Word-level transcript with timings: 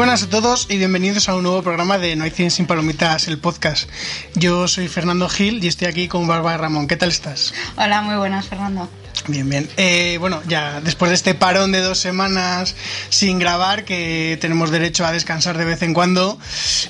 buenas 0.00 0.22
a 0.22 0.30
todos 0.30 0.66
y 0.70 0.78
bienvenidos 0.78 1.28
a 1.28 1.34
un 1.34 1.42
nuevo 1.42 1.62
programa 1.62 1.98
de 1.98 2.16
No 2.16 2.24
hay 2.24 2.30
cine 2.30 2.48
sin 2.48 2.66
palomitas, 2.66 3.28
el 3.28 3.36
podcast. 3.36 3.86
Yo 4.34 4.66
soy 4.66 4.88
Fernando 4.88 5.28
Gil 5.28 5.62
y 5.62 5.68
estoy 5.68 5.88
aquí 5.88 6.08
con 6.08 6.26
Bárbara 6.26 6.56
Ramón. 6.56 6.88
¿Qué 6.88 6.96
tal 6.96 7.10
estás? 7.10 7.52
Hola, 7.76 8.00
muy 8.00 8.16
buenas, 8.16 8.46
Fernando. 8.46 8.88
Bien, 9.28 9.46
bien. 9.50 9.68
Eh, 9.76 10.16
bueno, 10.18 10.40
ya 10.48 10.80
después 10.80 11.10
de 11.10 11.16
este 11.16 11.34
parón 11.34 11.70
de 11.70 11.82
dos 11.82 11.98
semanas 11.98 12.76
sin 13.10 13.38
grabar, 13.38 13.84
que 13.84 14.38
tenemos 14.40 14.70
derecho 14.70 15.04
a 15.04 15.12
descansar 15.12 15.58
de 15.58 15.66
vez 15.66 15.82
en 15.82 15.92
cuando, 15.92 16.38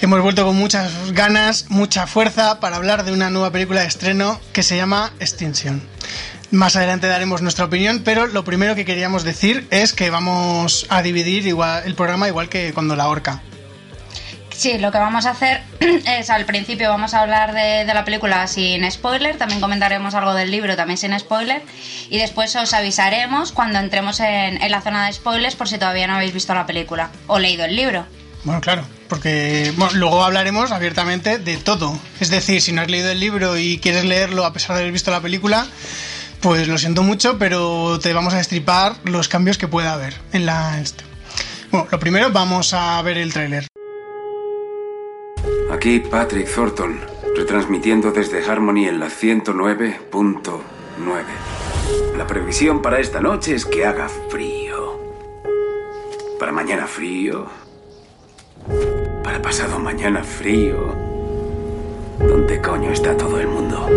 hemos 0.01 0.21
vuelto 0.23 0.45
con 0.45 0.55
muchas 0.55 1.11
ganas, 1.11 1.67
mucha 1.69 2.07
fuerza 2.07 2.61
para 2.61 2.77
hablar 2.77 3.03
de 3.05 3.11
una 3.11 3.29
nueva 3.29 3.51
película 3.51 3.81
de 3.81 3.89
estreno 3.89 4.39
que 4.53 4.63
se 4.63 4.77
llama 4.77 5.13
Extinction. 5.19 5.83
Más 6.51 6.75
adelante 6.75 7.07
daremos 7.07 7.43
nuestra 7.43 7.67
opinión, 7.67 8.03
pero 8.05 8.27
lo 8.27 8.45
primero 8.45 8.75
que 8.75 8.85
queríamos 8.85 9.23
decir 9.23 9.69
es 9.71 9.93
que 9.93 10.11
vamos 10.11 10.87
a 10.89 11.01
dividir 11.01 11.47
igual, 11.47 11.85
el 11.87 11.95
programa 11.95 12.27
igual 12.27 12.49
que 12.49 12.73
cuando 12.73 12.97
la 12.97 13.09
horca. 13.09 13.41
Sí, 14.61 14.77
lo 14.77 14.91
que 14.91 14.99
vamos 14.99 15.27
a 15.27 15.31
hacer 15.31 15.63
es 16.07 16.29
al 16.29 16.45
principio 16.45 16.91
vamos 16.91 17.15
a 17.15 17.23
hablar 17.23 17.55
de, 17.55 17.85
de, 17.87 17.95
la 17.95 18.05
película 18.05 18.47
sin 18.47 18.91
spoiler, 18.91 19.39
también 19.39 19.61
comentaremos 19.61 20.15
algo 20.15 20.35
del 20.35 20.51
libro 20.51 20.77
también 20.77 20.99
sin 20.99 21.19
spoiler 21.19 21.63
y 22.11 22.19
después 22.19 22.55
os 22.57 22.75
avisaremos 22.75 23.53
cuando 23.53 23.79
entremos 23.79 24.21
en, 24.21 24.61
en 24.61 24.71
la 24.71 24.83
zona 24.83 25.07
de 25.07 25.13
spoilers 25.13 25.55
por 25.55 25.69
si 25.69 25.79
todavía 25.79 26.09
no 26.09 26.17
habéis 26.17 26.35
visto 26.35 26.53
la 26.53 26.67
película 26.67 27.11
o 27.27 27.39
leído 27.39 27.65
el 27.65 27.75
libro. 27.75 28.05
Bueno, 28.45 28.61
claro, 28.61 28.85
porque 29.09 29.73
bueno, 29.77 29.95
luego 29.95 30.25
hablaremos 30.25 30.73
abiertamente 30.73 31.39
de 31.39 31.57
todo. 31.57 31.99
Es 32.21 32.31
decir, 32.31 32.61
si 32.61 32.73
no 32.73 32.83
has 32.83 32.91
leído 32.91 33.11
el 33.11 33.21
libro 33.21 33.57
y 33.57 33.79
quieres 33.79 34.05
leerlo 34.05 34.45
a 34.45 34.53
pesar 34.53 34.77
de 34.77 34.83
haber 34.83 34.93
visto 34.93 35.11
la 35.11 35.21
película, 35.21 35.67
pues 36.41 36.69
lo 36.69 36.79
siento 36.79 37.03
mucho, 37.03 37.39
pero 37.39 37.99
te 38.01 38.13
vamos 38.13 38.35
a 38.35 38.39
destripar 38.39 38.97
los 39.05 39.29
cambios 39.29 39.59
que 39.59 39.69
pueda 39.69 39.93
haber 39.95 40.15
en 40.33 40.47
la... 40.47 40.83
Bueno, 41.71 41.87
lo 41.91 42.01
primero 42.01 42.31
vamos 42.31 42.73
a 42.75 43.01
ver 43.03 43.19
el 43.19 43.33
tráiler. 43.33 43.67
Aquí 45.73 46.01
Patrick 46.01 46.53
Thornton, 46.53 47.01
retransmitiendo 47.37 48.11
desde 48.11 48.45
Harmony 48.45 48.89
en 48.89 48.99
la 49.01 49.07
109.9. 49.07 50.61
La 52.17 52.27
previsión 52.27 52.83
para 52.83 52.99
esta 53.01 53.21
noche 53.21 53.55
es 53.55 53.65
que 53.65 53.87
haga 53.87 54.09
frío. 54.09 55.01
Para 56.39 56.53
mañana 56.53 56.87
frío. 56.87 57.47
Para 59.23 59.41
pasado 59.41 59.79
mañana 59.79 60.25
frío. 60.25 60.95
¿Dónde 62.19 62.61
coño 62.61 62.91
está 62.93 63.17
todo 63.17 63.41
el 63.41 63.49
mundo? 63.49 63.89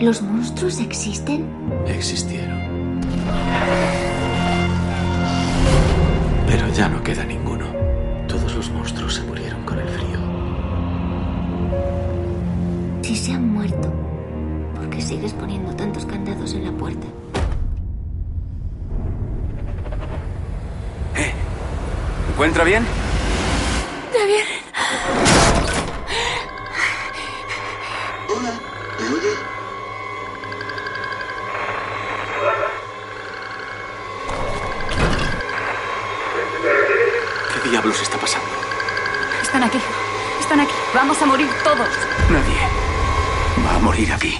¿Los 0.00 0.20
monstruos 0.20 0.78
existen? 0.78 1.48
Existieron. 1.86 3.00
Pero 6.46 6.68
ya 6.74 6.88
no 6.90 7.02
queda 7.02 7.24
ninguno. 7.24 7.64
Todos 8.28 8.54
los 8.54 8.70
monstruos 8.70 9.14
se 9.14 9.22
murieron 9.22 9.64
con 9.64 9.78
el 9.78 9.88
frío. 9.88 10.18
Si 13.00 13.16
se 13.16 13.32
han 13.32 13.48
muerto, 13.48 13.90
¿por 14.74 14.90
qué 14.90 15.00
sigues 15.00 15.32
poniendo 15.32 15.74
tantos 15.74 16.04
candados 16.04 16.52
en 16.52 16.66
la 16.66 16.72
puerta? 16.72 17.06
¿Eh? 21.16 21.32
¿Encuentra 22.32 22.64
bien? 22.64 22.84
Está 24.12 24.26
bien. 24.26 24.44
Hola, 28.28 28.60
¿me 29.00 29.14
oye? 29.14 29.55
Diablos 37.68 38.00
está 38.00 38.18
pasando? 38.18 38.46
Están 39.42 39.62
aquí. 39.62 39.78
Están 40.40 40.60
aquí. 40.60 40.72
Vamos 40.94 41.20
a 41.20 41.26
morir 41.26 41.48
todos. 41.64 41.88
Nadie 42.30 42.86
va 43.64 43.76
a 43.76 43.78
morir 43.78 44.12
aquí. 44.12 44.38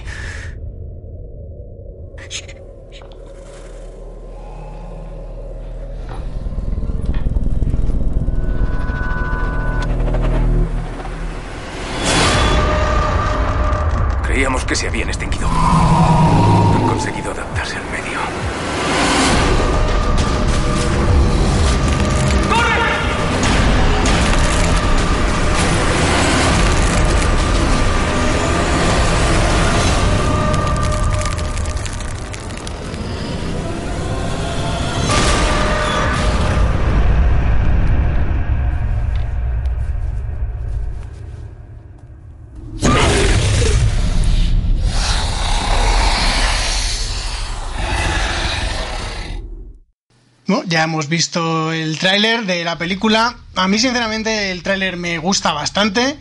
Hemos 50.86 51.08
visto 51.08 51.72
el 51.72 51.98
tráiler 51.98 52.46
de 52.46 52.64
la 52.64 52.78
película. 52.78 53.36
A 53.54 53.68
mí, 53.68 53.78
sinceramente, 53.78 54.50
el 54.50 54.62
tráiler 54.62 54.96
me 54.96 55.18
gusta 55.18 55.52
bastante. 55.52 56.16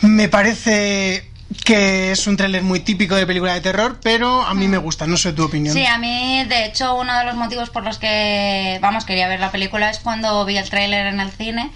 Me 0.00 0.28
parece 0.28 1.30
que 1.64 2.12
es 2.12 2.26
un 2.26 2.36
tráiler 2.36 2.62
muy 2.62 2.80
típico 2.80 3.14
de 3.16 3.26
película 3.26 3.54
de 3.54 3.60
terror, 3.60 3.98
pero 4.02 4.42
a 4.42 4.54
mí 4.54 4.68
me 4.68 4.78
gusta, 4.78 5.06
no 5.06 5.16
sé 5.16 5.32
tu 5.32 5.44
opinión. 5.44 5.74
Sí, 5.74 5.86
a 5.86 5.98
mí, 5.98 6.44
de 6.44 6.66
hecho, 6.66 6.94
uno 6.96 7.16
de 7.18 7.24
los 7.24 7.36
motivos 7.36 7.70
por 7.70 7.84
los 7.84 7.98
que, 7.98 8.78
vamos, 8.82 9.04
quería 9.04 9.28
ver 9.28 9.40
la 9.40 9.50
película 9.50 9.90
es 9.90 9.98
cuando 9.98 10.44
vi 10.44 10.58
el 10.58 10.68
tráiler 10.68 11.06
en 11.06 11.20
el 11.20 11.30
cine 11.30 11.70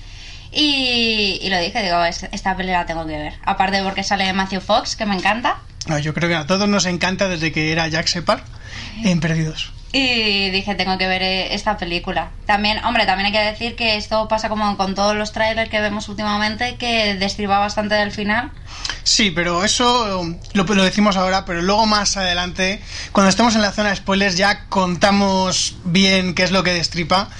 y, 0.52 1.38
y, 1.42 1.50
lo 1.50 1.58
dije, 1.58 1.82
digo, 1.82 2.04
esta 2.04 2.56
película 2.56 2.80
la 2.80 2.86
tengo 2.86 3.06
que 3.06 3.16
ver. 3.16 3.34
Aparte 3.44 3.82
porque 3.82 4.02
sale 4.02 4.32
Matthew 4.32 4.60
Fox, 4.60 4.94
que 4.96 5.06
me 5.06 5.14
encanta. 5.14 5.58
No, 5.86 5.98
yo 5.98 6.12
creo 6.12 6.28
que 6.28 6.36
a 6.36 6.46
todos 6.46 6.68
nos 6.68 6.84
encanta 6.86 7.28
desde 7.28 7.52
que 7.52 7.72
era 7.72 7.88
Jack 7.88 8.08
Separ 8.08 8.44
en 9.04 9.20
Perdidos. 9.20 9.72
Y 9.90 10.50
dije, 10.50 10.74
tengo 10.74 10.98
que 10.98 11.08
ver 11.08 11.22
esta 11.22 11.78
película. 11.78 12.30
También, 12.44 12.84
hombre, 12.84 13.06
también 13.06 13.26
hay 13.26 13.32
que 13.32 13.50
decir 13.50 13.74
que 13.74 13.96
esto 13.96 14.28
pasa 14.28 14.50
como 14.50 14.76
con 14.76 14.94
todos 14.94 15.16
los 15.16 15.32
trailers 15.32 15.70
que 15.70 15.80
vemos 15.80 16.10
últimamente, 16.10 16.76
que 16.76 17.14
destriba 17.14 17.58
bastante 17.58 17.94
del 17.94 18.12
final. 18.12 18.50
Sí, 19.02 19.30
pero 19.30 19.64
eso 19.64 20.36
lo, 20.52 20.64
lo, 20.64 20.82
decimos 20.82 21.16
ahora, 21.16 21.46
pero 21.46 21.62
luego 21.62 21.86
más 21.86 22.18
adelante, 22.18 22.82
cuando 23.12 23.30
estemos 23.30 23.54
en 23.54 23.62
la 23.62 23.72
zona 23.72 23.88
de 23.88 23.96
spoilers, 23.96 24.36
ya 24.36 24.66
contamos 24.68 25.76
bien 25.84 26.34
qué 26.34 26.42
es 26.42 26.50
lo 26.50 26.62
que 26.62 26.74
destripa. 26.74 27.30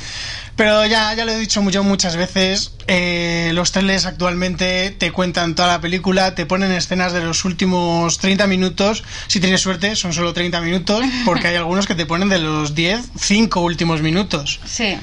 Pero 0.59 0.85
ya, 0.87 1.15
ya 1.15 1.25
lo 1.25 1.31
he 1.31 1.39
dicho 1.39 1.63
yo 1.71 1.85
muchas 1.85 2.17
veces, 2.17 2.73
eh, 2.89 3.53
los 3.55 3.71
trailers 3.71 4.07
actualmente 4.07 4.91
te 4.91 5.13
cuentan 5.13 5.55
toda 5.55 5.69
la 5.69 5.81
película, 5.81 6.35
te 6.35 6.47
ponen 6.47 6.73
escenas 6.73 7.13
de 7.13 7.21
los 7.21 7.45
últimos 7.45 8.19
30 8.19 8.49
minutos, 8.49 9.05
si 9.29 9.39
tienes 9.39 9.61
suerte 9.61 9.95
son 9.95 10.13
solo 10.13 10.33
30 10.33 10.61
minutos, 10.63 11.05
porque 11.25 11.47
hay 11.47 11.55
algunos 11.63 11.87
que 11.87 11.95
te 11.95 12.07
ponen 12.07 12.29
de 12.29 12.41
los 12.41 12.75
10, 12.75 13.09
5 13.17 13.61
últimos 13.61 14.03
minutos. 14.03 14.59
Sí. 14.67 14.99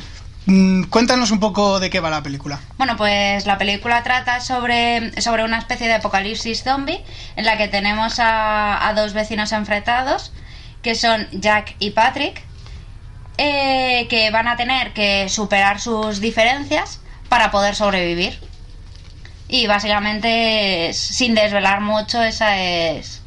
Mm, 0.46 0.84
cuéntanos 0.90 1.32
un 1.32 1.40
poco 1.40 1.80
de 1.80 1.90
qué 1.90 2.02
va 2.02 2.10
la 2.10 2.22
película. 2.22 2.60
Bueno, 2.78 2.98
pues 2.98 3.46
la 3.46 3.58
película 3.58 4.04
trata 4.04 4.42
sobre, 4.42 5.22
sobre 5.22 5.46
una 5.46 5.58
especie 5.58 5.88
de 5.88 5.94
apocalipsis 5.94 6.64
zombie 6.64 7.02
en 7.38 7.46
la 7.46 7.58
que 7.58 7.70
tenemos 7.70 8.20
a, 8.20 8.86
a 8.86 8.94
dos 8.94 9.14
vecinos 9.14 9.54
enfrentados, 9.54 10.34
que 10.82 10.96
son 10.96 11.30
Jack 11.32 11.78
y 11.80 11.92
Patrick, 11.92 12.44
eh, 13.38 14.08
que 14.10 14.32
van 14.32 14.48
a 14.48 14.56
tener 14.56 14.94
que 14.94 15.28
superar 15.30 15.82
sus 15.82 16.20
diferencias 16.22 17.00
para 17.30 17.52
poder 17.52 17.76
sobrevivir. 17.76 18.40
Y 19.48 19.68
básicamente, 19.68 20.92
sin 20.94 21.36
desvelar 21.36 21.82
mucho, 21.82 22.24
esa 22.24 22.58
es 22.60 23.22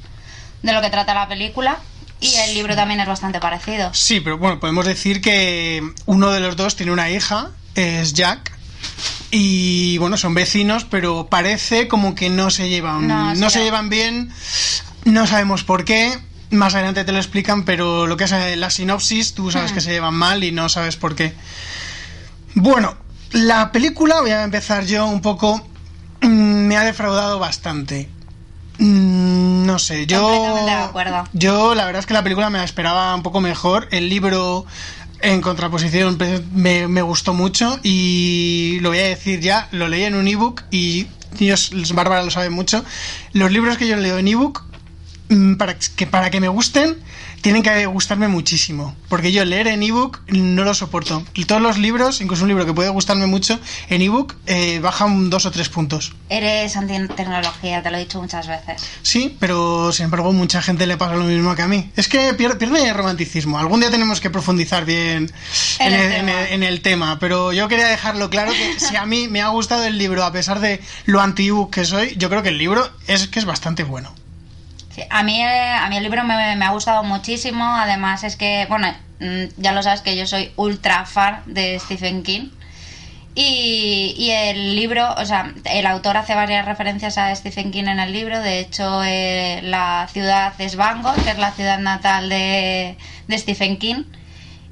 de 0.63 0.73
lo 0.73 0.81
que 0.81 0.91
trata 0.91 1.15
la 1.15 1.29
película. 1.29 1.79
Y 2.21 2.35
el 2.35 2.55
libro 2.55 2.75
también 2.75 2.99
es 2.99 3.07
bastante 3.07 3.39
parecido. 3.39 3.95
Sí, 3.95 4.21
pero 4.21 4.39
bueno, 4.39 4.59
podemos 4.59 4.85
decir 4.85 5.21
que 5.21 5.83
uno 6.07 6.31
de 6.33 6.41
los 6.41 6.57
dos 6.57 6.75
tiene 6.75 6.91
una 6.91 7.11
hija, 7.11 7.51
es 7.77 8.13
Jack. 8.15 8.53
Y 9.31 9.99
bueno, 9.99 10.17
son 10.17 10.35
vecinos, 10.35 10.85
pero 10.85 11.29
parece 11.31 11.87
como 11.87 12.15
que 12.15 12.31
no 12.31 12.51
se 12.51 12.69
llevan, 12.69 13.07
no, 13.07 13.35
no 13.35 13.51
se 13.51 13.63
llevan 13.63 13.89
bien. 13.89 14.33
No 15.05 15.27
sabemos 15.27 15.63
por 15.63 15.85
qué. 15.85 16.19
Más 16.51 16.75
adelante 16.75 17.05
te 17.05 17.13
lo 17.13 17.19
explican, 17.19 17.65
pero 17.65 18.07
lo 18.07 18.17
que 18.17 18.25
es 18.25 18.33
la 18.57 18.71
sinopsis, 18.71 19.35
tú 19.35 19.51
sabes 19.51 19.73
hmm. 19.73 19.75
que 19.75 19.81
se 19.81 19.91
llevan 19.91 20.15
mal 20.15 20.45
y 20.45 20.53
no 20.53 20.69
sabes 20.69 20.97
por 20.97 21.15
qué. 21.15 21.35
Bueno, 22.55 22.97
la 23.33 23.73
película, 23.73 24.21
voy 24.21 24.31
a 24.31 24.43
empezar 24.43 24.87
yo 24.87 25.07
un 25.07 25.21
poco, 25.21 25.67
me 26.23 26.77
ha 26.77 26.85
defraudado 26.85 27.39
bastante. 27.39 28.09
Mm, 28.79 29.67
no 29.67 29.79
sé, 29.79 30.07
yo. 30.07 30.23
Completamente 30.23 30.71
de 30.71 30.77
acuerdo. 30.77 31.25
Yo, 31.33 31.75
la 31.75 31.85
verdad 31.85 32.01
es 32.01 32.07
que 32.07 32.15
la 32.15 32.23
película 32.23 32.49
me 32.51 32.59
la 32.59 32.65
esperaba 32.65 33.15
un 33.15 33.23
poco 33.23 33.41
mejor. 33.41 33.89
El 33.91 34.09
libro, 34.09 34.67
en 35.21 35.41
contraposición, 35.41 36.17
me, 36.55 36.89
me 36.89 37.03
gustó 37.03 37.35
mucho. 37.35 37.79
Y 37.83 38.79
lo 38.81 38.91
voy 38.91 38.99
a 38.99 39.05
decir 39.05 39.41
ya: 39.41 39.69
lo 39.73 39.89
leí 39.89 40.05
en 40.05 40.15
un 40.15 40.27
ebook 40.29 40.63
y. 40.71 41.09
Dios, 41.39 41.71
Bárbara 41.95 42.23
lo 42.23 42.31
sabe 42.31 42.51
mucho. 42.51 42.85
Los 43.33 43.53
libros 43.53 43.77
que 43.77 43.87
yo 43.87 43.97
leo 43.97 44.19
en 44.19 44.29
ebook, 44.29 44.65
mm, 44.65 44.68
para 45.59 45.79
que, 45.79 46.07
para 46.07 46.31
que 46.31 46.41
me 46.41 46.49
gusten, 46.49 46.97
tienen 47.43 47.63
que 47.63 47.87
gustarme 47.87 48.29
muchísimo. 48.29 48.97
Porque 49.09 49.31
yo 49.31 49.45
leer 49.45 49.69
en 49.69 49.83
ebook 49.83 50.21
no 50.29 50.65
lo 50.65 50.75
soporto. 50.75 51.23
Y 51.35 51.45
todos 51.45 51.61
los 51.63 51.79
libros, 51.79 52.21
incluso 52.21 52.43
un 52.43 52.49
libro 52.49 52.67
que 52.67 52.73
puede 52.73 52.89
gustarme 52.89 53.27
mucho, 53.27 53.61
en 53.91 54.03
ebook 54.03 54.35
eh, 54.47 54.81
bajan 54.81 55.31
dos 55.31 55.47
o 55.47 55.51
tres 55.51 55.69
puntos. 55.69 56.15
Eres 56.31 56.77
anti-tecnología, 56.77 57.83
te 57.83 57.91
lo 57.91 57.97
he 57.97 58.01
dicho 58.01 58.21
muchas 58.21 58.47
veces. 58.49 58.83
Sí, 59.03 59.37
pero 59.39 59.93
sin 59.93 60.05
embargo 60.07 60.33
mucha 60.33 60.63
gente 60.63 60.87
le 60.87 60.97
pasa 60.97 61.15
lo 61.15 61.25
mismo 61.25 61.55
que 61.55 61.63
a 61.63 61.69
mí. 61.69 61.91
Es 61.97 62.09
que 62.09 62.35
pierde, 62.35 62.57
pierde 62.57 62.93
romanticismo. 62.93 63.59
Algún 63.59 63.81
día 63.81 63.91
tenemos 63.91 64.21
que 64.21 64.31
profundizar 64.31 64.85
bien 64.85 65.31
en, 65.79 65.87
En 65.87 65.95
el 65.95 66.01
el, 66.01 66.11
tema. 66.11 66.19
en 66.19 66.29
el- 66.39 66.53
en 66.53 66.63
el 66.63 66.81
tema. 66.81 67.19
Pero 67.19 67.53
yo 67.53 67.69
quería 67.69 67.87
dejarlo 67.87 68.31
claro 68.31 68.53
que 68.53 68.81
si 68.81 68.97
a 68.97 69.07
mí 69.07 69.29
me 69.29 69.43
ha 69.43 69.49
gustado 69.49 69.85
el 69.85 69.99
libro, 69.99 70.25
a 70.25 70.33
pesar 70.33 70.61
de 70.61 70.81
lo 71.07 71.21
anti-ebook 71.21 71.71
que 71.73 71.85
soy, 71.85 72.15
yo 72.17 72.29
creo 72.31 72.43
que 72.43 72.49
el 72.49 72.59
libro 72.59 72.89
es 73.07 73.29
que 73.29 73.39
es 73.39 73.45
bastante 73.45 73.85
bueno. 73.85 74.13
A 75.11 75.23
mí, 75.23 75.41
eh, 75.43 75.71
a 75.73 75.89
mí 75.89 75.97
el 75.97 76.03
libro 76.03 76.25
me, 76.25 76.35
ha 76.35 76.71
gustado 76.71 77.03
muchísimo. 77.05 77.65
Además, 77.65 78.25
es 78.25 78.37
que, 78.37 78.67
bueno, 78.69 78.89
mm, 79.21 79.45
ya 79.57 79.73
lo 79.73 79.83
sabes 79.83 80.01
que 80.03 80.17
yo 80.17 80.27
soy 80.27 80.53
ultra 80.57 81.05
fan 81.07 81.43
de 81.47 81.79
Stephen 81.79 82.23
King. 82.23 82.51
Y, 83.35 84.31
el 84.33 84.75
libro, 84.75 85.15
o 85.17 85.25
sea, 85.25 85.53
el 85.65 85.87
autor 85.87 86.17
hace 86.17 86.35
varias 86.35 86.65
referencias 86.65 87.19
a 87.19 87.33
Stephen 87.37 87.71
King 87.71 87.85
en 87.85 88.01
el 88.01 88.13
libro. 88.13 88.41
De 88.41 88.59
hecho, 88.59 89.03
eh, 89.05 89.61
la 89.63 90.09
ciudad 90.13 90.53
es 90.59 90.75
Bangor, 90.75 91.15
que 91.23 91.31
es 91.31 91.39
la 91.39 91.53
ciudad 91.53 91.79
natal 91.79 92.29
de, 92.29 92.97
Stephen 93.31 93.79
King. 93.79 94.05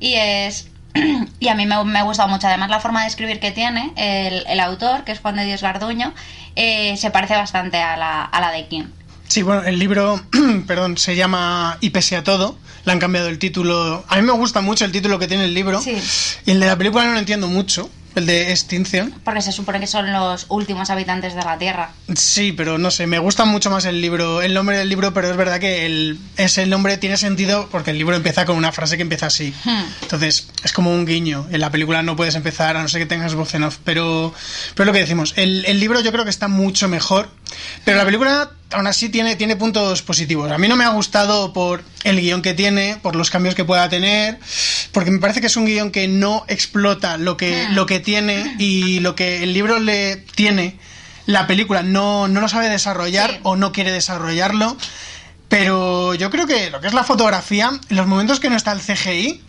Y 0.00 0.14
es. 0.14 0.68
Y 1.38 1.48
a 1.48 1.54
mí 1.54 1.66
me, 1.66 1.74
ha 1.74 2.02
gustado 2.02 2.28
mucho. 2.28 2.48
Además, 2.48 2.70
la 2.70 2.80
forma 2.80 3.02
de 3.02 3.08
escribir 3.08 3.38
que 3.38 3.52
tiene 3.52 3.92
el, 3.96 4.44
el 4.48 4.60
autor, 4.60 5.04
que 5.04 5.12
es 5.12 5.20
Juan 5.20 5.36
de 5.36 5.44
Dios 5.44 5.62
Garduño, 5.62 6.12
eh, 6.56 6.96
se 6.96 7.10
parece 7.10 7.36
bastante 7.36 7.76
a 7.78 7.96
la, 7.96 8.24
a 8.24 8.40
la 8.40 8.50
de 8.50 8.66
King. 8.66 8.86
Sí, 9.28 9.42
bueno, 9.42 9.62
el 9.64 9.78
libro, 9.78 10.20
perdón, 10.66 10.98
se 10.98 11.16
llama 11.16 11.78
Y 11.80 11.90
pese 11.90 12.16
a 12.16 12.24
todo. 12.24 12.58
Le 12.84 12.92
han 12.92 12.98
cambiado 12.98 13.28
el 13.28 13.38
título. 13.38 14.04
A 14.08 14.16
mí 14.16 14.22
me 14.22 14.32
gusta 14.32 14.60
mucho 14.60 14.84
el 14.84 14.92
título 14.92 15.18
que 15.18 15.26
tiene 15.26 15.44
el 15.44 15.54
libro. 15.54 15.80
Sí. 15.80 15.96
Y 16.44 16.52
el 16.52 16.60
de 16.60 16.66
la 16.66 16.76
película 16.76 17.04
no 17.04 17.12
lo 17.12 17.18
entiendo 17.18 17.48
mucho. 17.48 17.90
El 18.16 18.24
de 18.24 18.50
Extinción. 18.50 19.12
Porque 19.24 19.42
se 19.42 19.52
supone 19.52 19.78
que 19.78 19.86
son 19.86 20.10
los 20.10 20.46
últimos 20.48 20.88
habitantes 20.88 21.34
de 21.34 21.44
la 21.44 21.58
Tierra. 21.58 21.90
Sí, 22.14 22.52
pero 22.52 22.78
no 22.78 22.90
sé, 22.90 23.06
me 23.06 23.18
gusta 23.18 23.44
mucho 23.44 23.70
más 23.70 23.84
el 23.84 24.00
libro, 24.00 24.40
el 24.40 24.54
nombre 24.54 24.78
del 24.78 24.88
libro, 24.88 25.12
pero 25.12 25.30
es 25.30 25.36
verdad 25.36 25.60
que 25.60 25.84
el, 25.84 26.18
ese 26.38 26.64
nombre 26.64 26.96
tiene 26.96 27.18
sentido 27.18 27.68
porque 27.70 27.90
el 27.90 27.98
libro 27.98 28.16
empieza 28.16 28.46
con 28.46 28.56
una 28.56 28.72
frase 28.72 28.96
que 28.96 29.02
empieza 29.02 29.26
así. 29.26 29.52
Hmm. 29.64 29.84
Entonces, 30.00 30.48
es 30.64 30.72
como 30.72 30.94
un 30.94 31.04
guiño. 31.04 31.46
En 31.50 31.60
la 31.60 31.70
película 31.70 32.02
no 32.02 32.16
puedes 32.16 32.36
empezar 32.36 32.78
a 32.78 32.82
no 32.82 32.88
ser 32.88 33.02
que 33.02 33.06
tengas 33.06 33.34
voz 33.34 33.54
en 33.54 33.64
off. 33.64 33.76
Pero, 33.84 34.32
pero 34.74 34.84
es 34.84 34.86
lo 34.86 34.92
que 34.94 35.00
decimos. 35.00 35.34
El, 35.36 35.66
el 35.66 35.78
libro 35.78 36.00
yo 36.00 36.10
creo 36.10 36.24
que 36.24 36.30
está 36.30 36.48
mucho 36.48 36.88
mejor. 36.88 37.28
Pero 37.84 37.98
la 37.98 38.06
película, 38.06 38.50
aún 38.72 38.86
así, 38.86 39.08
tiene, 39.08 39.36
tiene 39.36 39.56
puntos 39.56 40.02
positivos. 40.02 40.50
A 40.50 40.58
mí 40.58 40.68
no 40.68 40.76
me 40.76 40.84
ha 40.84 40.90
gustado 40.90 41.52
por 41.52 41.82
el 42.04 42.20
guion 42.20 42.42
que 42.42 42.54
tiene, 42.54 42.98
por 43.02 43.16
los 43.16 43.30
cambios 43.30 43.54
que 43.54 43.64
pueda 43.64 43.88
tener, 43.88 44.38
porque 44.92 45.10
me 45.10 45.18
parece 45.18 45.40
que 45.40 45.46
es 45.46 45.56
un 45.56 45.66
guion 45.66 45.90
que 45.90 46.08
no 46.08 46.44
explota 46.48 47.16
lo 47.16 47.36
que, 47.36 47.66
lo 47.70 47.86
que 47.86 48.00
tiene 48.00 48.56
y 48.58 49.00
lo 49.00 49.14
que 49.14 49.42
el 49.42 49.52
libro 49.52 49.78
le 49.78 50.16
tiene. 50.16 50.76
La 51.26 51.46
película 51.46 51.82
no, 51.82 52.28
no 52.28 52.40
lo 52.40 52.48
sabe 52.48 52.68
desarrollar 52.68 53.30
Sí. 53.32 53.38
o 53.42 53.56
no 53.56 53.72
quiere 53.72 53.90
desarrollarlo. 53.92 54.76
Pero 55.48 56.14
yo 56.14 56.30
creo 56.30 56.46
que 56.46 56.70
lo 56.70 56.80
que 56.80 56.88
es 56.88 56.94
la 56.94 57.04
fotografía, 57.04 57.70
en 57.88 57.96
los 57.96 58.06
momentos 58.08 58.40
que 58.40 58.50
no 58.50 58.56
está 58.56 58.72
el 58.72 58.80
CGI, 58.80 59.42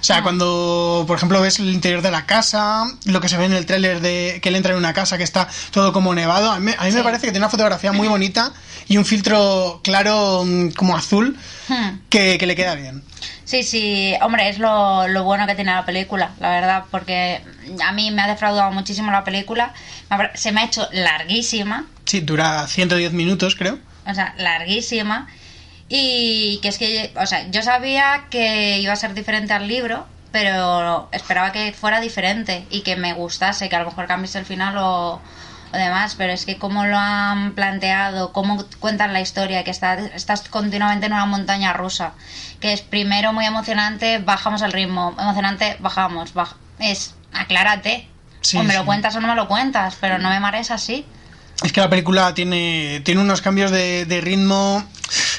o 0.00 0.04
sea, 0.04 0.22
cuando, 0.22 1.04
por 1.06 1.16
ejemplo, 1.16 1.40
ves 1.40 1.58
el 1.58 1.70
interior 1.70 2.02
de 2.02 2.10
la 2.10 2.26
casa, 2.26 2.86
lo 3.06 3.20
que 3.20 3.28
se 3.28 3.36
ve 3.36 3.44
en 3.46 3.52
el 3.52 3.66
tráiler 3.66 4.00
de 4.00 4.38
que 4.42 4.48
él 4.48 4.56
entra 4.56 4.72
en 4.72 4.78
una 4.78 4.92
casa 4.94 5.18
que 5.18 5.24
está 5.24 5.48
todo 5.70 5.92
como 5.92 6.14
nevado, 6.14 6.50
a 6.52 6.60
mí, 6.60 6.72
a 6.78 6.84
mí 6.84 6.92
me 6.92 7.02
parece 7.02 7.22
que 7.26 7.32
tiene 7.32 7.44
una 7.44 7.50
fotografía 7.50 7.92
muy 7.92 8.08
bonita 8.08 8.52
y 8.88 8.96
un 8.96 9.04
filtro 9.04 9.80
claro 9.84 10.44
mm, 10.44 10.70
como 10.70 10.96
azul 10.96 11.36
Hmm. 11.68 11.98
que, 12.08 12.38
que 12.38 12.46
le 12.46 12.56
queda 12.56 12.74
bien. 12.76 13.02
Sí, 13.44 13.62
sí, 13.62 14.14
hombre, 14.22 14.48
es 14.48 14.58
lo, 14.58 15.06
lo 15.08 15.24
bueno 15.24 15.46
que 15.46 15.54
tiene 15.54 15.70
la 15.72 15.84
película, 15.84 16.30
la 16.40 16.48
verdad, 16.50 16.84
porque 16.90 17.42
a 17.86 17.92
mí 17.92 18.10
me 18.10 18.22
ha 18.22 18.26
defraudado 18.26 18.70
muchísimo 18.72 19.10
la 19.10 19.22
película. 19.24 19.74
Se 20.34 20.50
me 20.52 20.62
ha 20.62 20.64
hecho 20.64 20.88
larguísima, 20.92 21.84
Sí, 22.06 22.20
dura 22.20 22.66
110 22.66 23.12
minutos, 23.12 23.54
creo. 23.54 23.78
o 24.06 24.14
sea, 24.14 24.34
larguísima. 24.38 25.26
Y 25.88 26.58
que 26.62 26.68
es 26.68 26.78
que, 26.78 27.12
o 27.16 27.26
sea, 27.26 27.48
yo 27.50 27.62
sabía 27.62 28.24
que 28.30 28.78
iba 28.80 28.92
a 28.92 28.96
ser 28.96 29.14
diferente 29.14 29.52
al 29.54 29.66
libro, 29.68 30.06
pero 30.32 31.08
esperaba 31.12 31.52
que 31.52 31.72
fuera 31.72 32.00
diferente 32.00 32.66
y 32.70 32.82
que 32.82 32.96
me 32.96 33.14
gustase, 33.14 33.68
que 33.68 33.76
a 33.76 33.80
lo 33.80 33.86
mejor 33.86 34.06
cambiase 34.06 34.38
el 34.38 34.44
final 34.44 34.76
o, 34.76 35.14
o 35.72 35.76
demás, 35.76 36.14
pero 36.18 36.32
es 36.34 36.44
que 36.44 36.58
cómo 36.58 36.84
lo 36.84 36.98
han 36.98 37.52
planteado, 37.52 38.32
cómo 38.32 38.62
cuentan 38.80 39.14
la 39.14 39.22
historia, 39.22 39.64
que 39.64 39.70
está, 39.70 39.94
estás 39.94 40.42
continuamente 40.50 41.06
en 41.06 41.14
una 41.14 41.24
montaña 41.24 41.72
rusa, 41.72 42.12
que 42.60 42.74
es 42.74 42.82
primero 42.82 43.32
muy 43.32 43.46
emocionante, 43.46 44.18
bajamos 44.18 44.60
el 44.60 44.72
ritmo, 44.72 45.16
emocionante, 45.18 45.76
bajamos, 45.80 46.34
baj- 46.34 46.54
es, 46.78 47.14
aclárate, 47.32 48.06
Sí, 48.42 48.56
o 48.58 48.62
me 48.62 48.74
lo 48.74 48.84
cuentas 48.84 49.16
o 49.16 49.20
no 49.20 49.28
me 49.28 49.34
lo 49.34 49.48
cuentas, 49.48 49.96
pero 50.00 50.18
no 50.18 50.28
me 50.28 50.38
marees 50.38 50.70
así. 50.70 51.04
Es 51.64 51.72
que 51.72 51.80
la 51.80 51.90
película 51.90 52.34
tiene, 52.34 53.00
tiene 53.04 53.20
unos 53.20 53.40
cambios 53.42 53.70
de, 53.72 54.04
de 54.04 54.20
ritmo 54.20 54.84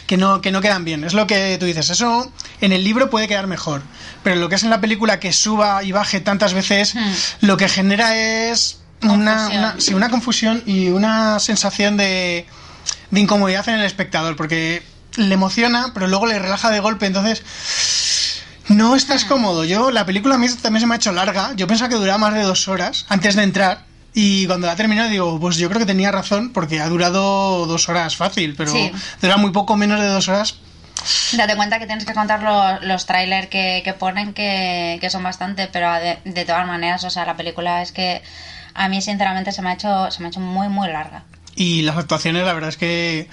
que 0.10 0.18
no, 0.18 0.42
que 0.42 0.52
no 0.52 0.60
quedan 0.60 0.86
bien. 0.86 1.04
Es 1.04 1.14
lo 1.14 1.28
que 1.28 1.56
tú 1.60 1.68
dices. 1.68 1.88
Eso 1.92 2.32
en 2.62 2.72
el 2.74 2.84
libro 2.84 3.12
puede 3.12 3.28
quedar 3.28 3.46
mejor. 3.46 3.84
Pero 4.24 4.38
lo 4.38 4.50
que 4.50 4.56
es 4.56 4.64
en 4.64 4.72
la 4.72 4.82
película 4.82 5.20
que 5.20 5.32
suba 5.32 5.84
y 5.84 5.92
baje 5.92 6.20
tantas 6.20 6.56
veces, 6.56 6.96
Hmm. 6.96 7.14
lo 7.42 7.58
que 7.58 7.70
genera 7.70 8.16
es 8.18 8.80
una, 9.04 9.36
Confusión. 9.36 9.60
una- 9.60 9.76
sí, 9.80 9.94
una 9.94 10.10
confusión 10.10 10.64
y 10.66 10.88
una 10.90 11.40
sensación 11.40 11.96
de, 11.96 12.48
de 13.12 13.20
incomodidad 13.20 13.70
en 13.70 13.76
el 13.76 13.86
espectador. 13.86 14.36
Porque 14.36 14.82
le 15.16 15.32
emociona, 15.36 15.92
pero 15.94 16.08
luego 16.08 16.26
le 16.26 16.40
relaja 16.40 16.72
de 16.72 16.80
golpe. 16.80 17.06
Entonces. 17.06 17.44
No 18.68 18.96
estás 18.96 19.26
cómodo. 19.26 19.64
Yo, 19.66 19.92
la 19.92 20.06
película 20.08 20.36
a 20.36 20.38
mí 20.40 20.48
también 20.62 20.82
se 20.82 20.88
me 20.88 20.96
ha 20.96 20.98
hecho 20.98 21.12
larga. 21.12 21.54
Yo 21.56 21.68
pensaba 21.68 21.90
que 21.90 21.96
duraba 21.96 22.18
más 22.18 22.34
de 22.34 22.42
dos 22.44 22.68
horas 22.68 23.06
antes 23.10 23.36
de 23.36 23.44
entrar. 23.44 23.86
Y 24.14 24.48
cuando 24.48 24.68
la 24.68 24.76
terminé 24.76 25.08
digo, 25.10 25.40
pues 25.40 25.58
yo 25.58 25.68
creo 25.70 25.80
que 25.80 25.86
tenía 25.86 26.12
razón 26.12 26.52
porque 26.52 26.82
ha 26.82 26.88
durado 26.90 27.66
dos 27.68 27.88
horas 27.90 28.16
fácil, 28.16 28.56
pero 28.58 28.72
Sí. 28.72 28.92
dura 29.22 29.38
muy 29.38 29.52
poco 29.52 29.76
menos 29.78 30.00
de 30.00 30.08
dos 30.08 30.28
horas. 30.28 30.56
Date 31.34 31.56
cuenta 31.56 31.80
que 31.80 31.86
tienes 31.86 32.06
que 32.06 32.14
contar 32.14 32.42
los, 32.44 32.84
los 32.84 33.06
trailers 33.06 33.48
que, 33.48 33.82
que 33.86 33.94
ponen, 33.94 34.34
que, 34.34 34.98
que 35.00 35.10
son 35.10 35.24
bastante, 35.24 35.68
pero 35.72 35.94
de, 35.94 36.18
de 36.26 36.44
todas 36.46 36.68
maneras, 36.68 37.04
o 37.06 37.10
sea, 37.10 37.26
la 37.26 37.38
película 37.38 37.82
es 37.82 37.92
que 37.92 38.22
a 38.74 38.90
mí 38.90 39.02
sinceramente 39.02 39.52
se 39.52 39.62
me 39.62 39.70
ha 39.70 39.74
hecho, 39.74 40.12
se 40.12 40.20
me 40.20 40.26
ha 40.26 40.30
hecho 40.30 40.40
muy, 40.42 40.68
muy 40.68 40.88
larga. 40.90 41.24
Y 41.56 41.84
las 41.84 41.98
actuaciones, 41.98 42.46
la 42.46 42.54
verdad 42.54 42.70
es 42.70 42.78
que 42.78 43.28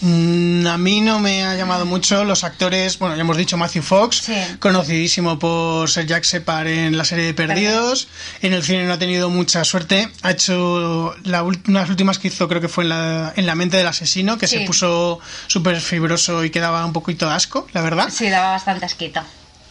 mm, 0.00 0.66
a 0.66 0.78
mí 0.78 1.00
no 1.00 1.18
me 1.20 1.44
ha 1.44 1.54
llamado 1.56 1.86
mucho. 1.86 2.24
Los 2.24 2.44
actores, 2.44 2.98
bueno, 2.98 3.14
ya 3.16 3.20
hemos 3.22 3.36
dicho 3.36 3.56
Matthew 3.56 3.82
Fox, 3.82 4.16
Sí. 4.26 4.34
conocidísimo 4.58 5.38
por 5.38 5.88
ser 5.90 6.06
Jack 6.06 6.24
Separ 6.24 6.66
en 6.66 6.96
la 6.96 7.04
serie 7.04 7.24
de 7.26 7.34
Perdidos. 7.34 8.08
En 8.42 8.52
el 8.52 8.62
cine 8.62 8.84
no 8.84 8.92
ha 8.92 8.98
tenido 8.98 9.30
mucha 9.30 9.64
suerte. 9.64 10.08
Ha 10.22 10.30
hecho 10.32 11.14
la 11.24 11.42
unas 11.42 11.88
últimas 11.90 12.18
que 12.18 12.28
hizo, 12.28 12.48
creo 12.48 12.60
que 12.60 12.68
fue 12.68 12.84
en 12.84 12.90
la, 12.90 13.32
en 13.36 13.46
la 13.46 13.54
mente 13.54 13.76
del 13.76 13.86
asesino, 13.86 14.38
que 14.38 14.46
Sí. 14.46 14.58
se 14.58 14.64
puso 14.66 15.18
súper 15.46 15.80
fibroso 15.80 16.44
y 16.44 16.50
quedaba 16.50 16.84
un 16.84 16.92
poquito 16.92 17.26
de 17.28 17.34
asco, 17.34 17.66
la 17.72 17.82
verdad. 17.82 18.08
Sí, 18.12 18.28
daba 18.28 18.52
bastante 18.52 18.84
asquito. 18.86 19.20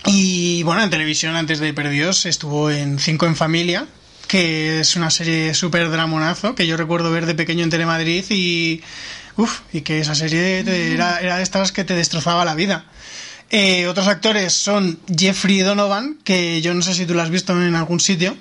Y 0.06 0.64
bueno, 0.64 0.82
en 0.84 0.90
televisión 0.90 1.36
antes 1.36 1.60
de 1.60 1.74
Perdidos 1.74 2.26
estuvo 2.26 2.72
en 2.72 3.00
Cinco 3.00 3.26
en 3.26 3.36
Familia, 3.36 3.86
que 4.28 4.80
es 4.80 4.96
una 4.96 5.10
serie 5.10 5.54
súper 5.54 5.90
dramonazo 5.90 6.56
que 6.56 6.68
yo 6.68 6.78
recuerdo 6.78 7.12
ver 7.12 7.26
de 7.26 7.36
pequeño 7.36 7.64
en 7.64 7.70
Telemadrid 7.70 8.24
y. 8.30 8.82
Uf, 9.39 9.62
y 9.72 9.81
que 9.81 10.00
esa 10.00 10.15
serie 10.15 10.60
era, 10.93 11.19
era 11.22 11.38
de 11.38 11.43
estas 11.43 11.72
que 11.72 11.84
te 11.86 11.96
destrozaba 11.96 12.43
la 12.43 12.55
vida. 12.55 12.86
Eh, 13.51 13.88
otros 13.88 14.08
actores 14.08 14.53
son 14.53 15.00
Jeffrey 15.17 15.60
Donovan, 15.62 16.17
que 16.24 16.62
yo 16.62 16.74
no 16.74 16.81
sé 16.81 16.93
si 16.93 17.05
tú 17.05 17.13
lo 17.13 17.22
has 17.22 17.29
visto 17.29 17.53
en 17.53 17.75
algún 17.75 18.00
sitio. 18.00 18.36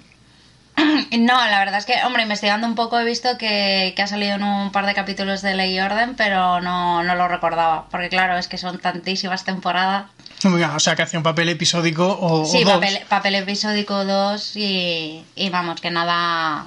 No, 1.18 1.34
la 1.46 1.58
verdad 1.60 1.78
es 1.78 1.86
que, 1.86 1.94
hombre, 2.04 2.22
investigando 2.22 2.66
un 2.66 2.74
poco 2.74 2.98
he 2.98 3.04
visto 3.04 3.38
que, 3.38 3.94
que 3.96 4.02
ha 4.02 4.06
salido 4.06 4.34
en 4.34 4.42
un 4.42 4.70
par 4.72 4.84
de 4.86 4.94
capítulos 4.94 5.40
de 5.42 5.54
Ley 5.54 5.74
y 5.76 5.80
Orden, 5.80 6.14
pero 6.16 6.60
no, 6.60 7.02
no 7.02 7.14
lo 7.14 7.26
recordaba, 7.28 7.88
porque 7.90 8.08
claro, 8.08 8.36
es 8.36 8.46
que 8.48 8.58
son 8.58 8.78
tantísimas 8.78 9.44
temporadas. 9.44 10.04
O 10.44 10.80
sea, 10.80 10.94
que 10.94 11.02
hacía 11.02 11.18
un 11.18 11.22
papel 11.24 11.48
episódico 11.48 12.06
o, 12.06 12.42
o 12.42 12.46
Sí, 12.46 12.62
dos. 12.62 12.74
papel, 12.74 13.00
papel 13.08 13.34
episódico 13.36 14.04
2 14.04 14.56
y, 14.56 15.24
y 15.34 15.48
vamos, 15.50 15.80
que 15.80 15.90
nada, 15.90 16.66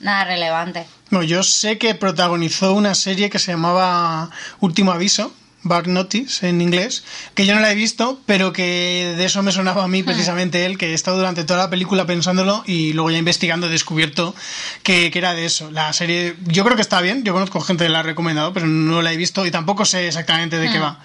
nada 0.00 0.24
relevante. 0.24 0.86
No, 1.10 1.22
yo 1.22 1.42
sé 1.42 1.78
que 1.78 1.94
protagonizó 1.94 2.72
una 2.74 2.94
serie 2.94 3.30
que 3.30 3.38
se 3.38 3.52
llamaba 3.52 4.30
Último 4.60 4.92
Aviso, 4.92 5.32
Bug 5.62 5.88
Notice 5.88 6.48
en 6.48 6.60
inglés, 6.60 7.04
que 7.34 7.46
yo 7.46 7.54
no 7.54 7.60
la 7.60 7.70
he 7.70 7.74
visto, 7.74 8.20
pero 8.26 8.52
que 8.52 9.14
de 9.16 9.24
eso 9.24 9.42
me 9.42 9.52
sonaba 9.52 9.84
a 9.84 9.88
mí 9.88 10.02
precisamente 10.02 10.64
él, 10.64 10.78
que 10.78 10.90
he 10.90 10.94
estado 10.94 11.18
durante 11.18 11.44
toda 11.44 11.64
la 11.64 11.70
película 11.70 12.06
pensándolo 12.06 12.62
y 12.66 12.92
luego 12.92 13.10
ya 13.10 13.18
investigando 13.18 13.66
he 13.66 13.70
descubierto 13.70 14.34
que, 14.82 15.10
que 15.10 15.18
era 15.18 15.34
de 15.34 15.44
eso. 15.44 15.70
La 15.70 15.92
serie, 15.92 16.36
yo 16.46 16.64
creo 16.64 16.76
que 16.76 16.82
está 16.82 17.00
bien, 17.00 17.24
yo 17.24 17.32
conozco 17.32 17.60
gente 17.60 17.84
que 17.84 17.90
la 17.90 18.00
ha 18.00 18.04
recomendado, 18.04 18.52
pero 18.52 18.66
no 18.66 19.02
la 19.02 19.12
he 19.12 19.16
visto 19.16 19.46
y 19.46 19.50
tampoco 19.50 19.84
sé 19.84 20.08
exactamente 20.08 20.58
de 20.58 20.70
qué 20.70 20.78
va. 20.78 21.00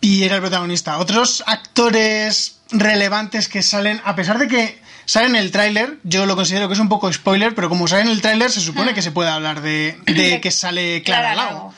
Y 0.00 0.24
era 0.24 0.36
el 0.36 0.42
protagonista. 0.42 0.98
Otros 0.98 1.42
actores 1.46 2.58
relevantes 2.70 3.48
que 3.48 3.62
salen, 3.62 4.00
a 4.04 4.14
pesar 4.14 4.38
de 4.38 4.48
que 4.48 4.84
salen 5.06 5.36
en 5.36 5.42
el 5.42 5.50
tráiler, 5.50 5.98
yo 6.04 6.26
lo 6.26 6.36
considero 6.36 6.68
que 6.68 6.74
es 6.74 6.80
un 6.80 6.88
poco 6.88 7.12
spoiler, 7.12 7.54
pero 7.54 7.68
como 7.68 7.86
sale 7.88 8.02
en 8.02 8.08
el 8.08 8.20
tráiler 8.22 8.50
se 8.50 8.60
supone 8.60 8.94
que 8.94 9.02
se 9.02 9.10
puede 9.12 9.30
hablar 9.30 9.60
de, 9.60 9.98
de 10.06 10.40
que 10.40 10.50
sale 10.50 11.02
Clara, 11.02 11.34
Lago. 11.34 11.74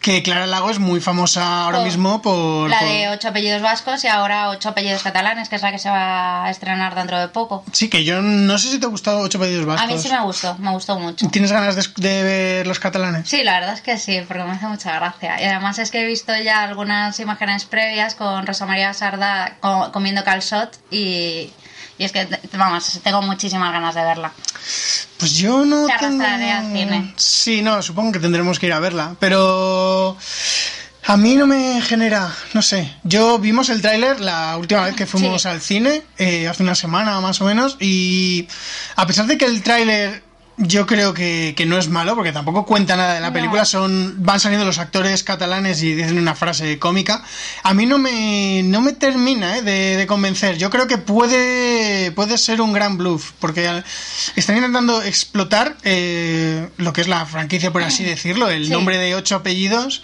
Que 0.00 0.20
Clara 0.24 0.48
Lago 0.48 0.68
es 0.68 0.80
muy 0.80 1.00
famosa 1.00 1.62
ahora 1.62 1.78
Por 1.78 1.86
mismo 1.86 2.22
por... 2.22 2.68
La 2.68 2.80
por- 2.80 2.88
de 2.88 3.08
ocho 3.10 3.28
apellidos 3.28 3.62
vascos 3.62 4.02
y 4.02 4.08
ahora 4.08 4.48
ocho 4.48 4.70
apellidos 4.70 5.00
catalanes, 5.04 5.48
que 5.48 5.54
es 5.54 5.62
la 5.62 5.70
que 5.70 5.78
se 5.78 5.88
va 5.88 6.44
a 6.44 6.50
estrenar 6.50 6.96
dentro 6.96 7.20
de 7.20 7.28
poco. 7.28 7.62
Sí, 7.70 7.88
que 7.88 8.02
yo 8.02 8.20
no 8.20 8.58
sé 8.58 8.68
si 8.72 8.80
te 8.80 8.86
ha 8.86 8.88
gustado 8.88 9.20
Ocho 9.20 9.38
Pedidos 9.38 9.64
Vascos. 9.64 9.88
A 9.88 9.94
mí 9.94 10.00
sí 10.02 10.08
me 10.10 10.20
gustó, 10.22 10.58
me 10.58 10.72
gustó 10.72 10.98
mucho. 10.98 11.28
¿Tienes 11.28 11.52
ganas 11.52 11.76
de, 11.76 11.84
de 12.08 12.22
ver 12.24 12.66
los 12.66 12.80
catalanes? 12.80 13.28
Sí, 13.28 13.44
la 13.44 13.52
verdad 13.60 13.74
es 13.74 13.80
que 13.80 13.96
sí, 13.96 14.20
porque 14.26 14.42
me 14.42 14.50
hace 14.50 14.66
mucha 14.66 14.92
gracia. 14.98 15.40
Y 15.40 15.44
además 15.44 15.78
es 15.78 15.92
que 15.92 16.00
he 16.02 16.06
visto 16.06 16.36
ya 16.36 16.64
algunas 16.64 17.20
imágenes 17.20 17.64
previas 17.64 18.16
con 18.16 18.44
Rosa 18.44 18.66
María 18.66 18.92
Sarda 18.94 19.58
co- 19.60 19.92
comiendo 19.92 20.24
calzot 20.24 20.80
y, 20.90 21.52
y 21.98 22.04
es 22.04 22.12
que, 22.12 22.28
vamos, 22.56 23.00
tengo 23.02 23.22
muchísimas 23.22 23.72
ganas 23.72 23.94
de 23.94 24.02
verla. 24.02 24.32
Pues 25.18 25.36
yo 25.36 25.64
no 25.64 25.86
Te 25.86 25.92
tengo... 26.00 26.24
al 26.24 26.72
cine. 26.72 27.14
Sí, 27.16 27.62
no, 27.62 27.80
supongo 27.82 28.12
que 28.12 28.18
tendremos 28.18 28.58
que 28.58 28.66
ir 28.66 28.72
a 28.72 28.80
verla, 28.80 29.14
pero... 29.20 30.16
A 31.04 31.16
mí 31.16 31.34
no 31.34 31.48
me 31.48 31.82
genera, 31.82 32.32
no 32.54 32.62
sé. 32.62 32.94
Yo 33.02 33.40
vimos 33.40 33.68
el 33.70 33.82
tráiler 33.82 34.20
la 34.20 34.56
última 34.56 34.82
vez 34.84 34.94
que 34.94 35.04
fuimos 35.04 35.42
Sí. 35.42 35.48
al 35.48 35.60
cine, 35.60 36.02
eh, 36.16 36.46
hace 36.46 36.62
una 36.62 36.76
semana 36.76 37.20
más 37.20 37.40
o 37.40 37.44
menos, 37.44 37.76
y 37.80 38.46
a 38.94 39.04
pesar 39.04 39.26
de 39.26 39.36
que 39.36 39.44
el 39.46 39.64
tráiler 39.64 40.22
yo 40.58 40.86
creo 40.86 41.14
que, 41.14 41.54
que 41.56 41.64
no 41.66 41.78
es 41.78 41.88
malo, 41.88 42.14
porque 42.14 42.30
tampoco 42.32 42.66
cuenta 42.66 42.94
nada 42.96 43.14
de 43.14 43.20
la 43.20 43.28
No. 43.28 43.32
película, 43.32 43.64
son 43.64 44.16
van 44.18 44.38
saliendo 44.38 44.66
los 44.66 44.78
actores 44.78 45.24
catalanes 45.24 45.82
y 45.82 45.94
dicen 45.94 46.18
una 46.18 46.34
frase 46.34 46.78
cómica. 46.78 47.24
A 47.62 47.72
mí 47.74 47.86
no 47.86 47.98
me, 47.98 48.62
no 48.64 48.80
me 48.82 48.92
termina 48.92 49.56
eh, 49.58 49.62
de, 49.62 49.96
de 49.96 50.06
convencer. 50.06 50.58
Yo 50.58 50.68
creo 50.70 50.86
que 50.86 50.98
puede, 50.98 52.12
puede 52.12 52.36
ser 52.38 52.60
un 52.60 52.72
gran 52.72 52.98
bluff, 52.98 53.32
porque 53.40 53.82
están 54.36 54.56
intentando 54.56 55.02
explotar 55.02 55.76
eh, 55.84 56.68
lo 56.76 56.92
que 56.92 57.00
es 57.00 57.08
la 57.08 57.24
franquicia, 57.26 57.72
por 57.72 57.82
así 57.82 58.04
decirlo, 58.04 58.48
el 58.50 58.66
Sí. 58.66 58.70
nombre 58.70 58.98
de 58.98 59.14
ocho 59.14 59.36
apellidos, 59.36 60.02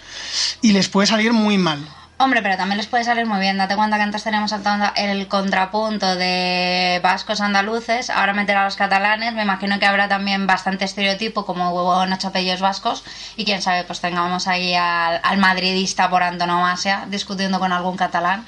y 0.61 0.71
les 0.73 0.89
puede 0.89 1.07
salir 1.07 1.31
muy 1.31 1.57
mal. 1.57 1.87
Hombre, 2.21 2.41
pero 2.41 2.57
también 2.57 2.77
les 2.77 2.87
puede 2.87 3.05
salir 3.05 3.25
muy 3.25 3.39
bien. 3.39 3.57
Date 3.57 3.77
cuenta 3.77 3.95
que 3.95 4.03
antes 4.03 4.25
teníamos 4.25 4.53
el, 4.97 5.27
contrapunto 5.29 6.17
de 6.17 6.99
vascos 7.01 7.39
andaluces, 7.39 8.09
ahora 8.09 8.33
meter 8.33 8.57
a 8.57 8.65
los 8.65 8.75
catalanes. 8.75 9.33
Me 9.33 9.43
imagino 9.43 9.79
que 9.79 9.85
habrá 9.85 10.09
también 10.09 10.45
bastante 10.45 10.83
estereotipo, 10.83 11.45
como 11.45 11.69
huevo 11.69 12.03
en 12.03 12.11
ocho 12.11 12.29
vascos. 12.59 13.05
Y 13.37 13.45
quién 13.45 13.61
sabe, 13.61 13.85
pues 13.85 14.01
tengamos 14.01 14.49
ahí 14.49 14.75
al, 14.75 15.21
al 15.23 15.37
madridista 15.37 16.09
por 16.09 16.21
antonomasia 16.21 17.05
discutiendo 17.07 17.57
con 17.57 17.71
algún 17.71 17.95
catalán. 17.95 18.43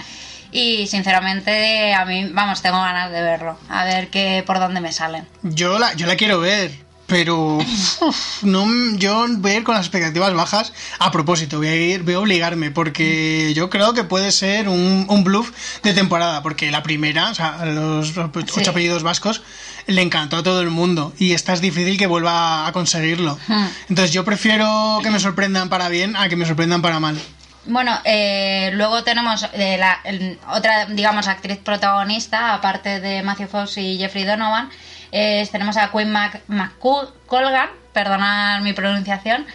Y 0.52 0.88
sinceramente, 0.88 1.94
a 1.94 2.04
mí, 2.04 2.26
vamos, 2.30 2.62
tengo 2.62 2.78
ganas 2.78 3.10
de 3.10 3.22
verlo. 3.22 3.58
A 3.70 3.86
ver 3.86 4.10
qué 4.10 4.44
por 4.46 4.60
dónde 4.60 4.82
me 4.82 4.92
salen. 4.92 5.26
Yo 5.44 5.80
la, 5.80 5.94
yo 5.94 6.08
la 6.08 6.18
quiero 6.18 6.42
ver, 6.42 6.72
pero 7.12 7.58
uf, 7.58 8.44
no, 8.44 8.66
yo 8.96 9.26
voy 9.28 9.52
a 9.52 9.58
ir 9.58 9.64
con 9.66 9.76
las 9.76 9.86
expectativas 9.86 10.34
bajas. 10.34 10.72
A 10.98 11.12
propósito, 11.12 11.58
voy 11.58 11.68
a 11.68 11.76
ir, 11.76 12.04
voy 12.04 12.14
a 12.14 12.20
obligarme, 12.20 12.72
porque 12.72 13.52
yo 13.54 13.70
creo 13.70 13.94
que 13.94 14.06
puede 14.06 14.32
ser 14.32 14.70
un, 14.70 15.06
un 15.10 15.24
bluff 15.26 15.52
de 15.84 15.94
temporada, 15.94 16.42
porque 16.42 16.72
la 16.72 16.84
primera, 16.84 17.30
o 17.32 17.36
sea, 17.36 17.66
los 17.66 18.18
ocho 18.18 18.62
Sí. 18.64 18.70
apellidos 18.70 19.04
vascos, 19.04 19.42
le 19.88 20.02
encantó 20.02 20.38
a 20.38 20.44
todo 20.44 20.62
el 20.62 20.70
mundo 20.70 21.12
y 21.20 21.34
esta 21.34 21.52
es 21.52 21.60
difícil 21.60 21.98
que 21.98 22.08
vuelva 22.08 22.66
a 22.66 22.72
conseguirlo. 22.72 23.38
Hmm. 23.48 23.66
Entonces 23.90 24.14
yo 24.14 24.24
prefiero 24.24 25.00
que 25.04 25.12
me 25.12 25.20
sorprendan 25.20 25.68
para 25.68 25.90
bien 25.90 26.16
a 26.16 26.30
que 26.30 26.38
me 26.38 26.46
sorprendan 26.46 26.82
para 26.82 27.02
mal. 27.02 27.20
Bueno, 27.66 28.00
eh, 28.06 28.72
luego 28.74 29.04
tenemos 29.04 29.46
eh, 29.54 29.76
la, 29.78 30.00
el- 30.06 30.40
otra, 30.50 30.86
digamos, 30.86 31.28
actriz 31.28 31.58
protagonista, 31.60 32.54
aparte 32.56 33.00
de 33.02 33.22
Matthew 33.22 33.50
Fox 33.50 33.78
y 33.78 33.98
Jeffrey 34.00 34.24
Donovan, 34.24 34.70
eh, 35.12 35.48
tenemos 35.52 35.78
a 35.78 35.92
Queen 35.92 36.12
Mac, 36.12 36.42
McColgan, 36.48 37.70
perdonad 37.94 38.62
mi 38.62 38.74
pronunciación, 38.74 39.46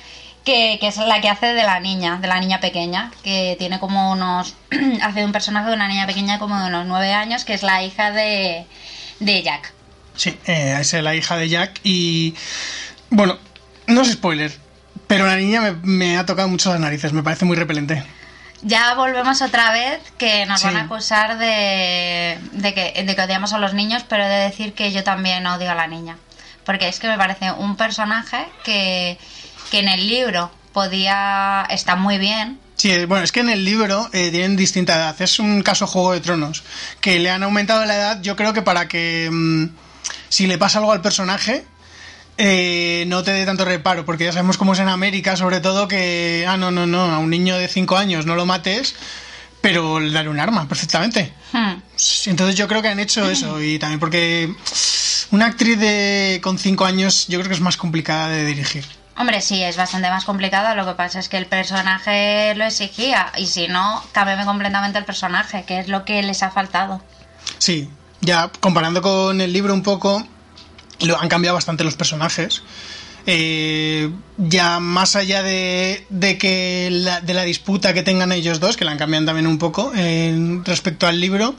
que, 0.44 0.78
que 0.80 0.88
es 0.88 0.96
la 0.98 1.20
que 1.20 1.28
hace 1.28 1.46
de 1.46 1.62
la 1.62 1.80
niña, 1.80 2.18
de 2.20 2.28
la 2.28 2.40
niña 2.40 2.60
pequeña, 2.60 3.10
que 3.22 3.56
tiene 3.58 3.78
como 3.78 4.12
unos, 4.12 4.54
hace 5.02 5.24
un 5.24 5.32
personaje 5.32 5.68
de 5.68 5.74
una 5.74 5.88
niña 5.88 6.06
pequeña 6.06 6.38
como 6.38 6.58
de 6.60 6.68
unos 6.68 6.86
nueve 6.86 7.12
años, 7.12 7.44
que 7.44 7.54
es 7.54 7.62
la 7.62 7.82
hija 7.82 8.12
de, 8.12 8.66
de 9.20 9.42
Jack. 9.42 9.72
Sí, 10.14 10.38
eh, 10.46 10.76
es 10.80 10.92
la 10.92 11.14
hija 11.14 11.36
de 11.36 11.48
Jack 11.48 11.80
y... 11.84 12.34
Bueno, 13.10 13.38
no 13.86 14.02
es 14.02 14.12
spoiler, 14.12 14.52
pero 15.06 15.26
la 15.26 15.36
niña 15.36 15.60
me, 15.60 15.72
me 15.82 16.16
ha 16.16 16.26
tocado 16.26 16.48
mucho 16.48 16.70
las 16.70 16.80
narices, 16.80 17.12
me 17.12 17.22
parece 17.22 17.44
muy 17.44 17.56
repelente. 17.56 18.02
Ya 18.68 18.94
volvemos 18.94 19.42
otra 19.42 19.70
vez 19.70 20.00
que 20.18 20.44
nos 20.46 20.60
Sí. 20.60 20.66
van 20.66 20.76
a 20.76 20.80
acusar 20.82 21.38
de, 21.38 22.36
de, 22.50 22.74
que, 22.74 23.04
de 23.04 23.14
que 23.14 23.22
odiamos 23.22 23.52
a 23.52 23.58
los 23.58 23.74
niños, 23.74 24.04
pero 24.08 24.24
he 24.24 24.28
de 24.28 24.42
decir 24.44 24.72
que 24.74 24.90
yo 24.92 25.04
también 25.04 25.46
odio 25.46 25.70
a 25.70 25.74
la 25.76 25.86
niña. 25.86 26.16
Porque 26.64 26.88
es 26.88 26.98
que 26.98 27.06
me 27.06 27.16
parece 27.16 27.52
un 27.52 27.76
personaje 27.76 28.44
que, 28.64 29.18
que 29.70 29.78
en 29.78 29.88
el 29.88 30.08
libro 30.08 30.50
podía 30.72 31.64
estar 31.70 31.96
muy 31.96 32.18
bien. 32.18 32.58
Sí, 32.74 33.04
bueno, 33.04 33.22
es 33.24 33.30
que 33.30 33.40
en 33.40 33.50
el 33.50 33.64
libro 33.64 34.10
eh, 34.12 34.30
tienen 34.32 34.56
distinta 34.56 34.96
edad. 34.96 35.22
Es 35.22 35.38
un 35.38 35.62
caso 35.62 35.86
Juego 35.86 36.12
de 36.12 36.20
Tronos, 36.20 36.64
que 37.00 37.20
le 37.20 37.30
han 37.30 37.44
aumentado 37.44 37.84
la 37.84 37.94
edad, 37.94 38.20
yo 38.20 38.34
creo 38.34 38.52
que 38.52 38.62
para 38.62 38.88
que 38.88 39.28
mm, 39.32 39.66
si 40.28 40.48
le 40.48 40.58
pasa 40.58 40.80
algo 40.80 40.90
al 40.92 41.00
personaje, 41.02 41.64
eh, 42.38 43.04
no 43.08 43.22
te 43.22 43.32
dé 43.32 43.46
tanto 43.46 43.64
reparo, 43.64 44.04
porque 44.04 44.24
ya 44.24 44.32
sabemos 44.32 44.58
cómo 44.58 44.74
es 44.74 44.78
en 44.78 44.88
América, 44.88 45.36
sobre 45.36 45.60
todo 45.60 45.88
que, 45.88 46.44
ah, 46.48 46.56
no, 46.56 46.70
no, 46.70 46.86
no, 46.86 47.02
a 47.02 47.18
un 47.18 47.30
niño 47.30 47.56
de 47.56 47.68
5 47.68 47.96
años 47.96 48.26
no 48.26 48.36
lo 48.36 48.46
mates, 48.46 48.94
pero 49.60 49.98
darle 50.10 50.30
un 50.30 50.40
arma 50.40 50.68
perfectamente. 50.68 51.32
Hmm. 51.52 51.80
Entonces 52.26 52.56
yo 52.56 52.68
creo 52.68 52.82
que 52.82 52.88
han 52.88 53.00
hecho 53.00 53.28
eso 53.30 53.60
y 53.62 53.78
también 53.78 54.00
porque 54.00 54.54
una 55.30 55.46
actriz 55.46 55.78
de 55.78 56.40
con 56.42 56.58
5 56.58 56.84
años 56.84 57.26
yo 57.28 57.38
creo 57.38 57.48
que 57.48 57.54
es 57.54 57.60
más 57.60 57.76
complicada 57.76 58.28
de 58.28 58.44
dirigir. 58.44 58.84
Hombre, 59.18 59.40
sí, 59.40 59.62
es 59.62 59.78
bastante 59.78 60.10
más 60.10 60.26
complicado. 60.26 60.74
Lo 60.74 60.84
que 60.84 60.92
pasa 60.92 61.18
es 61.18 61.30
que 61.30 61.38
el 61.38 61.46
personaje 61.46 62.54
lo 62.54 62.64
exigía. 62.64 63.32
Y 63.38 63.46
si 63.46 63.66
no, 63.66 64.04
cámbiame 64.12 64.44
completamente 64.44 64.98
el 64.98 65.06
personaje, 65.06 65.64
que 65.64 65.78
es 65.78 65.88
lo 65.88 66.04
que 66.04 66.22
les 66.22 66.42
ha 66.42 66.50
faltado. 66.50 67.00
Sí, 67.56 67.88
ya 68.20 68.50
comparando 68.60 69.00
con 69.00 69.40
el 69.40 69.54
libro 69.54 69.72
un 69.72 69.82
poco, 69.82 70.26
lo, 71.00 71.20
han 71.20 71.28
cambiado 71.28 71.54
bastante 71.54 71.84
los 71.84 71.94
personajes. 71.96 72.62
Eh, 73.28 74.08
ya 74.38 74.78
más 74.78 75.16
allá 75.16 75.42
de, 75.42 76.06
de 76.10 76.38
que 76.38 76.88
la, 76.92 77.20
de 77.20 77.34
la 77.34 77.42
disputa 77.42 77.92
que 77.92 78.04
tengan 78.04 78.30
ellos 78.30 78.60
dos, 78.60 78.76
que 78.76 78.84
la 78.84 78.92
han 78.92 78.98
cambiado 78.98 79.26
también 79.26 79.48
un 79.48 79.58
poco 79.58 79.92
en- 79.96 80.64
respecto 80.64 81.08
al 81.08 81.20
libro, 81.20 81.56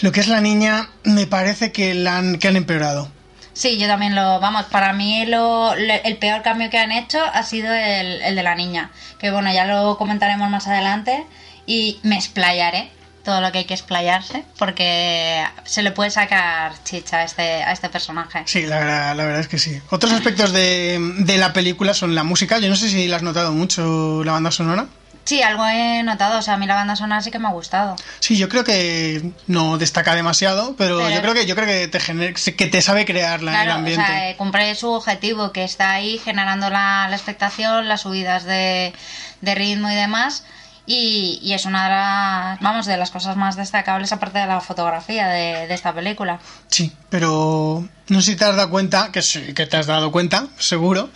lo 0.00 0.10
que 0.10 0.20
es 0.20 0.28
la 0.28 0.40
niña 0.40 0.88
me 1.02 1.26
parece 1.26 1.70
que 1.70 1.92
la 1.94 2.16
han, 2.16 2.38
que 2.38 2.48
han 2.48 2.56
empeorado. 2.56 3.10
Sí, 3.52 3.78
yo 3.78 3.86
también 3.86 4.14
lo, 4.14 4.40
vamos, 4.40 4.64
para 4.64 4.92
mí 4.94 5.26
lo, 5.26 5.74
el 5.74 6.16
peor 6.16 6.42
cambio 6.42 6.70
que 6.70 6.78
han 6.78 6.90
hecho 6.92 7.20
ha 7.22 7.42
sido 7.44 7.72
el, 7.72 8.22
el 8.22 8.34
de 8.34 8.42
la 8.42 8.54
niña, 8.54 8.90
que 9.20 9.30
bueno, 9.30 9.52
ya 9.52 9.66
lo 9.66 9.96
comentaremos 9.98 10.48
más 10.50 10.66
adelante 10.66 11.24
y 11.66 11.98
me 12.02 12.16
explayaré 12.16 12.90
todo 13.24 13.40
lo 13.40 13.50
que 13.52 13.58
hay 13.58 13.64
que 13.64 13.74
explayarse 13.74 14.44
porque 14.58 15.44
se 15.64 15.82
le 15.82 15.90
puede 15.90 16.10
sacar 16.10 16.72
chicha 16.84 17.18
a 17.18 17.24
este, 17.24 17.62
a 17.62 17.72
este 17.72 17.88
personaje. 17.88 18.42
Sí, 18.46 18.62
la, 18.66 18.78
verdad- 18.78 19.16
la 19.16 19.24
verdad 19.24 19.40
es 19.40 19.48
que 19.48 19.58
sí. 19.58 19.80
Otros 19.90 20.12
aspectos 20.12 20.52
de, 20.52 20.98
de 21.18 21.38
la 21.38 21.52
película 21.52 21.94
son 21.94 22.14
la 22.14 22.22
música. 22.24 22.58
Yo 22.58 22.68
no 22.68 22.76
sé 22.76 22.88
si 22.88 23.08
la 23.08 23.16
has 23.16 23.22
notado 23.22 23.52
mucho, 23.52 24.22
la 24.24 24.32
banda 24.32 24.50
sonora. 24.50 24.86
Sí, 25.24 25.40
algo 25.40 25.66
he 25.66 26.02
notado, 26.02 26.38
o 26.38 26.42
sea, 26.42 26.52
a 26.52 26.56
mí 26.58 26.66
la 26.66 26.74
banda 26.74 26.96
sonora 26.96 27.22
sí 27.22 27.30
que 27.30 27.38
me 27.38 27.48
ha 27.48 27.50
gustado. 27.52 27.96
Sí, 28.20 28.36
yo 28.36 28.50
creo 28.50 28.62
que 28.62 29.22
no 29.46 29.78
destaca 29.78 30.14
demasiado, 30.14 30.74
pero, 30.76 30.98
Pero- 30.98 31.08
yo 31.08 31.22
creo 31.22 31.32
que 31.32 31.46
yo 31.46 31.54
creo 31.56 31.66
que 31.66 31.88
te 31.88 31.98
gener- 31.98 32.34
que 32.54 32.66
te 32.66 32.82
sabe 32.82 33.06
crear 33.06 33.42
la, 33.42 33.52
el 33.52 33.56
Claro, 33.56 33.70
o 33.72 33.74
ambiente. 33.76 34.04
sea, 34.06 34.28
eh, 34.28 34.36
cumple 34.36 34.74
su 34.74 34.90
objetivo, 34.92 35.50
que 35.50 35.64
está 35.64 35.92
ahí 35.92 36.18
generando 36.18 36.68
la, 36.68 37.06
la 37.08 37.16
expectación, 37.16 37.88
las 37.88 38.02
subidas 38.02 38.44
de, 38.44 38.92
de 39.40 39.54
ritmo 39.54 39.90
y 39.90 39.94
demás. 39.94 40.44
Y, 40.86 41.38
y 41.42 41.54
es 41.54 41.64
una 41.64 41.84
de 41.84 41.90
las, 41.90 42.60
vamos, 42.60 42.84
de 42.84 42.98
las 42.98 43.10
cosas 43.10 43.36
más 43.36 43.56
destacables, 43.56 44.12
aparte 44.12 44.38
de 44.38 44.46
la 44.46 44.60
fotografía 44.60 45.28
de, 45.28 45.66
de 45.66 45.72
esta 45.74 45.94
película. 45.94 46.40
Sí, 46.68 46.92
pero 47.08 47.88
no 48.08 48.20
sé 48.20 48.32
si 48.32 48.36
te 48.36 48.44
has 48.44 48.56
dado 48.56 48.68
cuenta, 48.68 49.10
que 49.10 49.22
sí, 49.22 49.54
que 49.54 49.64
te 49.64 49.78
has 49.78 49.86
dado 49.86 50.12
cuenta, 50.12 50.48
seguro, 50.58 51.08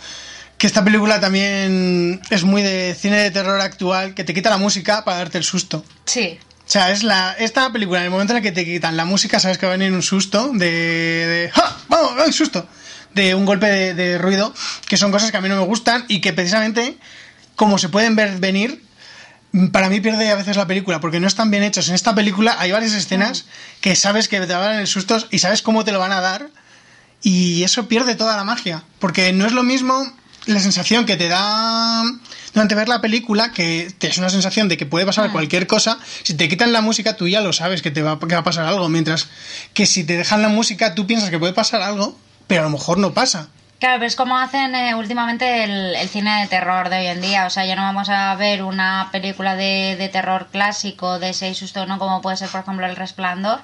que 0.57 0.65
esta 0.65 0.83
película 0.83 1.19
también 1.19 2.19
es 2.31 2.43
muy 2.43 2.63
de 2.63 2.95
cine 2.97 3.17
de 3.17 3.29
terror 3.29 3.61
actual, 3.61 4.15
que 4.15 4.23
te 4.23 4.33
quita 4.33 4.49
la 4.49 4.57
música 4.57 5.05
para 5.05 5.17
darte 5.17 5.37
el 5.37 5.43
susto. 5.43 5.85
Sí. 6.05 6.39
O 6.65 6.71
sea, 6.71 6.91
es 6.91 7.03
la, 7.03 7.35
esta 7.37 7.71
película, 7.71 7.99
en 7.99 8.05
el 8.05 8.11
momento 8.11 8.33
en 8.33 8.37
el 8.37 8.43
que 8.43 8.51
te 8.51 8.65
quitan 8.65 8.97
la 8.97 9.05
música, 9.05 9.39
sabes 9.39 9.59
que 9.59 9.67
va 9.67 9.73
a 9.73 9.77
venir 9.77 9.93
un 9.93 10.01
susto 10.01 10.49
de... 10.51 10.65
de 10.67 11.51
¡Ja! 11.53 11.77
¡Vamos! 11.87 12.13
¡Ay, 12.25 12.33
susto! 12.33 12.67
De 13.13 13.35
un 13.35 13.45
golpe 13.45 13.67
de, 13.67 13.93
de 13.93 14.17
ruido, 14.17 14.51
que 14.87 14.97
son 14.97 15.11
cosas 15.11 15.29
que 15.29 15.37
a 15.37 15.41
mí 15.41 15.49
no 15.49 15.55
me 15.55 15.65
gustan 15.65 16.05
y 16.07 16.21
que 16.21 16.33
precisamente, 16.33 16.97
como 17.55 17.77
se 17.77 17.89
pueden 17.89 18.15
ver 18.15 18.37
venir, 18.39 18.83
para 19.71 19.89
mí 19.89 19.99
pierde 19.99 20.29
a 20.29 20.35
veces 20.35 20.57
la 20.57 20.67
película 20.67 20.99
porque 20.99 21.19
no 21.19 21.27
están 21.27 21.51
bien 21.51 21.63
hechos. 21.63 21.89
En 21.89 21.95
esta 21.95 22.13
película 22.13 22.55
hay 22.59 22.71
varias 22.71 22.93
escenas 22.93 23.45
que 23.81 23.95
sabes 23.95 24.27
que 24.27 24.39
te 24.39 24.53
van 24.53 24.61
a 24.61 24.65
dar 24.65 24.81
el 24.81 24.87
susto 24.87 25.17
y 25.31 25.39
sabes 25.39 25.61
cómo 25.61 25.83
te 25.83 25.91
lo 25.91 25.99
van 25.99 26.11
a 26.11 26.21
dar 26.21 26.49
y 27.21 27.63
eso 27.63 27.87
pierde 27.87 28.15
toda 28.15 28.37
la 28.37 28.43
magia. 28.43 28.83
Porque 28.99 29.33
no 29.33 29.45
es 29.45 29.51
lo 29.51 29.63
mismo 29.63 30.13
la 30.45 30.59
sensación 30.59 31.05
que 31.05 31.17
te 31.17 31.27
da 31.27 32.03
durante 32.53 32.75
ver 32.75 32.89
la 32.89 33.01
película, 33.01 33.51
que 33.51 33.93
te 33.97 34.07
es 34.07 34.17
una 34.17 34.29
sensación 34.29 34.67
de 34.67 34.77
que 34.77 34.85
puede 34.85 35.05
pasar 35.05 35.31
cualquier 35.31 35.67
cosa. 35.67 35.99
Si 36.23 36.35
te 36.35 36.47
quitan 36.47 36.71
la 36.71 36.81
música, 36.81 37.15
tú 37.15 37.27
ya 37.27 37.41
lo 37.41 37.53
sabes 37.53 37.81
que 37.81 37.91
te 37.91 38.01
va, 38.01 38.19
que 38.19 38.35
va 38.35 38.41
a 38.41 38.43
pasar 38.43 38.65
algo. 38.65 38.87
Mientras 38.89 39.27
que 39.73 39.85
si 39.85 40.03
te 40.03 40.17
dejan 40.17 40.41
la 40.41 40.49
música, 40.49 40.95
tú 40.95 41.07
piensas 41.07 41.29
que 41.29 41.39
puede 41.39 41.53
pasar 41.53 41.81
algo, 41.81 42.17
pero 42.47 42.61
a 42.61 42.63
lo 42.65 42.71
mejor 42.71 42.97
no 42.97 43.13
pasa. 43.13 43.49
Claro, 43.79 43.99
ves 43.99 44.15
cómo 44.17 44.37
hacen 44.37 44.75
eh, 44.75 44.93
últimamente 44.95 45.63
el, 45.63 45.95
el 45.95 46.09
cine 46.09 46.41
de 46.41 46.47
terror 46.47 46.89
de 46.89 46.97
hoy 46.97 47.07
en 47.07 47.21
día. 47.21 47.45
O 47.45 47.49
sea, 47.49 47.65
ya 47.65 47.75
no 47.77 47.81
vamos 47.83 48.09
a 48.09 48.35
ver 48.35 48.61
una 48.63 49.07
película 49.11 49.55
de, 49.55 49.95
de 49.97 50.09
terror 50.09 50.49
clásico 50.51 51.17
de 51.17 51.33
seis 51.33 51.57
susto, 51.57 51.85
¿no? 51.85 51.97
Como 51.97 52.21
puede 52.21 52.35
ser, 52.35 52.49
por 52.49 52.59
ejemplo, 52.61 52.85
El 52.85 52.97
Resplandor. 52.97 53.61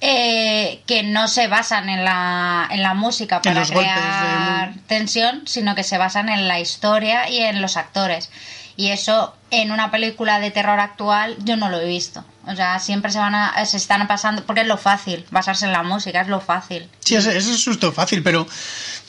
eh, 0.00 0.82
que 0.86 1.02
no 1.02 1.28
se 1.28 1.46
basan 1.48 1.90
en 1.90 2.04
la, 2.04 2.66
en 2.70 2.82
la 2.82 2.94
música 2.94 3.42
para 3.42 3.60
de 3.60 3.66
crear 3.66 4.72
tensión, 4.86 5.42
sino 5.46 5.74
que 5.74 5.82
se 5.84 5.98
basan 5.98 6.30
en 6.30 6.48
la 6.48 6.58
historia 6.58 7.28
y 7.28 7.40
en 7.40 7.60
los 7.60 7.76
actores. 7.76 8.30
Y 8.76 8.88
eso 8.92 9.36
en 9.50 9.72
una 9.72 9.90
película 9.90 10.40
de 10.40 10.50
terror 10.50 10.80
actual 10.80 11.36
yo 11.44 11.56
no 11.58 11.68
lo 11.68 11.78
he 11.80 11.84
visto. 11.86 12.24
O 12.46 12.56
sea, 12.56 12.78
siempre 12.78 13.12
se 13.12 13.18
van 13.18 13.34
a, 13.34 13.62
se 13.66 13.76
están 13.76 14.06
pasando, 14.08 14.42
porque 14.46 14.62
es 14.62 14.66
lo 14.66 14.78
fácil, 14.78 15.26
basarse 15.30 15.66
en 15.66 15.72
la 15.72 15.82
música, 15.82 16.22
es 16.22 16.28
lo 16.28 16.40
fácil. 16.40 16.88
Sí, 17.00 17.16
ese, 17.16 17.36
ese 17.36 17.52
es 17.52 17.60
susto 17.62 17.92
fácil, 17.92 18.22
pero 18.22 18.46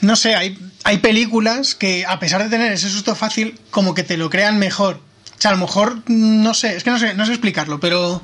no 0.01 0.15
sé, 0.15 0.36
hay, 0.36 0.58
hay 0.84 0.98
películas 1.00 1.75
que 1.75 2.05
a 2.05 2.20
pesar 2.20 2.43
de 2.43 2.50
tener 2.50 2.72
ese 2.72 2.89
susto 2.89 3.15
fácil, 3.15 3.60
como 3.70 3.93
que 3.93 4.03
te 4.03 4.17
lo 4.17 4.29
crean 4.29 4.58
mejor. 4.60 4.96
O 5.38 5.41
sea, 5.41 5.51
a 5.51 5.53
lo 5.55 5.60
mejor, 5.60 6.01
no 6.08 6.53
sé, 6.53 6.75
es 6.75 6.84
que 6.84 6.89
no 6.91 7.00
sé, 7.00 7.13
no 7.15 7.25
sé 7.25 7.31
explicarlo, 7.31 7.79
pero, 7.79 8.22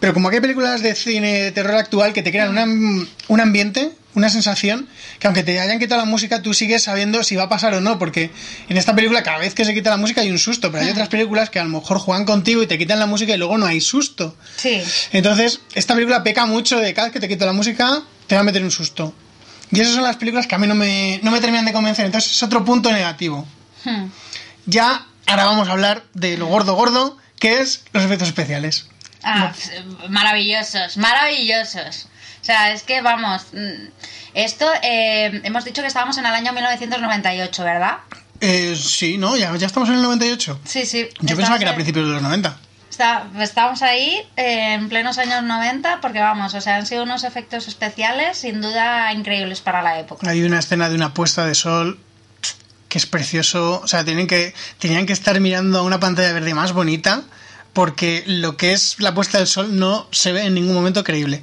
pero 0.00 0.14
como 0.14 0.30
que 0.30 0.36
hay 0.36 0.40
películas 0.42 0.82
de 0.82 0.94
cine 0.94 1.42
de 1.42 1.52
terror 1.52 1.74
actual 1.76 2.12
que 2.12 2.22
te 2.22 2.30
crean 2.30 2.50
una- 2.50 3.06
un 3.28 3.40
ambiente, 3.40 3.90
una 4.14 4.28
sensación, 4.28 4.88
que 5.18 5.26
aunque 5.26 5.42
te 5.42 5.58
hayan 5.58 5.78
quitado 5.78 6.00
la 6.02 6.04
música, 6.04 6.42
tú 6.42 6.52
sigues 6.54 6.82
sabiendo 6.82 7.24
si 7.24 7.34
va 7.34 7.44
a 7.44 7.48
pasar 7.48 7.72
o 7.74 7.80
no, 7.80 7.98
porque 7.98 8.30
en 8.68 8.76
esta 8.76 8.94
película 8.94 9.22
cada 9.22 9.38
vez 9.38 9.54
que 9.54 9.64
se 9.64 9.72
quita 9.74 9.90
la 9.90 9.96
música 9.96 10.20
hay 10.20 10.30
un 10.30 10.38
susto, 10.38 10.70
pero 10.70 10.84
hay 10.84 10.90
otras 10.90 11.08
películas 11.08 11.48
que 11.50 11.58
a 11.58 11.64
lo 11.64 11.70
mejor 11.70 11.98
juegan 11.98 12.26
contigo 12.26 12.62
y 12.62 12.66
te 12.66 12.76
quitan 12.78 12.98
la 12.98 13.06
música 13.06 13.34
y 13.34 13.38
luego 13.38 13.56
no 13.58 13.66
hay 13.66 13.80
susto. 13.80 14.36
Sí. 14.56 14.82
Entonces, 15.12 15.60
esta 15.74 15.94
película 15.94 16.22
peca 16.22 16.44
mucho 16.46 16.78
de 16.78 16.92
cada 16.94 17.08
vez 17.08 17.12
que 17.14 17.20
te 17.20 17.28
quito 17.28 17.46
la 17.46 17.52
música, 17.54 18.02
te 18.26 18.34
va 18.34 18.42
a 18.42 18.44
meter 18.44 18.62
un 18.62 18.70
susto. 18.70 19.14
Y 19.72 19.80
esas 19.80 19.94
son 19.94 20.04
las 20.04 20.16
películas 20.16 20.46
que 20.46 20.54
a 20.54 20.58
mí 20.58 20.66
no 20.66 20.74
me, 20.74 21.18
no 21.22 21.30
me 21.30 21.40
terminan 21.40 21.64
de 21.64 21.72
convencer. 21.72 22.04
Entonces, 22.04 22.30
es 22.30 22.42
otro 22.42 22.64
punto 22.64 22.92
negativo. 22.92 23.46
Hmm. 23.84 24.06
Ya, 24.66 25.06
ahora 25.26 25.46
vamos 25.46 25.68
a 25.68 25.72
hablar 25.72 26.04
de 26.12 26.36
lo 26.36 26.46
gordo 26.46 26.74
gordo, 26.74 27.16
que 27.38 27.60
es 27.60 27.82
los 27.92 28.04
efectos 28.04 28.28
especiales. 28.28 28.86
Ah, 29.24 29.52
maravillosos, 30.08 30.96
maravillosos. 30.96 32.06
O 32.40 32.44
sea, 32.44 32.72
es 32.72 32.82
que 32.82 33.02
vamos, 33.02 33.46
mm, 33.52 33.88
esto 34.34 34.66
eh, 34.82 35.40
hemos 35.44 35.64
dicho 35.64 35.80
que 35.80 35.88
estábamos 35.88 36.18
en 36.18 36.26
el 36.26 36.32
año 36.32 36.52
1998, 36.52 37.64
¿verdad? 37.64 37.98
Eh, 38.40 38.74
sí, 38.76 39.16
¿no? 39.16 39.36
Ya, 39.36 39.56
ya 39.56 39.66
estamos 39.68 39.88
en 39.88 39.96
el 39.96 40.02
98. 40.02 40.60
Sí, 40.64 40.84
sí. 40.84 41.08
Yo 41.20 41.36
pensaba 41.36 41.58
que 41.58 41.64
era 41.64 41.72
a 41.72 41.76
principios 41.76 42.06
de 42.06 42.12
los 42.12 42.22
90. 42.22 42.58
Está, 42.92 43.26
estábamos 43.40 43.80
ahí 43.80 44.20
eh, 44.36 44.74
en 44.74 44.90
plenos 44.90 45.16
años 45.16 45.42
90 45.42 46.02
porque 46.02 46.20
vamos, 46.20 46.52
o 46.52 46.60
sea, 46.60 46.76
han 46.76 46.84
sido 46.84 47.04
unos 47.04 47.24
efectos 47.24 47.66
especiales 47.66 48.36
sin 48.36 48.60
duda 48.60 49.10
increíbles 49.14 49.62
para 49.62 49.80
la 49.80 49.98
época. 49.98 50.28
Hay 50.28 50.42
una 50.42 50.58
escena 50.58 50.90
de 50.90 50.96
una 50.96 51.14
puesta 51.14 51.46
de 51.46 51.54
sol 51.54 51.98
que 52.90 52.98
es 52.98 53.06
precioso. 53.06 53.80
O 53.82 53.88
sea, 53.88 54.04
tienen 54.04 54.26
que, 54.26 54.52
tenían 54.78 55.06
que 55.06 55.14
estar 55.14 55.40
mirando 55.40 55.78
a 55.78 55.82
una 55.82 56.00
pantalla 56.00 56.34
verde 56.34 56.52
más 56.52 56.74
bonita 56.74 57.22
porque 57.72 58.24
lo 58.26 58.58
que 58.58 58.74
es 58.74 59.00
la 59.00 59.14
puesta 59.14 59.38
del 59.38 59.46
sol 59.46 59.78
no 59.78 60.06
se 60.10 60.32
ve 60.32 60.42
en 60.42 60.52
ningún 60.52 60.74
momento 60.74 61.02
creíble. 61.02 61.40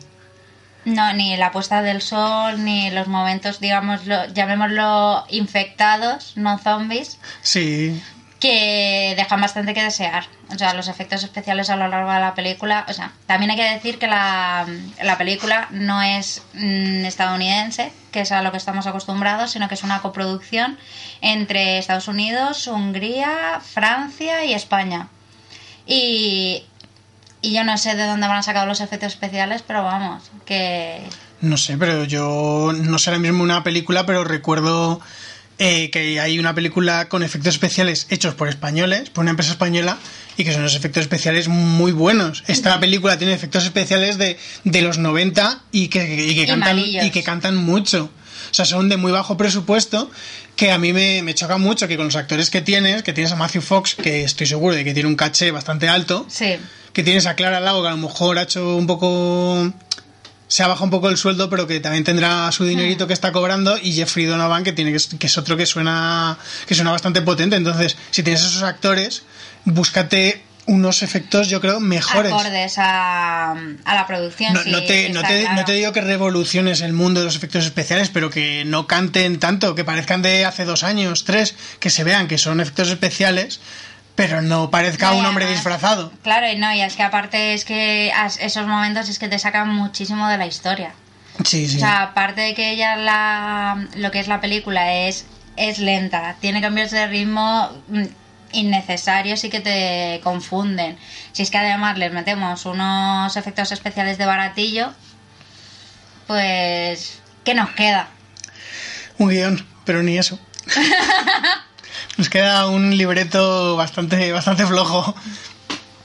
No, 0.86 1.12
ni 1.14 1.36
la 1.36 1.52
puesta 1.52 1.82
del 1.82 2.04
sol, 2.04 2.64
ni 2.64 2.92
los 2.92 3.08
momentos, 3.08 3.60
digamos, 3.60 4.02
llamémoslo 4.06 5.26
infectados, 5.30 6.34
no 6.36 6.60
zombies, 6.60 7.18
Sí, 7.42 8.00
que 8.39 9.13
dejan 9.17 9.41
bastante 9.41 9.73
que 9.73 9.84
desear. 9.84 10.25
O 10.54 10.58
sea, 10.58 10.73
los 10.73 10.88
efectos 10.88 11.23
especiales 11.23 11.69
a 11.69 11.75
lo 11.75 11.88
largo 11.89 12.12
de 12.12 12.19
la 12.19 12.34
película. 12.36 12.86
O 12.88 12.93
sea, 12.93 13.12
también 13.28 13.52
hay 13.52 13.58
que 13.58 13.69
decir 13.69 13.99
que 13.99 14.08
la, 14.08 14.65
la 15.04 15.17
película 15.17 15.67
no 15.71 16.02
es 16.02 16.41
mm, 16.54 17.06
estadounidense, 17.06 17.91
que 18.12 18.21
es 18.21 18.32
a 18.32 18.41
lo 18.41 18.52
que 18.52 18.58
estamos 18.58 18.88
acostumbrados, 18.88 19.52
sino 19.52 19.67
que 19.67 19.75
es 19.75 19.84
una 19.84 20.02
coproducción 20.02 20.78
entre 21.21 21.78
Estados 21.78 22.08
Unidos, 22.08 22.65
Hungría, 22.67 23.60
Francia 23.62 24.45
y 24.45 24.54
España. 24.54 25.10
Y, 25.86 26.63
y 27.41 27.54
yo 27.54 27.65
no 27.65 27.78
sé 27.78 27.95
de 27.95 28.06
dónde 28.06 28.25
habrán 28.25 28.43
sacado 28.43 28.67
los 28.67 28.80
efectos 28.80 29.13
especiales, 29.13 29.63
pero 29.67 29.84
vamos, 29.84 30.32
que 30.45 31.02
No 31.41 31.58
sé, 31.58 31.78
pero 31.78 32.06
yo 32.06 32.71
no 32.73 32.99
sé 32.99 33.17
mismo 33.19 33.43
una 33.43 33.63
película, 33.63 34.06
pero 34.06 34.23
recuerdo 34.23 35.02
eh, 35.60 35.89
que 35.91 36.19
hay 36.19 36.39
una 36.39 36.56
película 36.56 37.10
con 37.10 37.22
efectos 37.22 37.54
especiales 37.54 38.08
hechos 38.10 38.34
por 38.34 38.48
españoles, 38.48 39.10
por 39.10 39.24
una 39.24 39.32
empresa 39.32 39.52
española, 39.52 39.98
y 40.38 40.45
que 40.45 40.54
son 40.54 40.63
los 40.63 40.74
efectos 40.74 41.02
especiales 41.02 41.50
muy 41.50 41.91
buenos. 41.91 42.43
Esta 42.48 42.80
película 42.80 43.17
tiene 43.17 43.34
efectos 43.34 43.65
especiales 43.65 44.17
de, 44.17 44.38
de 44.63 44.82
los 44.82 44.98
90 44.98 45.63
y 45.74 45.89
que, 45.89 46.26
y 46.26 46.34
que 46.34 46.48
cantan, 46.48 46.80
y 46.80 47.12
que 47.12 47.24
cantan 47.24 47.58
mucho. 47.58 48.10
O 48.50 48.54
sea, 48.54 48.65
son 48.65 48.89
de 48.89 48.98
muy 48.98 49.12
bajo 49.12 49.38
presupuesto, 49.38 50.10
que 50.56 50.72
a 50.72 50.78
mí 50.78 50.93
me, 50.93 51.22
me 51.24 51.36
choca 51.36 51.58
mucho 51.58 51.88
que 51.88 51.98
con 51.98 52.06
los 52.06 52.15
actores 52.15 52.50
que 52.50 52.62
tienes, 52.62 53.04
que 53.04 53.13
tienes 53.13 53.32
a 53.32 53.36
Matthew 53.36 53.62
Fox, 53.62 53.95
que 53.95 54.24
estoy 54.24 54.48
seguro 54.48 54.76
de 54.76 54.84
que 54.84 54.93
tiene 54.93 55.10
un 55.10 55.15
caché 55.15 55.52
bastante 55.52 55.88
alto, 55.88 56.26
sí. 56.30 56.56
que 56.93 57.04
tienes 57.04 57.26
a 57.26 57.36
Clara 57.36 57.60
Lago, 57.60 57.82
que 57.82 57.88
a 57.89 57.91
lo 57.91 57.98
mejor 57.98 58.38
ha 58.38 58.43
hecho 58.43 58.76
un 58.76 58.88
poco. 58.88 59.74
Se 60.50 60.64
ha 60.64 60.68
bajado 60.68 60.84
un 60.84 60.92
poco 60.92 61.10
el 61.10 61.16
sueldo, 61.16 61.50
pero 61.50 61.66
que 61.68 61.80
también 61.80 62.04
tendrá 62.04 62.52
su 62.52 62.66
dinerito 62.66 63.08
que 63.08 63.14
está 63.14 63.32
cobrando. 63.32 63.78
Y 63.78 63.94
Jeffrey 63.94 64.26
Donovan, 64.26 64.66
que, 64.66 64.74
tiene, 64.74 64.92
que 64.92 65.28
es 65.28 65.38
otro 65.38 65.56
que 65.56 65.66
suena, 65.66 66.38
que 66.68 66.76
suena 66.76 66.92
bastante 66.92 67.22
potente. 67.22 67.56
Entonces, 67.56 67.96
si 68.12 68.24
tienes 68.24 68.42
esos 68.42 68.64
actores, 68.64 69.24
búscate 69.64 70.44
unos 70.70 71.02
efectos, 71.02 71.50
yo 71.50 71.62
creo, 71.62 71.80
mejores. 71.80 72.32
Acordes 72.32 72.78
a, 72.78 73.52
a 73.54 73.96
la 73.96 74.06
producción. 74.06 74.54
No, 74.54 74.62
te, 74.62 75.10
no, 75.10 75.22
te, 75.24 75.42
claro. 75.42 75.56
no 75.56 75.66
te 75.66 75.74
digo 75.74 75.92
que 75.92 76.02
revoluciones 76.02 76.82
el 76.82 76.94
mundo 76.94 77.22
de 77.22 77.26
los 77.26 77.36
efectos 77.36 77.66
especiales, 77.66 78.10
pero 78.10 78.30
que 78.30 78.64
no 78.66 78.86
canten 78.86 79.40
tanto, 79.40 79.74
que 79.74 79.84
parezcan 79.84 80.22
de 80.22 80.46
hace 80.46 80.66
dos 80.66 80.84
años, 80.84 81.26
tres, 81.26 81.56
que 81.80 81.90
se 81.90 82.04
vean 82.04 82.28
que 82.28 82.38
son 82.38 82.62
efectos 82.62 82.90
especiales, 82.90 83.62
pero 84.20 84.42
no 84.42 84.70
parezca 84.70 85.12
No, 85.12 85.20
un 85.20 85.26
hombre 85.28 85.46
además- 85.46 85.64
disfrazado. 85.64 86.12
Claro, 86.24 86.52
y 86.52 86.58
no, 86.58 86.74
y 86.74 86.82
es 86.82 86.98
que 86.98 87.04
aparte 87.04 87.54
es 87.54 87.64
que 87.64 88.12
esos 88.42 88.68
momentos 88.68 89.08
es 89.08 89.18
que 89.18 89.30
te 89.30 89.40
sacan 89.40 89.70
muchísimo 89.74 90.28
de 90.28 90.38
la 90.38 90.46
historia. 90.46 90.92
Sí, 91.46 91.70
sí. 91.70 91.78
O 91.78 91.80
sea, 91.80 92.02
aparte 92.02 92.42
de 92.42 92.54
que 92.54 92.70
ella 92.72 92.98
la, 92.98 93.88
lo 93.96 94.12
que 94.12 94.20
es 94.20 94.28
la 94.28 94.42
película 94.42 94.94
es, 94.94 95.26
es 95.56 95.80
lenta, 95.80 96.36
tiene 96.42 96.60
cambios 96.60 96.92
de 96.92 97.08
ritmo 97.08 97.72
mm, 97.88 98.04
innecesarios 98.52 99.42
y 99.46 99.50
que 99.50 99.62
te 99.62 100.20
confunden. 100.22 100.98
Si 101.32 101.44
es 101.44 101.50
que 101.50 101.58
además 101.58 101.98
les 101.98 102.12
metemos 102.12 102.66
unos 102.66 103.38
efectos 103.38 103.72
especiales 103.72 104.18
de 104.18 104.26
baratillo, 104.26 104.92
pues 106.28 107.22
¿qué 107.46 107.54
nos 107.54 107.70
queda? 107.70 108.10
Un 109.18 109.30
guion, 109.30 109.66
pero 109.86 110.04
ni 110.04 110.18
eso. 110.18 110.38
Nos 112.20 112.30
queda 112.30 112.66
un 112.68 112.98
libreto 112.98 113.78
bastante, 113.78 114.34
bastante 114.34 114.66
flojo. 114.66 115.16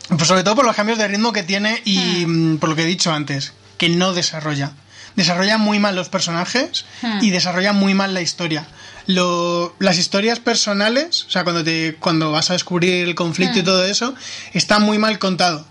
Pues 0.09 0.29
sobre 0.29 0.45
todo 0.45 0.55
por 0.55 0.65
los 0.65 0.77
cambios 0.77 0.97
de 0.97 1.09
ritmo 1.09 1.33
que 1.33 1.43
tiene 1.43 1.83
y 1.85 2.25
mm, 2.25 2.59
por 2.59 2.69
lo 2.69 2.77
que 2.77 2.83
he 2.83 2.87
dicho 2.87 3.13
antes, 3.13 3.53
que 3.79 3.89
no 3.89 4.13
desarrolla. 4.15 4.71
Desarrolla 5.17 5.59
muy 5.59 5.81
mal 5.81 5.97
los 5.97 6.09
personajes 6.09 6.85
Hmm. 7.03 7.19
y 7.21 7.31
desarrolla 7.31 7.73
muy 7.73 7.95
mal 7.95 8.15
la 8.15 8.21
historia. 8.21 8.65
Lo- 9.07 9.75
las 9.81 9.99
historias 9.99 10.39
personales, 10.39 11.25
o 11.27 11.31
sea, 11.31 11.43
cuando, 11.43 11.65
te, 11.65 11.97
cuando 11.99 12.31
vas 12.31 12.49
a 12.51 12.53
descubrir 12.53 13.09
el 13.09 13.17
conflicto 13.17 13.59
y 13.59 13.63
todo 13.65 13.85
eso, 13.85 14.15
está 14.53 14.79
muy 14.79 14.99
mal 14.99 15.19
contado. 15.19 15.67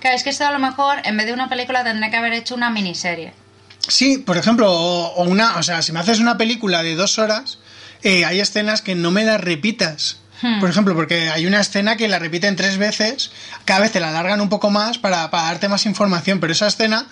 Claro, 0.00 0.14
es 0.16 0.22
que 0.22 0.30
esto 0.30 0.46
a 0.46 0.52
lo 0.52 0.60
mejor 0.60 0.98
en 1.04 1.16
vez 1.16 1.26
de 1.26 1.32
una 1.32 1.48
película 1.48 1.82
tendría 1.82 2.08
que 2.10 2.16
haber 2.18 2.34
hecho 2.34 2.54
una 2.54 2.70
miniserie. 2.70 3.32
Sí, 3.88 4.18
por 4.18 4.36
ejemplo, 4.36 4.70
o, 4.72 5.06
o 5.16 5.24
una, 5.24 5.56
o 5.56 5.62
sea, 5.64 5.82
si 5.82 5.90
me 5.90 5.98
haces 5.98 6.20
una 6.20 6.36
película 6.38 6.84
de 6.84 6.94
dos 6.94 7.18
horas, 7.18 7.58
eh, 8.02 8.24
hay 8.24 8.40
escenas 8.40 8.82
que 8.82 8.94
no 8.94 9.10
me 9.10 9.24
las 9.24 9.40
repitas. 9.40 10.18
Hmm. 10.40 10.60
Por 10.60 10.70
ejemplo, 10.70 10.94
porque 10.94 11.30
hay 11.30 11.46
una 11.46 11.60
escena 11.60 11.96
que 11.96 12.06
la 12.08 12.18
repiten 12.20 12.54
tres 12.56 12.78
veces, 12.78 13.30
cada 13.64 13.80
vez 13.80 13.90
te 13.92 13.98
la 14.00 14.10
alargan 14.10 14.40
un 14.40 14.48
poco 14.48 14.70
más 14.70 14.98
para, 14.98 15.30
para 15.30 15.44
darte 15.44 15.68
más 15.68 15.84
información, 15.86 16.38
pero 16.38 16.52
esa 16.52 16.68
escena, 16.68 17.06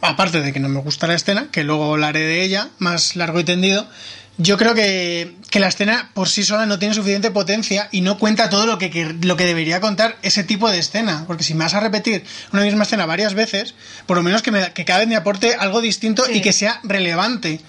aparte 0.00 0.40
de 0.40 0.52
que 0.52 0.60
no 0.60 0.68
me 0.68 0.80
gusta 0.80 1.06
la 1.06 1.14
escena, 1.14 1.48
que 1.50 1.64
luego 1.64 1.92
hablaré 1.92 2.20
de 2.20 2.42
ella, 2.42 2.68
más 2.78 3.16
largo 3.16 3.40
y 3.40 3.44
tendido, 3.44 3.86
yo 4.40 4.56
creo 4.56 4.72
que, 4.74 5.34
que 5.50 5.58
la 5.58 5.66
escena 5.66 6.10
por 6.14 6.28
sí 6.28 6.44
sola 6.44 6.64
no 6.64 6.78
tiene 6.78 6.94
suficiente 6.94 7.32
potencia 7.32 7.88
y 7.90 8.02
no 8.02 8.18
cuenta 8.18 8.48
todo 8.48 8.66
lo 8.66 8.78
que, 8.78 8.88
que- 8.88 9.16
lo 9.22 9.36
que 9.36 9.44
debería 9.44 9.80
contar 9.80 10.16
ese 10.22 10.44
tipo 10.44 10.70
de 10.70 10.78
escena. 10.78 11.24
Porque 11.26 11.42
si 11.42 11.54
me 11.54 11.64
vas 11.64 11.74
a 11.74 11.80
repetir 11.80 12.24
una 12.52 12.62
misma 12.62 12.84
escena 12.84 13.04
varias 13.04 13.34
veces, 13.34 13.74
por 14.06 14.16
lo 14.16 14.22
menos 14.22 14.42
que, 14.42 14.52
me- 14.52 14.72
que 14.72 14.84
cada 14.84 15.00
vez 15.00 15.08
me 15.08 15.16
aporte 15.16 15.54
algo 15.54 15.80
distinto 15.80 16.24
Sí. 16.24 16.34
y 16.34 16.40
que 16.40 16.52
sea 16.52 16.78
relevante. 16.84 17.60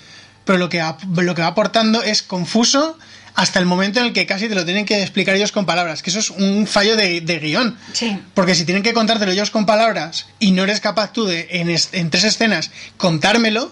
Pero 0.49 0.57
lo 0.57 0.67
que, 0.67 0.83
lo 1.15 1.35
que 1.35 1.43
va 1.43 1.49
aportando 1.49 2.01
es 2.01 2.23
confuso, 2.23 2.97
hasta 3.35 3.59
el 3.59 3.67
momento 3.67 3.99
en 3.99 4.07
el 4.07 4.13
que 4.13 4.25
casi 4.25 4.49
te 4.49 4.55
lo 4.55 4.65
tienen 4.65 4.83
que 4.83 4.99
explicar 4.99 5.35
ellos 5.35 5.51
con 5.51 5.67
palabras, 5.67 6.01
que 6.01 6.09
eso 6.09 6.17
es 6.17 6.31
un 6.31 6.65
fallo 6.65 6.95
de, 6.95 7.21
de 7.21 7.38
guion. 7.38 7.77
Sí. 7.93 8.19
Porque 8.33 8.55
si 8.55 8.65
tienen 8.65 8.81
que 8.81 8.91
contártelo 8.95 9.31
ellos 9.31 9.51
con 9.51 9.67
palabras 9.67 10.25
y 10.39 10.51
no 10.53 10.63
eres 10.63 10.79
capaz 10.81 11.13
tú 11.13 11.25
de 11.25 11.47
en, 11.51 11.69
es- 11.69 11.89
en 11.91 12.09
tres 12.09 12.23
escenas 12.23 12.71
contármelo, 12.97 13.71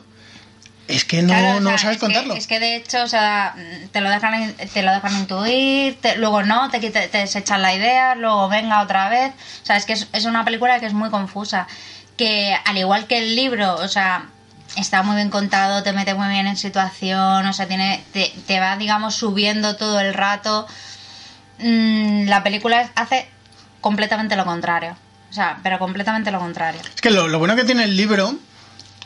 es 0.87 1.03
que 1.03 1.23
no, 1.23 1.29
Claro, 1.29 1.57
o 1.57 1.61
no 1.61 1.69
sea, 1.71 1.77
sabes 1.79 1.95
es 1.95 1.99
que- 1.99 2.05
contarlo. 2.05 2.35
es 2.35 2.45
que 2.45 2.59
de 2.59 2.75
hecho, 2.75 3.01
o 3.01 3.07
sea, 3.07 3.55
te 3.91 3.99
lo 4.01 4.11
dejan, 4.11 4.53
te 4.71 4.83
lo 4.83 4.91
dejan 4.93 5.17
intuir, 5.17 5.97
te- 5.99 6.15
luego 6.17 6.43
no, 6.43 6.69
te, 6.69 6.79
quita- 6.79 7.07
te 7.07 7.17
desechan 7.17 7.63
la 7.63 7.73
idea, 7.73 8.13
luego 8.13 8.49
venga 8.49 8.83
otra 8.83 9.09
vez. 9.09 9.31
O 9.63 9.65
sea, 9.65 9.77
es 9.77 9.85
que 9.85 9.93
es, 9.93 10.07
es 10.13 10.25
una 10.25 10.45
película 10.45 10.79
que 10.79 10.85
es 10.85 10.93
muy 10.93 11.09
confusa. 11.09 11.65
Que 12.17 12.55
al 12.65 12.77
igual 12.77 13.07
que 13.07 13.17
el 13.17 13.35
libro, 13.35 13.77
o 13.77 13.87
sea, 13.87 14.27
está 14.77 15.03
muy 15.03 15.15
bien 15.15 15.29
contado, 15.29 15.83
te 15.83 15.93
mete 15.93 16.13
muy 16.13 16.29
bien 16.29 16.47
en 16.47 16.55
situación, 16.55 17.45
o 17.45 17.53
sea, 17.53 17.67
tiene, 17.67 18.03
te, 18.13 18.59
va, 18.59 18.77
digamos, 18.77 19.15
subiendo 19.15 19.75
todo 19.75 19.99
el 19.99 20.13
rato. 20.13 20.67
Mm, 21.59 22.27
la 22.27 22.43
película 22.43 22.91
hace 22.95 23.27
completamente 23.81 24.35
lo 24.35 24.45
contrario. 24.45 24.95
O 25.29 25.33
sea, 25.33 25.59
pero 25.63 25.79
completamente 25.79 26.31
lo 26.31 26.39
contrario. 26.39 26.79
Es 26.95 27.01
que 27.01 27.11
lo, 27.11 27.37
bueno 27.37 27.55
que 27.55 27.65
tiene 27.65 27.83
el 27.83 27.97
libro, 27.97 28.35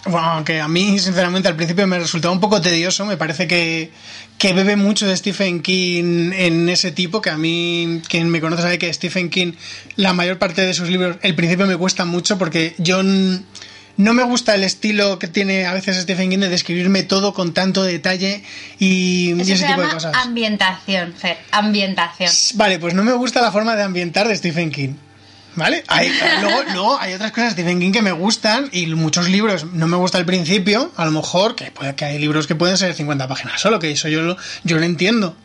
bueno, 0.06 0.28
aunque 0.28 0.62
a 0.62 0.68
mí 0.68 1.00
sinceramente 1.00 1.48
al 1.48 1.56
principio 1.56 1.88
me 1.88 1.98
resultaba 1.98 2.34
un 2.34 2.40
poco 2.40 2.62
tedioso, 2.62 3.06
me 3.06 3.18
parece 3.18 3.48
que, 3.48 3.92
que 4.38 4.54
bebe 4.54 4.76
mucho 4.76 5.08
de 5.08 5.18
Stephen 5.18 5.62
King 5.62 6.32
en 6.34 6.70
ese 6.70 6.92
tipo, 6.92 7.22
que 7.22 7.32
a 7.32 7.38
mí, 7.38 8.02
quien 8.08 8.30
me 8.30 8.40
conoce 8.40 8.62
sabe 8.62 8.78
que 8.78 8.94
Stephen 8.94 9.30
King, 9.30 9.54
la 9.96 10.14
mayor 10.14 10.38
parte 10.38 10.66
de 10.66 10.74
sus 10.74 10.90
libros, 10.90 11.18
el 11.22 11.34
principio 11.34 11.66
me 11.66 11.78
cuesta 11.78 12.06
mucho 12.06 12.38
porque 12.38 12.76
yo 12.78 13.02
no 13.98 14.14
me 14.14 14.24
gusta 14.24 14.56
el 14.56 14.64
estilo 14.64 15.20
que 15.20 15.28
tiene 15.28 15.66
a 15.66 15.74
veces 15.74 15.98
Stephen 15.98 16.30
King 16.30 16.40
de 16.40 16.50
describirme 16.50 17.04
todo 17.04 17.34
con 17.34 17.54
tanto 17.54 17.84
detalle 17.84 18.44
y, 18.80 19.40
ese 19.40 19.58
se 19.58 19.68
tipo 19.68 19.82
de 19.82 19.90
cosas. 19.90 20.16
ambientación, 20.16 21.14
Fer, 21.14 21.38
ambientación. 21.52 22.32
Vale, 22.56 22.80
pues 22.80 22.94
no 22.94 23.04
me 23.04 23.14
gusta 23.14 23.42
la 23.42 23.52
forma 23.52 23.76
de 23.76 23.84
ambientar 23.84 24.28
de 24.28 24.36
Stephen 24.36 24.72
King. 24.72 24.94
¿Vale? 25.54 25.84
Hay, 25.88 26.10
luego, 26.42 26.64
luego 26.72 27.00
hay 27.00 27.14
otras 27.14 27.32
cosas 27.32 27.56
de 27.56 27.62
Stephen 27.64 27.80
King 27.80 27.92
que 27.92 28.02
me 28.02 28.14
gustan 28.14 28.70
y 28.72 28.86
muchos 28.88 29.28
libros 29.28 29.66
no 29.66 29.88
me 29.88 29.98
gusta 29.98 30.18
al 30.18 30.26
principio, 30.26 30.92
a 30.96 31.04
lo 31.04 31.12
mejor, 31.12 31.56
que, 31.56 31.72
puede, 31.72 31.94
que 31.96 32.06
hay 32.06 32.20
libros 32.20 32.48
que 32.48 32.56
pueden 32.56 32.78
ser 32.78 32.94
50 32.94 33.28
páginas 33.28 33.60
solo, 33.60 33.78
que 33.80 33.92
eso 33.92 34.08
yo 34.08 34.22
lo, 34.22 34.38
yo 34.64 34.78
lo 34.78 34.86
entiendo. 34.86 35.36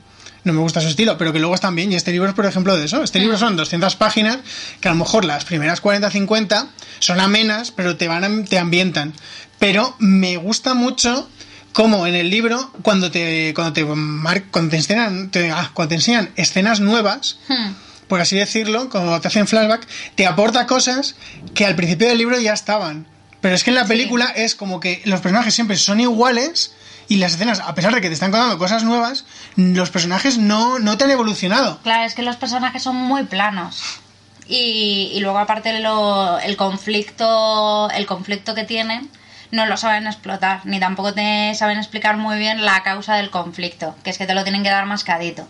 No 0.46 0.52
me 0.52 0.60
gusta 0.60 0.80
su 0.80 0.86
estilo, 0.88 1.18
pero 1.18 1.32
que 1.32 1.40
luego 1.40 1.56
están 1.56 1.74
bien. 1.74 1.90
Y 1.92 1.96
este 1.96 2.12
libro 2.12 2.28
es, 2.28 2.34
por 2.34 2.46
ejemplo, 2.46 2.76
de 2.76 2.84
eso. 2.84 3.02
Este 3.02 3.18
libro 3.18 3.36
son 3.36 3.56
200 3.56 3.96
páginas, 3.96 4.38
que 4.80 4.88
a 4.88 4.92
lo 4.92 4.98
mejor 4.98 5.24
las 5.24 5.44
primeras 5.44 5.82
40-50 5.82 6.68
son 7.00 7.18
amenas, 7.20 7.72
pero 7.72 7.96
te 7.96 8.06
van 8.06 8.22
a- 8.22 8.44
te 8.44 8.58
ambientan. 8.58 9.12
Pero 9.58 9.96
me 9.98 10.36
gusta 10.36 10.74
mucho 10.74 11.28
como 11.72 12.06
en 12.06 12.14
el 12.14 12.30
libro, 12.30 12.70
cuando 12.82 13.10
te, 13.10 13.52
cuando 13.54 13.72
te, 13.72 13.84
mar- 13.84 14.44
cuando 14.52 14.70
te 14.70 14.76
enseñan, 14.76 15.30
te- 15.30 15.50
ah, 15.50 15.70
cuando 15.74 15.88
te 15.90 15.94
enseñan 15.96 16.30
escenas 16.36 16.78
nuevas, 16.80 17.38
Hmm. 17.48 17.72
por 18.06 18.20
así 18.20 18.36
decirlo, 18.36 18.88
como 18.88 19.20
te 19.20 19.26
hacen 19.28 19.48
flashback, 19.48 19.84
te 20.14 20.26
aporta 20.26 20.66
cosas 20.66 21.16
que 21.54 21.66
al 21.66 21.74
principio 21.74 22.06
del 22.08 22.18
libro 22.18 22.38
ya 22.38 22.52
estaban. 22.52 23.06
Pero 23.40 23.54
es 23.56 23.64
que 23.64 23.70
en 23.70 23.76
la 23.76 23.84
película 23.86 24.26
es 24.26 24.54
como 24.54 24.78
que 24.78 25.02
los 25.06 25.20
personajes 25.20 25.54
siempre 25.54 25.76
son 25.76 25.98
iguales 26.00 26.72
y 27.08 27.16
las 27.16 27.34
escenas, 27.34 27.60
a 27.60 27.74
pesar 27.74 27.94
de 27.94 28.00
que 28.00 28.08
te 28.08 28.14
están 28.14 28.30
contando 28.30 28.58
cosas 28.58 28.84
nuevas, 28.84 29.24
los 29.56 29.90
personajes 29.90 30.38
no, 30.38 30.78
no 30.78 30.98
te 30.98 31.04
han 31.04 31.10
evolucionado. 31.10 31.78
Claro, 31.82 32.04
es 32.04 32.14
que 32.14 32.22
los 32.22 32.36
personajes 32.36 32.82
son 32.82 32.96
muy 32.96 33.24
planos. 33.24 34.00
Y, 34.48 35.10
y 35.12 35.20
luego 35.20 35.38
aparte 35.38 35.80
lo, 35.80 36.38
el 36.38 36.56
conflicto 36.56 37.90
el 37.90 38.06
conflicto 38.06 38.54
que 38.54 38.62
tienen 38.62 39.10
no 39.50 39.66
lo 39.66 39.76
saben 39.76 40.06
explotar 40.06 40.60
ni 40.64 40.78
tampoco 40.78 41.14
te 41.14 41.52
saben 41.56 41.78
explicar 41.78 42.16
muy 42.16 42.38
bien 42.38 42.64
la 42.64 42.84
causa 42.84 43.16
del 43.16 43.30
conflicto 43.30 43.96
que 44.04 44.10
es 44.10 44.18
que 44.18 44.26
te 44.26 44.34
lo 44.34 44.44
tienen 44.44 44.62
que 44.62 44.70
dar 44.70 44.86
mascadito 44.86 45.48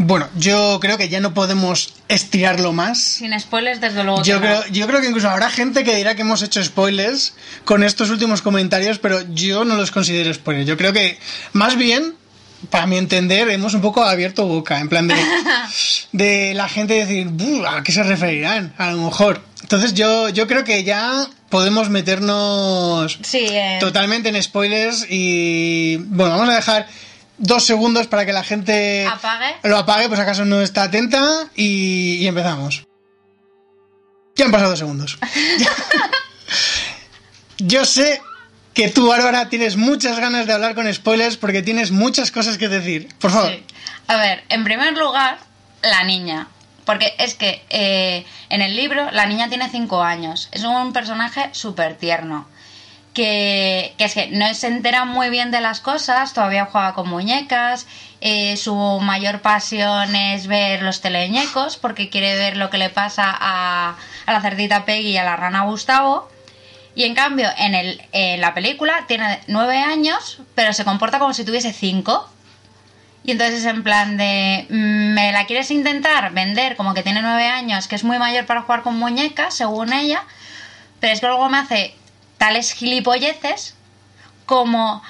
Bueno, 0.00 0.28
yo 0.36 0.78
creo 0.80 0.96
que 0.96 1.08
ya 1.08 1.18
no 1.20 1.34
podemos 1.34 1.92
estirarlo 2.06 2.72
más. 2.72 2.98
sin 2.98 3.38
spoilers 3.38 3.80
desde 3.80 4.04
luego 4.04 4.22
Yo 4.22 4.40
creo, 4.40 4.64
yo 4.70 4.86
creo 4.86 5.00
que 5.00 5.08
incluso 5.08 5.28
habrá 5.28 5.50
gente 5.50 5.82
que 5.82 5.96
dirá 5.96 6.14
que 6.14 6.22
hemos 6.22 6.40
hecho 6.42 6.62
spoilers 6.62 7.34
con 7.64 7.82
estos 7.82 8.08
últimos 8.10 8.40
comentarios, 8.40 8.98
pero 9.00 9.20
yo 9.34 9.64
no 9.64 9.74
los 9.76 9.90
considero 9.90 10.32
spoilers. 10.32 10.68
Yo 10.68 10.76
creo 10.76 10.92
que 10.92 11.18
más 11.52 11.76
bien, 11.76 12.14
para 12.70 12.86
mi 12.86 12.96
entender, 12.96 13.48
hemos 13.50 13.74
un 13.74 13.80
poco 13.80 14.04
abierto 14.04 14.46
boca, 14.46 14.78
en 14.78 14.88
plan 14.88 15.08
de, 15.08 15.16
de 16.12 16.54
la 16.54 16.68
gente 16.68 16.94
decir, 16.94 17.26
"Buh, 17.28 17.66
¿a 17.66 17.82
qué 17.82 17.90
se 17.90 18.04
referirán? 18.04 18.72
A 18.78 18.92
lo 18.92 18.98
mejor. 19.04 19.42
Entonces 19.62 19.94
yo, 19.94 20.28
yo 20.28 20.46
creo 20.46 20.62
que 20.62 20.84
ya 20.84 21.26
podemos 21.50 21.90
meternos 21.90 23.18
sí 23.22 23.46
eh, 23.50 23.78
totalmente 23.80 24.28
en 24.28 24.40
spoilers 24.40 25.06
y 25.10 25.96
bueno, 25.96 26.36
vamos 26.38 26.50
a 26.50 26.56
dejar 26.56 26.86
dos 27.38 27.64
segundos 27.64 28.06
para 28.06 28.26
que 28.26 28.32
la 28.32 28.44
gente 28.44 29.06
Apague. 29.06 29.56
lo 29.64 29.78
apague, 29.78 30.08
pues 30.08 30.20
acaso 30.20 30.44
no 30.44 30.60
está 30.60 30.84
atenta 30.84 31.48
y, 31.54 32.16
y 32.16 32.26
empezamos. 32.26 32.86
Ya 34.36 34.44
han 34.44 34.52
pasado 34.52 34.70
dos 34.70 34.78
segundos. 34.78 35.18
Yo 37.58 37.84
sé 37.84 38.20
que 38.74 38.88
tú, 38.88 39.08
Bárbara, 39.08 39.48
tienes 39.48 39.76
muchas 39.76 40.18
ganas 40.20 40.46
de 40.46 40.52
hablar 40.52 40.74
con 40.74 40.92
spoilers 40.92 41.36
porque 41.36 41.62
tienes 41.62 41.90
muchas 41.90 42.30
cosas 42.30 42.58
que 42.58 42.68
decir. 42.68 43.08
Por 43.18 43.30
favor. 43.32 43.50
Sí. 43.50 43.64
A 44.06 44.16
ver, 44.16 44.44
en 44.48 44.64
primer 44.64 44.96
lugar, 44.96 45.38
la 45.82 46.04
niña. 46.04 46.48
Porque 46.84 47.14
es 47.18 47.34
que 47.34 47.64
eh, 47.68 48.24
en 48.48 48.62
el 48.62 48.76
libro 48.76 49.10
la 49.10 49.26
niña 49.26 49.48
tiene 49.48 49.68
5 49.68 50.02
años. 50.02 50.48
Es 50.52 50.62
un 50.64 50.92
personaje 50.92 51.50
súper 51.52 51.96
tierno. 51.96 52.48
Que, 53.18 53.94
es 53.98 54.14
que 54.14 54.28
no 54.28 54.54
se 54.54 54.68
entera 54.68 55.04
muy 55.04 55.28
bien 55.28 55.50
de 55.50 55.60
las 55.60 55.80
cosas, 55.80 56.34
todavía 56.34 56.66
juega 56.66 56.94
con 56.94 57.08
muñecas. 57.08 57.88
eh, 58.20 58.56
su 58.56 58.76
mayor 59.00 59.40
pasión 59.40 60.14
es 60.14 60.46
ver 60.46 60.82
los 60.82 61.00
teleñecos 61.00 61.76
porque 61.76 62.10
quiere 62.10 62.36
ver 62.36 62.56
lo 62.56 62.70
que 62.70 62.78
le 62.78 62.90
pasa 62.90 63.24
a, 63.28 63.96
a 64.26 64.32
la 64.32 64.40
cerdita 64.40 64.84
Peggy 64.84 65.10
y 65.10 65.16
a 65.16 65.24
la 65.24 65.34
rana 65.34 65.62
Gustavo. 65.62 66.28
Y 66.94 67.02
en 67.02 67.16
cambio, 67.16 67.48
en, 67.58 67.74
el, 67.74 68.00
en 68.12 68.40
la 68.40 68.54
película 68.54 69.04
tiene 69.08 69.40
nueve 69.48 69.78
años, 69.78 70.38
pero 70.54 70.72
se 70.72 70.84
comporta 70.84 71.18
como 71.18 71.34
si 71.34 71.44
tuviese 71.44 71.72
cinco. 71.72 72.28
Y 73.24 73.32
entonces 73.32 73.58
es 73.58 73.66
en 73.66 73.82
plan 73.82 74.16
de, 74.16 74.64
mm, 74.70 75.14
¿me 75.14 75.32
la 75.32 75.44
quieres 75.46 75.72
intentar 75.72 76.32
vender 76.32 76.76
como 76.76 76.94
que 76.94 77.02
tiene 77.02 77.20
nueve 77.20 77.48
años, 77.48 77.88
que 77.88 77.96
es 77.96 78.04
muy 78.04 78.18
mayor 78.20 78.46
para 78.46 78.62
jugar 78.62 78.82
con 78.82 78.96
muñecas, 78.96 79.54
según 79.54 79.92
ella? 79.92 80.22
Pero 81.00 81.12
es 81.12 81.20
que 81.20 81.26
luego 81.26 81.48
me 81.48 81.58
hace 81.58 81.94
tales 82.38 82.72
gilipolleces 82.72 83.74
como 84.46 85.02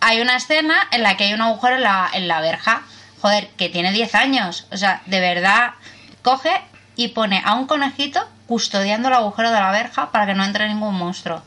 hay 0.00 0.20
una 0.20 0.36
escena 0.36 0.74
en 0.90 1.02
la 1.02 1.16
que 1.16 1.24
hay 1.24 1.32
un 1.32 1.40
agujero 1.40 1.76
en 1.76 1.82
la, 1.82 2.10
en 2.12 2.28
la 2.28 2.40
verja. 2.40 2.82
Joder, 3.22 3.48
que 3.56 3.70
tiene 3.70 3.90
10 3.90 4.14
años. 4.14 4.66
O 4.70 4.76
sea, 4.76 5.00
de 5.06 5.18
verdad, 5.18 5.72
coge 6.22 6.50
y 6.94 7.08
pone 7.08 7.42
a 7.42 7.54
un 7.54 7.66
conejito 7.66 8.28
custodiando 8.46 9.08
el 9.08 9.14
agujero 9.14 9.50
de 9.50 9.60
la 9.60 9.70
verja 9.70 10.12
para 10.12 10.26
que 10.26 10.34
no 10.34 10.44
entre 10.44 10.68
ningún 10.68 10.94
monstruo. 10.94 11.42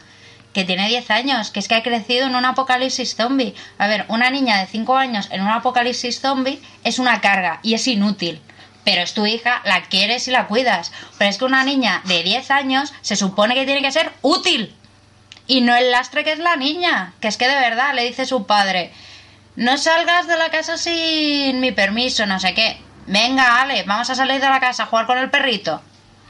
Que 0.54 0.64
tiene 0.64 0.88
10 0.88 1.12
años, 1.12 1.52
que 1.52 1.60
es 1.60 1.68
que 1.68 1.76
ha 1.76 1.84
crecido 1.84 2.26
en 2.26 2.36
un 2.36 2.46
apocalipsis 2.46 3.16
zombie. 3.16 3.54
A 3.78 3.86
ver, 3.86 4.06
una 4.08 4.32
niña 4.32 4.58
de 4.58 4.66
5 4.66 4.98
años 4.98 5.28
en 5.30 5.42
un 5.42 5.50
apocalipsis 5.50 6.20
zombie 6.20 6.60
es 6.84 6.98
una 6.98 7.22
carga 7.22 7.60
y 7.62 7.76
es 7.76 7.88
inútil. 7.88 8.42
Pero 8.84 9.02
es 9.02 9.14
tu 9.14 9.26
hija, 9.28 9.62
la 9.66 9.84
quieres 9.84 10.28
y 10.28 10.32
la 10.32 10.48
cuidas. 10.48 10.92
Pero 11.18 11.30
es 11.30 11.38
que 11.38 11.46
una 11.46 11.64
niña 11.64 12.02
de 12.06 12.24
10 12.24 12.50
años 12.50 12.94
se 13.02 13.16
supone 13.16 13.54
que 13.54 13.66
tiene 13.66 13.82
que 13.82 13.92
ser 13.92 14.12
útil. 14.24 14.74
Y 15.48 15.62
no 15.62 15.76
el 15.76 15.92
lastre 15.92 16.24
que 16.24 16.34
es 16.34 16.40
la 16.40 16.56
niña. 16.56 17.14
Que 17.22 17.28
es 17.28 17.38
que 17.38 17.48
de 17.48 17.56
verdad 17.56 17.94
le 17.94 18.06
dice 18.06 18.26
su 18.26 18.46
padre, 18.46 18.92
no 19.56 19.78
salgas 19.78 20.28
de 20.28 20.38
la 20.38 20.50
casa 20.50 20.78
sin 20.78 21.60
mi 21.60 21.72
permiso, 21.72 22.26
no 22.26 22.40
sé 22.40 22.54
qué. 22.54 22.78
Venga, 23.08 23.62
Ale, 23.62 23.84
vamos 23.84 24.10
a 24.10 24.16
salir 24.16 24.42
de 24.42 24.50
la 24.50 24.60
casa 24.60 24.84
a 24.84 24.86
jugar 24.88 25.08
con 25.08 25.18
el 25.18 25.30
perrito. 25.30 25.82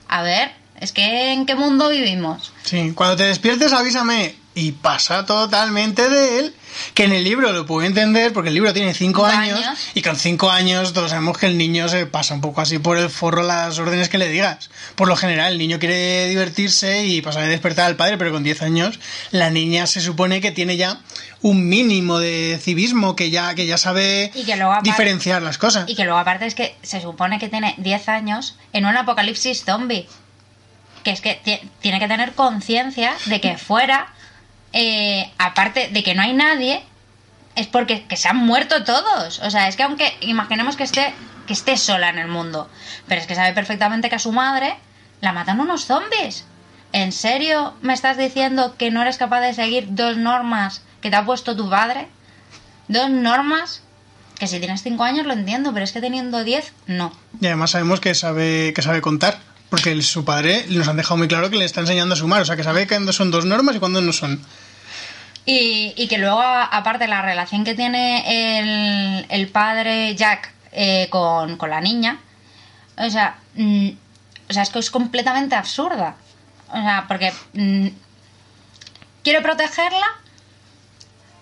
A 0.07 0.21
ver, 0.21 0.51
es 0.79 0.91
que 0.91 1.33
en 1.33 1.45
qué 1.45 1.55
mundo 1.55 1.89
vivimos. 1.89 2.53
Sí, 2.63 2.93
cuando 2.95 3.17
te 3.17 3.23
despiertes 3.23 3.73
avísame. 3.73 4.35
Y 4.59 4.71
pasa 4.71 5.23
totalmente 5.25 6.09
de 6.09 6.39
él. 6.39 6.55
Que 6.93 7.05
en 7.05 7.11
el 7.13 7.23
libro 7.23 7.51
lo 7.53 7.65
puedo 7.65 7.85
entender, 7.85 8.33
porque 8.33 8.49
el 8.49 8.53
libro 8.55 8.73
tiene 8.73 8.93
cinco 8.93 9.25
años, 9.25 9.59
años. 9.63 9.79
y 9.95 10.01
con 10.01 10.15
cinco 10.15 10.49
años 10.51 10.93
todos 10.93 11.09
sabemos 11.11 11.37
que 11.37 11.45
el 11.45 11.57
niño 11.57 11.87
se 11.89 12.05
pasa 12.05 12.33
un 12.33 12.41
poco 12.41 12.61
así 12.61 12.77
por 12.79 12.97
el 12.97 13.09
forro 13.09 13.41
las 13.43 13.77
órdenes 13.79 14.09
que 14.09 14.17
le 14.17 14.27
digas. 14.29 14.69
Por 14.95 15.07
lo 15.07 15.15
general, 15.15 15.53
el 15.53 15.57
niño 15.59 15.79
quiere 15.79 16.27
divertirse 16.27 17.05
y 17.05 17.21
pasar 17.21 17.43
a 17.43 17.47
despertar 17.47 17.85
al 17.85 17.95
padre, 17.95 18.17
pero 18.17 18.31
con 18.31 18.43
10 18.43 18.61
años 18.63 18.99
la 19.31 19.49
niña 19.49 19.87
se 19.87 20.01
supone 20.01 20.41
que 20.41 20.51
tiene 20.51 20.75
ya 20.77 20.99
un 21.41 21.67
mínimo 21.69 22.19
de 22.19 22.59
civismo, 22.61 23.15
que 23.15 23.29
ya, 23.29 23.53
que 23.55 23.65
ya 23.65 23.77
sabe 23.77 24.31
Y 24.35 24.43
que 24.43 24.55
luego 24.55 24.71
aparte- 24.73 24.89
diferenciar 24.89 25.41
las 25.41 25.57
cosas. 25.57 25.85
Y 25.87 25.95
que 25.95 26.03
luego 26.03 26.19
aparte 26.19 26.45
es 26.47 26.55
que 26.55 26.75
se 26.83 26.99
supone 27.01 27.39
que 27.39 27.47
tiene 27.49 27.75
10 27.77 28.09
años 28.09 28.55
en 28.73 28.85
un 28.85 28.97
apocalipsis 28.97 29.63
zombie. 29.65 30.07
Que 31.03 31.11
es 31.11 31.21
que 31.21 31.39
ti- 31.43 31.59
tiene 31.79 31.99
que 31.99 32.07
tener 32.07 32.33
conciencia 32.33 33.13
de 33.25 33.39
que 33.39 33.57
fuera, 33.57 34.13
eh, 34.73 35.31
aparte 35.37 35.89
de 35.89 36.03
que 36.03 36.15
no 36.15 36.21
hay 36.21 36.33
nadie, 36.33 36.83
es 37.55 37.67
porque 37.67 38.05
que 38.05 38.17
se 38.17 38.27
han 38.27 38.37
muerto 38.37 38.83
todos. 38.83 39.39
O 39.39 39.49
sea, 39.49 39.67
es 39.67 39.75
que 39.75 39.83
aunque 39.83 40.15
imaginemos 40.21 40.75
que 40.75 40.83
esté, 40.83 41.13
que 41.47 41.53
esté 41.53 41.77
sola 41.77 42.09
en 42.09 42.19
el 42.19 42.27
mundo, 42.27 42.69
pero 43.07 43.19
es 43.19 43.27
que 43.27 43.35
sabe 43.35 43.53
perfectamente 43.53 44.09
que 44.09 44.15
a 44.15 44.19
su 44.19 44.31
madre 44.31 44.75
la 45.21 45.33
matan 45.33 45.59
unos 45.59 45.85
zombies. 45.85 46.45
¿En 46.93 47.11
serio 47.11 47.73
me 47.81 47.93
estás 47.93 48.17
diciendo 48.17 48.75
que 48.77 48.91
no 48.91 49.01
eres 49.01 49.17
capaz 49.17 49.41
de 49.41 49.53
seguir 49.53 49.87
dos 49.89 50.17
normas 50.17 50.83
que 51.01 51.09
te 51.09 51.15
ha 51.15 51.25
puesto 51.25 51.55
tu 51.55 51.69
padre? 51.69 52.07
Dos 52.87 53.09
normas 53.09 53.83
Que 54.39 54.45
si 54.47 54.59
tienes 54.59 54.83
5 54.83 55.03
años 55.03 55.25
lo 55.25 55.33
entiendo, 55.33 55.73
pero 55.73 55.83
es 55.83 55.91
que 55.91 55.99
teniendo 55.99 56.43
10, 56.43 56.71
no. 56.85 57.11
Y 57.41 57.47
además 57.47 57.71
sabemos 57.71 57.99
que 57.99 58.13
sabe, 58.13 58.71
que 58.75 58.83
sabe 58.83 59.01
contar. 59.01 59.39
Porque 59.69 60.01
su 60.01 60.23
padre 60.23 60.65
nos 60.69 60.87
han 60.87 60.97
dejado 60.97 61.17
muy 61.17 61.27
claro 61.27 61.49
que 61.49 61.57
le 61.57 61.65
está 61.65 61.81
enseñando 61.81 62.13
a 62.13 62.17
sumar. 62.17 62.41
O 62.41 62.45
sea, 62.45 62.55
que 62.55 62.63
sabe 62.63 62.87
cuándo 62.87 63.11
son 63.11 63.31
dos 63.31 63.45
normas 63.45 63.75
y 63.75 63.79
cuándo 63.79 64.01
no 64.01 64.13
son. 64.13 64.41
Y, 65.45 65.93
y 65.95 66.07
que 66.07 66.17
luego, 66.17 66.41
aparte, 66.41 67.07
la 67.07 67.21
relación 67.21 67.63
que 67.63 67.73
tiene 67.73 68.59
el, 68.59 69.25
el 69.29 69.47
padre 69.47 70.15
Jack 70.15 70.53
eh, 70.71 71.07
con, 71.09 71.57
con 71.57 71.69
la 71.69 71.81
niña, 71.81 72.19
o 72.97 73.09
sea, 73.09 73.37
mm, 73.55 73.89
o 74.49 74.53
sea, 74.53 74.63
es 74.63 74.69
que 74.69 74.79
es 74.79 74.91
completamente 74.91 75.55
absurda. 75.55 76.15
O 76.69 76.75
sea, 76.75 77.05
porque 77.07 77.31
mm, 77.53 77.87
quiere 79.23 79.41
protegerla, 79.41 80.07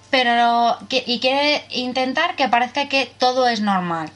pero 0.09 0.77
y 0.89 1.19
quiere 1.19 1.65
intentar 1.71 2.35
que 2.35 2.47
parezca 2.47 2.87
que 2.87 3.11
todo 3.17 3.47
es 3.47 3.61
normal. 3.61 4.11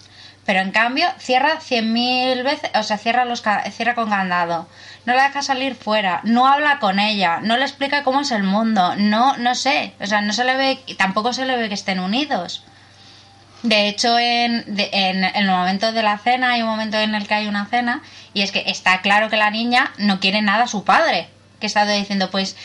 Pero 0.50 0.62
en 0.62 0.72
cambio 0.72 1.06
cierra 1.20 1.60
100.000 1.60 2.44
veces, 2.44 2.72
o 2.74 2.82
sea, 2.82 2.98
cierra, 2.98 3.24
los, 3.24 3.44
cierra 3.70 3.94
con 3.94 4.10
candado. 4.10 4.68
No 5.06 5.14
la 5.14 5.26
deja 5.26 5.44
salir 5.44 5.76
fuera, 5.76 6.22
no 6.24 6.48
habla 6.48 6.80
con 6.80 6.98
ella, 6.98 7.40
no 7.40 7.56
le 7.56 7.66
explica 7.66 8.02
cómo 8.02 8.22
es 8.22 8.32
el 8.32 8.42
mundo, 8.42 8.96
no, 8.98 9.38
no 9.38 9.54
sé, 9.54 9.94
o 10.02 10.08
sea, 10.08 10.22
no 10.22 10.34
se 10.34 10.46
le 10.46 10.58
ve, 10.58 10.80
tampoco 10.98 11.34
se 11.34 11.46
le 11.46 11.56
ve 11.56 11.68
que 11.68 11.76
estén 11.76 12.00
unidos. 12.00 12.64
De 13.62 13.90
hecho, 13.90 14.18
en, 14.18 14.66
en, 14.76 15.24
el 15.24 15.46
momento 15.46 15.92
de 15.92 16.02
la 16.02 16.18
cena 16.18 16.54
hay 16.54 16.64
un 16.64 16.70
momento 16.70 16.98
en 16.98 17.14
el 17.14 17.28
que 17.28 17.36
hay 17.36 17.48
una 17.48 17.68
cena 17.68 18.02
y 18.34 18.42
es 18.42 18.52
que 18.52 18.64
está 18.66 19.02
claro 19.02 19.30
que 19.30 19.38
la 19.38 19.52
niña 19.52 19.92
no 20.00 20.20
quiere 20.20 20.42
nada 20.42 20.64
a 20.64 20.68
su 20.68 20.84
padre. 20.84 21.30
Que 21.60 21.68
está 21.68 21.86
diciendo, 21.86 22.32
pues, 22.32 22.56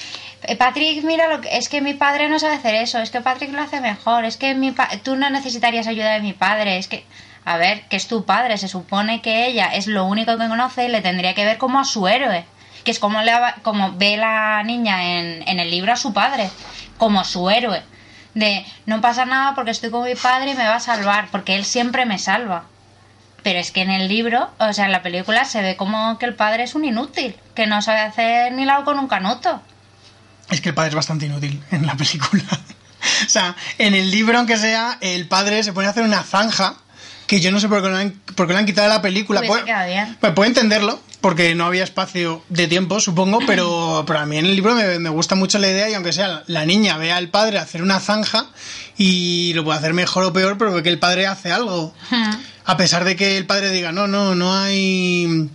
eh, 0.45 0.57
Patrick, 0.57 1.05
mira, 1.05 1.29
lo 1.29 1.43
que, 1.43 1.55
es 1.55 1.69
que 1.69 1.83
mi 1.83 1.93
padre 1.93 2.31
no 2.31 2.39
sabe 2.39 2.55
hacer 2.55 2.77
eso, 2.77 3.01
es 3.01 3.11
que 3.11 3.21
Patrick 3.21 3.53
lo 3.53 3.61
hace 3.61 3.83
mejor, 3.83 4.25
es 4.25 4.39
que 4.39 4.55
mi 4.55 4.75
tú 5.03 5.17
no 5.17 5.29
necesitarías 5.29 5.87
ayuda 5.87 6.15
de 6.15 6.21
mi 6.21 6.33
padre, 6.33 6.79
es 6.79 6.89
que... 6.89 7.05
A 7.45 7.57
ver, 7.57 7.87
que 7.89 7.97
es 7.97 8.09
tu 8.09 8.25
padre, 8.25 8.57
se 8.59 8.69
supone 8.69 9.21
que 9.21 9.47
ella 9.47 9.75
es 9.75 9.87
lo 9.87 10.05
único 10.07 10.39
que 10.39 10.49
conoce 10.49 10.87
y 10.87 10.89
le 10.89 11.03
tendría 11.03 11.35
que 11.35 11.45
ver 11.45 11.59
como 11.59 11.79
a 11.79 11.85
su 11.85 12.09
héroe. 12.09 12.45
Que 12.85 12.91
es 12.91 12.99
como, 12.99 13.23
le, 13.23 13.33
como 13.63 13.93
ve 13.93 14.17
la 14.17 14.63
niña 14.63 15.19
en, 15.19 15.47
en 15.49 15.61
el 15.61 15.71
libro 15.71 15.93
a 15.93 15.97
su 15.97 16.13
padre, 16.13 16.51
como 16.99 17.25
su 17.25 17.49
héroe 17.49 17.83
de 18.35 18.67
no 18.87 19.01
pasa 19.01 19.25
nada 19.25 19.55
porque 19.55 19.71
estoy 19.71 19.91
con 19.91 20.05
mi 20.05 20.15
padre 20.15 20.53
y 20.53 20.55
me 20.55 20.67
va 20.67 20.77
a 20.77 20.81
salvar, 20.81 21.29
porque 21.31 21.57
él 21.57 21.65
siempre 21.65 22.05
me 22.05 22.19
salva. 22.19 22.65
Pero 23.43 23.59
es 23.59 23.71
que 23.71 23.83
en 23.83 23.91
el 23.91 24.09
libro, 24.09 24.51
o 24.59 24.73
sea, 24.73 24.87
en 24.87 24.93
la 24.93 25.03
película 25.03 25.45
se 25.45 25.63
ve 25.63 25.77
como 25.77 26.19
que 26.19 26.27
el 26.27 26.35
padre 26.35 26.65
es 26.65 26.75
un 26.75 26.85
inútil, 26.85 27.37
que 27.55 27.67
no 27.67 27.83
sabe 27.83 28.01
hacer 28.01 28.53
ni 28.53 28.65
lado 28.65 28.85
con 28.85 28.99
un 28.99 29.07
canuto. 29.07 29.63
Es 30.51 30.61
que 30.61 30.71
el 30.71 30.75
padre 30.75 30.91
es 30.91 30.95
bastante 30.95 31.27
inútil 31.27 31.63
en 31.71 31.87
la 31.87 31.95
película. 31.95 32.43
o 33.27 33.29
sea, 33.29 33.55
en 33.79 33.95
el 33.95 34.11
libro, 34.11 34.39
aunque 34.39 34.57
sea, 34.57 34.99
el 35.01 35.29
padre 35.29 35.63
se 35.63 35.73
pone 35.73 35.87
a 35.87 35.91
hacer 35.91 36.05
una 36.05 36.23
zanja 36.23 36.77
que 37.27 37.41
yo 37.41 37.51
no 37.51 37.61
sé 37.61 37.69
por 37.69 37.83
qué, 37.83 37.89
lo 37.89 37.97
han, 37.97 38.11
por 38.35 38.47
qué 38.47 38.53
lo 38.53 38.59
han 38.59 38.67
quitado 38.67 38.89
de 38.89 38.95
la 38.95 39.03
película. 39.03 39.41
Puedo- 39.49 39.65
bien. 39.87 40.17
pues 40.21 40.33
puedo 40.33 40.47
entenderlo, 40.49 41.01
porque 41.21 41.55
no 41.55 41.65
había 41.67 41.85
espacio 41.85 42.43
de 42.51 42.69
tiempo, 42.69 43.01
supongo, 43.01 43.39
pero, 43.47 44.05
pero 44.07 44.19
a 44.21 44.27
mí 44.27 44.37
en 44.39 44.47
el 44.47 44.55
libro 44.57 44.75
me, 44.75 44.99
me 44.99 45.09
gusta 45.11 45.35
mucho 45.35 45.59
la 45.59 45.69
idea 45.71 45.89
y 45.89 45.95
aunque 45.95 46.13
sea 46.13 46.43
la 46.47 46.67
niña 46.67 46.97
vea 46.99 47.17
al 47.17 47.29
padre 47.29 47.59
hacer 47.59 47.83
una 47.83 47.99
zanja 48.01 48.47
y 48.97 49.53
lo 49.55 49.65
puede 49.65 49.79
hacer 49.79 49.95
mejor 49.95 50.25
o 50.25 50.33
peor, 50.33 50.59
pero 50.59 50.73
ve 50.73 50.83
que 50.83 50.89
el 50.91 50.99
padre 50.99 51.27
hace 51.27 51.51
algo. 51.51 51.95
A 52.67 52.77
pesar 52.77 53.05
de 53.05 53.17
que 53.17 53.37
el 53.37 53.47
padre 53.47 53.71
diga, 53.71 53.93
no, 53.93 54.07
no, 54.07 54.35
no 54.35 54.55
hay... 54.57 55.49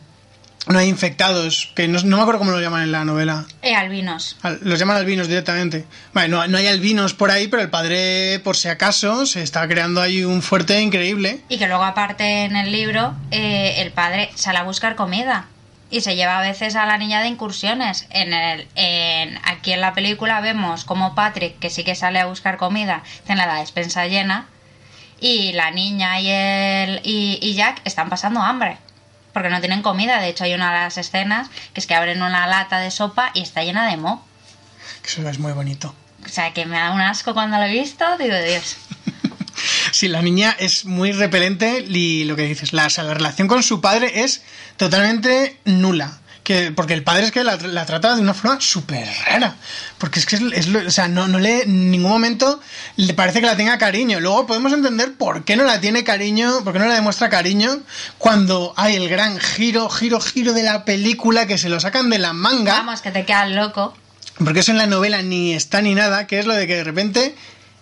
No 0.67 0.77
hay 0.77 0.87
infectados, 0.89 1.71
que 1.75 1.87
no, 1.87 1.99
no 2.03 2.17
me 2.17 2.21
acuerdo 2.21 2.39
cómo 2.39 2.51
lo 2.51 2.59
llaman 2.61 2.83
en 2.83 2.91
la 2.91 3.03
novela. 3.05 3.45
Eh, 3.61 3.73
albinos. 3.75 4.37
Al- 4.43 4.59
Los 4.61 4.77
llaman 4.77 4.97
albinos 4.97 5.27
directamente. 5.27 5.85
Vale, 6.13 6.27
no, 6.27 6.45
no 6.47 6.57
hay 6.57 6.67
albinos 6.67 7.13
por 7.15 7.31
ahí, 7.31 7.47
pero 7.47 7.61
el 7.63 7.69
padre, 7.69 8.39
por 8.43 8.55
si 8.55 8.67
acaso, 8.67 9.25
se 9.25 9.41
está 9.41 9.67
creando 9.67 10.01
ahí 10.01 10.23
un 10.23 10.41
fuerte 10.43 10.79
increíble. 10.81 11.41
Y 11.49 11.57
que 11.57 11.67
luego 11.67 11.83
aparte 11.83 12.43
en 12.43 12.55
el 12.55 12.71
libro, 12.71 13.15
eh, 13.31 13.75
el 13.77 13.91
padre 13.91 14.29
sale 14.35 14.59
a 14.59 14.63
buscar 14.63 14.95
comida. 14.95 15.47
Y 15.91 16.01
se 16.01 16.15
lleva 16.15 16.37
a 16.37 16.41
veces 16.41 16.75
a 16.75 16.85
la 16.85 16.99
niña 16.99 17.21
de 17.21 17.29
incursiones. 17.29 18.05
En 18.11 18.31
el, 18.31 18.67
en, 18.75 19.39
aquí 19.45 19.71
en 19.73 19.81
la 19.81 19.93
película 19.93 20.39
vemos 20.39 20.85
como 20.85 21.15
Patrick, 21.15 21.57
que 21.57 21.71
sí 21.71 21.83
que 21.83 21.95
sale 21.95 22.19
a 22.19 22.27
buscar 22.27 22.57
comida, 22.57 23.01
tiene 23.25 23.43
la 23.47 23.55
despensa 23.59 24.05
llena. 24.05 24.45
Y 25.19 25.51
la 25.53 25.71
niña 25.71 26.19
y, 26.21 26.29
el, 26.29 27.01
y, 27.03 27.39
y 27.41 27.55
Jack 27.55 27.81
están 27.85 28.07
pasando 28.09 28.39
hambre. 28.41 28.77
Porque 29.33 29.49
no 29.49 29.59
tienen 29.59 29.81
comida. 29.81 30.19
De 30.19 30.29
hecho, 30.29 30.43
hay 30.43 30.53
una 30.53 30.73
de 30.73 30.79
las 30.79 30.97
escenas 30.97 31.49
que 31.73 31.79
es 31.79 31.87
que 31.87 31.95
abren 31.95 32.21
una 32.21 32.47
lata 32.47 32.79
de 32.79 32.91
sopa 32.91 33.31
y 33.33 33.41
está 33.41 33.63
llena 33.63 33.89
de 33.89 33.97
mo. 33.97 34.25
Que 35.01 35.09
eso 35.09 35.27
es 35.27 35.39
muy 35.39 35.53
bonito. 35.53 35.93
O 36.25 36.29
sea, 36.29 36.53
que 36.53 36.65
me 36.65 36.77
da 36.77 36.91
un 36.91 37.01
asco 37.01 37.33
cuando 37.33 37.57
lo 37.57 37.63
he 37.63 37.71
visto. 37.71 38.05
Digo, 38.17 38.35
Dios. 38.35 38.77
Sí, 39.91 40.07
la 40.07 40.21
niña 40.21 40.55
es 40.57 40.85
muy 40.85 41.11
repelente 41.11 41.85
y 41.85 42.23
lo 42.23 42.37
que 42.37 42.43
dices, 42.43 42.71
la, 42.71 42.85
o 42.85 42.89
sea, 42.89 43.03
la 43.03 43.13
relación 43.13 43.49
con 43.49 43.61
su 43.61 43.81
padre 43.81 44.23
es 44.23 44.41
totalmente 44.77 45.57
nula. 45.65 46.19
Que, 46.43 46.71
porque 46.71 46.95
el 46.95 47.03
padre 47.03 47.25
es 47.25 47.31
que 47.31 47.43
la, 47.43 47.57
la 47.57 47.85
trata 47.85 48.15
de 48.15 48.21
una 48.21 48.33
forma 48.33 48.59
súper 48.59 49.07
rara. 49.27 49.55
Porque 49.99 50.19
es 50.19 50.25
que 50.25 50.37
es, 50.37 50.41
es 50.53 50.67
lo- 50.67 50.87
o 50.87 50.89
sea, 50.89 51.07
no, 51.07 51.27
no 51.27 51.37
le 51.37 51.63
en 51.63 51.91
ningún 51.91 52.09
momento 52.09 52.59
le 52.95 53.13
parece 53.13 53.39
que 53.39 53.45
la 53.45 53.55
tenga 53.55 53.77
cariño. 53.77 54.19
Luego 54.19 54.47
podemos 54.47 54.73
entender 54.73 55.13
por 55.13 55.45
qué 55.45 55.55
no 55.55 55.63
la 55.63 55.79
tiene 55.79 56.03
cariño, 56.03 56.63
por 56.63 56.73
qué 56.73 56.79
no 56.79 56.87
le 56.87 56.95
demuestra 56.95 57.29
cariño 57.29 57.81
cuando 58.17 58.73
hay 58.77 58.95
el 58.95 59.09
gran 59.09 59.37
giro, 59.39 59.89
giro, 59.89 60.19
giro 60.19 60.53
de 60.53 60.63
la 60.63 60.85
película 60.85 61.45
que 61.45 61.59
se 61.59 61.69
lo 61.69 61.79
sacan 61.79 62.09
de 62.09 62.17
la 62.17 62.33
manga. 62.33 62.73
Vamos, 62.73 63.01
que 63.01 63.11
te 63.11 63.25
quedas 63.25 63.51
loco. 63.51 63.95
Porque 64.43 64.61
eso 64.61 64.71
en 64.71 64.77
la 64.79 64.87
novela 64.87 65.21
ni 65.21 65.53
está 65.53 65.81
ni 65.83 65.93
nada, 65.93 66.25
que 66.25 66.39
es 66.39 66.47
lo 66.47 66.55
de 66.55 66.65
que 66.65 66.77
de 66.77 66.83
repente 66.83 67.35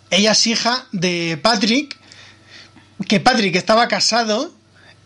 ella 0.09 0.31
es 0.33 0.45
hija 0.47 0.87
de 0.91 1.39
Patrick, 1.41 1.95
que 3.07 3.19
Patrick 3.21 3.55
estaba 3.55 3.87
casado 3.87 4.51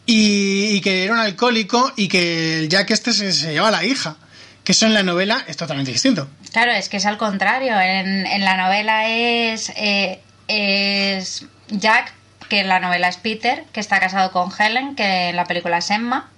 y, 0.05 0.75
y 0.75 0.81
que 0.81 1.05
era 1.05 1.13
un 1.13 1.19
alcohólico 1.19 1.91
y 1.95 2.07
que 2.07 2.67
Jack 2.69 2.91
este 2.91 3.13
se, 3.13 3.31
se 3.33 3.53
lleva 3.53 3.71
la 3.71 3.83
hija. 3.83 4.17
Que 4.63 4.73
eso 4.73 4.85
en 4.85 4.93
la 4.93 5.01
novela 5.01 5.43
es 5.47 5.57
totalmente 5.57 5.91
distinto. 5.91 6.29
Claro, 6.53 6.71
es 6.71 6.87
que 6.87 6.97
es 6.97 7.05
al 7.07 7.17
contrario. 7.17 7.79
En, 7.79 8.27
en 8.27 8.45
la 8.45 8.57
novela 8.57 9.07
es, 9.07 9.71
eh, 9.75 10.21
es 10.47 11.45
Jack, 11.69 12.13
que 12.47 12.59
en 12.59 12.67
la 12.67 12.79
novela 12.79 13.07
es 13.07 13.17
Peter, 13.17 13.63
que 13.71 13.79
está 13.79 13.99
casado 13.99 14.31
con 14.31 14.51
Helen, 14.51 14.95
que 14.95 15.29
en 15.29 15.35
la 15.35 15.45
película 15.45 15.79
es 15.79 15.89
Emma, 15.89 16.29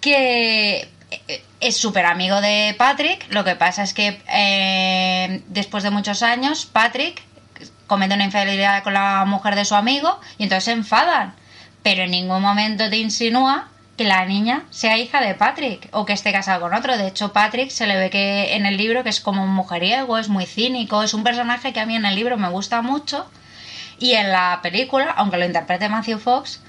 que 0.00 0.88
eh, 1.28 1.44
es 1.60 1.76
súper 1.76 2.06
amigo 2.06 2.40
de 2.40 2.74
Patrick. 2.76 3.26
Lo 3.30 3.44
que 3.44 3.54
pasa 3.54 3.82
es 3.84 3.94
que 3.94 4.20
eh, 4.32 5.42
después 5.48 5.84
de 5.84 5.90
muchos 5.90 6.22
años, 6.24 6.66
Patrick 6.66 7.22
comete 7.86 8.14
una 8.14 8.24
infidelidad 8.24 8.82
con 8.82 8.94
la 8.94 9.24
mujer 9.24 9.54
de 9.54 9.64
su 9.64 9.74
amigo 9.74 10.20
y 10.36 10.44
entonces 10.44 10.64
se 10.64 10.72
enfadan. 10.72 11.34
Pero 11.82 12.02
en 12.02 12.10
ningún 12.10 12.42
momento 12.42 12.88
te 12.90 12.98
insinúa 12.98 13.68
que 13.96 14.04
la 14.04 14.24
niña 14.24 14.64
sea 14.70 14.96
hija 14.96 15.20
de 15.20 15.34
Patrick 15.34 15.88
o 15.92 16.06
que 16.06 16.12
esté 16.12 16.32
casado 16.32 16.60
con 16.60 16.74
otro. 16.74 16.96
De 16.96 17.08
hecho, 17.08 17.32
Patrick 17.32 17.70
se 17.70 17.86
le 17.86 17.96
ve 17.96 18.10
que 18.10 18.54
en 18.54 18.64
el 18.64 18.76
libro 18.76 19.02
que 19.02 19.10
es 19.10 19.20
como 19.20 19.42
un 19.42 19.52
mujeriego, 19.52 20.18
es 20.18 20.28
muy 20.28 20.46
cínico, 20.46 21.02
es 21.02 21.14
un 21.14 21.24
personaje 21.24 21.72
que 21.72 21.80
a 21.80 21.86
mí 21.86 21.96
en 21.96 22.06
el 22.06 22.14
libro 22.14 22.36
me 22.36 22.48
gusta 22.48 22.80
mucho. 22.80 23.28
Y 23.98 24.12
en 24.12 24.30
la 24.30 24.60
película, 24.62 25.10
aunque 25.16 25.38
lo 25.38 25.44
interprete 25.44 25.88
Matthew 25.88 26.18
Fox, 26.18 26.60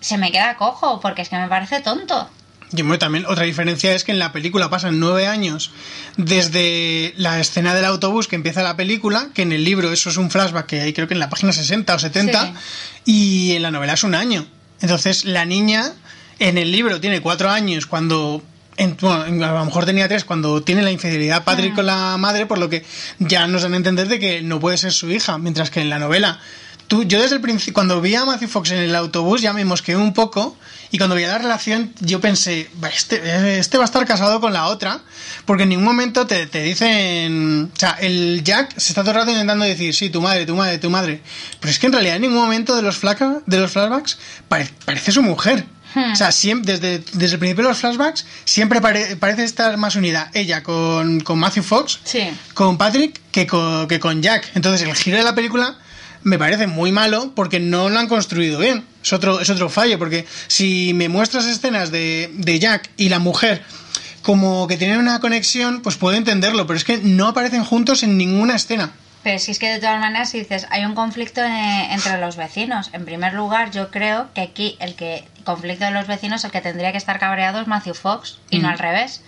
se 0.00 0.18
me 0.18 0.30
queda 0.30 0.56
cojo 0.56 1.00
porque 1.00 1.22
es 1.22 1.30
que 1.30 1.38
me 1.38 1.48
parece 1.48 1.80
tonto. 1.80 2.28
Y 2.72 2.82
bueno, 2.82 2.98
también 2.98 3.26
otra 3.26 3.44
diferencia 3.44 3.92
es 3.94 4.04
que 4.04 4.12
en 4.12 4.18
la 4.20 4.30
película 4.32 4.70
pasan 4.70 5.00
nueve 5.00 5.26
años 5.26 5.72
desde 6.16 7.14
la 7.16 7.40
escena 7.40 7.74
del 7.74 7.84
autobús 7.84 8.28
que 8.28 8.36
empieza 8.36 8.62
la 8.62 8.76
película, 8.76 9.30
que 9.34 9.42
en 9.42 9.52
el 9.52 9.64
libro 9.64 9.92
eso 9.92 10.10
es 10.10 10.16
un 10.16 10.30
flashback 10.30 10.66
que 10.66 10.80
hay 10.80 10.92
creo 10.92 11.08
que 11.08 11.14
en 11.14 11.20
la 11.20 11.28
página 11.28 11.52
60 11.52 11.94
o 11.94 11.98
70, 11.98 12.46
Sí. 12.46 12.52
y 13.06 13.52
en 13.56 13.62
la 13.62 13.70
novela 13.70 13.94
es 13.94 14.04
un 14.04 14.14
año. 14.14 14.46
Entonces 14.80 15.24
la 15.24 15.44
niña 15.44 15.92
en 16.38 16.58
el 16.58 16.70
libro 16.70 17.00
tiene 17.00 17.20
cuatro 17.20 17.50
años 17.50 17.86
cuando... 17.86 18.42
en- 18.76 18.96
bueno, 19.00 19.24
a 19.46 19.52
lo 19.52 19.64
mejor 19.64 19.84
tenía 19.84 20.06
tres 20.08 20.24
cuando 20.24 20.62
tiene 20.62 20.82
la 20.82 20.90
infidelidad 20.92 21.42
Patrick 21.44 21.74
con 21.74 21.86
la 21.86 22.16
madre, 22.18 22.46
por 22.46 22.58
lo 22.58 22.68
que 22.70 22.84
ya 23.18 23.46
nos 23.48 23.62
dan 23.62 23.74
a 23.74 23.78
entender 23.78 24.06
de 24.08 24.18
que 24.20 24.42
no 24.42 24.60
puede 24.60 24.78
ser 24.78 24.92
su 24.92 25.10
hija, 25.10 25.38
mientras 25.38 25.70
que 25.70 25.80
en 25.80 25.90
la 25.90 25.98
novela 25.98 26.38
Tú, 26.88 27.04
yo 27.04 27.22
desde 27.22 27.36
el 27.36 27.40
principio, 27.40 27.72
cuando 27.74 28.00
vi 28.00 28.16
a 28.16 28.24
Matthew 28.24 28.48
Fox 28.48 28.72
en 28.72 28.78
el 28.78 28.96
autobús 28.96 29.40
ya 29.40 29.52
me 29.52 29.64
mosqueé 29.64 29.94
un 29.94 30.12
poco 30.12 30.56
y 30.92 30.98
cuando 30.98 31.14
vi 31.16 31.22
la 31.24 31.38
relación 31.38 31.92
yo 32.00 32.20
pensé, 32.20 32.68
"Va, 32.82 32.88
este, 32.88 33.58
este 33.58 33.78
va 33.78 33.84
a 33.84 33.86
estar 33.86 34.04
casado 34.06 34.40
con 34.40 34.52
la 34.52 34.66
otra, 34.66 35.00
porque 35.44 35.62
en 35.64 35.68
ningún 35.70 35.84
momento 35.84 36.26
te, 36.26 36.46
te 36.46 36.62
dicen, 36.62 37.70
o 37.74 37.78
sea, 37.78 37.96
el 38.00 38.42
Jack 38.44 38.72
se 38.78 38.88
está 38.92 39.02
todo 39.02 39.12
el 39.12 39.16
rato 39.18 39.30
intentando 39.30 39.64
decir, 39.64 39.94
sí, 39.94 40.10
tu 40.10 40.20
madre, 40.20 40.46
tu 40.46 40.56
madre, 40.56 40.78
tu 40.78 40.90
madre, 40.90 41.22
pero 41.60 41.70
es 41.70 41.78
que 41.78 41.86
en 41.86 41.92
realidad 41.92 42.16
en 42.16 42.22
ningún 42.22 42.38
momento 42.38 42.74
de 42.76 42.82
los, 42.82 42.96
flaca, 42.96 43.38
de 43.46 43.58
los 43.58 43.70
flashbacks 43.70 44.18
pare- 44.48 44.70
parece 44.84 45.12
su 45.12 45.22
mujer. 45.22 45.64
O 46.12 46.14
sea, 46.14 46.30
siempre, 46.30 46.78
desde, 46.78 47.02
desde 47.14 47.34
el 47.34 47.38
principio 47.40 47.64
de 47.64 47.70
los 47.70 47.78
flashbacks 47.78 48.24
siempre 48.44 48.80
pare- 48.80 49.16
parece 49.16 49.42
estar 49.42 49.76
más 49.76 49.96
unida 49.96 50.30
ella 50.34 50.62
con, 50.62 51.18
con 51.18 51.36
Matthew 51.40 51.64
Fox 51.64 51.98
Sí. 52.04 52.30
con 52.54 52.78
Patrick 52.78 53.20
que 53.32 53.44
con, 53.48 53.88
que 53.88 53.98
con 53.98 54.22
Jack. 54.22 54.50
Entonces 54.54 54.86
el 54.88 54.94
giro 54.94 55.16
de 55.16 55.24
la 55.24 55.34
película 55.34 55.76
me 56.22 56.38
parece 56.38 56.66
muy 56.66 56.92
malo 56.92 57.32
porque 57.34 57.60
no 57.60 57.88
lo 57.88 57.98
han 57.98 58.08
construido 58.08 58.58
bien. 58.58 58.84
Es 59.02 59.12
otro, 59.12 59.40
es 59.40 59.50
otro 59.50 59.68
fallo, 59.68 59.98
porque 59.98 60.26
si 60.48 60.92
me 60.94 61.08
muestras 61.08 61.46
escenas 61.46 61.90
de, 61.90 62.30
de 62.34 62.58
Jack 62.58 62.90
y 62.96 63.08
la 63.08 63.18
mujer 63.18 63.62
como 64.22 64.66
que 64.66 64.76
tienen 64.76 64.98
una 64.98 65.20
conexión, 65.20 65.80
pues 65.82 65.96
puedo 65.96 66.16
entenderlo, 66.16 66.66
pero 66.66 66.76
es 66.76 66.84
que 66.84 66.98
no 66.98 67.28
aparecen 67.28 67.64
juntos 67.64 68.02
en 68.02 68.18
ninguna 68.18 68.56
escena. 68.56 68.92
Pero 69.22 69.38
si 69.38 69.50
es 69.50 69.58
que 69.58 69.68
de 69.68 69.78
todas 69.78 70.00
maneras, 70.00 70.30
si 70.30 70.38
dices, 70.38 70.66
hay 70.70 70.84
un 70.84 70.94
conflicto 70.94 71.42
entre 71.42 72.18
los 72.18 72.36
vecinos. 72.36 72.90
En 72.92 73.04
primer 73.04 73.34
lugar, 73.34 73.70
yo 73.70 73.90
creo 73.90 74.32
que 74.32 74.40
aquí 74.40 74.76
el 74.80 74.94
que 74.94 75.24
conflicto 75.44 75.84
de 75.84 75.90
los 75.90 76.06
vecinos, 76.06 76.44
el 76.44 76.50
que 76.50 76.60
tendría 76.60 76.92
que 76.92 76.98
estar 76.98 77.18
cabreado 77.18 77.60
es 77.60 77.66
Matthew 77.66 77.94
Fox 77.94 78.38
y 78.48 78.60
no 78.60 78.68
al 78.68 78.78
revés. 78.78 79.22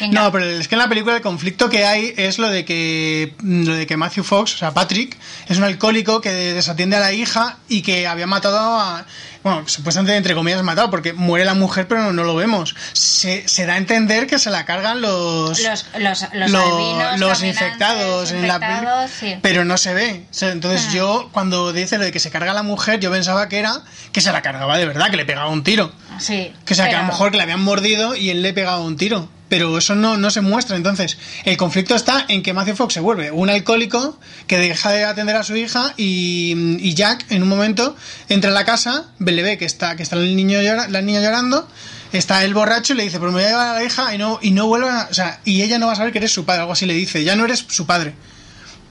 Venga. 0.00 0.22
No, 0.22 0.32
pero 0.32 0.44
es 0.44 0.68
que 0.68 0.74
en 0.74 0.80
la 0.80 0.88
película 0.88 1.16
el 1.16 1.22
conflicto 1.22 1.68
que 1.70 1.84
hay 1.86 2.12
es 2.16 2.38
lo 2.38 2.48
de 2.48 2.64
que 2.64 3.34
lo 3.42 3.74
de 3.74 3.86
que 3.86 3.96
Matthew 3.96 4.24
Fox, 4.24 4.54
o 4.54 4.58
sea, 4.58 4.72
Patrick, 4.74 5.16
es 5.48 5.56
un 5.58 5.64
alcohólico 5.64 6.20
que 6.20 6.30
desatiende 6.32 6.96
a 6.96 7.00
la 7.00 7.12
hija 7.12 7.58
y 7.68 7.82
que 7.82 8.06
había 8.06 8.26
matado 8.26 8.58
a 8.78 9.04
bueno, 9.42 9.62
supuestamente 9.68 10.16
entre 10.16 10.34
comillas 10.34 10.60
matado 10.64 10.90
porque 10.90 11.12
muere 11.12 11.44
la 11.44 11.54
mujer 11.54 11.86
pero 11.86 12.02
no, 12.02 12.12
no 12.12 12.24
lo 12.24 12.34
vemos. 12.34 12.74
Se, 12.92 13.46
se 13.46 13.64
da 13.64 13.74
a 13.74 13.76
entender 13.76 14.26
que 14.26 14.40
se 14.40 14.50
la 14.50 14.64
cargan 14.64 15.00
los 15.00 15.60
Los, 15.60 15.86
los, 15.98 16.26
los, 16.34 16.50
lo- 16.50 16.60
albinos, 16.60 17.20
los 17.20 17.38
caminantes, 17.38 17.42
infectados 17.44 18.32
en 18.32 18.48
la 18.48 19.08
sí. 19.08 19.36
pero 19.42 19.64
no 19.64 19.76
se 19.78 19.94
ve. 19.94 20.26
Entonces 20.42 20.86
Ah. 20.88 20.92
yo 20.92 21.28
cuando 21.32 21.72
dice 21.72 21.96
lo 21.96 22.04
de 22.04 22.10
que 22.12 22.18
se 22.20 22.30
carga 22.30 22.50
a 22.50 22.54
la 22.54 22.64
mujer, 22.64 22.98
yo 23.00 23.10
pensaba 23.12 23.48
que 23.48 23.58
era 23.60 23.82
que 24.12 24.20
se 24.20 24.32
la 24.32 24.42
cargaba 24.42 24.76
de 24.78 24.84
verdad, 24.86 25.10
que 25.10 25.16
le 25.16 25.24
pegaba 25.24 25.48
un 25.48 25.62
tiro. 25.62 25.92
Sí, 26.18 26.52
Que 26.64 26.74
o 26.74 26.76
sea, 26.76 26.88
que 26.88 26.96
a 26.96 27.02
lo 27.02 27.06
mejor 27.06 27.30
que 27.30 27.36
le 27.36 27.44
habían 27.44 27.62
mordido 27.62 28.16
y 28.16 28.30
él 28.30 28.42
le 28.42 28.52
pegaba 28.52 28.80
un 28.80 28.96
tiro. 28.96 29.28
Pero 29.48 29.78
eso 29.78 29.94
no, 29.94 30.16
no 30.16 30.30
se 30.30 30.40
muestra. 30.40 30.74
Entonces, 30.76 31.18
el 31.44 31.56
conflicto 31.56 31.94
está 31.94 32.24
en 32.28 32.42
que 32.42 32.52
Matthew 32.52 32.74
Fox 32.76 32.94
se 32.94 33.00
vuelve 33.00 33.30
un 33.30 33.48
alcohólico 33.48 34.18
que 34.48 34.58
deja 34.58 34.90
de 34.90 35.04
atender 35.04 35.36
a 35.36 35.44
su 35.44 35.54
hija 35.56 35.94
y, 35.96 36.78
y 36.80 36.94
Jack, 36.94 37.26
en 37.30 37.42
un 37.44 37.48
momento, 37.48 37.94
entra 38.28 38.50
a 38.50 38.54
la 38.54 38.64
casa, 38.64 39.04
le 39.20 39.42
ve 39.42 39.56
que 39.56 39.64
está, 39.64 39.94
que 39.94 40.02
está 40.02 40.16
el 40.16 40.34
niño 40.34 40.60
llora- 40.62 40.88
la 40.88 41.00
niña 41.00 41.20
llorando, 41.20 41.68
está 42.12 42.42
el 42.44 42.54
borracho 42.54 42.94
y 42.94 42.96
le 42.96 43.04
dice, 43.04 43.20
pero 43.20 43.30
me 43.30 43.36
voy 43.38 43.44
a 43.44 43.48
llevar 43.50 43.68
a 43.68 43.74
la 43.74 43.84
hija 43.84 44.12
y 44.14 44.18
no, 44.18 44.40
y 44.42 44.50
no 44.50 44.66
vuelva, 44.66 45.06
o 45.10 45.14
sea, 45.14 45.40
y 45.44 45.62
ella 45.62 45.78
no 45.78 45.86
va 45.86 45.92
a 45.92 45.96
saber 45.96 46.10
que 46.10 46.18
eres 46.18 46.32
su 46.32 46.44
padre, 46.44 46.62
algo 46.62 46.72
así 46.72 46.84
le 46.86 46.94
dice, 46.94 47.22
ya 47.22 47.36
no 47.36 47.44
eres 47.44 47.64
su 47.68 47.86
padre. 47.86 48.14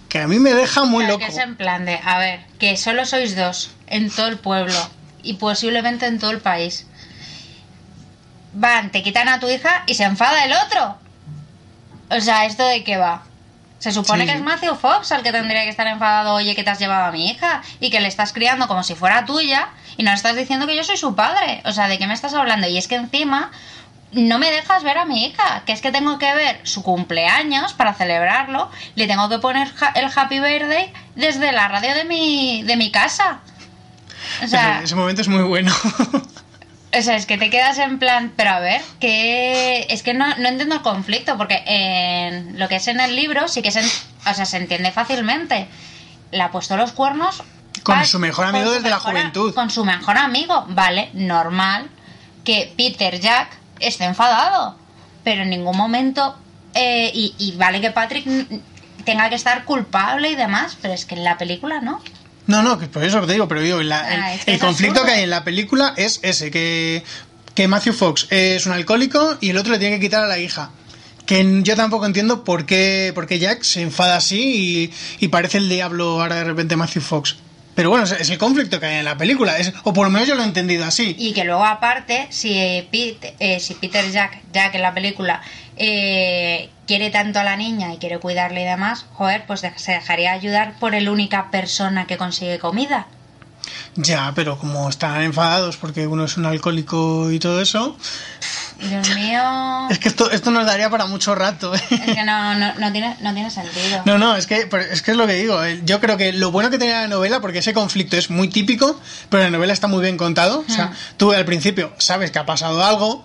Que 0.08 0.20
a 0.20 0.28
mí 0.30 0.40
me 0.40 0.54
deja 0.54 0.86
muy 0.86 1.04
loco. 1.06 1.20
que 1.20 1.32
es 1.32 1.38
en 1.38 1.58
plan 1.58 1.84
de, 1.84 2.00
a 2.02 2.18
ver, 2.20 2.40
que 2.60 2.78
solo 2.78 3.06
sois 3.06 3.36
dos 3.36 3.72
en 3.88 4.10
todo 4.10 4.28
el 4.28 4.38
pueblo 4.38 4.74
y 5.22 5.34
posiblemente 5.34 6.06
en 6.06 6.20
todo 6.20 6.32
el 6.32 6.40
país. 6.40 6.86
Van, 8.58 8.90
te 8.90 9.04
quitan 9.04 9.28
a 9.28 9.40
tu 9.40 9.50
hija 9.50 9.84
y 9.86 9.94
se 9.96 10.04
enfada 10.06 10.46
el 10.46 10.54
otro. 10.54 10.98
O 12.10 12.20
sea, 12.22 12.46
¿esto 12.46 12.66
de 12.66 12.84
qué 12.84 12.98
va? 12.98 13.24
Se 13.80 13.92
supone 13.92 14.24
Sí. 14.26 14.32
que 14.32 14.38
es 14.38 14.42
Matthew 14.44 14.76
Fox 14.76 15.12
el 15.12 15.22
que 15.22 15.32
tendría 15.32 15.64
que 15.64 15.70
estar 15.70 15.86
enfadado, 15.88 16.34
oye, 16.36 16.56
que 16.56 16.64
te 16.64 16.70
has 16.70 16.80
llevado 16.80 17.06
a 17.06 17.12
mi 17.12 17.30
hija 17.30 17.62
y 17.80 17.90
que 17.90 18.00
le 18.00 18.08
estás 18.08 18.32
criando 18.34 18.68
como 18.68 18.82
si 18.84 18.96
fuera 18.96 19.26
tuya 19.26 19.68
y 19.98 20.04
no 20.04 20.12
estás 20.12 20.36
diciendo 20.36 20.66
que 20.68 20.76
yo 20.76 20.84
soy 20.84 20.98
su 20.98 21.16
padre. 21.16 21.62
O 21.66 21.72
sea, 21.74 21.88
¿de 21.88 21.98
qué 22.00 22.08
me 22.08 22.14
estás 22.14 22.34
hablando? 22.34 22.68
Y 22.68 22.78
es 22.78 22.88
que 22.88 22.96
encima 22.96 23.52
no 24.14 24.40
me 24.40 24.50
dejas 24.50 24.84
ver 24.84 24.98
a 24.98 25.06
mi 25.06 25.26
hija, 25.26 25.64
que 25.66 25.74
es 25.74 25.82
que 25.82 25.92
tengo 25.92 26.18
que 26.18 26.34
ver 26.34 26.62
su 26.64 26.82
cumpleaños 26.84 27.74
para 27.74 27.94
celebrarlo, 27.94 28.72
le 28.96 29.08
tengo 29.08 29.28
que 29.28 29.40
poner 29.40 29.68
ja- 29.76 29.92
el 29.96 30.06
Happy 30.16 30.40
Birthday 30.40 30.94
desde 31.16 31.52
la 31.52 31.68
radio 31.68 31.94
de 31.94 32.06
mi, 32.06 32.64
de 32.64 32.78
mi 32.78 32.92
casa. 32.92 33.40
O 34.44 34.48
sea, 34.48 34.76
ese, 34.78 34.86
ese 34.86 34.96
momento 34.96 35.22
es 35.22 35.28
muy 35.28 35.44
bueno. 35.44 35.74
o 36.98 37.02
sea, 37.02 37.16
es 37.16 37.26
que 37.26 37.38
te 37.38 37.50
quedas 37.50 37.78
en 37.80 38.00
plan, 38.00 38.32
pero 38.36 38.52
a 38.52 38.60
ver, 38.60 38.82
que 39.00 39.86
es 39.90 40.04
que 40.04 40.14
no, 40.14 40.26
no 40.38 40.48
entiendo 40.50 40.76
el 40.76 40.82
conflicto, 40.82 41.38
porque 41.38 41.64
en 41.66 42.58
lo 42.60 42.68
que 42.68 42.78
es 42.78 42.88
en 42.88 43.00
el 43.00 43.16
libro 43.16 43.48
sí 43.48 43.62
que 43.62 43.72
se, 43.72 43.82
o 43.82 44.34
sea, 44.34 44.46
se 44.46 44.58
entiende 44.58 44.92
fácilmente. 44.92 45.68
Le 46.32 46.42
ha 46.42 46.52
puesto 46.52 46.76
los 46.78 46.92
cuernos 46.92 47.44
Con 47.84 47.96
pa- 48.00 48.06
su 48.06 48.20
mejor 48.20 48.46
amigo 48.48 48.72
desde 48.72 48.90
la 48.90 48.98
mejor 48.98 49.12
juventud. 49.14 49.54
Con 49.54 49.70
su 49.70 49.86
mejor 49.86 50.18
amigo, 50.18 50.66
vale, 50.70 51.10
normal 51.14 51.90
que 52.44 52.74
Peter 52.78 53.20
Jack 53.20 53.50
esté 53.80 54.06
enfadado, 54.06 54.78
pero 55.24 55.44
en 55.44 55.50
ningún 55.50 55.76
momento, 55.78 56.38
eh, 56.74 57.12
y, 57.14 57.34
y 57.38 57.54
vale 57.58 57.82
que 57.82 57.92
Patrick 57.92 58.26
tenga 59.06 59.30
que 59.30 59.36
estar 59.36 59.66
culpable 59.66 60.30
y 60.30 60.36
demás, 60.36 60.78
pero 60.82 60.94
es 60.94 61.06
que 61.06 61.16
en 61.16 61.24
la 61.24 61.38
película 61.38 61.82
no. 61.82 62.02
No, 62.48 62.62
no, 62.62 62.78
por 62.80 63.04
eso 63.04 63.22
te 63.26 63.34
digo, 63.34 63.48
pero 63.48 63.62
digo, 63.62 63.82
la- 63.82 64.14
el, 64.14 64.22
Ah, 64.22 64.34
el 64.46 64.60
conflicto 64.60 65.00
absurdo. 65.00 65.06
que 65.06 65.12
hay 65.20 65.24
en 65.24 65.30
la 65.30 65.44
película 65.44 65.94
es 65.98 66.20
ese, 66.22 66.52
que, 66.52 67.04
que 67.56 67.68
Matthew 67.68 67.94
Fox 67.94 68.28
es 68.30 68.66
un 68.66 68.74
alcohólico 68.74 69.38
y 69.42 69.50
el 69.50 69.58
otro 69.58 69.72
le 69.72 69.80
tiene 69.80 69.96
que 69.96 70.02
quitar 70.06 70.24
a 70.24 70.28
la 70.28 70.38
hija. 70.38 70.70
Que 71.26 71.62
yo 71.64 71.76
tampoco 71.76 72.06
entiendo 72.06 72.44
por 72.44 72.68
qué, 72.68 73.12
por 73.16 73.26
qué 73.26 73.40
Jack 73.40 73.64
se 73.64 73.82
enfada 73.82 74.16
así 74.18 74.92
y, 75.20 75.26
y 75.26 75.30
parece 75.30 75.58
el 75.58 75.68
diablo 75.70 76.22
ahora 76.22 76.36
de 76.36 76.44
repente 76.44 76.76
Matthew 76.76 77.02
Fox. 77.02 77.36
Pero 77.76 77.90
bueno, 77.90 78.06
es, 78.06 78.30
el 78.30 78.38
conflicto 78.38 78.80
que 78.80 78.86
hay 78.86 78.96
en 79.00 79.06
la 79.06 79.18
película, 79.18 79.58
es- 79.58 79.74
o 79.84 79.94
por 79.94 80.06
lo 80.08 80.12
menos 80.12 80.28
yo 80.28 80.36
lo 80.36 80.42
he 80.42 80.46
entendido 80.46 80.86
así. 80.86 81.14
Y 81.20 81.34
que 81.34 81.44
luego 81.44 81.66
aparte, 81.66 82.28
si, 82.30 82.58
eh, 82.58 82.88
Pete- 82.90 83.36
eh, 83.40 83.60
si 83.60 83.74
Peter 83.76 84.10
Jack, 84.12 84.40
Jack 84.54 84.76
en 84.76 84.82
la 84.82 84.94
película, 84.94 85.42
eh, 85.76 86.70
quiere 86.88 87.10
tanto 87.10 87.40
a 87.40 87.44
la 87.44 87.58
niña 87.58 87.94
y 87.94 87.98
quiere 87.98 88.18
cuidarle 88.20 88.62
y 88.62 88.66
demás, 88.66 89.06
joder, 89.14 89.46
pues 89.46 89.62
se 89.76 89.92
dejaría 89.92 90.32
ayudar 90.32 90.80
por 90.80 90.96
el 90.96 91.10
única 91.10 91.52
persona 91.52 92.08
que 92.08 92.16
consigue 92.18 92.60
comida. 92.60 93.08
Ya, 93.98 94.32
pero 94.36 94.58
como 94.58 94.88
están 94.90 95.22
enfadados 95.22 95.78
porque 95.78 96.06
uno 96.08 96.26
es 96.26 96.38
un 96.38 96.46
alcohólico 96.46 97.32
y 97.32 97.40
todo 97.40 97.62
eso, 97.62 97.98
Dios 98.80 99.16
mío, 99.16 99.88
es 99.90 100.00
que 100.00 100.10
esto, 100.10 100.30
esto 100.32 100.52
nos 100.52 100.66
daría 100.66 100.90
para 100.90 101.06
mucho 101.06 101.34
rato. 101.34 101.74
¿eh? 101.74 101.82
es 101.90 102.16
que 102.16 102.24
no, 102.24 102.56
no, 102.56 102.74
no 102.76 102.92
tiene, 102.92 103.16
no 103.22 103.34
tiene 103.34 103.50
sentido. 103.50 104.02
No, 104.06 104.18
no, 104.18 104.36
es 104.36 104.48
que, 104.48 104.68
es 104.92 105.02
que 105.02 105.12
es 105.12 105.18
lo 105.18 105.26
que 105.28 105.34
digo. 105.34 105.60
Yo 105.84 106.00
creo 106.00 106.18
que 106.18 106.34
lo 106.34 106.52
bueno 106.52 106.70
que 106.70 106.78
tenía 106.78 107.02
la 107.02 107.08
novela, 107.08 107.40
porque 107.40 107.60
ese 107.60 107.74
conflicto 107.74 108.18
es 108.18 108.30
muy 108.30 108.50
típico, 108.50 109.00
pero 109.30 109.44
la 109.44 109.50
novela 109.50 109.74
está 109.74 109.88
muy 109.88 110.02
bien 110.02 110.18
contado. 110.18 110.64
O 110.68 110.72
sea, 110.72 110.88
Hmm. 110.88 110.94
tú 111.18 111.32
al 111.32 111.46
principio 111.46 111.94
sabes 111.98 112.32
que 112.32 112.40
ha 112.40 112.46
pasado 112.46 112.84
algo. 112.84 113.24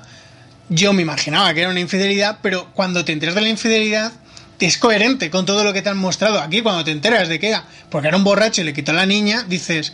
Yo 0.69 0.93
me 0.93 1.03
imaginaba 1.03 1.53
que 1.53 1.61
era 1.63 1.71
una 1.71 1.81
infidelidad, 1.81 2.39
pero 2.43 2.71
cuando 2.75 3.05
te 3.05 3.13
enteras 3.13 3.35
de 3.35 3.41
la 3.41 3.49
infidelidad, 3.49 4.13
es 4.61 4.79
coherente 4.79 5.31
con 5.31 5.47
todo 5.47 5.65
lo 5.65 5.73
que 5.73 5.83
te 5.83 5.89
han 5.89 5.99
mostrado. 5.99 6.41
Aquí, 6.41 6.61
cuando 6.63 6.85
te 6.85 6.93
enteras 6.93 7.29
de 7.29 7.41
que 7.41 7.49
era 7.49 7.65
porque 7.91 8.09
era 8.09 8.17
un 8.17 8.25
borracho 8.25 8.61
y 8.61 8.65
le 8.65 8.73
quitó 8.73 8.93
a 8.93 8.95
la 8.95 9.07
niña, 9.07 9.45
dices, 9.49 9.93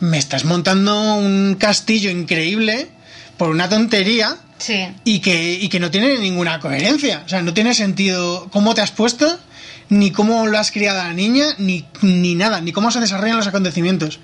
me 0.00 0.18
estás 0.18 0.44
montando 0.44 1.14
un 1.14 1.56
castillo 1.58 2.10
increíble 2.10 2.90
por 3.36 3.50
una 3.50 3.68
tontería 3.68 4.36
Sí. 4.58 4.88
y 5.04 5.20
que, 5.20 5.52
y 5.54 5.68
que 5.68 5.78
no 5.80 5.90
tiene 5.90 6.16
ninguna 6.18 6.60
coherencia. 6.60 7.22
O 7.26 7.28
sea, 7.28 7.42
no 7.42 7.52
tiene 7.52 7.74
sentido 7.74 8.48
cómo 8.50 8.74
te 8.74 8.80
has 8.80 8.90
puesto, 8.90 9.38
ni 9.90 10.10
cómo 10.10 10.46
lo 10.46 10.58
has 10.58 10.70
criado 10.70 11.00
a 11.00 11.04
la 11.08 11.12
niña, 11.12 11.44
ni, 11.58 11.84
ni 12.02 12.34
nada, 12.34 12.60
ni 12.62 12.72
cómo 12.72 12.90
se 12.90 13.00
desarrollan 13.00 13.36
los 13.36 13.46
acontecimientos. 13.46 14.18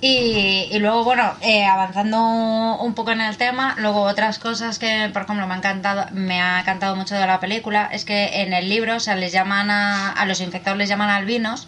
Y, 0.00 0.68
y 0.70 0.78
luego, 0.78 1.02
bueno, 1.02 1.34
eh, 1.40 1.64
avanzando 1.64 2.78
un 2.80 2.94
poco 2.94 3.10
en 3.10 3.20
el 3.20 3.36
tema, 3.36 3.74
luego 3.78 4.02
otras 4.02 4.38
cosas 4.38 4.78
que, 4.78 5.10
por 5.12 5.22
ejemplo, 5.22 5.46
me 5.48 5.54
ha 5.54 5.56
encantado, 5.56 6.06
me 6.12 6.40
ha 6.40 6.60
encantado 6.60 6.94
mucho 6.94 7.16
de 7.16 7.26
la 7.26 7.40
película, 7.40 7.88
es 7.92 8.04
que 8.04 8.42
en 8.42 8.52
el 8.52 8.68
libro, 8.68 8.96
o 8.96 9.00
sea, 9.00 9.16
les 9.16 9.32
llaman 9.32 9.70
a, 9.70 10.12
a 10.12 10.24
los 10.26 10.40
infectados 10.40 10.78
les 10.78 10.88
llaman 10.88 11.10
albinos 11.10 11.66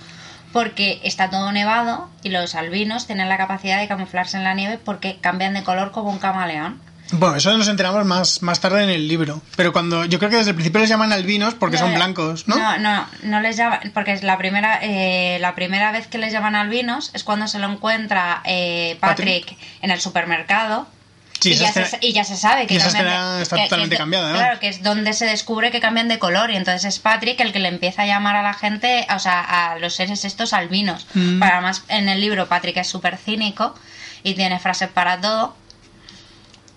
porque 0.52 1.00
está 1.04 1.30
todo 1.30 1.52
nevado 1.52 2.08
y 2.22 2.30
los 2.30 2.54
albinos 2.54 3.06
tienen 3.06 3.28
la 3.28 3.36
capacidad 3.36 3.80
de 3.80 3.88
camuflarse 3.88 4.36
en 4.36 4.44
la 4.44 4.54
nieve 4.54 4.78
porque 4.84 5.18
cambian 5.20 5.54
de 5.54 5.62
color 5.62 5.90
como 5.90 6.10
un 6.10 6.18
camaleón. 6.18 6.80
Bueno, 7.12 7.36
eso 7.36 7.56
nos 7.56 7.68
enteramos 7.68 8.04
más, 8.06 8.42
más 8.42 8.60
tarde 8.60 8.84
en 8.84 8.90
el 8.90 9.08
libro. 9.08 9.42
Pero 9.56 9.72
cuando 9.72 10.04
yo 10.04 10.18
creo 10.18 10.30
que 10.30 10.36
desde 10.36 10.50
el 10.50 10.54
principio 10.54 10.80
les 10.80 10.88
llaman 10.88 11.12
albinos 11.12 11.54
porque 11.54 11.76
son 11.76 11.94
blancos, 11.94 12.46
¿no? 12.46 12.56
No, 12.56 12.78
no, 12.78 13.06
no 13.24 13.40
les 13.40 13.56
llaman, 13.56 13.90
porque 13.92 14.12
es 14.12 14.22
la 14.22 14.38
primera, 14.38 14.78
eh, 14.82 15.38
la 15.40 15.54
primera 15.54 15.90
vez 15.90 16.06
que 16.06 16.18
les 16.18 16.32
llaman 16.32 16.54
albinos 16.54 17.10
es 17.12 17.24
cuando 17.24 17.48
se 17.48 17.58
lo 17.58 17.68
encuentra 17.68 18.42
eh, 18.44 18.96
Patrick, 19.00 19.46
Patrick. 19.46 19.58
en 19.82 19.90
el 19.90 20.00
supermercado. 20.00 20.86
Sí, 21.40 21.52
y, 21.52 21.56
ya 21.56 21.68
escena- 21.70 21.86
se, 21.86 21.98
y 22.02 22.12
ya 22.12 22.24
se 22.24 22.36
sabe 22.36 22.66
que 22.66 22.76
esa 22.76 22.92
cambian 22.92 23.40
está 23.40 23.56
que- 23.56 23.62
totalmente 23.64 23.94
que 23.96 23.98
cambiada, 23.98 24.30
¿no? 24.32 24.36
Claro, 24.38 24.60
que 24.60 24.68
es 24.68 24.82
donde 24.82 25.12
se 25.14 25.24
descubre 25.26 25.70
que 25.70 25.80
cambian 25.80 26.06
de 26.08 26.18
color 26.18 26.50
y 26.50 26.56
entonces 26.56 26.84
es 26.84 26.98
Patrick 26.98 27.40
el 27.40 27.52
que 27.52 27.58
le 27.60 27.68
empieza 27.68 28.02
a 28.02 28.06
llamar 28.06 28.36
a 28.36 28.42
la 28.42 28.52
gente, 28.52 29.06
o 29.14 29.18
sea, 29.18 29.40
a 29.72 29.78
los 29.78 29.94
seres 29.94 30.24
estos 30.24 30.52
albinos. 30.52 31.06
Mm. 31.14 31.38
Para 31.40 31.60
más 31.62 31.82
en 31.88 32.08
el 32.10 32.20
libro 32.20 32.46
Patrick 32.48 32.76
es 32.76 32.88
súper 32.88 33.16
cínico 33.16 33.74
y 34.22 34.34
tiene 34.34 34.58
frases 34.58 34.88
para 34.90 35.20
todo. 35.20 35.56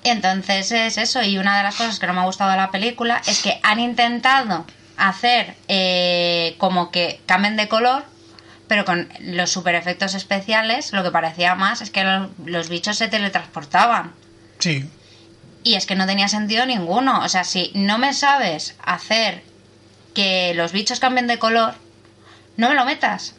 Y 0.05 0.09
entonces 0.09 0.71
es 0.71 0.97
eso, 0.97 1.23
y 1.23 1.37
una 1.37 1.57
de 1.57 1.63
las 1.63 1.75
cosas 1.75 1.99
que 1.99 2.07
no 2.07 2.13
me 2.13 2.21
ha 2.21 2.25
gustado 2.25 2.51
de 2.51 2.57
la 2.57 2.71
película 2.71 3.21
es 3.25 3.41
que 3.41 3.59
han 3.63 3.79
intentado 3.79 4.65
hacer 4.97 5.55
eh, 5.67 6.55
como 6.57 6.91
que 6.91 7.19
cambien 7.25 7.55
de 7.57 7.67
color, 7.67 8.03
pero 8.67 8.85
con 8.85 9.09
los 9.19 9.49
super 9.51 9.75
efectos 9.75 10.13
especiales 10.13 10.93
lo 10.93 11.03
que 11.03 11.11
parecía 11.11 11.55
más 11.55 11.81
es 11.81 11.89
que 11.89 12.03
los, 12.03 12.29
los 12.45 12.69
bichos 12.69 12.97
se 12.97 13.07
teletransportaban. 13.07 14.13
Sí. 14.59 14.85
Y 15.63 15.75
es 15.75 15.85
que 15.85 15.95
no 15.95 16.05
tenía 16.05 16.27
sentido 16.27 16.65
ninguno. 16.65 17.21
O 17.23 17.29
sea, 17.29 17.43
si 17.43 17.71
no 17.73 17.97
me 17.97 18.13
sabes 18.13 18.75
hacer 18.83 19.43
que 20.13 20.53
los 20.55 20.71
bichos 20.71 20.99
cambien 20.99 21.27
de 21.27 21.39
color, 21.39 21.73
no 22.57 22.69
me 22.69 22.75
lo 22.75 22.85
metas. 22.85 23.35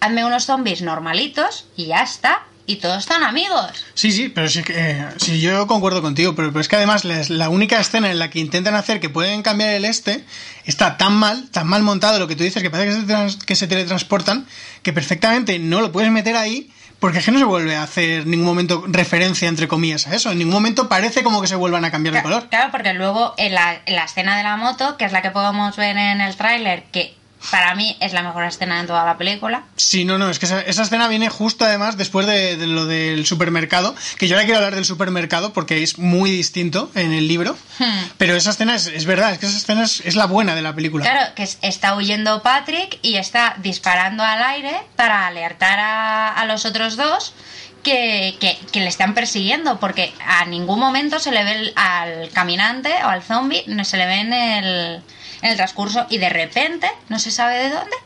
Hazme 0.00 0.24
unos 0.24 0.44
zombies 0.46 0.82
normalitos 0.82 1.66
y 1.76 1.86
ya 1.86 2.02
está. 2.02 2.42
Y 2.66 2.76
todos 2.76 3.00
están 3.00 3.22
amigos. 3.24 3.84
Sí, 3.92 4.10
sí, 4.10 4.30
pero 4.30 4.48
sí 4.48 4.62
que 4.62 4.72
eh, 4.74 5.06
sí, 5.18 5.38
yo 5.38 5.66
concuerdo 5.66 6.00
contigo, 6.00 6.34
pero, 6.34 6.48
pero 6.48 6.60
es 6.62 6.68
que 6.68 6.76
además 6.76 7.04
les- 7.04 7.28
la 7.28 7.50
única 7.50 7.78
escena 7.78 8.10
en 8.10 8.18
la 8.18 8.30
que 8.30 8.38
intentan 8.38 8.74
hacer 8.74 9.00
que 9.00 9.10
pueden 9.10 9.42
cambiar 9.42 9.68
el 9.74 9.84
este 9.84 10.24
está 10.64 10.96
tan 10.96 11.12
mal, 11.12 11.50
tan 11.50 11.66
mal 11.66 11.82
montado 11.82 12.18
lo 12.18 12.26
que 12.26 12.36
tú 12.36 12.42
dices, 12.42 12.62
que 12.62 12.70
parece 12.70 13.04
que 13.04 13.28
se, 13.30 13.38
que 13.46 13.54
se 13.54 13.66
teletransportan, 13.66 14.46
que 14.82 14.94
perfectamente 14.94 15.58
no 15.58 15.82
lo 15.82 15.92
puedes 15.92 16.10
meter 16.10 16.36
ahí, 16.36 16.70
porque 17.04 17.18
es 17.18 17.24
que 17.26 17.32
no 17.32 17.38
se 17.38 17.44
vuelve 17.44 17.76
a 17.76 17.82
hacer 17.82 18.20
en 18.22 18.30
ningún 18.30 18.46
momento 18.46 18.82
referencia, 18.88 19.46
entre 19.46 19.68
comillas, 19.68 20.06
a 20.06 20.14
eso. 20.14 20.32
En 20.32 20.38
ningún 20.38 20.54
momento 20.54 20.88
parece 20.88 21.22
como 21.22 21.42
que 21.42 21.46
se 21.48 21.54
vuelvan 21.54 21.84
a 21.84 21.90
cambiar 21.90 22.14
de 22.14 22.20
Ca- 22.20 22.22
color. 22.22 22.48
Claro, 22.48 22.70
porque 22.70 22.94
luego 22.94 23.34
en 23.36 23.52
la, 23.52 23.76
en 23.84 23.94
la 23.96 24.04
escena 24.04 24.38
de 24.38 24.42
la 24.42 24.56
moto, 24.56 24.96
que 24.96 25.04
es 25.04 25.12
la 25.12 25.20
que 25.20 25.30
podemos 25.30 25.76
ver 25.76 25.98
en 25.98 26.22
el 26.22 26.34
tráiler, 26.34 26.84
que 26.84 27.14
para 27.50 27.74
mí 27.74 27.96
es 28.00 28.12
la 28.12 28.22
mejor 28.22 28.44
escena 28.44 28.80
en 28.80 28.86
toda 28.86 29.04
la 29.04 29.16
película. 29.18 29.64
Sí, 29.76 30.04
no, 30.04 30.18
no, 30.18 30.30
es 30.30 30.38
que 30.38 30.46
esa, 30.46 30.60
esa 30.60 30.82
escena 30.82 31.08
viene 31.08 31.28
justo 31.28 31.64
además 31.64 31.96
después 31.96 32.26
de, 32.26 32.56
de 32.56 32.66
lo 32.66 32.86
del 32.86 33.26
supermercado, 33.26 33.94
que 34.18 34.28
yo 34.28 34.36
ahora 34.36 34.44
quiero 34.44 34.58
hablar 34.58 34.74
del 34.74 34.84
supermercado 34.84 35.52
porque 35.52 35.82
es 35.82 35.98
muy 35.98 36.30
distinto 36.30 36.90
en 36.94 37.12
el 37.12 37.28
libro, 37.28 37.56
Hmm. 37.78 38.04
pero 38.18 38.36
esa 38.36 38.50
escena 38.50 38.76
es, 38.76 38.86
es 38.86 39.04
verdad, 39.04 39.32
es 39.32 39.38
que 39.38 39.46
esa 39.46 39.56
escena 39.56 39.82
es, 39.84 40.00
es 40.04 40.14
la 40.14 40.26
buena 40.26 40.54
de 40.54 40.62
la 40.62 40.74
película. 40.74 41.04
Claro, 41.04 41.34
que 41.34 41.42
es- 41.42 41.58
está 41.62 41.96
huyendo 41.96 42.40
Patrick 42.42 42.98
y 43.02 43.16
está 43.16 43.56
disparando 43.58 44.22
al 44.22 44.42
aire 44.44 44.80
para 44.94 45.26
alertar 45.26 45.80
a, 45.80 46.28
a 46.34 46.44
los 46.46 46.64
otros 46.66 46.96
dos 46.96 47.34
que, 47.82 48.36
que- 48.40 48.56
que 48.72 48.80
le 48.80 48.86
están 48.88 49.12
persiguiendo, 49.14 49.78
porque 49.80 50.12
a 50.26 50.44
ningún 50.46 50.78
momento 50.78 51.18
se 51.18 51.32
le 51.32 51.42
ve 51.44 51.52
el- 51.52 51.72
al 51.76 52.28
caminante 52.30 52.92
o 53.04 53.08
al 53.08 53.22
zombie, 53.22 53.64
no 53.66 53.84
se 53.84 53.96
le 53.96 54.06
ve 54.06 54.14
en 54.20 54.32
el, 54.32 55.02
en 55.44 55.50
el 55.50 55.56
transcurso 55.56 56.06
y 56.08 56.16
de 56.16 56.30
repente, 56.30 56.90
no 57.10 57.18
se 57.18 57.30
sabe 57.30 57.58
de 57.58 57.68
dónde, 57.68 57.96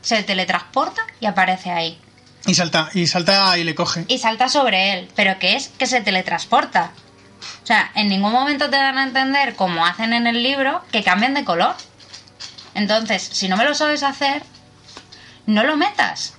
se 0.00 0.22
teletransporta 0.22 1.02
y 1.18 1.26
aparece 1.26 1.72
ahí. 1.72 2.00
Y 2.46 2.54
salta, 2.54 2.88
y 2.94 3.08
salta 3.08 3.58
y 3.58 3.64
le 3.64 3.74
coge. 3.74 4.04
Y 4.06 4.18
salta 4.18 4.48
sobre 4.48 4.92
él, 4.92 5.08
pero 5.16 5.40
que 5.40 5.56
es 5.56 5.68
que 5.76 5.86
se 5.86 6.00
teletransporta. 6.00 6.92
O 7.64 7.66
sea, 7.66 7.90
en 7.96 8.08
ningún 8.08 8.32
momento 8.32 8.70
te 8.70 8.76
dan 8.76 8.96
a 8.96 9.02
entender, 9.02 9.56
como 9.56 9.84
hacen 9.84 10.12
en 10.12 10.28
el 10.28 10.40
libro, 10.44 10.80
que 10.92 11.02
cambian 11.02 11.34
de 11.34 11.44
color. 11.44 11.74
Entonces, 12.74 13.22
si 13.22 13.48
no 13.48 13.56
me 13.56 13.64
lo 13.64 13.74
sabes 13.74 14.04
hacer, 14.04 14.44
no 15.46 15.64
lo 15.64 15.76
metas. 15.76 16.34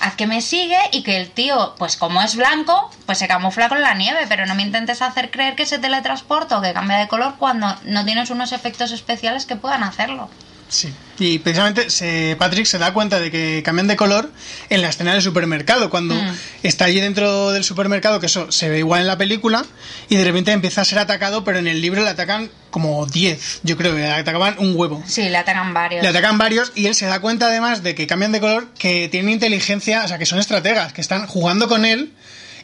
Haz 0.00 0.16
que 0.16 0.26
me 0.26 0.42
sigue 0.42 0.78
y 0.92 1.02
que 1.02 1.16
el 1.16 1.30
tío, 1.30 1.74
pues 1.78 1.96
como 1.96 2.20
es 2.20 2.36
blanco, 2.36 2.90
pues 3.06 3.18
se 3.18 3.28
camufla 3.28 3.68
con 3.68 3.80
la 3.80 3.94
nieve, 3.94 4.26
pero 4.28 4.44
no 4.44 4.54
me 4.54 4.62
intentes 4.62 5.02
hacer 5.02 5.30
creer 5.30 5.54
que 5.54 5.66
se 5.66 5.78
teletransporta 5.78 6.58
o 6.58 6.62
que 6.62 6.72
cambia 6.72 6.98
de 6.98 7.08
color 7.08 7.36
cuando 7.38 7.74
no 7.84 8.04
tienes 8.04 8.30
unos 8.30 8.52
efectos 8.52 8.92
especiales 8.92 9.46
que 9.46 9.56
puedan 9.56 9.82
hacerlo. 9.82 10.28
Sí. 10.68 10.92
Y 11.18 11.38
precisamente 11.38 11.90
se, 11.90 12.34
Patrick 12.38 12.66
se 12.66 12.78
da 12.78 12.92
cuenta 12.92 13.20
de 13.20 13.30
que 13.30 13.62
cambian 13.64 13.86
de 13.86 13.94
color 13.96 14.32
en 14.68 14.82
la 14.82 14.88
escena 14.88 15.12
del 15.12 15.22
supermercado, 15.22 15.88
cuando 15.88 16.14
Mm. 16.14 16.34
está 16.64 16.86
allí 16.86 17.00
dentro 17.00 17.52
del 17.52 17.62
supermercado, 17.62 18.18
que 18.18 18.26
eso 18.26 18.50
se 18.50 18.68
ve 18.68 18.78
igual 18.80 19.02
en 19.02 19.06
la 19.06 19.16
película, 19.16 19.64
y 20.08 20.16
de 20.16 20.24
repente 20.24 20.50
empieza 20.50 20.80
a 20.80 20.84
ser 20.84 20.98
atacado, 20.98 21.44
pero 21.44 21.58
en 21.58 21.68
el 21.68 21.80
libro 21.80 22.02
le 22.02 22.10
atacan 22.10 22.50
como 22.70 23.06
10, 23.06 23.60
yo 23.62 23.76
creo, 23.76 23.94
le 23.94 24.10
atacaban 24.10 24.56
un 24.58 24.74
huevo. 24.74 25.04
Sí, 25.06 25.28
le 25.28 25.36
atacan 25.38 25.72
varios. 25.72 26.02
Le 26.02 26.08
atacan 26.08 26.36
varios 26.38 26.72
y 26.74 26.86
él 26.86 26.96
se 26.96 27.06
da 27.06 27.20
cuenta 27.20 27.46
además 27.46 27.84
de 27.84 27.94
que 27.94 28.08
cambian 28.08 28.32
de 28.32 28.40
color, 28.40 28.66
que 28.76 29.08
tienen 29.08 29.30
inteligencia, 29.32 30.04
o 30.04 30.08
sea, 30.08 30.18
que 30.18 30.26
son 30.26 30.40
estrategas, 30.40 30.92
que 30.92 31.00
están 31.00 31.28
jugando 31.28 31.68
con 31.68 31.84
él 31.84 32.12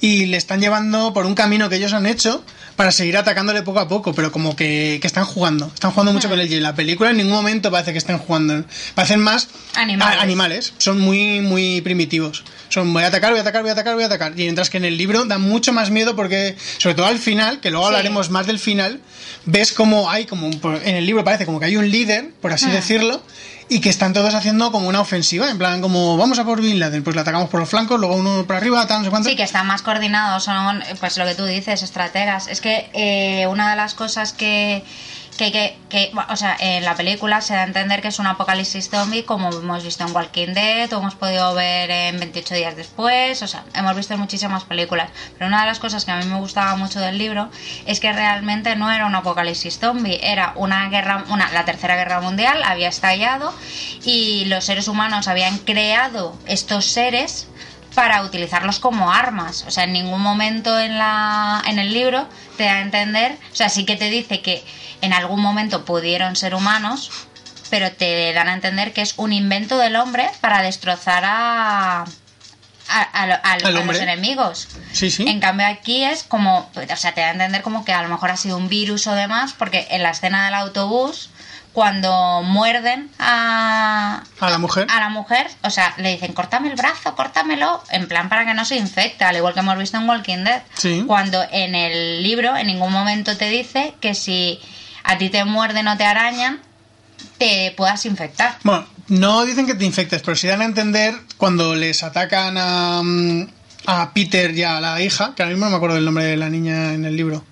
y 0.01 0.27
le 0.27 0.37
están 0.37 0.61
llevando 0.61 1.13
por 1.13 1.27
un 1.27 1.35
camino 1.35 1.69
que 1.69 1.77
ellos 1.77 1.93
han 1.93 2.07
hecho 2.07 2.43
para 2.77 2.91
seguir 2.93 3.17
atacándole 3.19 3.63
poco 3.63 3.81
a 3.81 3.89
poco, 3.89 4.15
pero 4.15 4.33
como 4.33 4.57
que, 4.57 4.99
que 5.03 5.07
están 5.07 5.27
jugando, 5.27 5.71
están 5.75 5.91
jugando 5.91 6.13
mucho 6.15 6.31
con 6.31 6.41
él 6.41 6.51
y 6.51 6.57
en 6.57 6.63
la 6.63 6.75
película 6.75 7.11
en 7.11 7.19
ningún 7.19 7.35
momento 7.35 7.71
parece 7.71 7.93
que 7.93 7.99
estén 7.99 8.17
jugando, 8.17 8.65
parecen 8.95 9.21
más 9.21 9.49
Animales. 9.75 10.17
a- 10.19 10.23
animales, 10.23 10.73
son 10.79 10.99
muy 11.01 11.41
muy 11.41 11.81
primitivos. 11.83 12.43
Son 12.71 12.91
voy 12.95 13.03
a 13.03 13.09
atacar, 13.09 13.31
voy 13.33 13.39
a 13.39 13.43
atacar, 13.43 13.63
voy 13.63 13.71
a 13.71 13.73
atacar, 13.73 13.95
voy 13.95 14.05
a 14.05 14.07
atacar. 14.07 14.33
Y 14.39 14.45
mientras 14.45 14.71
que 14.71 14.77
en 14.79 14.85
el 14.85 14.97
libro 14.97 15.25
da 15.25 15.39
mucho 15.39 15.73
más 15.73 15.91
miedo 15.91 16.15
porque, 16.17 16.55
sobre 16.79 16.95
todo 16.95 17.07
al 17.07 17.19
final, 17.19 17.61
que 17.61 17.71
luego 17.71 17.85
Sí. 17.85 17.89
hablaremos 17.89 18.31
más 18.31 18.47
del 18.47 18.61
final, 18.61 19.01
ves 19.45 19.73
como 19.73 20.09
hay 20.09 20.25
como 20.25 20.47
en 20.49 20.95
el 20.97 21.05
libro 21.05 21.25
parece 21.25 21.45
como 21.47 21.59
que 21.61 21.67
hay 21.67 21.77
un 21.77 21.91
líder, 21.91 22.31
por 22.41 22.53
así 22.53 22.71
decirlo, 22.71 23.23
y 23.71 23.81
que 23.81 23.89
están 23.89 24.13
todos 24.13 24.35
haciendo 24.35 24.73
como 24.73 24.89
una 24.89 25.01
ofensiva, 25.01 25.49
en 25.49 25.57
plan 25.57 25.81
como 25.81 26.17
vamos 26.17 26.41
a 26.41 26.45
por 26.45 26.61
Bin 26.61 26.81
Laden, 26.81 27.05
pues 27.05 27.15
le 27.15 27.23
atacamos 27.23 27.49
por 27.49 27.61
los 27.61 27.69
flancos, 27.69 28.01
luego 28.01 28.17
uno 28.17 28.45
por 28.45 28.57
arriba, 28.57 28.85
tal, 28.89 28.99
no 28.99 29.05
sé 29.05 29.11
cuánto. 29.11 29.29
Sí, 29.29 29.37
que 29.37 29.45
están 29.45 29.65
más 29.69 29.81
coordinados, 29.81 30.43
son, 30.43 30.83
pues 30.99 31.17
lo 31.17 31.25
que 31.25 31.37
tú 31.37 31.45
dices, 31.45 31.85
estrategas. 31.85 32.49
Es 32.49 32.61
que 32.61 32.91
eh, 32.93 33.47
una 33.47 33.71
de 33.71 33.77
las 33.77 33.95
cosas 33.95 34.33
que, 34.33 34.83
que, 35.41 35.51
que, 35.51 35.79
que, 35.89 36.13
o 36.29 36.37
sea, 36.37 36.55
en 36.61 36.85
la 36.85 36.95
película 36.95 37.41
se 37.41 37.55
da 37.55 37.63
a 37.63 37.65
entender 37.65 38.03
que 38.03 38.09
es 38.09 38.19
un 38.19 38.27
apocalipsis 38.27 38.91
zombie, 38.91 39.25
como 39.25 39.49
hemos 39.49 39.83
visto 39.83 40.05
en 40.05 40.15
Walking 40.15 40.53
Dead, 40.53 40.93
o 40.93 40.99
hemos 40.99 41.15
podido 41.15 41.55
ver 41.55 41.91
en 41.91 42.21
28 42.21 42.55
días 42.55 42.77
después, 42.77 43.43
o 43.43 43.47
sea, 43.47 43.65
hemos 43.75 43.97
visto 43.97 44.13
en 44.13 44.21
muchísimas 44.21 44.65
películas. 44.65 45.09
Pero 45.39 45.49
una 45.49 45.63
de 45.63 45.67
las 45.67 45.79
cosas 45.79 46.05
que 46.05 46.11
a 46.11 46.19
mí 46.19 46.27
me 46.27 46.39
gustaba 46.39 46.77
mucho 46.77 47.01
del 47.01 47.17
libro 47.17 47.49
es 47.87 48.01
que 48.01 48.13
realmente 48.13 48.77
no 48.77 48.91
era 48.91 49.07
un 49.07 49.15
apocalipsis 49.15 49.79
zombie, 49.79 50.21
era 50.23 50.53
una 50.57 50.91
guerra, 50.91 51.25
una, 51.31 51.51
la 51.53 51.65
tercera 51.65 51.97
guerra 51.97 52.21
mundial 52.21 52.63
había 52.63 52.89
estallado 52.89 53.55
y 54.05 54.45
los 54.45 54.65
seres 54.65 54.89
humanos 54.89 55.27
habían 55.27 55.57
creado 55.59 56.37
estos 56.47 56.85
seres 56.85 57.47
para 57.95 58.23
utilizarlos 58.23 58.79
como 58.79 59.13
armas. 59.13 59.65
O 59.67 59.71
sea, 59.71 59.85
en 59.85 59.93
ningún 59.93 60.21
momento 60.21 60.79
en, 60.79 60.99
la, 60.99 61.63
en 61.67 61.79
el 61.79 61.93
libro 61.93 62.29
te 62.57 62.65
da 62.65 62.75
a 62.75 62.81
entender, 62.81 63.37
o 63.53 63.55
sea, 63.55 63.69
sí 63.69 63.85
que 63.85 63.97
te 63.97 64.11
dice 64.11 64.41
que 64.41 64.65
en 65.01 65.13
algún 65.13 65.41
momento 65.41 65.85
pudieron 65.85 66.37
ser 66.37 66.55
humanos, 66.55 67.11
pero 67.71 67.93
te 67.93 68.33
dan 68.33 68.49
a 68.49 68.55
entender 68.55 68.93
que 68.93 69.03
es 69.03 69.15
un 69.17 69.33
invento 69.33 69.79
del 69.79 69.97
hombre 69.97 70.29
para 70.41 70.61
destrozar 70.63 71.25
a, 71.25 72.05
a, 72.89 73.03
a 73.13 73.59
los 73.59 73.99
enemigos. 73.99 74.69
Sí, 74.93 75.11
sí. 75.11 75.25
En 75.27 75.41
cambio 75.41 75.67
aquí 75.67 76.05
es 76.05 76.25
como, 76.25 76.71
o 76.75 76.97
sea, 76.97 77.13
te 77.13 77.21
da 77.21 77.29
a 77.29 77.33
entender 77.33 77.63
como 77.63 77.85
que 77.85 77.93
a 77.93 78.03
lo 78.03 78.09
mejor 78.09 78.31
ha 78.31 78.37
sido 78.37 78.57
un 78.57 78.69
virus 78.69 79.07
o 79.07 79.15
demás, 79.15 79.55
porque 79.57 79.87
en 79.91 80.03
la 80.03 80.11
escena 80.11 80.45
del 80.45 80.55
autobús, 80.55 81.31
cuando 81.73 82.43
muerden 82.43 83.11
a, 83.19 84.23
A 84.41 84.51
la 84.51 84.59
mujer. 84.59 84.87
a 84.91 85.01
la 85.01 85.09
mujer, 85.09 85.47
o 85.63 85.71
sea, 85.71 85.95
le 85.99 86.13
dicen, 86.13 86.33
córtame 86.33 86.69
el 86.69 86.77
brazo, 86.77 87.15
córtamelo, 87.15 87.83
en 87.91 88.09
plan 88.09 88.29
para 88.29 88.45
que 88.45 88.55
no 88.55 88.65
se 88.65 88.77
infecte, 88.77 89.25
al 89.25 89.37
igual 89.37 89.55
que 89.55 89.61
hemos 89.61 89.79
visto 89.79 89.97
en 89.97 90.09
Walking 90.09 90.45
Dead. 90.45 90.63
Sí. 90.75 91.05
Cuando 91.07 91.43
en 91.51 91.75
el 91.75 92.23
libro 92.23 92.57
en 92.57 92.67
ningún 92.67 92.93
momento 92.93 93.37
te 93.37 93.49
dice 93.49 93.95
que 94.01 94.15
si 94.15 94.59
a 95.05 95.17
ti 95.17 95.31
te 95.31 95.45
muerden 95.45 95.87
o 95.89 95.97
te 95.97 96.05
arañan, 96.05 96.61
te 97.39 97.73
puedas 97.77 98.05
infectar. 98.05 98.57
Bueno, 98.65 98.87
no 99.09 99.45
dicen 99.45 99.67
que 99.67 99.75
te 99.75 99.85
infectes, 99.85 100.23
pero 100.23 100.37
sí 100.37 100.49
dan 100.49 100.63
a 100.63 100.65
entender 100.65 101.15
cuando 101.37 101.75
les 101.75 102.03
atacan 102.03 102.57
a, 102.59 103.01
mm, 103.03 103.47
a 103.87 104.13
Peter 104.13 104.51
y 104.57 104.63
a 104.65 104.81
la 104.81 105.01
hija, 105.01 105.35
que 105.37 105.43
ahora 105.43 105.55
mismo 105.55 105.67
no 105.67 105.71
me 105.71 105.77
acuerdo 105.77 105.95
del 105.97 106.05
nombre 106.05 106.25
de 106.25 106.37
la 106.37 106.51
niña 106.51 106.93
en 106.95 107.05
el 107.05 107.17
libro. 107.17 107.45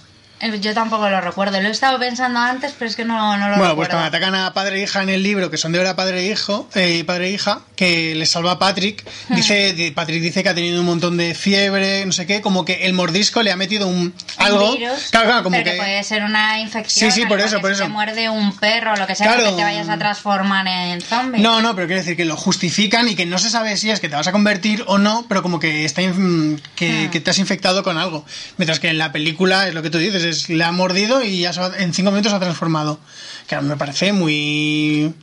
Yo 0.60 0.72
tampoco 0.72 1.08
lo 1.10 1.20
recuerdo, 1.20 1.60
lo 1.60 1.66
he 1.68 1.70
estado 1.72 1.98
pensando 1.98 2.38
antes, 2.38 2.72
pero 2.78 2.88
es 2.88 2.94
que 2.96 3.04
no, 3.04 3.36
no 3.36 3.48
lo 3.48 3.56
Bueno, 3.56 3.74
pues 3.74 3.88
recuerdo. 3.88 3.90
cuando 3.92 4.06
atacan 4.08 4.34
a 4.36 4.52
padre 4.54 4.78
e 4.78 4.82
hija 4.84 5.02
en 5.02 5.08
el 5.08 5.22
libro, 5.22 5.50
que 5.50 5.56
son 5.56 5.72
de 5.72 5.80
hora 5.80 5.96
padre 5.96 6.20
e 6.20 6.30
hijo, 6.30 6.68
eh, 6.76 7.02
padre 7.04 7.28
e 7.28 7.30
hija, 7.32 7.60
que 7.74 8.14
les 8.14 8.30
salva 8.30 8.52
a 8.52 8.58
Patrick, 8.58 9.04
Hmm. 9.28 9.34
dice, 9.34 9.72
di- 9.72 9.90
Patrick 9.90 10.22
dice 10.22 10.42
que 10.44 10.48
ha 10.48 10.54
tenido 10.54 10.78
un 10.80 10.86
montón 10.86 11.16
de 11.16 11.34
fiebre, 11.34 12.06
no 12.06 12.12
sé 12.12 12.26
qué, 12.26 12.40
como 12.40 12.64
que 12.64 12.86
el 12.86 12.92
mordisco 12.92 13.42
le 13.42 13.50
ha 13.50 13.56
metido 13.56 13.88
un 13.88 14.14
algo. 14.36 14.72
Un 14.72 14.78
virus, 14.78 15.08
claro, 15.10 15.26
claro, 15.26 15.42
como 15.42 15.54
pero 15.56 15.64
que... 15.64 15.70
que. 15.72 15.76
puede 15.78 16.02
ser 16.04 16.22
una 16.22 16.60
infección. 16.60 17.10
Sí, 17.10 17.20
sí, 17.22 17.26
por 17.26 17.40
eso, 17.40 17.60
por 17.60 17.70
si 17.70 17.74
eso. 17.74 17.82
te 17.84 17.88
muerde 17.88 18.28
un 18.28 18.56
perro 18.56 18.92
o 18.92 18.96
lo 18.96 19.06
que 19.08 19.14
sea, 19.16 19.26
Claro. 19.34 19.50
que 19.50 19.56
te 19.56 19.62
vayas 19.64 19.88
a 19.88 19.98
transformar 19.98 20.66
en 20.68 21.00
zombie. 21.00 21.40
No, 21.42 21.60
no, 21.62 21.74
pero 21.74 21.86
quiero 21.88 22.00
decir 22.02 22.16
que 22.16 22.24
lo 22.24 22.36
justifican 22.36 23.08
y 23.08 23.16
que 23.16 23.26
no 23.26 23.38
se 23.38 23.50
sabe 23.50 23.76
si 23.76 23.90
es 23.90 23.98
que 24.00 24.08
te 24.08 24.14
vas 24.14 24.28
a 24.28 24.32
convertir 24.32 24.84
o 24.86 24.98
no, 24.98 25.26
pero 25.28 25.42
como 25.42 25.58
que 25.58 25.84
está 25.84 26.00
in- 26.02 26.60
que, 26.76 27.06
Hmm. 27.06 27.10
que 27.10 27.20
te 27.20 27.30
has 27.30 27.38
infectado 27.38 27.82
con 27.82 27.98
algo. 27.98 28.24
Mientras 28.56 28.78
que 28.78 28.88
en 28.88 28.98
la 28.98 29.10
película 29.10 29.66
es 29.66 29.74
lo 29.74 29.82
que 29.82 29.90
tú 29.90 29.98
dices, 29.98 30.27
le 30.48 30.64
ha 30.64 30.72
mordido 30.72 31.22
y 31.22 31.40
ya 31.40 31.52
va- 31.52 31.76
en 31.78 31.92
cinco 31.94 32.10
minutos 32.10 32.30
se 32.32 32.36
ha 32.36 32.40
transformado. 32.40 32.98
Que 33.46 33.54
a 33.54 33.60
mí 33.60 33.68
me 33.68 33.76
parece 33.76 34.12
muy 34.12 35.14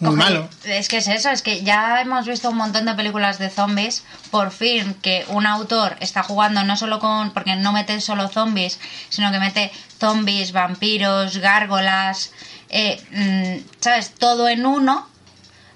muy 0.00 0.16
malo. 0.16 0.48
Es 0.64 0.88
que 0.88 0.98
es 0.98 1.08
eso, 1.08 1.30
es 1.30 1.40
que 1.42 1.62
ya 1.62 2.00
hemos 2.00 2.26
visto 2.26 2.50
un 2.50 2.56
montón 2.56 2.84
de 2.84 2.94
películas 2.94 3.38
de 3.38 3.48
zombies. 3.48 4.02
Por 4.30 4.50
fin 4.50 4.94
que 5.02 5.24
un 5.28 5.46
autor 5.46 5.96
está 6.00 6.22
jugando 6.22 6.62
no 6.64 6.76
solo 6.76 6.98
con. 6.98 7.30
porque 7.32 7.56
no 7.56 7.72
mete 7.72 8.00
solo 8.00 8.28
zombies, 8.28 8.78
sino 9.08 9.30
que 9.32 9.38
mete 9.38 9.70
zombies, 10.00 10.52
vampiros, 10.52 11.38
gárgolas, 11.38 12.32
eh, 12.68 13.00
mm, 13.12 13.66
¿sabes? 13.80 14.10
Todo 14.18 14.48
en 14.48 14.66
uno. 14.66 15.08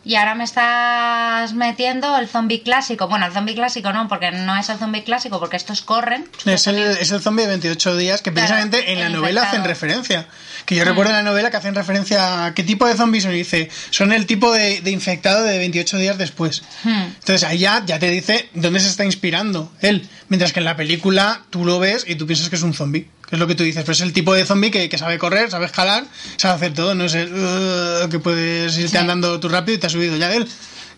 Y 0.08 0.16
ahora 0.16 0.34
me 0.34 0.44
estás 0.44 1.52
metiendo 1.52 2.16
el 2.16 2.28
zombie 2.28 2.62
clásico. 2.62 3.08
Bueno, 3.08 3.26
el 3.26 3.32
zombie 3.32 3.54
clásico 3.54 3.92
no, 3.92 4.08
porque 4.08 4.30
no 4.30 4.56
es 4.56 4.66
el 4.70 4.78
zombie 4.78 5.04
clásico, 5.04 5.38
porque 5.38 5.58
estos 5.58 5.82
corren. 5.82 6.26
Es 6.46 6.66
el, 6.66 6.78
es 6.78 7.10
el 7.10 7.20
zombie 7.20 7.42
de 7.42 7.48
28 7.48 7.94
días 7.98 8.22
que 8.22 8.32
Claro, 8.32 8.48
precisamente 8.48 8.90
en 8.90 9.00
la 9.00 9.08
el 9.08 9.12
novela 9.12 9.42
hacen 9.42 9.64
referencia. 9.64 10.26
Que 10.64 10.76
yo 10.76 10.86
recuerdo 10.86 11.10
en 11.10 11.18
la 11.18 11.22
novela 11.30 11.50
que 11.50 11.58
hacen 11.58 11.74
referencia 11.74 12.46
a 12.46 12.54
qué 12.54 12.62
tipo 12.62 12.88
de 12.88 12.96
zombies 12.96 13.24
son. 13.24 13.34
Y 13.34 13.36
dice, 13.36 13.68
son 13.90 14.14
el 14.14 14.24
tipo 14.24 14.50
de, 14.50 14.80
de 14.80 14.90
infectado 14.92 15.44
de 15.44 15.58
28 15.58 15.98
días 15.98 16.16
después. 16.16 16.62
Hmm. 16.84 17.02
Entonces 17.02 17.44
ahí 17.44 17.58
ya, 17.58 17.84
ya 17.84 17.98
te 17.98 18.08
dice 18.08 18.48
dónde 18.54 18.80
se 18.80 18.88
está 18.88 19.04
inspirando 19.04 19.70
él. 19.82 20.08
Mientras 20.30 20.54
que 20.54 20.60
en 20.60 20.64
la 20.64 20.76
película 20.76 21.42
tú 21.50 21.66
lo 21.66 21.80
ves 21.80 22.06
y 22.08 22.14
tú 22.14 22.26
piensas 22.26 22.48
que 22.48 22.56
es 22.56 22.62
un 22.62 22.72
zombie. 22.72 23.10
Que 23.28 23.36
es 23.36 23.38
lo 23.40 23.46
que 23.46 23.54
tú 23.54 23.62
dices. 23.64 23.82
Pero 23.82 23.92
es 23.92 24.00
el 24.00 24.12
tipo 24.12 24.32
de 24.34 24.44
zombie 24.46 24.70
que, 24.70 24.88
que 24.88 24.98
sabe 24.98 25.18
correr, 25.18 25.50
sabe 25.50 25.66
escalar, 25.66 26.04
sabe 26.36 26.54
hacer 26.54 26.74
todo. 26.74 26.94
No 26.94 27.04
es 27.04 27.14
el 27.14 27.32
"Uh", 27.32 28.08
que 28.08 28.18
puedes 28.18 28.76
irte 28.76 28.88
Sí. 28.92 28.96
andando 28.96 29.38
tú 29.40 29.48
rápido 29.48 29.76
y 29.76 29.78
te 29.78 29.86
has 29.86 29.92
subido 29.92 30.16
ya 30.16 30.28
de 30.28 30.38
él. 30.38 30.48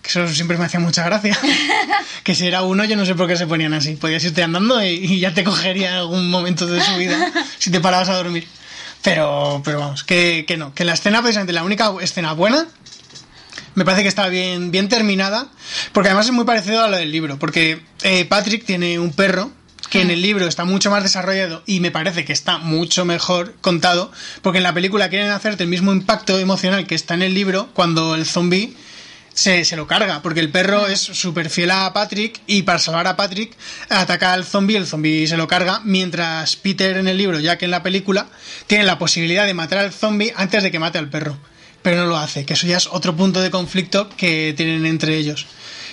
Que 0.03 0.09
eso 0.09 0.27
siempre 0.29 0.57
me 0.57 0.65
hacía 0.65 0.81
mucha 0.81 1.05
gracia. 1.05 1.37
que 2.25 2.35
si 2.35 2.47
era 2.47 2.63
uno, 2.63 2.85
yo 2.85 2.97
no 2.97 3.05
sé 3.05 3.15
por 3.15 3.27
qué 3.29 3.37
se 3.37 3.47
ponían 3.47 3.75
así. 3.75 3.97
Podías 3.97 4.23
irte 4.25 4.43
andando 4.43 4.83
y, 4.83 4.89
y 4.91 5.21
ya 5.21 5.35
te 5.35 5.45
cogería 5.45 5.99
algún 5.99 6.31
momento 6.31 6.67
de 6.67 6.81
su 6.83 6.97
vida 6.97 7.31
si 7.59 7.71
te 7.71 7.81
parabas 7.81 8.09
a 8.09 8.15
dormir. 8.15 8.47
Pero, 9.03 9.61
pero 9.65 9.81
vamos, 9.81 10.05
que, 10.05 10.45
que 10.47 10.57
no. 10.57 10.75
Que 10.75 10.85
la 10.85 10.93
escena, 10.93 11.21
precisamente, 11.23 11.53
la 11.53 11.65
única 11.65 11.91
escena 12.01 12.33
buena 12.35 12.67
me 13.75 13.85
parece 13.85 14.03
que 14.03 14.09
está 14.09 14.29
bien, 14.29 14.71
bien 14.71 14.89
terminada, 14.89 15.47
porque 15.93 16.09
además 16.09 16.27
es 16.27 16.33
muy 16.33 16.45
parecido 16.45 16.83
a 16.85 16.89
lo 16.89 16.97
del 16.97 17.11
libro, 17.13 17.39
porque 17.39 17.81
eh, 18.03 18.25
Patrick 18.25 18.65
tiene 18.65 18.99
un 18.99 19.13
perro 19.13 19.51
que 19.91 20.01
en 20.01 20.11
el 20.11 20.23
libro 20.23 20.47
está 20.47 20.65
mucho 20.65 20.91
más 20.91 21.03
desarrollado 21.03 21.63
y 21.67 21.81
me 21.81 21.91
parece 21.91 22.25
que 22.25 22.33
está 22.33 22.59
mucho 22.59 23.05
mejor 23.05 23.55
contado, 23.61 24.13
porque 24.41 24.59
en 24.59 24.65
la 24.65 24.73
película 24.73 25.11
quieren 25.11 25.31
hacerte 25.31 25.65
el 25.65 25.69
mismo 25.69 25.93
impacto 25.93 26.39
emocional 26.39 26.87
que 26.87 26.95
está 26.95 27.15
en 27.15 27.23
el 27.23 27.35
libro 27.35 27.69
cuando 27.75 28.15
el 28.15 28.25
zombie 28.25 28.77
se, 29.35 29.65
se 29.65 29.77
lo 29.77 29.87
carga, 29.87 30.23
porque 30.23 30.41
el 30.41 30.51
perro 30.51 30.87
es 30.87 31.01
súper 31.01 31.51
fiel 31.51 31.73
a 31.73 31.93
Patrick 31.93 32.41
y 32.47 32.63
para 32.63 32.79
salvar 32.79 33.09
a 33.09 33.17
Patrick 33.17 33.57
ataca 33.89 34.33
al 34.33 34.45
zombie, 34.45 34.77
el 34.77 34.87
zombie 34.87 35.27
se 35.27 35.37
lo 35.37 35.49
carga, 35.49 35.81
mientras 35.85 36.57
Peter 36.57 36.97
en 36.97 37.09
el 37.09 37.19
libro, 37.19 37.41
ya 37.41 37.59
que 37.59 37.65
en 37.65 37.71
la 37.73 37.83
película, 37.83 38.29
tiene 38.67 38.85
la 38.85 38.99
posibilidad 38.99 39.47
de 39.47 39.55
matar 39.55 39.79
al 39.79 39.93
zombie 39.93 40.33
antes 40.37 40.63
de 40.63 40.71
que 40.71 40.79
mate 40.79 40.99
al 40.99 41.11
perro, 41.11 41.37
pero 41.83 41.97
no 41.97 42.07
lo 42.07 42.17
hace, 42.17 42.45
que 42.45 42.55
eso 42.55 42.67
ya 42.67 42.77
es 42.77 42.87
otro 42.87 43.17
punto 43.17 43.41
de 43.41 43.51
conflicto 43.51 44.09
que 44.17 44.55
tienen 44.57 44.87
entre 44.87 45.17
ellos. 45.17 45.47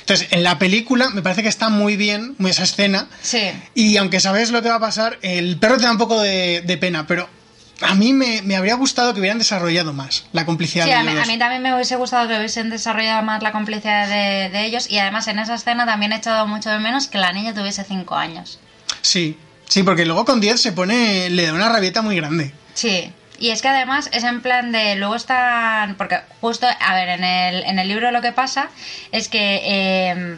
Entonces, 0.07 0.29
en 0.31 0.41
la 0.41 0.57
película 0.57 1.09
me 1.09 1.21
parece 1.21 1.43
que 1.43 1.49
está 1.49 1.67
muy 1.67 1.97
bien 1.97 2.33
esa 2.47 2.63
escena. 2.63 3.09
Sí. 3.21 3.41
Y 3.75 3.97
aunque 3.97 4.21
sabes 4.21 4.51
lo 4.51 4.61
que 4.61 4.69
va 4.69 4.75
a 4.75 4.79
pasar, 4.79 5.19
el 5.21 5.57
perro 5.59 5.75
te 5.75 5.83
da 5.83 5.91
un 5.91 5.97
poco 5.97 6.21
de, 6.21 6.61
de 6.65 6.77
pena, 6.77 7.05
pero 7.05 7.27
a 7.81 7.93
mí 7.93 8.13
me, 8.13 8.41
me 8.43 8.55
habría 8.55 8.75
gustado 8.75 9.13
que 9.13 9.19
hubieran 9.19 9.37
desarrollado 9.37 9.91
más 9.91 10.25
la 10.31 10.45
complicidad 10.45 10.85
Sí, 10.85 10.91
de 10.91 10.95
a 10.95 11.01
ellos 11.01 11.13
mí, 11.13 11.19
a 11.19 11.25
mí 11.25 11.37
también 11.37 11.61
me 11.61 11.75
hubiese 11.75 11.97
gustado 11.97 12.25
que 12.29 12.37
hubiesen 12.37 12.69
desarrollado 12.69 13.21
más 13.23 13.43
la 13.43 13.51
complicidad 13.51 14.07
de, 14.07 14.49
de 14.49 14.65
ellos 14.65 14.89
y 14.89 14.97
además 14.97 15.27
en 15.27 15.39
esa 15.39 15.55
escena 15.55 15.85
también 15.85 16.13
he 16.13 16.15
echado 16.15 16.47
mucho 16.47 16.69
de 16.69 16.79
menos 16.79 17.07
que 17.09 17.17
la 17.17 17.33
niña 17.33 17.53
tuviese 17.53 17.83
5 17.83 18.15
años. 18.15 18.59
Sí, 19.01 19.37
sí, 19.67 19.83
porque 19.83 20.05
luego 20.05 20.23
con 20.23 20.39
10 20.39 20.59
se 20.61 20.71
pone, 20.71 21.29
le 21.29 21.47
da 21.47 21.53
una 21.53 21.67
rabieta 21.67 22.01
muy 22.01 22.15
grande. 22.15 22.53
Sí, 22.73 23.11
y 23.39 23.49
es 23.51 23.61
que 23.61 23.67
además 23.69 24.09
es 24.13 24.23
en 24.23 24.41
plan 24.41 24.71
de. 24.71 24.95
Luego 24.95 25.15
están. 25.15 25.95
Porque 25.95 26.19
justo, 26.41 26.67
a 26.67 26.93
ver, 26.95 27.09
en 27.09 27.23
el, 27.23 27.63
en 27.63 27.79
el 27.79 27.87
libro 27.87 28.11
lo 28.11 28.21
que 28.21 28.31
pasa 28.31 28.69
es 29.11 29.27
que 29.29 29.61
eh, 29.63 30.37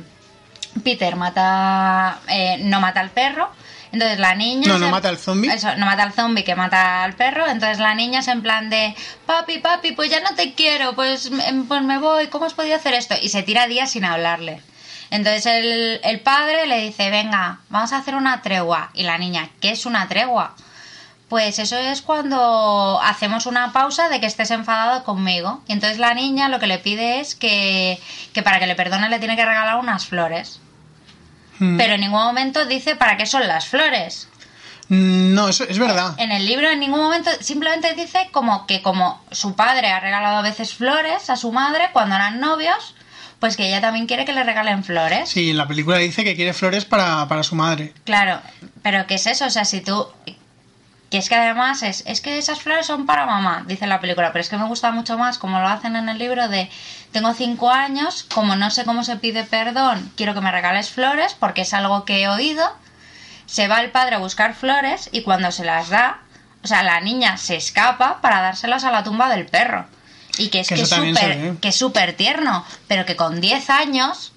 Peter 0.84 1.16
mata. 1.16 2.20
eh, 2.28 2.58
no 2.62 2.80
mata 2.80 3.00
al 3.00 3.10
perro. 3.10 3.50
Entonces 3.91 4.20
la 4.20 4.36
niña. 4.36 4.68
No, 4.68 4.74
se- 4.76 4.86
no 4.86 4.91
mata 4.91 5.10
al 5.10 5.18
zombie. 5.18 5.52
Eso, 5.52 5.76
no 5.78 5.86
mata 5.88 6.04
al 6.04 6.14
zombie 6.14 6.43
que 6.43 6.56
mata 6.56 7.04
al 7.04 7.14
perro. 7.14 7.47
Entonces 7.47 7.80
la 7.80 7.95
niña 7.95 8.20
es 8.20 8.28
en 8.28 8.41
plan 8.43 8.70
de. 8.70 8.93
Papi, 9.26 9.60
papi, 9.60 9.93
pues 9.93 10.10
ya 10.12 10.20
no 10.20 10.36
te 10.36 10.54
quiero. 10.54 10.93
Pues, 10.93 11.32
pues 11.68 11.82
me 11.82 11.97
voy. 11.97 12.28
¿Cómo 12.28 12.45
has 12.45 12.54
podido 12.54 12.76
hacer 12.76 12.93
esto? 12.93 13.16
Y 13.22 13.30
se 13.30 13.41
tira 13.43 13.68
días 13.68 13.91
sin 13.91 14.06
hablarle. 14.06 14.62
Entonces 15.12 15.47
el, 15.47 16.00
el 16.04 16.20
padre 16.20 16.68
le 16.68 16.82
dice: 16.82 17.10
Venga, 17.10 17.60
vamos 17.70 17.91
a 17.93 17.97
hacer 17.97 18.14
una 18.14 18.43
tregua. 18.43 18.91
Y 18.93 19.04
la 19.04 19.18
niña, 19.18 19.50
¿qué 19.60 19.72
es 19.72 19.88
una 19.88 20.08
tregua? 20.08 20.56
Pues 21.30 21.59
eso 21.59 21.77
es 21.77 22.01
cuando 22.01 22.99
hacemos 23.03 23.45
una 23.45 23.71
pausa 23.71 24.09
de 24.09 24.19
que 24.19 24.25
estés 24.25 24.49
enfadado 24.49 25.03
conmigo. 25.03 25.61
Y 25.67 25.73
entonces 25.73 25.99
la 25.99 26.15
niña 26.15 26.49
lo 26.49 26.59
que 26.59 26.65
le 26.65 26.80
pide 26.80 27.19
es 27.19 27.36
que, 27.36 27.99
que 28.34 28.41
para 28.41 28.59
que 28.59 28.65
le 28.65 28.75
perdone 28.75 29.09
le 29.09 29.19
tiene 29.19 29.36
que 29.36 29.45
regalar 29.45 29.77
unas 29.77 30.07
flores. 30.07 30.59
Mm. 31.59 31.77
Pero 31.77 31.93
en 31.93 32.01
ningún 32.01 32.23
momento 32.23 32.65
dice 32.65 32.95
para 32.95 33.15
qué 33.15 33.27
son 33.27 33.47
las 33.47 33.67
flores. 33.67 34.27
No, 34.89 35.49
eso 35.49 35.65
es 35.65 35.77
verdad. 35.77 36.15
En 36.17 36.32
el 36.32 36.47
libro 36.47 36.67
en 36.67 36.80
ningún 36.80 36.99
momento 36.99 37.30
simplemente 37.41 37.93
dice 37.93 38.30
como 38.32 38.65
que 38.65 38.82
como 38.82 39.23
su 39.30 39.55
padre 39.55 39.91
ha 39.91 39.99
regalado 39.99 40.38
a 40.38 40.41
veces 40.41 40.73
flores 40.73 41.30
a 41.30 41.36
su 41.36 41.51
madre 41.51 41.89
cuando 41.93 42.15
eran 42.15 42.39
novios, 42.39 42.95
pues 43.39 43.55
que 43.55 43.67
ella 43.67 43.82
también 43.82 44.07
quiere 44.07 44.25
que 44.25 44.34
le 44.34 44.43
regalen 44.43 44.84
flores. 44.84 45.30
Sí, 45.30 45.51
en 45.51 45.57
la 45.57 45.67
película 45.67 45.97
dice 45.97 46.23
que 46.23 46.36
quiere 46.36 46.53
flores 46.53 46.86
para, 46.86 47.27
para 47.27 47.43
su 47.43 47.53
madre. 47.53 47.93
Claro, 48.03 48.41
pero 48.82 49.05
¿qué 49.05 49.15
es 49.15 49.27
eso? 49.27 49.45
O 49.45 49.49
sea, 49.51 49.63
si 49.63 49.82
tú... 49.82 50.07
Que 51.10 51.18
es 51.18 51.28
que 51.28 51.36
además 51.36 51.82
es, 51.82 52.03
es 52.05 52.22
que 52.22 52.38
esas 52.38 52.62
flores 52.62 52.86
son 52.86 53.05
para 53.05 53.26
mamá, 53.26 53.64
dice 53.68 53.88
la 53.88 53.99
película, 53.99 54.32
pero 54.32 54.41
es 54.41 54.49
que 54.49 54.57
me 54.57 54.68
gusta 54.68 54.91
mucho 54.91 55.18
más 55.18 55.39
como 55.39 55.60
lo 55.60 55.68
hacen 55.68 55.95
en 55.95 56.07
el 56.07 56.20
libro 56.20 56.47
de 56.49 56.70
tengo 57.12 57.34
cinco 57.34 57.72
años, 57.72 58.28
como 58.32 58.55
no 58.55 58.70
sé 58.70 58.86
cómo 58.86 59.03
se 59.03 59.16
pide 59.16 59.43
perdón, 59.43 60.12
quiero 60.16 60.36
que 60.36 60.41
me 60.41 60.51
regales 60.51 60.91
flores 60.91 61.36
porque 61.39 61.62
es 61.62 61.74
algo 61.74 62.05
que 62.05 62.22
he 62.22 62.28
oído, 62.28 62.64
se 63.47 63.68
va 63.68 63.82
el 63.82 63.89
padre 63.89 64.16
a 64.16 64.20
buscar 64.20 64.53
flores 64.53 65.10
y 65.12 65.24
cuando 65.24 65.51
se 65.51 65.66
las 65.66 65.89
da, 65.89 66.20
o 66.64 66.68
sea, 66.68 66.84
la 66.84 66.99
niña 66.99 67.38
se 67.38 67.55
escapa 67.55 68.22
para 68.22 68.41
dárselas 68.41 68.84
a 68.84 68.91
la 68.91 69.03
tumba 69.03 69.30
del 69.30 69.47
perro. 69.47 69.88
Y 70.38 70.49
que 70.49 70.60
es 70.62 70.70
Que 70.70 71.57
que, 71.60 71.72
súper 71.72 72.14
tierno, 72.14 72.64
pero 72.88 73.05
que 73.05 73.16
con 73.16 73.41
10 73.41 73.70
años 73.72 74.32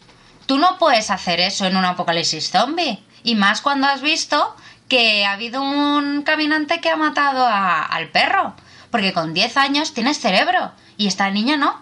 tú 0.46 0.58
no 0.58 0.78
puedes 0.78 1.10
hacer 1.10 1.40
eso 1.40 1.66
en 1.66 1.76
un 1.76 1.84
apocalipsis 1.84 2.50
zombie. 2.50 3.02
Y 3.22 3.36
más 3.36 3.60
cuando 3.60 3.86
has 3.86 4.00
visto 4.00 4.56
que 4.92 5.24
ha 5.24 5.32
habido 5.32 5.62
un 5.62 6.20
caminante 6.22 6.82
que 6.82 6.90
ha 6.90 6.96
matado 6.96 7.46
a- 7.46 7.82
al 7.82 8.08
perro. 8.10 8.54
Porque 8.90 9.14
con 9.14 9.32
10 9.32 9.56
años 9.56 9.94
tienes 9.94 10.20
cerebro 10.20 10.70
y 10.98 11.06
esta 11.06 11.30
niña 11.30 11.56
no. 11.56 11.80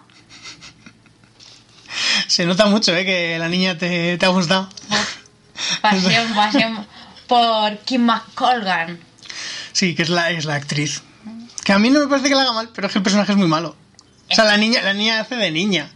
Se 2.27 2.45
nota 2.45 2.67
mucho, 2.67 2.95
¿eh? 2.95 3.03
Que 3.05 3.37
la 3.37 3.49
niña 3.49 3.77
te, 3.77 4.17
te 4.17 4.25
ha 4.25 4.29
gustado. 4.29 4.69
Pasión, 5.81 6.33
pasión 6.35 6.87
por 7.27 7.77
Kim 7.79 8.03
McColgan. 8.05 8.97
Sí, 9.73 9.93
que 9.93 10.03
es 10.03 10.09
la, 10.09 10.31
es 10.31 10.45
la 10.45 10.55
actriz. 10.55 11.03
Que 11.65 11.73
a 11.73 11.79
mí 11.79 11.89
no 11.89 11.99
me 11.99 12.07
parece 12.07 12.29
que 12.29 12.35
la 12.35 12.43
haga 12.43 12.53
mal, 12.53 12.69
pero 12.73 12.87
es 12.87 12.93
que 12.93 12.99
el 12.99 13.03
personaje 13.03 13.33
es 13.33 13.37
muy 13.37 13.47
malo. 13.47 13.75
O 14.29 14.33
sea, 14.33 14.45
la 14.45 14.55
niña, 14.55 14.81
la 14.83 14.93
niña 14.93 15.19
hace 15.19 15.35
de 15.35 15.51
niña. 15.51 15.89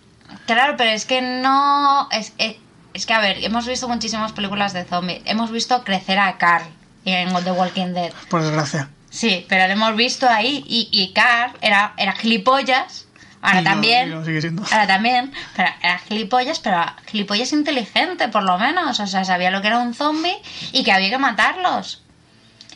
Claro, 0.48 0.76
pero 0.78 0.90
es 0.92 1.06
que 1.06 1.22
no. 1.22 2.10
Es, 2.12 2.34
es, 2.38 2.58
es 2.94 3.06
que, 3.06 3.14
a 3.14 3.20
ver, 3.22 3.42
hemos 3.44 3.66
visto 3.66 3.88
muchísimas 3.88 4.34
películas 4.34 4.74
de 4.74 4.84
zombies. 4.84 5.22
Hemos 5.24 5.50
visto 5.52 5.82
crecer 5.86 6.20
a 6.20 6.38
Carl 6.38 6.66
en 7.14 7.34
The 7.44 7.52
Walking 7.52 7.94
Dead. 7.94 8.12
Por 8.30 8.42
desgracia. 8.44 8.90
Sí, 9.10 9.46
pero 9.48 9.66
lo 9.68 9.74
hemos 9.74 9.96
visto 9.96 10.28
ahí 10.28 10.64
y, 10.68 10.90
y 10.92 11.14
Carl 11.14 11.54
era, 11.62 11.94
era 11.98 12.14
gilipollas. 12.14 13.06
Ahora 13.42 13.62
Y 13.62 13.64
también. 13.64 14.26
sigue. 14.26 14.52
Ahora 14.72 14.88
también. 14.88 15.32
Pero 15.56 15.70
era 15.82 16.00
gilipollas, 16.00 16.60
pero 16.60 16.84
gilipollas 17.06 17.54
inteligente, 17.54 18.28
por 18.28 18.44
lo 18.44 18.58
menos. 18.58 19.00
O 19.00 19.08
sea, 19.08 19.24
sabía 19.24 19.52
lo 19.52 19.62
que 19.62 19.68
era 19.68 19.78
un 19.80 19.94
zombie 19.94 20.36
y 20.72 20.84
que 20.84 20.92
había 20.92 21.10
que 21.12 21.18
matarlos. 21.20 22.02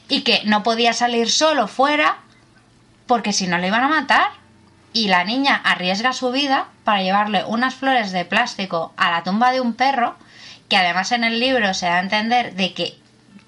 Y 0.07 0.21
que 0.21 0.41
no 0.45 0.63
podía 0.63 0.93
salir 0.93 1.29
solo 1.31 1.67
fuera 1.67 2.17
porque 3.07 3.33
si 3.33 3.47
no 3.47 3.57
le 3.57 3.67
iban 3.67 3.83
a 3.83 3.87
matar. 3.89 4.27
Y 4.93 5.07
la 5.07 5.23
niña 5.23 5.55
arriesga 5.63 6.13
su 6.13 6.31
vida 6.31 6.67
para 6.83 7.01
llevarle 7.03 7.43
unas 7.45 7.75
flores 7.75 8.11
de 8.11 8.25
plástico 8.25 8.93
a 8.97 9.11
la 9.11 9.23
tumba 9.23 9.51
de 9.51 9.61
un 9.61 9.73
perro, 9.73 10.15
que 10.67 10.77
además 10.77 11.11
en 11.11 11.23
el 11.23 11.39
libro 11.39 11.73
se 11.75 11.85
da 11.85 11.97
a 11.97 11.99
entender 11.99 12.55
de 12.55 12.73
que 12.73 12.97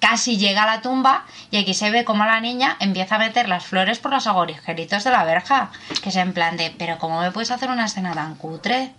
casi 0.01 0.37
llega 0.37 0.63
a 0.63 0.65
la 0.65 0.81
tumba 0.81 1.25
y 1.51 1.57
aquí 1.57 1.73
se 1.73 1.89
ve 1.91 2.03
como 2.03 2.25
la 2.25 2.41
niña 2.41 2.75
empieza 2.81 3.15
a 3.15 3.19
meter 3.19 3.47
las 3.47 3.63
flores 3.65 3.99
por 3.99 4.11
los 4.11 4.27
agujeritos 4.27 5.03
de 5.05 5.11
la 5.11 5.23
verja, 5.23 5.71
que 6.03 6.09
es 6.09 6.15
en 6.17 6.33
plan 6.33 6.57
de, 6.57 6.75
pero 6.77 6.97
¿cómo 6.97 7.21
me 7.21 7.31
puedes 7.31 7.51
hacer 7.51 7.69
una 7.69 7.85
escena 7.85 8.13
tan 8.13 8.35
cutre? 8.35 8.91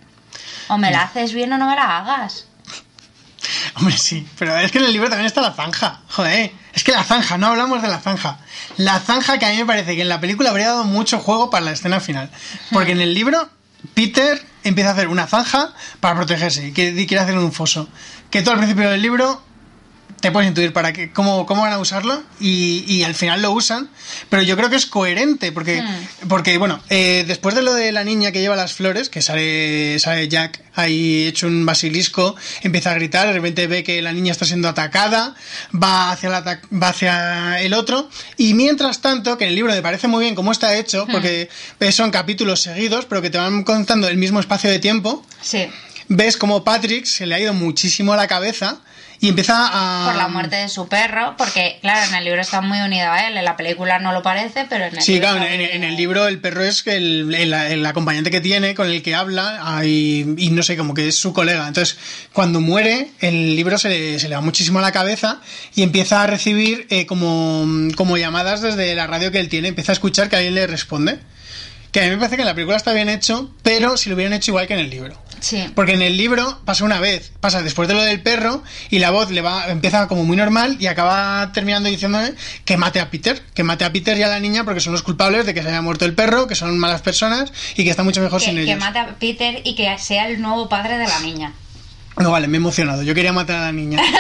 O 0.69 0.79
me 0.79 0.91
la 0.91 1.03
haces 1.03 1.35
bien 1.35 1.53
o 1.53 1.59
no 1.59 1.69
me 1.69 1.75
la 1.77 1.99
hagas. 1.99 2.47
Hombre, 3.77 3.97
sí, 3.99 4.27
pero 4.39 4.57
es 4.57 4.71
que 4.71 4.79
en 4.79 4.85
el 4.85 4.93
libro 4.93 5.09
también 5.09 5.27
está 5.27 5.41
la 5.41 5.53
zanja. 5.53 6.01
Joder, 6.11 6.53
es 6.73 6.85
que 6.85 6.93
la 6.93 7.03
zanja, 7.03 7.37
no 7.39 7.49
hablamos 7.49 7.83
de 7.83 7.89
la 7.89 7.99
zanja. 7.99 8.39
La 8.77 9.01
zanja 9.01 9.39
que 9.39 9.47
a 9.47 9.51
mí 9.51 9.57
me 9.59 9.67
parece 9.67 9.97
que 9.97 10.03
en 10.03 10.09
la 10.09 10.21
película 10.21 10.51
habría 10.51 10.69
dado 10.69 10.85
mucho 10.85 11.19
juego 11.19 11.51
para 11.51 11.65
la 11.65 11.73
escena 11.73 11.99
final. 12.01 12.31
Porque 12.71 12.93
en 12.93 13.01
el 13.01 13.13
libro, 13.15 13.49
Peter 13.95 14.41
empieza 14.63 14.91
a 14.91 14.93
hacer 14.93 15.09
una 15.09 15.27
zanja 15.27 15.73
para 16.01 16.15
protegerse 16.15 16.69
y 16.69 16.73
que- 16.73 16.95
quiere 17.07 17.19
hacer 17.25 17.37
un 17.37 17.53
foso. 17.53 17.89
Que 18.31 18.43
tú 18.43 18.51
al 18.51 18.59
principio 18.59 18.89
del 18.89 19.03
libro 19.03 19.43
te 20.23 20.31
puedes 20.31 20.49
intuir 20.49 20.73
para 20.73 20.93
qué, 20.93 21.11
cómo, 21.11 21.47
cómo 21.47 21.63
van 21.63 21.73
a 21.73 21.81
usarlo 21.81 22.23
y, 22.39 22.85
y 22.87 23.03
al 23.03 23.17
final 23.17 23.43
lo 23.43 23.51
usan, 23.51 23.91
pero 24.31 24.41
yo 24.43 24.57
creo 24.57 24.71
que 24.71 24.77
es 24.77 24.87
coherente 24.87 25.51
porque, 25.51 25.83
porque 26.29 26.59
bueno, 26.59 26.81
eh, 26.91 27.25
después 27.27 27.57
de 27.57 27.63
lo 27.63 27.75
de 27.75 27.91
la 27.91 28.05
niña 28.05 28.31
que 28.31 28.41
lleva 28.41 28.55
las 28.55 28.73
flores, 28.73 29.09
que 29.09 29.21
sale, 29.21 29.99
sale 29.99 30.29
Jack 30.29 30.63
ahí 30.75 31.27
hecho 31.27 31.49
un 31.49 31.67
basilisco, 31.67 32.37
empieza 32.63 32.93
a 32.93 32.95
gritar, 32.95 33.27
de 33.27 33.33
repente 33.33 33.67
ve 33.67 33.83
que 33.83 34.01
la 34.01 34.13
niña 34.13 34.31
está 34.31 34.45
siendo 34.45 34.69
atacada, 34.69 35.35
va 35.75 36.13
hacia, 36.13 36.31
la 36.31 36.61
va 36.73 36.89
hacia 36.89 37.61
el 37.61 37.75
otro 37.75 38.09
y 38.37 38.55
mientras 38.55 39.01
tanto, 39.01 39.37
que 39.37 39.45
en 39.45 39.51
el 39.51 39.57
libro 39.57 39.73
me 39.73 39.83
parece 39.83 40.07
muy 40.07 40.23
bien 40.23 40.37
cómo 40.37 40.53
está 40.53 40.77
hecho, 40.77 41.05
porque 41.11 41.49
son 41.91 42.13
capítulos 42.13 42.63
seguidos, 42.63 43.07
pero 43.07 43.23
que 43.23 43.31
te 43.31 43.39
van 43.39 43.65
contando 43.65 44.07
el 44.07 44.19
mismo 44.19 44.39
espacio 44.39 44.71
de 44.71 44.79
tiempo, 44.79 45.27
Sí, 45.41 45.67
ves 46.07 46.37
como 46.37 46.63
Patrick 46.63 47.07
se 47.07 47.27
le 47.27 47.35
ha 47.35 47.41
ido 47.41 47.53
muchísimo 47.53 48.13
a 48.13 48.17
la 48.17 48.29
cabeza 48.29 48.79
y 49.23 49.29
empieza 49.29 49.55
a... 49.73 50.07
por 50.09 50.17
la 50.17 50.27
muerte 50.29 50.57
de 50.57 50.69
su 50.69 50.89
perro, 50.89 51.35
porque 51.39 51.79
claro, 51.81 52.05
en 52.09 52.15
el 52.17 52.25
libro 52.25 52.41
está 52.41 52.61
muy 52.61 52.81
unido 52.81 53.09
a 53.11 53.29
él, 53.29 53.37
en 53.37 53.45
la 53.45 53.57
película 53.57 54.01
no 54.01 54.13
lo 54.13 54.21
parece, 54.23 54.67
pero 54.69 54.85
en 54.85 54.97
el 54.97 55.01
Sí, 55.03 55.13
libro 55.15 55.29
claro, 55.29 55.43
está 55.45 55.55
en, 55.55 55.61
en 55.61 55.85
el 55.85 55.97
libro 55.97 56.27
el 56.27 56.41
perro 56.41 56.65
es 56.65 56.85
el, 56.89 57.33
el- 57.35 57.55
el 57.55 57.87
acompañante 57.87 58.33
que 58.33 58.41
tiene, 58.41 58.75
con 58.75 58.91
el 58.91 59.01
que 59.01 59.15
habla, 59.15 59.81
y, 59.85 60.27
y 60.37 60.51
no 60.51 60.63
sé, 60.65 60.77
como 60.77 60.93
que 60.93 61.07
es 61.09 61.17
su 61.17 61.33
colega. 61.33 61.69
Entonces, 61.69 61.97
cuando 62.33 62.61
muere, 62.61 63.13
el 63.21 63.55
libro 63.57 63.79
se 63.79 63.89
le, 63.89 64.19
se 64.19 64.29
le 64.29 64.35
va 64.35 64.41
muchísimo 64.41 64.81
a 64.81 64.83
la 64.83 64.91
cabeza 64.93 65.41
y 65.75 65.83
empieza 65.85 66.23
a 66.23 66.27
recibir 66.27 66.89
eh, 66.91 67.07
como, 67.07 67.65
como 67.97 68.17
llamadas 68.19 68.61
desde 68.61 68.95
la 68.97 69.07
radio 69.07 69.31
que 69.31 69.39
él 69.39 69.49
tiene, 69.49 69.69
empieza 69.69 69.93
a 69.93 69.95
escuchar 69.95 70.29
que 70.29 70.35
alguien 70.37 70.57
le 70.57 70.67
responde. 70.67 71.21
Que 71.93 72.01
a 72.01 72.05
mí 72.05 72.11
me 72.11 72.17
parece 72.17 72.37
que 72.37 72.43
en 72.43 72.49
la 72.49 72.55
película 72.55 72.77
está 72.77 72.93
bien 72.93 73.09
hecho, 73.09 73.55
pero 73.63 73.97
si 73.97 74.09
lo 74.09 74.17
hubieran 74.17 74.33
hecho 74.33 74.51
igual 74.51 74.67
que 74.67 74.75
en 74.75 74.81
el 74.81 74.91
libro. 74.91 75.15
Sí. 75.43 75.71
Porque 75.75 75.93
en 75.95 76.03
el 76.03 76.17
libro 76.17 76.61
pasa 76.65 76.85
una 76.85 77.01
vez, 77.01 77.33
pasa 77.41 77.63
después 77.63 77.89
de 77.89 77.95
lo 77.95 78.03
del 78.03 78.21
perro 78.23 78.63
y 78.91 79.01
la 79.01 79.11
voz 79.11 79.31
le 79.33 79.41
va 79.41 79.67
empieza 79.71 80.07
como 80.07 80.25
muy 80.25 80.37
normal 80.37 80.77
y 80.79 80.87
acaba 80.87 81.51
terminando 81.53 81.89
diciéndole 81.89 82.33
que 82.65 82.77
mate 82.77 83.01
a 83.01 83.11
Peter, 83.11 83.43
que 83.53 83.65
mate 83.65 83.85
a 83.85 83.93
Peter 83.93 84.17
y 84.17 84.23
a 84.23 84.29
la 84.29 84.39
niña 84.39 84.63
porque 84.65 84.79
son 84.81 84.93
los 84.93 85.03
culpables 85.03 85.45
de 85.45 85.53
que 85.53 85.63
se 85.63 85.69
haya 85.69 85.83
muerto 85.83 86.05
el 86.05 86.15
perro, 86.15 86.47
que 86.47 86.55
son 86.55 86.79
malas 86.79 87.03
personas 87.03 87.53
y 87.77 87.83
que 87.85 87.91
está 87.91 88.05
mucho 88.05 88.21
mejor 88.23 88.41
sin 88.41 88.55
Que, 88.55 88.65
que 88.65 88.71
ellos. 88.71 88.81
mate 88.81 88.99
a 89.01 89.07
Peter 89.19 89.61
y 89.65 89.75
que 89.75 89.99
sea 89.99 90.29
el 90.29 90.41
nuevo 90.41 90.69
padre 90.69 90.97
de 90.97 91.09
la 91.09 91.19
niña. 91.21 91.53
No, 92.19 92.31
vale, 92.31 92.47
me 92.47 92.59
he 92.59 92.61
emocionado. 92.61 93.03
Yo 93.03 93.15
quería 93.15 93.33
matar 93.33 93.57
a 93.57 93.61
la 93.67 93.73
niña. 93.73 94.01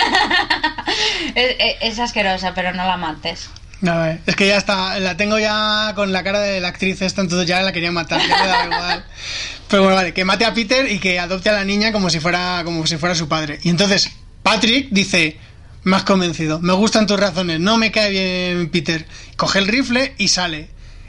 Es, 1.35 1.57
es- 1.59 1.77
es 1.93 1.99
asquerosa, 1.99 2.53
pero 2.55 2.73
no 2.73 2.85
la 2.85 2.97
mates. 2.97 3.49
No, 3.81 4.05
eh, 4.07 4.21
es 4.27 4.37
que 4.37 4.47
ya 4.47 4.57
está, 4.59 4.99
la 5.01 5.17
tengo 5.17 5.39
ya 5.39 5.93
con 5.95 6.13
la 6.13 6.23
cara 6.23 6.39
de 6.41 6.61
la 6.61 6.69
actriz 6.69 7.01
esta, 7.03 7.21
entonces 7.21 7.49
ya 7.49 7.63
la 7.63 7.73
quería 7.73 7.91
matar, 7.91 8.21
ya 8.21 8.37
me 8.43 8.47
da 8.47 8.65
igual. 8.71 9.05
Pero 9.73 9.85
bueno, 9.85 9.97
vale, 9.97 10.13
que 10.13 10.27
mate 10.27 10.45
a 10.45 10.53
Peter 10.53 10.93
y 10.93 10.99
que 10.99 11.19
adopte 11.19 11.49
a 11.49 11.53
la 11.55 11.65
niña 11.65 11.93
como 11.93 12.11
si 12.11 12.21
fuera, 12.21 12.61
como 12.63 12.87
si 12.87 12.99
fuera 12.99 13.15
su 13.15 13.27
padre. 13.27 13.59
Y 13.63 13.71
entonces 13.71 14.11
Patrick 14.43 14.89
dice, 14.91 15.39
has 15.91 16.03
convencido, 16.05 16.61
me 16.61 16.75
gustan 16.75 17.07
tus 17.07 17.19
razones, 17.19 17.59
no 17.59 17.79
me 17.79 17.91
cae 17.91 18.11
bien 18.11 18.69
Peter. 18.69 19.07
Coge 19.37 19.61
el 19.61 19.69
rifle 19.69 20.15
y 20.19 20.29
sale. 20.29 20.69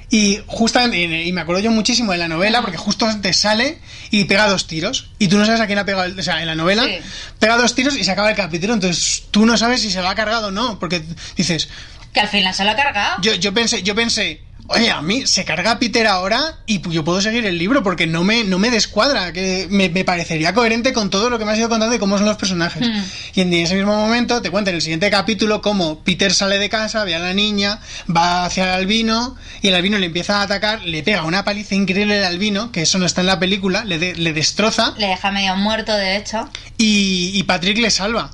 Y 0.09 0.39
justamente, 0.47 1.23
y 1.25 1.33
me 1.33 1.41
acuerdo 1.41 1.61
yo 1.61 1.71
muchísimo 1.71 2.13
de 2.13 2.19
la 2.19 2.29
novela, 2.29 2.61
porque 2.61 2.77
justo 2.77 3.05
antes 3.05 3.35
sale 3.35 3.79
y 4.11 4.23
pega 4.23 4.47
dos 4.47 4.65
tiros. 4.65 5.09
Y 5.19 5.27
tú 5.27 5.37
no 5.37 5.45
sabes 5.45 5.59
a 5.59 5.67
quién 5.67 5.79
ha 5.79 5.83
pegado, 5.85 6.05
el- 6.05 6.17
o 6.17 6.23
sea, 6.23 6.39
en 6.39 6.47
la 6.47 6.55
novela, 6.55 6.85
Sí. 6.85 6.99
pega 7.39 7.57
dos 7.57 7.75
tiros 7.75 7.97
y 7.97 8.05
se 8.05 8.11
acaba 8.11 8.29
el 8.29 8.35
capítulo. 8.37 8.75
Entonces 8.75 9.23
tú 9.29 9.45
no 9.45 9.57
sabes 9.57 9.81
si 9.81 9.91
se 9.91 10.01
lo 10.01 10.07
ha 10.07 10.15
cargado 10.15 10.47
o 10.47 10.51
no, 10.51 10.79
porque 10.79 11.03
dices, 11.35 11.67
Que 12.13 12.21
al 12.21 12.29
final 12.29 12.53
se 12.53 12.63
lo 12.63 12.71
ha 12.71 12.75
cargado. 12.77 13.21
yo, 13.21 13.33
yo 13.33 13.53
pensé, 13.53 13.83
yo 13.83 13.93
pensé, 13.93 14.39
oye, 14.67 14.89
a 14.89 15.01
mí 15.01 15.27
se 15.27 15.45
carga 15.45 15.77
Peter 15.79 16.07
ahora 16.07 16.57
y 16.65 16.81
yo 16.89 17.03
puedo 17.03 17.21
seguir 17.21 17.45
el 17.45 17.57
libro 17.57 17.83
porque 17.83 18.07
no 18.07 18.23
me, 18.23 18.43
no 18.43 18.59
me 18.59 18.69
descuadra, 18.71 19.31
que 19.33 19.67
me, 19.69 19.89
me 19.89 20.03
parecería 20.05 20.53
coherente 20.53 20.93
con 20.93 21.09
todo 21.09 21.29
lo 21.29 21.37
que 21.39 21.45
me 21.45 21.51
has 21.51 21.57
ido 21.59 21.69
contando 21.69 21.95
y 21.95 21.99
cómo 21.99 22.17
son 22.17 22.25
los 22.27 22.37
personajes. 22.37 22.87
Hmm. 22.87 23.03
Y 23.35 23.41
en 23.41 23.53
ese 23.53 23.75
mismo 23.75 23.95
momento 23.95 24.41
te 24.41 24.49
cuenta 24.49 24.69
en 24.69 24.77
el 24.77 24.81
siguiente 24.81 25.09
capítulo 25.11 25.61
cómo 25.61 25.99
Peter 26.03 26.33
sale 26.33 26.57
de 26.59 26.69
casa, 26.69 27.03
ve 27.03 27.15
a 27.15 27.19
la 27.19 27.33
niña, 27.33 27.79
va 28.15 28.45
hacia 28.45 28.63
el 28.63 28.69
albino 28.81 29.35
y 29.61 29.67
el 29.69 29.75
albino 29.75 29.97
le 29.97 30.05
empieza 30.07 30.39
a 30.39 30.43
atacar, 30.43 30.81
le 30.83 31.03
pega 31.03 31.23
una 31.23 31.43
paliza 31.43 31.75
increíble 31.75 32.17
al 32.19 32.25
albino, 32.33 32.71
que 32.71 32.81
eso 32.83 32.97
no 32.97 33.05
está 33.05 33.21
en 33.21 33.27
la 33.27 33.39
película, 33.39 33.83
le, 33.85 33.99
de- 33.99 34.15
le 34.15 34.33
destroza 34.33 34.93
Le 34.97 35.07
deja 35.07 35.31
medio 35.31 35.55
muerto, 35.55 35.93
de 35.93 36.15
hecho. 36.17 36.49
y, 36.77 37.31
y 37.33 37.43
Patrick 37.43 37.77
le 37.79 37.91
salva. 37.91 38.31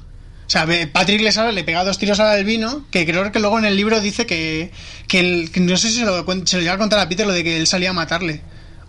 O 0.49 0.51
sea, 0.51 0.65
Patrick 0.91 1.21
le 1.21 1.31
salva, 1.31 1.51
le 1.51 1.63
pega 1.63 1.83
dos 1.83 1.99
tiros 1.99 2.19
al 2.19 2.27
albino, 2.35 2.83
que 2.89 3.05
creo 3.05 3.31
que 3.31 3.37
luego 3.39 3.59
en 3.59 3.65
el 3.65 3.75
libro 3.75 4.01
dice 4.01 4.25
que, 4.25 4.71
que, 5.07 5.19
el- 5.19 5.51
que 5.51 5.59
no 5.59 5.77
sé 5.77 5.89
si 5.89 5.99
se 5.99 6.05
lo, 6.05 6.25
se 6.47 6.55
lo 6.57 6.61
llega 6.63 6.73
a 6.73 6.77
contar 6.79 6.97
a 6.97 7.07
Peter 7.07 7.27
lo 7.27 7.33
de 7.33 7.43
que 7.43 7.57
él 7.57 7.67
salía 7.67 7.91
a 7.91 7.93
matarle. 7.93 8.41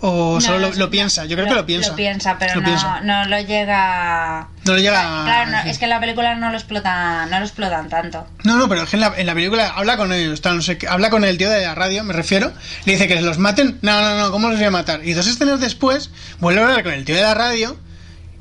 O 0.02 0.36
No, 0.36 0.40
solo 0.40 0.70
lo, 0.74 0.88
piensa, 0.88 1.26
yo 1.26 1.36
creo 1.36 1.46
que 1.46 1.54
lo 1.54 1.66
piensa. 1.66 1.90
Lo 1.90 1.96
piensa, 1.96 2.38
pero 2.38 2.54
Lo 2.54 2.60
no, 2.62 2.66
piensa. 2.66 3.00
no 3.02 3.26
lo 3.26 3.38
llega. 3.42 4.48
No 4.64 4.72
lo 4.72 4.78
llega 4.78 5.20
a 5.20 5.24
Claro, 5.26 5.50
no, 5.50 5.70
es 5.70 5.76
que 5.76 5.84
en 5.84 5.90
la 5.90 6.00
película 6.00 6.34
no 6.36 6.48
lo 6.50 6.56
explotan, 6.56 7.28
no 7.28 7.38
lo 7.38 7.44
explotan 7.44 7.90
tanto. 7.90 8.26
No, 8.44 8.56
no, 8.56 8.66
pero 8.66 8.84
es 8.84 8.88
que 8.88 8.96
en 8.96 9.00
la, 9.02 9.12
en 9.14 9.26
la 9.26 9.34
película 9.34 9.68
habla 9.76 9.98
con 9.98 10.10
ellos, 10.14 10.40
tal, 10.40 10.56
no 10.56 10.62
sé 10.62 10.78
qué, 10.78 10.88
habla 10.88 11.10
con 11.10 11.22
el 11.26 11.36
tío 11.36 11.50
de 11.50 11.60
la 11.66 11.74
radio, 11.74 12.02
me 12.04 12.14
refiero, 12.14 12.50
le 12.86 12.92
dice 12.94 13.06
que 13.06 13.16
se 13.16 13.20
los 13.20 13.36
maten. 13.36 13.78
No, 13.82 14.00
no, 14.00 14.18
no, 14.18 14.30
¿cómo 14.30 14.48
los 14.48 14.56
voy 14.56 14.66
a 14.68 14.70
matar? 14.70 15.04
Y 15.04 15.12
dos 15.12 15.26
escenas 15.26 15.60
después, 15.60 16.08
vuelve 16.38 16.62
a 16.62 16.64
hablar 16.68 16.82
con 16.82 16.94
el 16.94 17.04
tío 17.04 17.16
de 17.16 17.20
la 17.22 17.34
radio 17.34 17.76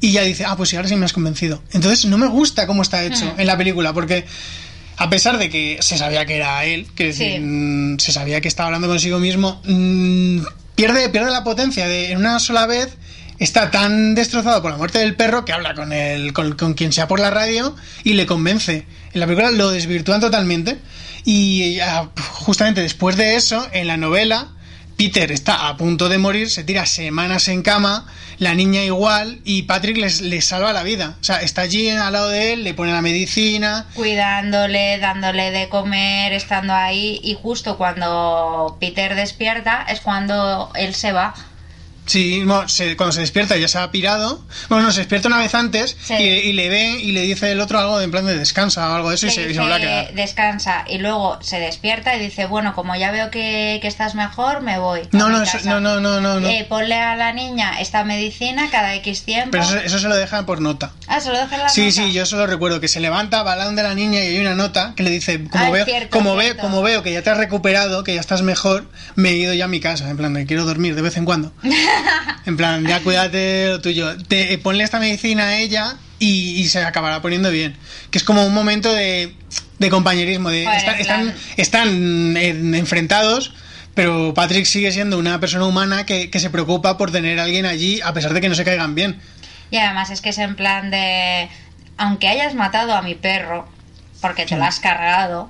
y 0.02 0.12
ya 0.12 0.22
dice, 0.24 0.46
ah, 0.46 0.56
pues 0.56 0.70
sí, 0.70 0.76
ahora 0.76 0.88
sí 0.88 0.96
me 0.96 1.06
has 1.06 1.14
convencido. 1.14 1.62
Entonces 1.74 2.06
no 2.06 2.18
me 2.18 2.28
gusta 2.28 2.68
cómo 2.68 2.82
está 2.82 3.04
hecho 3.04 3.34
en 3.38 3.48
la 3.48 3.58
película, 3.58 3.94
porque 3.94 4.26
a 4.98 5.10
pesar 5.10 5.38
de 5.38 5.50
que 5.50 5.78
se 5.82 5.98
sabía 5.98 6.26
que 6.26 6.36
era 6.38 6.64
él, 6.66 6.88
que 6.96 7.14
Sí. 7.14 7.38
mm, 7.40 8.00
se 8.00 8.12
sabía 8.12 8.42
que 8.42 8.48
estaba 8.48 8.68
hablando 8.68 8.88
consigo 8.88 9.20
mismo, 9.20 9.62
mm, 9.66 10.40
pierde, 10.76 11.10
pierde 11.10 11.32
la 11.32 11.44
potencia 11.44 11.88
de 11.88 12.12
en 12.12 12.18
una 12.18 12.40
sola 12.40 12.66
vez. 12.68 12.96
Está 13.40 13.72
tan 13.72 14.16
destrozado 14.16 14.62
por 14.62 14.70
la 14.72 14.78
muerte 14.78 15.00
del 15.00 15.16
perro 15.16 15.46
que 15.46 15.54
habla 15.54 15.74
con, 15.74 15.94
el, 15.94 16.34
con, 16.34 16.58
con 16.58 16.74
quien 16.74 16.92
sea 16.92 17.08
por 17.08 17.22
la 17.22 17.30
radio 17.30 17.74
y 18.04 18.14
le 18.14 18.26
convence. 18.26 18.86
En 19.14 19.20
la 19.22 19.26
película 19.28 19.50
lo 19.52 19.70
desvirtúan 19.72 20.20
totalmente. 20.20 20.78
Y 21.24 21.80
ah, 21.80 22.10
justamente 22.34 22.82
después 22.82 23.16
de 23.16 23.36
eso, 23.36 23.66
en 23.72 23.88
la 23.88 23.96
novela, 23.96 24.50
Peter 25.00 25.32
está 25.32 25.70
a 25.70 25.78
punto 25.78 26.10
de 26.10 26.18
morir, 26.18 26.50
se 26.50 26.66
tira 26.66 26.86
semanas 26.86 27.48
en 27.48 27.62
cama, 27.62 28.06
la 28.38 28.54
niña 28.54 28.84
igual, 28.84 29.40
y 29.46 29.62
Patrick 29.62 29.96
les, 29.96 30.20
les 30.20 30.44
salva 30.44 30.74
la 30.74 30.84
vida. 30.84 31.16
O 31.22 31.24
sea, 31.24 31.38
está 31.38 31.62
allí 31.62 31.90
al 31.90 32.12
lado 32.12 32.28
de 32.28 32.52
él, 32.52 32.66
le 32.66 32.74
pone 32.74 32.92
la 32.92 33.02
medicina. 33.02 33.86
Cuidándole, 33.94 34.98
dándole 35.00 35.52
de 35.52 35.70
comer, 35.70 36.34
estando 36.34 36.74
ahí. 36.74 37.22
Y 37.24 37.38
justo 37.42 37.78
cuando 37.78 38.76
Peter 38.82 39.16
despierta 39.16 39.86
es 39.88 40.02
cuando 40.02 40.70
él 40.76 40.94
se 40.94 41.14
va. 41.14 41.34
Sí, 42.10 42.42
no, 42.44 42.68
se- 42.68 42.98
cuando 42.98 43.12
se 43.14 43.22
despierta 43.22 43.56
ya 43.56 43.68
se 43.68 43.78
ha 43.78 43.92
pirado. 43.92 44.44
Bueno, 44.68 44.86
no, 44.86 44.92
se 44.92 45.02
despierta 45.02 45.28
una 45.28 45.38
vez 45.38 45.54
antes 45.54 45.96
Sí. 46.04 46.16
y, 46.16 46.24
y 46.24 46.54
le 46.54 46.68
ve 46.70 47.00
y 47.00 47.12
le 47.12 47.22
dice 47.22 47.52
el 47.52 47.60
otro 47.62 47.78
algo 47.80 48.00
de 48.00 48.06
en 48.06 48.12
plan 48.12 48.26
de 48.26 48.36
descansa 48.38 48.90
o 48.90 48.96
algo 48.96 49.10
de 49.10 49.16
eso 49.16 49.28
y 49.28 49.30
se, 49.30 49.42
y 49.42 49.44
se 49.44 49.48
dice, 49.50 49.60
vuelve 49.62 49.76
a 49.76 49.80
quedar. 49.80 50.14
descansa 50.16 50.86
y 50.88 50.98
luego 50.98 51.38
se 51.42 51.60
despierta 51.60 52.16
y 52.16 52.20
dice, 52.20 52.48
bueno, 52.48 52.74
como 52.74 52.96
ya 52.96 53.12
veo 53.12 53.30
que, 53.30 53.78
que 53.82 53.88
estás 53.88 54.16
mejor, 54.16 54.62
me 54.62 54.80
voy. 54.80 55.02
No, 55.12 55.30
no, 55.30 55.44
eso- 55.44 55.54
casa". 55.60 55.70
no, 55.70 55.80
no, 55.80 56.00
no, 56.02 56.20
no, 56.20 56.40
no. 56.40 56.48
Eh, 56.50 56.66
ponle 56.68 56.96
a 56.96 57.16
la 57.16 57.32
niña 57.34 57.80
esta 57.80 58.04
medicina 58.04 58.70
cada 58.72 58.96
X 58.96 59.22
tiempo. 59.24 59.52
Pero 59.52 59.64
eso, 59.64 59.78
eso 59.78 60.00
se 60.00 60.08
lo 60.08 60.16
dejan 60.16 60.46
por 60.48 60.60
nota. 60.62 60.92
Ah, 61.08 61.20
se 61.22 61.30
lo 61.30 61.38
deja 61.38 61.56
en 61.56 61.62
la 61.62 61.70
Sí, 61.70 61.82
nota? 61.82 61.92
sí, 61.94 62.12
yo 62.12 62.26
solo 62.26 62.48
recuerdo 62.48 62.80
que 62.82 62.88
se 62.88 63.00
levanta, 63.00 63.44
va 63.44 63.60
de 63.60 63.84
la 63.84 63.94
niña 63.94 64.24
y 64.24 64.28
hay 64.30 64.40
una 64.40 64.56
nota 64.56 64.94
que 64.96 65.04
le 65.04 65.12
dice, 65.12 65.44
como 65.50 65.66
Ah, 65.66 65.70
veo, 65.70 65.86
cierto, 65.86 66.10
como 66.18 66.36
ve, 66.36 66.46
cierto. 66.46 66.62
como 66.64 66.82
veo 66.82 67.04
que 67.04 67.12
ya 67.14 67.22
te 67.22 67.30
has 67.30 67.38
recuperado, 67.38 68.04
que 68.04 68.16
ya 68.16 68.22
estás 68.22 68.42
mejor, 68.42 68.90
me 69.16 69.30
he 69.30 69.34
ido 69.36 69.54
ya 69.54 69.66
a 69.66 69.68
mi 69.68 69.80
casa, 69.80 70.10
en 70.10 70.18
plan, 70.18 70.34
de 70.34 70.46
quiero 70.48 70.66
dormir 70.66 70.96
de 70.96 71.02
vez 71.04 71.18
en 71.18 71.26
cuando. 71.26 71.52
en 72.46 72.58
plan, 72.58 72.86
ya 72.86 73.00
cuídate 73.02 73.38
de 73.38 73.70
lo 73.70 73.82
tuyo. 73.82 74.18
Te, 74.28 74.54
eh, 74.54 74.58
ponle 74.58 74.84
esta 74.84 75.00
medicina 75.00 75.44
a 75.48 75.58
ella 75.60 75.96
y, 76.20 76.60
y 76.62 76.68
se 76.70 76.84
acabará 76.84 77.22
poniendo 77.22 77.52
bien. 77.52 77.76
Que 78.12 78.18
es 78.18 78.24
como 78.24 78.46
un 78.46 78.54
momento 78.54 78.92
de, 78.94 79.34
de 79.80 79.90
compañerismo, 79.90 80.50
de 80.50 80.66
Joder, 80.66 80.78
están, 80.80 81.00
en 81.00 81.06
plan- 81.06 81.28
están, 81.58 81.88
están 81.88 82.38
en- 82.38 82.76
enfrentados. 82.76 83.54
Pero 83.96 84.34
Patrick 84.34 84.66
sigue 84.66 84.92
siendo 84.92 85.18
una 85.18 85.40
persona 85.40 85.66
humana 85.66 86.06
que, 86.06 86.30
que 86.30 86.40
se 86.40 86.50
preocupa 86.50 86.98
por 86.98 87.12
tener 87.12 87.40
a 87.40 87.44
alguien 87.44 87.66
allí 87.66 88.00
a 88.02 88.14
pesar 88.14 88.34
de 88.34 88.40
que 88.42 88.48
no 88.48 88.56
se 88.56 88.64
caigan 88.64 88.96
bien. 88.96 89.20
Y 89.72 89.78
además 89.78 90.10
es 90.10 90.22
que 90.22 90.30
es 90.30 90.38
en 90.38 90.56
plan 90.56 90.90
de, 90.90 91.50
aunque 91.98 92.28
hayas 92.30 92.54
matado 92.56 92.94
a 92.94 93.02
mi 93.02 93.16
perro, 93.16 93.68
porque 94.22 94.46
te 94.46 94.56
lo 94.56 94.64
has 94.64 94.80
cargado, 94.80 95.50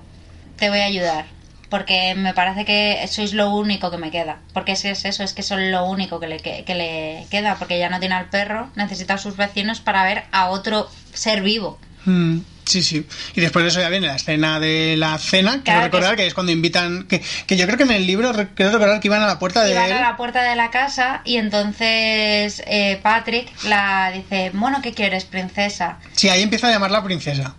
te 0.57 0.69
voy 0.69 0.79
a 0.79 0.85
ayudar. 0.85 1.25
Porque 1.69 2.15
me 2.15 2.33
parece 2.33 2.65
que 2.65 3.05
sois 3.07 3.33
lo 3.33 3.51
único 3.55 3.91
que 3.91 3.97
me 3.97 4.09
queda. 4.11 4.37
Porque 4.53 4.73
que 4.73 4.89
es 4.91 5.05
eso, 5.05 5.23
es 5.23 5.33
que 5.33 5.43
son 5.43 5.71
lo 5.71 5.85
único 5.85 6.19
que 6.19 6.27
le, 6.27 6.37
que, 6.37 6.63
que 6.65 6.75
le 6.75 7.25
queda. 7.29 7.55
Porque 7.59 7.77
ya 7.79 7.89
no 7.89 7.99
tiene 7.99 8.15
al 8.15 8.29
perro, 8.29 8.69
necesita 8.75 9.15
a 9.15 9.17
sus 9.17 9.35
vecinos 9.37 9.79
para 9.79 10.03
ver 10.03 10.23
a 10.31 10.49
otro 10.49 10.89
ser 11.13 11.41
vivo. 11.41 11.79
Mm, 12.05 12.39
sí, 12.65 12.81
sí. 12.81 13.05
Y 13.35 13.41
después 13.41 13.63
de 13.63 13.69
eso 13.69 13.81
ya 13.81 13.89
viene 13.89 14.07
la 14.07 14.15
escena 14.15 14.59
de 14.59 14.95
la 14.97 15.17
cena, 15.17 15.51
quiero 15.51 15.63
Claro 15.63 15.79
que 15.81 15.85
recordar 15.87 16.13
es- 16.13 16.17
que 16.17 16.27
es 16.27 16.33
cuando 16.33 16.51
invitan, 16.51 17.07
que, 17.07 17.21
que 17.45 17.57
yo 17.57 17.65
creo 17.65 17.77
que 17.77 17.83
en 17.83 17.91
el 17.91 18.07
libro 18.07 18.31
quiero 18.55 18.71
recordar 18.71 18.99
que 18.99 19.07
iban 19.09 19.21
a 19.21 19.27
la 19.27 19.37
puerta 19.37 19.63
de 19.63 19.71
él. 19.73 19.77
a 19.77 20.01
la 20.01 20.15
puerta 20.17 20.41
de 20.43 20.55
la 20.55 20.71
casa 20.71 21.21
y 21.25 21.37
entonces 21.37 22.63
eh, 22.67 22.99
Patrick 23.03 23.51
la 23.65 24.11
dice, 24.13 24.51
bueno, 24.53 24.81
¿qué 24.81 24.93
quieres, 24.93 25.25
princesa? 25.25 25.97
Sí, 26.13 26.29
ahí 26.29 26.41
empieza 26.41 26.67
a 26.67 26.71
llamarla 26.71 27.03
princesa. 27.03 27.55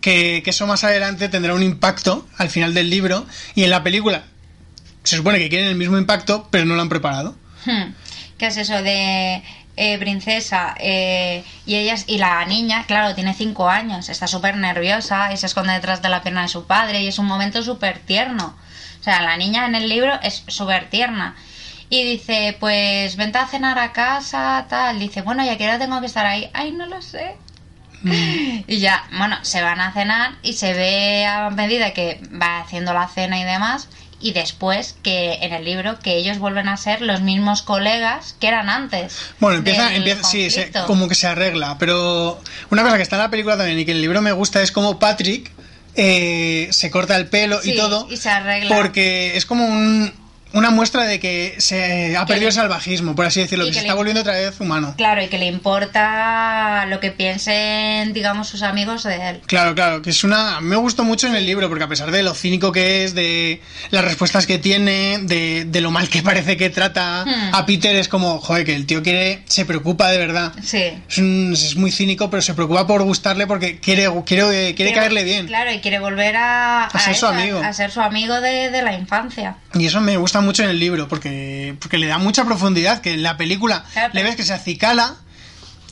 Que, 0.00 0.42
que 0.42 0.50
eso 0.50 0.66
más 0.66 0.82
adelante 0.84 1.28
tendrá 1.28 1.54
un 1.54 1.62
impacto 1.62 2.26
al 2.38 2.48
final 2.48 2.72
del 2.72 2.88
libro 2.88 3.26
y 3.54 3.64
en 3.64 3.70
la 3.70 3.82
película 3.82 4.24
se 5.04 5.16
supone 5.16 5.38
que 5.38 5.48
quieren 5.48 5.68
el 5.68 5.76
mismo 5.76 5.98
impacto, 5.98 6.48
pero 6.50 6.64
no 6.64 6.74
lo 6.74 6.82
han 6.82 6.88
preparado. 6.88 7.34
Hmm. 7.64 7.92
¿Qué 8.38 8.46
es 8.46 8.56
eso 8.56 8.82
de 8.82 9.42
eh, 9.76 9.98
princesa? 9.98 10.74
eh, 10.78 11.44
y 11.66 11.76
ellas 11.76 12.04
y 12.06 12.18
la 12.18 12.44
niña, 12.46 12.84
claro, 12.86 13.14
tiene 13.14 13.34
cinco 13.34 13.68
años, 13.68 14.08
está 14.08 14.26
súper 14.26 14.56
nerviosa 14.56 15.32
y 15.32 15.36
se 15.36 15.46
esconde 15.46 15.72
detrás 15.72 16.02
de 16.02 16.08
la 16.08 16.22
pierna 16.22 16.42
de 16.42 16.48
su 16.48 16.66
padre 16.66 17.02
y 17.02 17.08
es 17.08 17.18
un 17.18 17.26
momento 17.26 17.62
súper 17.62 17.98
tierno. 17.98 18.56
O 19.00 19.02
sea, 19.02 19.22
la 19.22 19.36
niña 19.36 19.66
en 19.66 19.74
el 19.74 19.88
libro 19.88 20.18
es 20.22 20.44
súper 20.46 20.90
tierna. 20.90 21.34
Y 21.88 22.04
dice, 22.04 22.56
pues 22.60 23.16
vente 23.16 23.38
a 23.38 23.46
cenar 23.48 23.78
a 23.78 23.92
casa, 23.92 24.66
tal. 24.68 25.00
Dice, 25.00 25.22
bueno, 25.22 25.44
¿y 25.44 25.48
a 25.48 25.58
qué 25.58 25.64
hora 25.64 25.78
tengo 25.78 25.98
que 26.00 26.06
estar 26.06 26.24
ahí? 26.24 26.48
Ay, 26.52 26.70
no 26.70 26.86
lo 26.86 27.02
sé. 27.02 27.36
Y 28.66 28.78
ya, 28.78 29.04
bueno, 29.18 29.36
se 29.42 29.62
van 29.62 29.80
a 29.80 29.92
cenar 29.92 30.32
y 30.42 30.52
se 30.54 30.72
ve 30.74 31.24
a 31.26 31.50
medida 31.50 31.92
que 31.92 32.20
va 32.40 32.60
haciendo 32.60 32.92
la 32.92 33.08
cena 33.08 33.40
y 33.40 33.44
demás. 33.44 33.88
Y 34.22 34.32
después 34.32 34.96
que 35.02 35.38
en 35.40 35.54
el 35.54 35.64
libro 35.64 35.98
que 35.98 36.16
ellos 36.16 36.38
vuelven 36.38 36.68
a 36.68 36.76
ser 36.76 37.00
los 37.00 37.22
mismos 37.22 37.62
colegas 37.62 38.36
que 38.38 38.48
eran 38.48 38.68
antes. 38.68 39.16
Bueno, 39.40 39.58
empieza, 39.58 39.94
empieza 39.94 40.22
sí, 40.24 40.50
se- 40.50 40.70
como 40.86 41.08
que 41.08 41.14
se 41.14 41.26
arregla, 41.26 41.76
pero 41.78 42.38
una 42.70 42.82
cosa 42.82 42.96
que 42.96 43.02
está 43.02 43.16
en 43.16 43.22
la 43.22 43.30
película 43.30 43.56
también 43.56 43.78
y 43.78 43.84
que 43.86 43.92
en 43.92 43.96
el 43.96 44.02
libro 44.02 44.20
me 44.20 44.32
gusta 44.32 44.60
es 44.62 44.72
como 44.72 44.98
Patrick 44.98 45.50
eh, 45.96 46.68
se 46.70 46.90
corta 46.90 47.16
el 47.16 47.28
pelo 47.28 47.60
y 47.64 47.74
todo. 47.76 48.06
y 48.10 48.16
se 48.18 48.28
arregla. 48.28 48.76
Porque 48.76 49.36
es 49.36 49.46
como 49.46 49.64
un- 49.66 50.12
una 50.52 50.70
muestra 50.70 51.04
de 51.04 51.20
que 51.20 51.54
se 51.58 52.16
ha 52.16 52.20
Que 52.20 52.34
perdido 52.34 52.40
le- 52.40 52.46
el 52.48 52.52
salvajismo, 52.52 53.14
por 53.14 53.26
así 53.26 53.40
decirlo, 53.40 53.64
que, 53.64 53.70
que 53.70 53.74
se 53.74 53.80
le- 53.82 53.86
está 53.88 53.94
volviendo 53.94 54.20
otra 54.22 54.34
vez 54.34 54.60
humano. 54.60 54.94
Claro, 54.96 55.22
y 55.22 55.28
que 55.28 55.38
le 55.38 55.46
importa 55.46 56.86
lo 56.86 57.00
que 57.00 57.10
piensen, 57.10 58.12
digamos, 58.12 58.48
sus 58.48 58.62
amigos 58.62 59.02
de 59.04 59.30
él. 59.30 59.40
Claro, 59.46 59.74
claro, 59.74 60.02
que 60.02 60.10
es 60.10 60.24
una... 60.24 60.56
a 60.56 60.60
Me 60.60 60.76
gustó 60.76 61.04
mucho 61.04 61.26
en 61.26 61.34
el 61.36 61.46
libro, 61.46 61.68
porque 61.68 61.84
a 61.84 61.88
pesar 61.88 62.10
de 62.10 62.22
lo 62.22 62.34
cínico 62.34 62.72
que 62.72 63.04
es, 63.04 63.14
de 63.14 63.60
las 63.90 64.04
respuestas 64.04 64.46
que 64.46 64.58
tiene, 64.58 65.18
de, 65.22 65.64
de 65.66 65.80
lo 65.80 65.90
mal 65.90 66.08
que 66.08 66.22
parece 66.24 66.56
que 66.56 66.70
trata 66.70 67.24
Hmm. 67.24 67.54
a 67.54 67.66
Peter, 67.66 67.94
es 67.96 68.08
como, 68.08 68.38
joder, 68.40 68.64
que 68.64 68.74
el 68.74 68.86
tío 68.86 69.02
quiere, 69.02 69.42
se 69.46 69.64
preocupa 69.64 70.10
de 70.10 70.18
verdad. 70.18 70.52
Sí. 70.62 70.82
Es, 71.08 71.18
un- 71.18 71.50
es 71.52 71.76
muy 71.76 71.90
cínico, 71.92 72.30
pero 72.30 72.42
se 72.42 72.54
preocupa 72.54 72.86
por 72.86 73.02
gustarle 73.02 73.46
porque 73.46 73.78
quiere, 73.78 74.08
quiere, 74.24 74.74
quiere 74.74 74.92
caerle 74.92 75.24
bien. 75.24 75.46
Claro, 75.46 75.72
y 75.72 75.78
quiere 75.80 75.98
volver 75.98 76.36
a, 76.36 76.84
A 76.86 76.98
ser 76.98 77.14
su 77.14 77.26
amigo. 77.26 77.60
a 77.62 77.72
ser 77.72 77.90
su 77.90 78.00
amigo 78.00 78.40
de, 78.40 78.70
de 78.70 78.82
la 78.82 78.92
infancia. 78.94 79.56
Y 79.74 79.86
eso 79.86 80.00
me 80.00 80.16
gusta 80.16 80.39
mucho 80.40 80.62
en 80.62 80.70
el 80.70 80.78
libro, 80.78 81.08
porque, 81.08 81.74
porque 81.80 81.98
le 81.98 82.06
da 82.06 82.18
mucha 82.18 82.44
profundidad, 82.44 83.00
que 83.00 83.12
en 83.14 83.22
la 83.22 83.36
película 83.36 83.84
Claro, 83.92 84.10
le 84.14 84.22
ves 84.22 84.36
que 84.36 84.44
se 84.44 84.52
acicala 84.52 85.16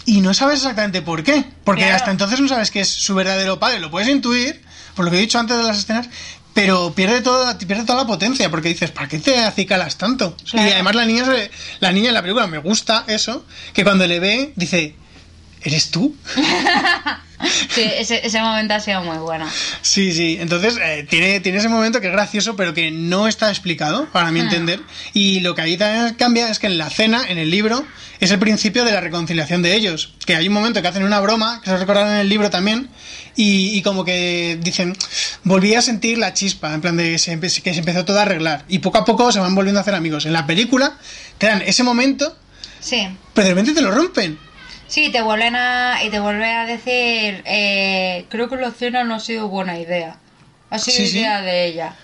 y 0.04 0.20
no 0.20 0.32
sabes 0.34 0.60
exactamente 0.60 1.02
por 1.02 1.22
qué. 1.22 1.44
Porque 1.64 1.82
Claro. 1.82 1.96
hasta 1.96 2.10
entonces 2.10 2.40
no 2.40 2.48
sabes 2.48 2.70
que 2.70 2.80
es 2.80 2.88
su 2.88 3.14
verdadero 3.14 3.58
padre. 3.58 3.78
Lo 3.78 3.90
puedes 3.90 4.08
intuir, 4.08 4.62
por 4.94 5.04
lo 5.04 5.10
que 5.10 5.18
he 5.18 5.20
dicho 5.20 5.38
antes 5.38 5.56
de 5.56 5.62
las 5.62 5.78
escenas, 5.78 6.08
pero 6.54 6.92
pierde 6.94 7.20
toda, 7.20 7.56
pierde 7.58 7.84
toda 7.84 8.00
la 8.02 8.06
potencia, 8.06 8.50
porque 8.50 8.68
dices, 8.70 8.90
¿para 8.90 9.06
qué 9.06 9.18
te 9.18 9.38
acicalas 9.44 9.96
tanto? 9.96 10.36
Claro. 10.50 10.68
Y 10.68 10.72
además 10.72 10.94
la 10.96 11.04
niña, 11.04 11.24
la 11.80 11.92
niña 11.92 12.08
en 12.08 12.14
la 12.14 12.22
película 12.22 12.46
me 12.46 12.58
gusta 12.58 13.04
eso, 13.06 13.44
que 13.74 13.84
cuando 13.84 14.06
le 14.06 14.18
ve, 14.18 14.52
dice, 14.56 14.96
¿eres 15.62 15.90
tú? 15.90 16.14
Sí, 17.72 17.82
ese, 17.96 18.26
ese 18.26 18.40
momento 18.40 18.74
ha 18.74 18.80
sido 18.80 19.00
muy 19.04 19.16
bueno. 19.18 19.48
Sí, 19.80 20.12
sí. 20.12 20.38
Entonces, 20.40 20.76
eh, 20.82 21.06
tiene, 21.08 21.38
tiene 21.38 21.58
ese 21.58 21.68
momento 21.68 22.00
que 22.00 22.08
es 22.08 22.12
gracioso, 22.12 22.56
pero 22.56 22.74
que 22.74 22.90
no 22.90 23.28
está 23.28 23.48
explicado, 23.48 24.06
para 24.10 24.32
mi 24.32 24.40
entender. 24.40 24.80
Y 25.12 25.38
lo 25.38 25.54
que 25.54 25.62
ahí 25.62 25.76
también 25.76 26.14
cambia 26.14 26.50
es 26.50 26.58
que 26.58 26.66
en 26.66 26.78
la 26.78 26.90
cena, 26.90 27.22
en 27.28 27.38
el 27.38 27.48
libro, 27.48 27.86
es 28.18 28.32
el 28.32 28.40
principio 28.40 28.84
de 28.84 28.90
la 28.90 29.00
reconciliación 29.00 29.62
de 29.62 29.76
ellos. 29.76 30.14
Que 30.26 30.34
hay 30.34 30.48
un 30.48 30.54
momento 30.54 30.82
que 30.82 30.88
hacen 30.88 31.04
una 31.04 31.20
broma, 31.20 31.60
que 31.62 31.70
se 31.70 31.76
recordaron 31.76 32.10
en 32.12 32.18
el 32.18 32.28
libro 32.28 32.50
también, 32.50 32.88
y, 33.36 33.68
y 33.78 33.82
como 33.82 34.04
que 34.04 34.58
dicen, 34.60 34.96
volví 35.44 35.74
a 35.76 35.82
sentir 35.82 36.18
la 36.18 36.34
chispa, 36.34 36.74
en 36.74 36.80
plan 36.80 36.96
de 36.96 37.12
que 37.12 37.18
se, 37.18 37.38
que 37.38 37.48
se 37.72 37.78
empezó 37.78 38.04
todo 38.04 38.18
a 38.18 38.22
arreglar. 38.22 38.64
Y 38.68 38.80
poco 38.80 38.98
a 38.98 39.04
poco 39.04 39.30
se 39.30 39.38
van 39.38 39.54
volviendo 39.54 39.78
a 39.78 39.82
hacer 39.82 39.94
amigos. 39.94 40.26
En 40.26 40.32
la 40.32 40.44
película, 40.44 40.98
te 41.38 41.46
dan 41.46 41.62
ese 41.62 41.84
momento, 41.84 42.36
Sí. 42.80 43.06
pero 43.32 43.46
de 43.46 43.54
repente 43.54 43.74
te 43.74 43.82
lo 43.82 43.92
rompen. 43.92 44.38
Sí, 44.88 45.10
te 45.12 45.22
vuelven 45.22 45.54
a. 45.56 46.02
Y 46.02 46.10
te 46.10 46.18
vuelve 46.20 46.50
a 46.50 46.64
decir. 46.66 47.42
eh, 47.46 48.26
creo 48.28 48.48
que 48.48 48.56
la 48.56 48.70
cena 48.72 49.04
no 49.04 49.14
ha 49.16 49.20
sido 49.20 49.48
buena 49.48 49.78
idea. 49.78 50.16
Ha 50.70 50.78
sido 50.78 50.96
Sí, 50.96 51.06
sí. 51.06 51.18
idea 51.20 51.40
de 51.42 51.66
ella. 51.66 51.94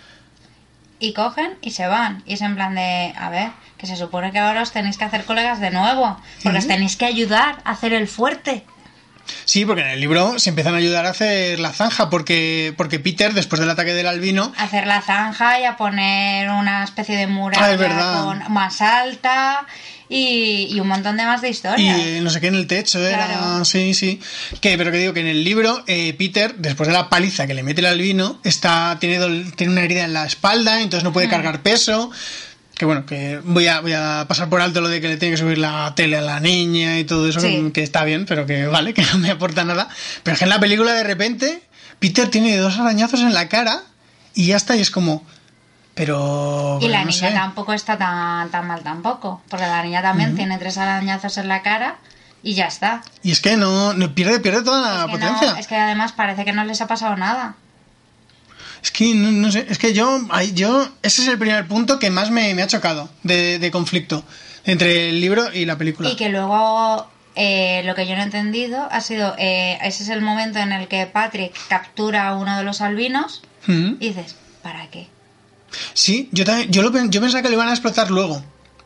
Y 1.00 1.12
cogen 1.12 1.56
y 1.60 1.72
se 1.72 1.86
van. 1.86 2.22
Y 2.26 2.34
es 2.34 2.40
en 2.42 2.54
plan 2.54 2.74
de. 2.74 3.12
A 3.18 3.28
ver, 3.30 3.50
que 3.78 3.86
se 3.86 3.96
supone 3.96 4.32
que 4.32 4.38
ahora 4.38 4.62
os 4.62 4.72
tenéis 4.72 4.96
que 4.98 5.04
hacer 5.04 5.24
colegas 5.24 5.60
de 5.60 5.70
nuevo. 5.70 6.18
Porque 6.42 6.58
os 6.58 6.66
tenéis 6.66 6.96
que 6.96 7.06
ayudar 7.06 7.58
a 7.64 7.72
hacer 7.72 7.92
el 7.92 8.06
fuerte. 8.08 8.64
Sí, 9.46 9.64
porque 9.64 9.80
en 9.80 9.88
el 9.88 10.00
libro 10.00 10.38
se 10.38 10.50
empiezan 10.50 10.74
a 10.74 10.78
ayudar 10.78 11.06
a 11.06 11.10
hacer 11.10 11.58
la 11.58 11.72
zanja, 11.72 12.10
porque, 12.10 12.74
porque 12.76 13.00
Peter, 13.00 13.32
después 13.32 13.58
del 13.58 13.70
ataque 13.70 13.94
del 13.94 14.06
albino, 14.06 14.52
A 14.58 14.64
hacer 14.64 14.86
la 14.86 15.00
zanja 15.00 15.58
y 15.60 15.64
a 15.64 15.78
poner 15.78 16.50
una 16.50 16.84
especie 16.84 17.16
de 17.16 17.26
muralla 17.26 17.64
Ah, 17.64 17.72
es 17.72 17.78
verdad. 17.78 18.22
con- 18.24 18.52
más 18.52 18.82
alta. 18.82 19.66
Y, 20.16 20.68
y 20.74 20.80
un 20.80 20.88
montón 20.88 21.16
de 21.16 21.24
más 21.24 21.42
de 21.42 21.48
Y 21.48 21.50
historias. 21.50 21.98
eh, 21.98 22.20
no 22.22 22.30
sé 22.30 22.40
qué 22.40 22.46
en 22.48 22.54
el 22.54 22.66
techo 22.66 23.04
era. 23.04 23.26
Claro. 23.26 23.64
Sí, 23.64 23.94
sí. 23.94 24.20
Que, 24.60 24.76
pero 24.78 24.90
que 24.92 24.98
digo 24.98 25.12
que 25.12 25.20
en 25.20 25.26
el 25.26 25.42
libro, 25.44 25.82
eh, 25.86 26.14
Peter, 26.16 26.54
después 26.56 26.86
de 26.86 26.92
la 26.92 27.08
paliza 27.08 27.46
que 27.46 27.54
le 27.54 27.62
mete 27.62 27.80
el 27.80 27.86
albino, 27.86 28.40
está, 28.44 28.96
tiene, 29.00 29.18
tiene 29.56 29.72
una 29.72 29.82
herida 29.82 30.04
en 30.04 30.12
la 30.12 30.24
espalda, 30.26 30.80
entonces 30.80 31.02
no 31.04 31.12
puede 31.12 31.28
cargar 31.28 31.62
peso. 31.62 32.10
Que 32.76 32.84
bueno, 32.86 33.06
que 33.06 33.40
voy 33.44 33.68
a, 33.68 33.80
voy 33.80 33.92
a 33.92 34.24
pasar 34.28 34.48
por 34.48 34.60
alto 34.60 34.80
lo 34.80 34.88
de 34.88 35.00
que 35.00 35.06
le 35.08 35.16
tiene 35.16 35.34
que 35.36 35.40
subir 35.40 35.58
la 35.58 35.92
tele 35.94 36.16
a 36.16 36.20
la 36.20 36.40
niña 36.40 36.98
y 36.98 37.04
todo 37.04 37.28
eso, 37.28 37.38
Sí. 37.40 37.48
que, 37.66 37.72
que 37.72 37.82
está 37.84 38.04
bien, 38.04 38.26
pero 38.26 38.46
que 38.46 38.66
vale, 38.66 38.94
que 38.94 39.02
no 39.02 39.18
me 39.18 39.30
aporta 39.30 39.64
nada. 39.64 39.88
Pero 40.22 40.32
es 40.34 40.38
que 40.38 40.44
en 40.44 40.50
la 40.50 40.58
película 40.60 40.92
de 40.92 41.04
repente, 41.04 41.62
Peter 42.00 42.28
tiene 42.28 42.56
dos 42.56 42.76
arañazos 42.78 43.20
en 43.20 43.32
la 43.32 43.48
cara 43.48 43.82
y 44.34 44.46
ya 44.46 44.56
está, 44.56 44.76
y 44.76 44.80
es 44.80 44.90
como. 44.90 45.24
Pero. 45.94 46.78
Y 46.82 46.88
la 46.88 47.00
no 47.00 47.06
niña 47.10 47.28
sé. 47.28 47.34
tampoco 47.34 47.72
está 47.72 47.96
tan, 47.96 48.50
tan 48.50 48.66
mal 48.66 48.82
tampoco. 48.82 49.42
Porque 49.48 49.66
la 49.66 49.82
niña 49.82 50.02
también 50.02 50.34
tiene 50.36 50.58
tres 50.58 50.76
arañazos 50.78 51.38
en 51.38 51.48
la 51.48 51.62
cara 51.62 51.96
y 52.42 52.54
ya 52.54 52.66
está. 52.66 53.02
Y 53.22 53.30
es 53.30 53.40
que 53.40 53.56
no, 53.56 53.94
no 53.94 54.14
pierde, 54.14 54.40
pierde 54.40 54.62
toda 54.62 54.80
la 54.82 54.88
es, 54.88 55.06
que 55.06 55.18
no- 55.18 55.32
potencia. 55.32 55.58
es 55.60 55.66
que 55.66 55.76
además 55.76 56.12
parece 56.12 56.44
que 56.44 56.52
no 56.52 56.64
les 56.64 56.80
ha 56.80 56.86
pasado 56.86 57.16
nada. 57.16 57.54
Es 58.82 58.90
que 58.90 59.14
no, 59.14 59.30
no 59.30 59.50
sé, 59.50 59.66
es 59.70 59.78
que 59.78 59.94
yo, 59.94 60.20
yo, 60.52 60.86
ese 61.02 61.22
es 61.22 61.28
el 61.28 61.38
primer 61.38 61.66
punto 61.66 61.98
que 61.98 62.10
más 62.10 62.30
me, 62.30 62.52
me 62.54 62.62
ha 62.62 62.66
chocado 62.66 63.08
de, 63.22 63.58
de 63.58 63.70
conflicto 63.70 64.24
entre 64.66 65.08
el 65.08 65.20
libro 65.22 65.50
y 65.54 65.64
la 65.64 65.78
película. 65.78 66.10
Y 66.10 66.16
que 66.16 66.28
luego 66.28 67.08
eh, 67.34 67.82
lo 67.86 67.94
que 67.94 68.06
yo 68.06 68.14
no 68.14 68.20
he 68.20 68.24
entendido 68.24 68.86
ha 68.90 69.00
sido, 69.00 69.34
eh, 69.38 69.78
ese 69.82 70.02
es 70.02 70.10
el 70.10 70.20
momento 70.20 70.58
en 70.58 70.72
el 70.72 70.86
que 70.88 71.06
Patrick 71.06 71.54
captura 71.68 72.28
a 72.28 72.34
uno 72.34 72.58
de 72.58 72.64
los 72.64 72.80
albinos 72.82 73.42
Mm. 73.66 73.94
y 74.00 74.08
dices, 74.08 74.36
¿para 74.62 74.88
qué? 74.88 75.08
Sí, 75.92 76.28
yo 76.32 76.44
también, 76.44 76.70
yo, 76.70 76.82
lo, 76.82 76.90
yo 77.06 77.20
pensaba 77.20 77.42
que 77.42 77.48
lo 77.48 77.54
iban 77.54 77.68
a 77.68 77.72
explotar 77.72 78.10
luego. 78.10 78.42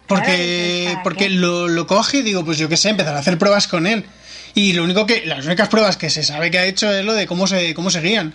Porque, 0.07 0.32
dices, 0.32 0.93
¿para 0.95 1.03
porque 1.03 1.28
lo, 1.28 1.68
lo 1.68 1.86
coge 1.86 2.18
y 2.18 2.22
digo, 2.22 2.45
pues 2.45 2.57
yo 2.59 2.68
qué 2.68 2.76
sé, 2.76 2.89
empezar 2.89 3.14
a 3.14 3.18
hacer 3.18 3.39
pruebas 3.39 3.68
con 3.68 3.86
él. 3.86 4.07
Y 4.55 4.72
lo 4.72 4.84
único 4.84 5.07
que, 5.07 5.24
las 5.26 5.47
únicas 5.47 5.68
pruebas 5.68 5.97
que 5.97 6.11
se 6.11 6.22
sabe 6.22 6.51
que 6.51 6.59
ha 6.59 6.64
hecho 6.64 6.91
es 6.91 7.05
lo 7.05 7.14
de 7.14 7.26
cómo 7.26 7.47
se, 7.47 7.74
cómo 7.74 7.91
se 7.91 8.01
guían. 8.01 8.34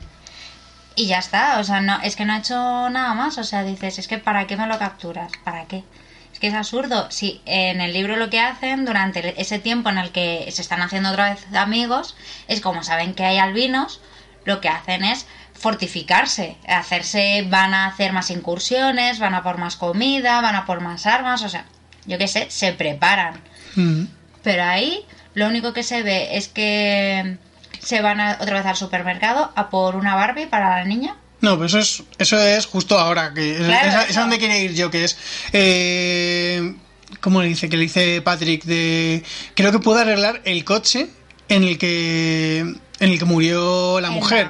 Y 0.96 1.08
ya 1.08 1.18
está, 1.18 1.60
o 1.60 1.64
sea, 1.64 1.82
no, 1.82 2.00
es 2.02 2.16
que 2.16 2.26
no 2.26 2.34
ha 2.34 2.38
hecho 2.38 2.56
nada 2.90 3.14
más, 3.16 3.38
o 3.40 3.44
sea, 3.44 3.64
dices, 3.64 3.98
es 3.98 4.08
que 4.08 4.20
¿para 4.20 4.46
qué 4.46 4.56
me 4.56 4.68
lo 4.68 4.78
capturas? 4.78 5.32
¿Para 5.44 5.66
qué? 5.66 5.84
Es 6.32 6.40
que 6.40 6.48
es 6.48 6.54
absurdo. 6.54 7.10
Si 7.10 7.42
en 7.46 7.82
el 7.82 7.94
libro 7.94 8.16
lo 8.16 8.30
que 8.30 8.40
hacen 8.40 8.86
durante 8.86 9.42
ese 9.42 9.58
tiempo 9.58 9.90
en 9.90 9.98
el 9.98 10.12
que 10.12 10.48
se 10.52 10.62
están 10.62 10.82
haciendo 10.82 11.10
otra 11.10 11.32
vez 11.32 11.46
amigos, 11.56 12.16
es 12.48 12.62
como 12.62 12.84
saben 12.84 13.16
que 13.16 13.26
hay 13.26 13.40
albinos, 13.40 14.00
lo 14.46 14.62
que 14.62 14.70
hacen 14.70 15.04
es 15.04 15.26
fortificarse, 15.64 16.58
hacerse, 16.68 17.46
van 17.50 17.74
a 17.74 17.88
hacer 17.88 18.12
más 18.12 18.30
incursiones, 18.30 19.18
van 19.20 19.34
a 19.34 19.44
por 19.44 19.58
más 19.58 19.78
comida, 19.78 20.42
van 20.42 20.56
a 20.56 20.66
por 20.66 20.82
más 20.82 21.06
armas, 21.06 21.42
o 21.42 21.48
sea, 21.50 21.66
yo 22.06 22.18
qué 22.18 22.28
sé, 22.28 22.48
se 22.50 22.74
preparan. 22.74 23.40
Mm. 23.76 24.04
Pero 24.44 24.64
ahí 24.66 25.06
lo 25.34 25.48
único 25.48 25.72
que 25.72 25.84
se 25.84 26.04
ve 26.04 26.36
es 26.38 26.50
que 26.50 27.38
se 27.80 28.02
van 28.02 28.20
a- 28.20 28.38
otra 28.42 28.58
vez 28.58 28.66
al 28.66 28.76
supermercado 28.76 29.54
a 29.56 29.70
por 29.70 29.96
una 29.96 30.16
Barbie 30.16 30.48
para 30.48 30.80
la 30.80 30.84
niña. 30.84 31.16
No, 31.40 31.58
pues 31.58 31.74
eso 31.74 31.80
es, 31.80 32.04
eso 32.20 32.38
es 32.40 32.66
justo 32.66 33.00
ahora, 33.00 33.34
que 33.34 33.54
es, 33.56 33.66
Claro, 33.66 34.02
es 34.10 34.16
donde 34.16 34.40
quería 34.40 34.60
ir 34.60 34.74
yo, 34.76 34.92
que 34.92 35.06
es... 35.06 35.18
Eh, 35.54 36.76
¿Cómo 37.22 37.42
le 37.42 37.48
dice? 37.48 37.70
Que 37.70 37.78
le 37.78 37.84
dice 37.84 38.22
Patrick 38.22 38.64
de... 38.66 39.24
Creo 39.56 39.72
que 39.72 39.80
puedo 39.80 40.00
arreglar 40.00 40.42
el 40.44 40.66
coche 40.66 41.08
en 41.48 41.64
el 41.64 41.78
que, 41.78 42.60
en 42.60 42.80
el 43.12 43.18
que 43.20 43.26
murió 43.26 44.00
la 44.02 44.10
mujer. 44.12 44.50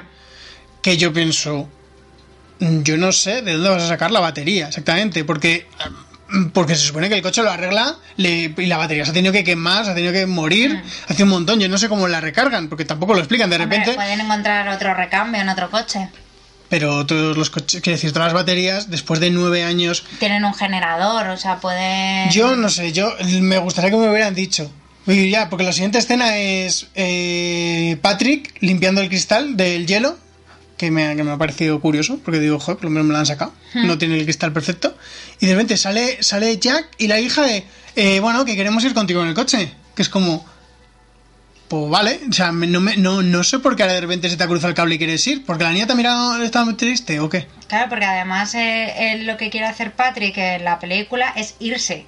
Que 0.84 0.96
yo 0.98 1.12
pienso... 1.14 1.66
mm, 2.60 2.82
Yo 2.82 2.96
no 2.98 3.10
sé 3.10 3.40
de 3.42 3.54
dónde 3.54 3.70
vas 3.70 3.82
a 3.84 3.88
sacar 3.88 4.10
la 4.10 4.20
batería, 4.20 4.68
exactamente, 4.68 5.24
porque... 5.24 5.66
mm, 6.28 6.48
Porque 6.50 6.74
se 6.74 6.86
supone 6.86 7.08
que 7.08 7.14
el 7.16 7.22
coche 7.22 7.42
lo 7.42 7.50
arregla 7.50 7.96
le- 8.16 8.52
y 8.56 8.66
la 8.66 8.76
batería 8.76 9.04
se 9.04 9.10
ha 9.10 9.14
tenido 9.14 9.32
que 9.32 9.44
quemar, 9.44 9.84
se 9.86 9.90
ha 9.92 9.94
tenido 9.94 10.12
que 10.12 10.26
morir, 10.26 10.82
hace 11.08 11.22
un 11.22 11.30
montón. 11.30 11.58
Yo 11.60 11.68
no 11.68 11.78
sé 11.78 11.88
cómo 11.88 12.06
la 12.06 12.20
recargan, 12.20 12.68
porque 12.68 12.84
tampoco 12.84 13.14
lo 13.14 13.20
explican 13.20 13.48
de 13.50 13.58
Mm. 13.58 13.62
Hombre, 13.62 13.78
repente. 13.78 13.96
pueden 13.96 14.20
encontrar 14.20 14.68
otro 14.68 14.92
recambio 14.94 15.40
en 15.40 15.48
otro 15.48 15.70
coche. 15.70 16.08
Pero 16.68 17.06
todos 17.06 17.36
los 17.36 17.50
coches, 17.50 17.80
quiero 17.82 17.96
decir, 17.96 18.12
todas 18.12 18.26
las 18.28 18.34
baterías, 18.34 18.90
después 18.90 19.20
de 19.20 19.30
nueve 19.30 19.62
años, 19.64 20.04
Tienen 20.18 20.44
un 20.44 20.54
generador, 20.54 21.28
o 21.28 21.36
sea, 21.36 21.56
pueden... 21.60 22.30
yo 22.30 22.56
no 22.56 22.68
sé, 22.68 22.92
yo 22.92 23.14
me 23.40 23.58
gustaría 23.58 23.90
que 23.90 23.96
me 23.96 24.08
hubieran 24.10 24.34
dicho. 24.34 24.70
Ya, 25.06 25.50
porque 25.50 25.64
la 25.64 25.72
siguiente 25.74 25.98
escena 25.98 26.38
es 26.38 26.86
eh, 26.94 27.98
Patrick 28.00 28.54
limpiando 28.60 29.02
el 29.02 29.08
cristal 29.08 29.56
del 29.56 29.86
hielo, 29.86 30.18
que 30.84 30.90
me, 30.90 31.16
que 31.16 31.24
me 31.24 31.30
ha 31.32 31.36
parecido 31.38 31.80
curioso, 31.80 32.18
porque 32.24 32.40
digo, 32.40 32.58
joder, 32.58 32.76
por 32.76 32.84
lo 32.84 32.90
menos 32.90 33.06
me 33.06 33.12
lo 33.12 33.18
han 33.18 33.26
sacado, 33.26 33.52
no 33.74 33.98
tiene 33.98 34.16
el 34.16 34.24
cristal 34.24 34.52
perfecto. 34.52 34.96
Y 35.40 35.46
de 35.46 35.52
repente 35.54 35.76
sale, 35.76 36.22
sale 36.22 36.56
Jack 36.58 36.86
y 36.98 37.06
la 37.08 37.18
hija 37.20 37.42
de, 37.42 37.64
eh, 37.96 38.20
bueno, 38.20 38.44
que 38.44 38.56
queremos 38.56 38.84
ir 38.84 38.94
contigo 38.94 39.22
en 39.22 39.28
el 39.28 39.34
coche, 39.34 39.72
que 39.94 40.02
es 40.02 40.08
como... 40.08 40.44
Pues 41.68 41.90
vale, 41.90 42.20
o 42.28 42.32
sea, 42.32 42.52
no, 42.52 42.80
me- 42.80 42.96
no, 42.98 43.22
no 43.22 43.42
sé 43.42 43.58
por 43.58 43.74
qué 43.74 43.82
ahora 43.82 43.94
de 43.94 44.02
repente 44.02 44.28
se 44.28 44.36
te 44.36 44.44
ha 44.44 44.46
cruzado 44.46 44.68
el 44.68 44.74
cable 44.74 44.96
y 44.96 44.98
quieres 44.98 45.26
ir, 45.26 45.44
porque 45.46 45.64
la 45.64 45.72
niña 45.72 45.86
te 45.86 45.92
ha 45.94 45.96
mirado, 45.96 46.42
está 46.42 46.62
muy 46.64 46.74
triste 46.74 47.18
o 47.20 47.28
qué. 47.30 47.46
Claro, 47.68 47.88
porque 47.88 48.04
además 48.04 48.54
eh, 48.54 49.20
lo 49.24 49.38
que 49.38 49.48
quiere 49.48 49.66
hacer 49.66 49.92
Patrick 49.92 50.36
en 50.36 50.62
la 50.64 50.78
película 50.78 51.32
es 51.36 51.54
irse. 51.60 52.06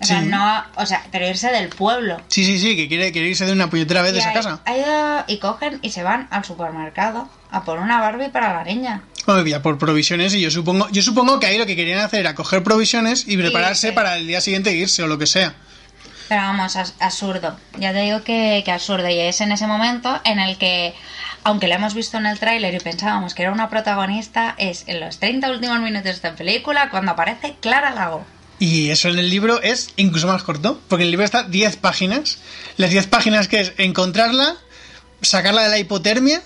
O 0.00 0.04
sea, 0.04 0.20
Sí. 0.20 0.26
no... 0.28 0.64
O 0.76 0.86
sea, 0.86 1.02
pero 1.12 1.28
irse 1.28 1.50
del 1.50 1.68
pueblo. 1.68 2.16
Sí, 2.28 2.44
sí, 2.44 2.58
sí, 2.58 2.74
que 2.76 2.88
quiere, 2.88 3.12
quiere 3.12 3.28
irse 3.28 3.44
de 3.44 3.52
una 3.52 3.68
puñetera 3.68 4.00
vez 4.02 4.12
de 4.14 4.20
esa 4.20 4.30
ahí- 4.30 4.34
casa. 4.34 4.60
eh, 4.66 5.22
y 5.26 5.38
cogen 5.38 5.78
y 5.82 5.90
se 5.90 6.02
van 6.02 6.26
al 6.30 6.44
supermercado 6.44 7.28
a 7.50 7.64
por 7.64 7.78
una 7.78 8.00
Barbie 8.00 8.30
para 8.30 8.54
la 8.54 8.64
niña. 8.64 9.02
Ya 9.46 9.62
por 9.62 9.78
provisiones 9.78 10.34
y 10.34 10.40
yo 10.40 10.50
supongo, 10.50 10.88
yo 10.90 11.02
supongo 11.02 11.38
que 11.38 11.46
ahí 11.46 11.58
lo 11.58 11.66
que 11.66 11.76
querían 11.76 12.00
hacer 12.00 12.20
era 12.20 12.34
coger 12.34 12.62
provisiones 12.64 13.24
y 13.28 13.36
prepararse 13.36 13.92
para 13.92 14.16
el 14.16 14.26
día 14.26 14.40
siguiente 14.40 14.72
irse 14.72 15.02
o 15.02 15.06
lo 15.06 15.18
que 15.18 15.26
sea. 15.26 15.54
Pero 16.28 16.42
vamos, 16.42 16.76
as- 16.76 16.94
absurdo. 17.00 17.56
Ya 17.78 17.92
te 17.92 18.00
digo 18.00 18.22
que, 18.24 18.62
que 18.64 18.72
absurdo. 18.72 19.08
Y 19.08 19.18
es 19.18 19.40
en 19.40 19.52
ese 19.52 19.66
momento 19.66 20.20
en 20.24 20.38
el 20.38 20.56
que, 20.58 20.94
aunque 21.44 21.68
la 21.68 21.74
hemos 21.76 21.94
visto 21.94 22.16
en 22.18 22.26
el 22.26 22.38
tráiler 22.38 22.72
y 22.74 22.78
pensábamos 22.80 23.34
que 23.34 23.42
era 23.42 23.52
una 23.52 23.68
protagonista, 23.68 24.54
es 24.56 24.84
en 24.86 25.00
los 25.00 25.18
30 25.18 25.50
últimos 25.50 25.78
minutos 25.80 26.04
de 26.04 26.10
esta 26.10 26.34
película 26.34 26.88
cuando 26.90 27.12
aparece 27.12 27.56
Clara 27.60 27.90
Lago. 27.90 28.24
Y 28.60 28.90
eso 28.90 29.08
en 29.08 29.18
el 29.18 29.28
libro 29.30 29.60
es 29.62 29.90
incluso 29.96 30.28
más 30.28 30.42
corto, 30.44 30.80
porque 30.88 31.02
en 31.02 31.06
el 31.06 31.10
libro 31.10 31.24
está 31.24 31.42
10 31.42 31.76
páginas. 31.78 32.38
Las 32.76 32.90
10 32.90 33.06
páginas 33.08 33.48
que 33.48 33.60
es 33.60 33.72
encontrarla, 33.78 34.54
sacarla 35.22 35.62
de 35.62 35.70
la 35.70 35.78
hipotermia, 35.78 36.42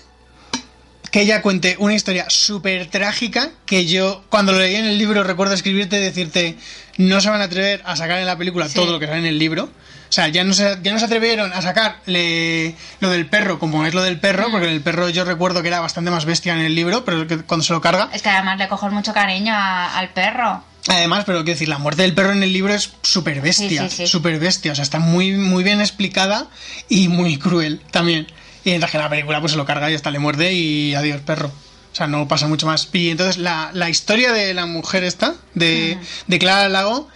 que 1.11 1.21
ella 1.21 1.41
cuente 1.41 1.75
una 1.79 1.93
historia 1.93 2.25
súper 2.29 2.87
trágica, 2.87 3.51
que 3.65 3.85
yo 3.85 4.23
cuando 4.29 4.51
lo 4.53 4.59
leí 4.59 4.75
en 4.75 4.85
el 4.85 4.97
libro 4.97 5.23
recuerdo 5.23 5.53
escribirte 5.53 5.97
y 5.97 6.01
decirte, 6.01 6.57
no 6.97 7.21
se 7.21 7.29
van 7.29 7.41
a 7.41 7.45
atrever 7.45 7.81
a 7.85 7.95
sacar 7.95 8.19
en 8.19 8.25
la 8.25 8.37
película 8.37 8.67
Sí. 8.67 8.75
todo 8.75 8.91
lo 8.93 8.99
que 8.99 9.07
sale 9.07 9.19
en 9.19 9.25
el 9.25 9.37
libro. 9.39 9.65
O 9.65 10.11
sea, 10.15 10.27
ya 10.29 10.43
no 10.45 10.53
se, 10.53 10.77
ya 10.83 10.93
no 10.93 10.99
se 10.99 11.05
atrevieron 11.05 11.51
a 11.51 11.61
sacar 11.61 11.99
le- 12.05 12.75
lo 13.01 13.09
del 13.09 13.27
perro, 13.27 13.59
como 13.59 13.85
es 13.85 13.93
lo 13.93 14.03
del 14.03 14.19
perro, 14.19 14.47
porque 14.51 14.71
el 14.71 14.81
perro 14.81 15.09
yo 15.09 15.25
recuerdo 15.25 15.61
que 15.61 15.67
era 15.67 15.79
bastante 15.81 16.11
más 16.11 16.23
bestia 16.25 16.53
en 16.53 16.61
el 16.61 16.75
libro, 16.75 17.03
pero 17.03 17.27
que 17.27 17.39
cuando 17.39 17.63
se 17.65 17.73
lo 17.73 17.81
carga. 17.81 18.09
Es 18.13 18.21
que 18.21 18.29
además 18.29 18.57
le 18.57 18.67
cogen 18.69 18.93
mucho 18.93 19.13
cariño 19.13 19.53
a- 19.53 19.97
al 19.97 20.09
perro. 20.09 20.63
Además, 20.87 21.23
pero 21.25 21.39
quiero 21.39 21.55
decir, 21.55 21.67
la 21.69 21.79
muerte 21.79 22.03
del 22.03 22.13
perro 22.13 22.31
en 22.31 22.43
el 22.43 22.53
libro 22.53 22.73
es 22.73 22.91
súper 23.01 23.41
bestia, 23.41 23.83
Sí, 23.83 23.89
sí, 23.89 23.95
sí. 24.03 24.07
súper 24.07 24.37
bestia, 24.39 24.71
o 24.71 24.75
sea, 24.75 24.83
está 24.83 24.99
muy, 24.99 25.31
muy 25.31 25.63
bien 25.63 25.81
explicada 25.81 26.47
y 26.89 27.07
muy 27.07 27.37
cruel 27.37 27.81
también. 27.91 28.27
Y 28.63 28.69
mientras 28.69 28.91
que 28.91 28.97
en 28.97 29.03
la 29.03 29.09
película 29.09 29.39
pues 29.39 29.53
se 29.53 29.57
lo 29.57 29.65
carga 29.65 29.89
y 29.89 29.95
hasta 29.95 30.11
le 30.11 30.19
muerde 30.19 30.53
y 30.53 30.93
adiós 30.95 31.21
perro. 31.21 31.47
O 31.47 31.95
sea, 31.95 32.07
no 32.07 32.27
pasa 32.27 32.47
mucho 32.47 32.65
más. 32.67 32.89
Y 32.93 33.09
entonces 33.09 33.37
la, 33.37 33.71
la 33.73 33.89
historia 33.89 34.31
de 34.31 34.53
la 34.53 34.65
mujer 34.67 35.03
esta, 35.03 35.35
de, 35.53 35.97
de 36.27 36.39
Clara 36.39 36.67
Lago, 36.69 37.07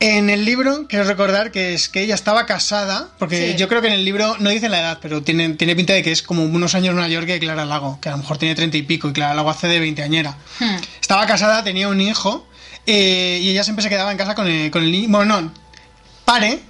en 0.00 0.30
el 0.30 0.44
libro, 0.44 0.86
quiero 0.88 1.04
recordar 1.04 1.52
que 1.52 1.74
es 1.74 1.88
que 1.88 2.00
ella 2.02 2.16
estaba 2.16 2.44
casada, 2.46 3.10
porque 3.20 3.52
Sí. 3.52 3.56
yo 3.58 3.68
creo 3.68 3.80
que 3.80 3.86
en 3.86 3.92
el 3.92 4.04
libro 4.04 4.36
no 4.40 4.50
dice 4.50 4.68
la 4.68 4.80
edad, 4.80 4.98
pero 5.00 5.22
tiene, 5.22 5.50
tiene 5.50 5.76
pinta 5.76 5.92
de 5.92 6.02
que 6.02 6.10
es 6.10 6.22
como 6.22 6.42
unos 6.42 6.74
años 6.74 6.96
mayor 6.96 7.24
que 7.26 7.38
Clara 7.38 7.64
Lago, 7.64 8.00
que 8.00 8.08
a 8.08 8.12
lo 8.12 8.18
mejor 8.18 8.38
tiene 8.38 8.56
treinta 8.56 8.76
y 8.76 8.82
pico, 8.82 9.08
y 9.08 9.12
Clara 9.12 9.34
Lago 9.34 9.50
hace 9.50 9.68
de 9.68 9.78
veinteañera. 9.78 10.36
Hmm. 10.58 10.76
Estaba 11.00 11.24
casada, 11.26 11.62
tenía 11.62 11.86
un 11.88 12.00
hijo, 12.00 12.48
eh, 12.86 13.38
y 13.42 13.50
ella 13.50 13.64
siempre 13.64 13.82
se 13.82 13.88
quedaba 13.88 14.10
en 14.12 14.18
casa 14.18 14.34
con 14.34 14.46
el, 14.48 14.70
con 14.70 14.82
el 14.82 14.90
niño. 14.92 15.08
Bueno, 15.10 15.40
no, 15.40 15.52
pare. 16.24 16.60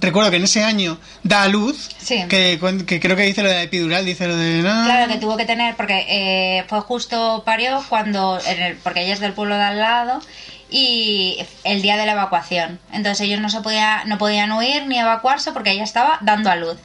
Recuerdo 0.00 0.30
que 0.32 0.38
en 0.38 0.44
ese 0.44 0.64
año 0.64 0.98
da 1.22 1.44
a 1.44 1.48
luz, 1.48 1.88
Sí. 1.98 2.24
que, 2.28 2.58
que 2.88 2.98
creo 2.98 3.14
que 3.16 3.22
dice 3.22 3.44
lo 3.44 3.48
de 3.48 3.62
epidural, 3.62 4.04
dice 4.04 4.26
lo 4.26 4.36
de... 4.36 4.64
"Ah". 4.66 4.82
Claro 4.84 5.12
que 5.12 5.20
tuvo 5.20 5.36
que 5.36 5.44
tener, 5.44 5.76
porque 5.76 6.04
eh, 6.08 6.64
fue 6.68 6.80
justo 6.80 7.44
parió 7.46 7.80
cuando, 7.88 8.40
en 8.44 8.60
el- 8.62 8.76
porque 8.78 9.04
ella 9.04 9.14
es 9.14 9.20
del 9.20 9.32
pueblo 9.32 9.54
de 9.56 9.62
al 9.62 9.78
lado, 9.78 10.20
y 10.70 11.38
el 11.62 11.82
día 11.82 11.96
de 11.96 12.06
la 12.06 12.12
evacuación. 12.12 12.80
Entonces 12.92 13.20
ellos 13.26 13.40
no 13.40 13.48
se 13.48 13.60
podía, 13.60 14.02
no 14.06 14.18
podían 14.18 14.50
huir 14.50 14.86
ni 14.88 14.98
evacuarse 14.98 15.52
porque 15.52 15.70
ella 15.70 15.84
estaba 15.84 16.18
dando 16.22 16.50
a 16.50 16.56
luz. 16.56 16.78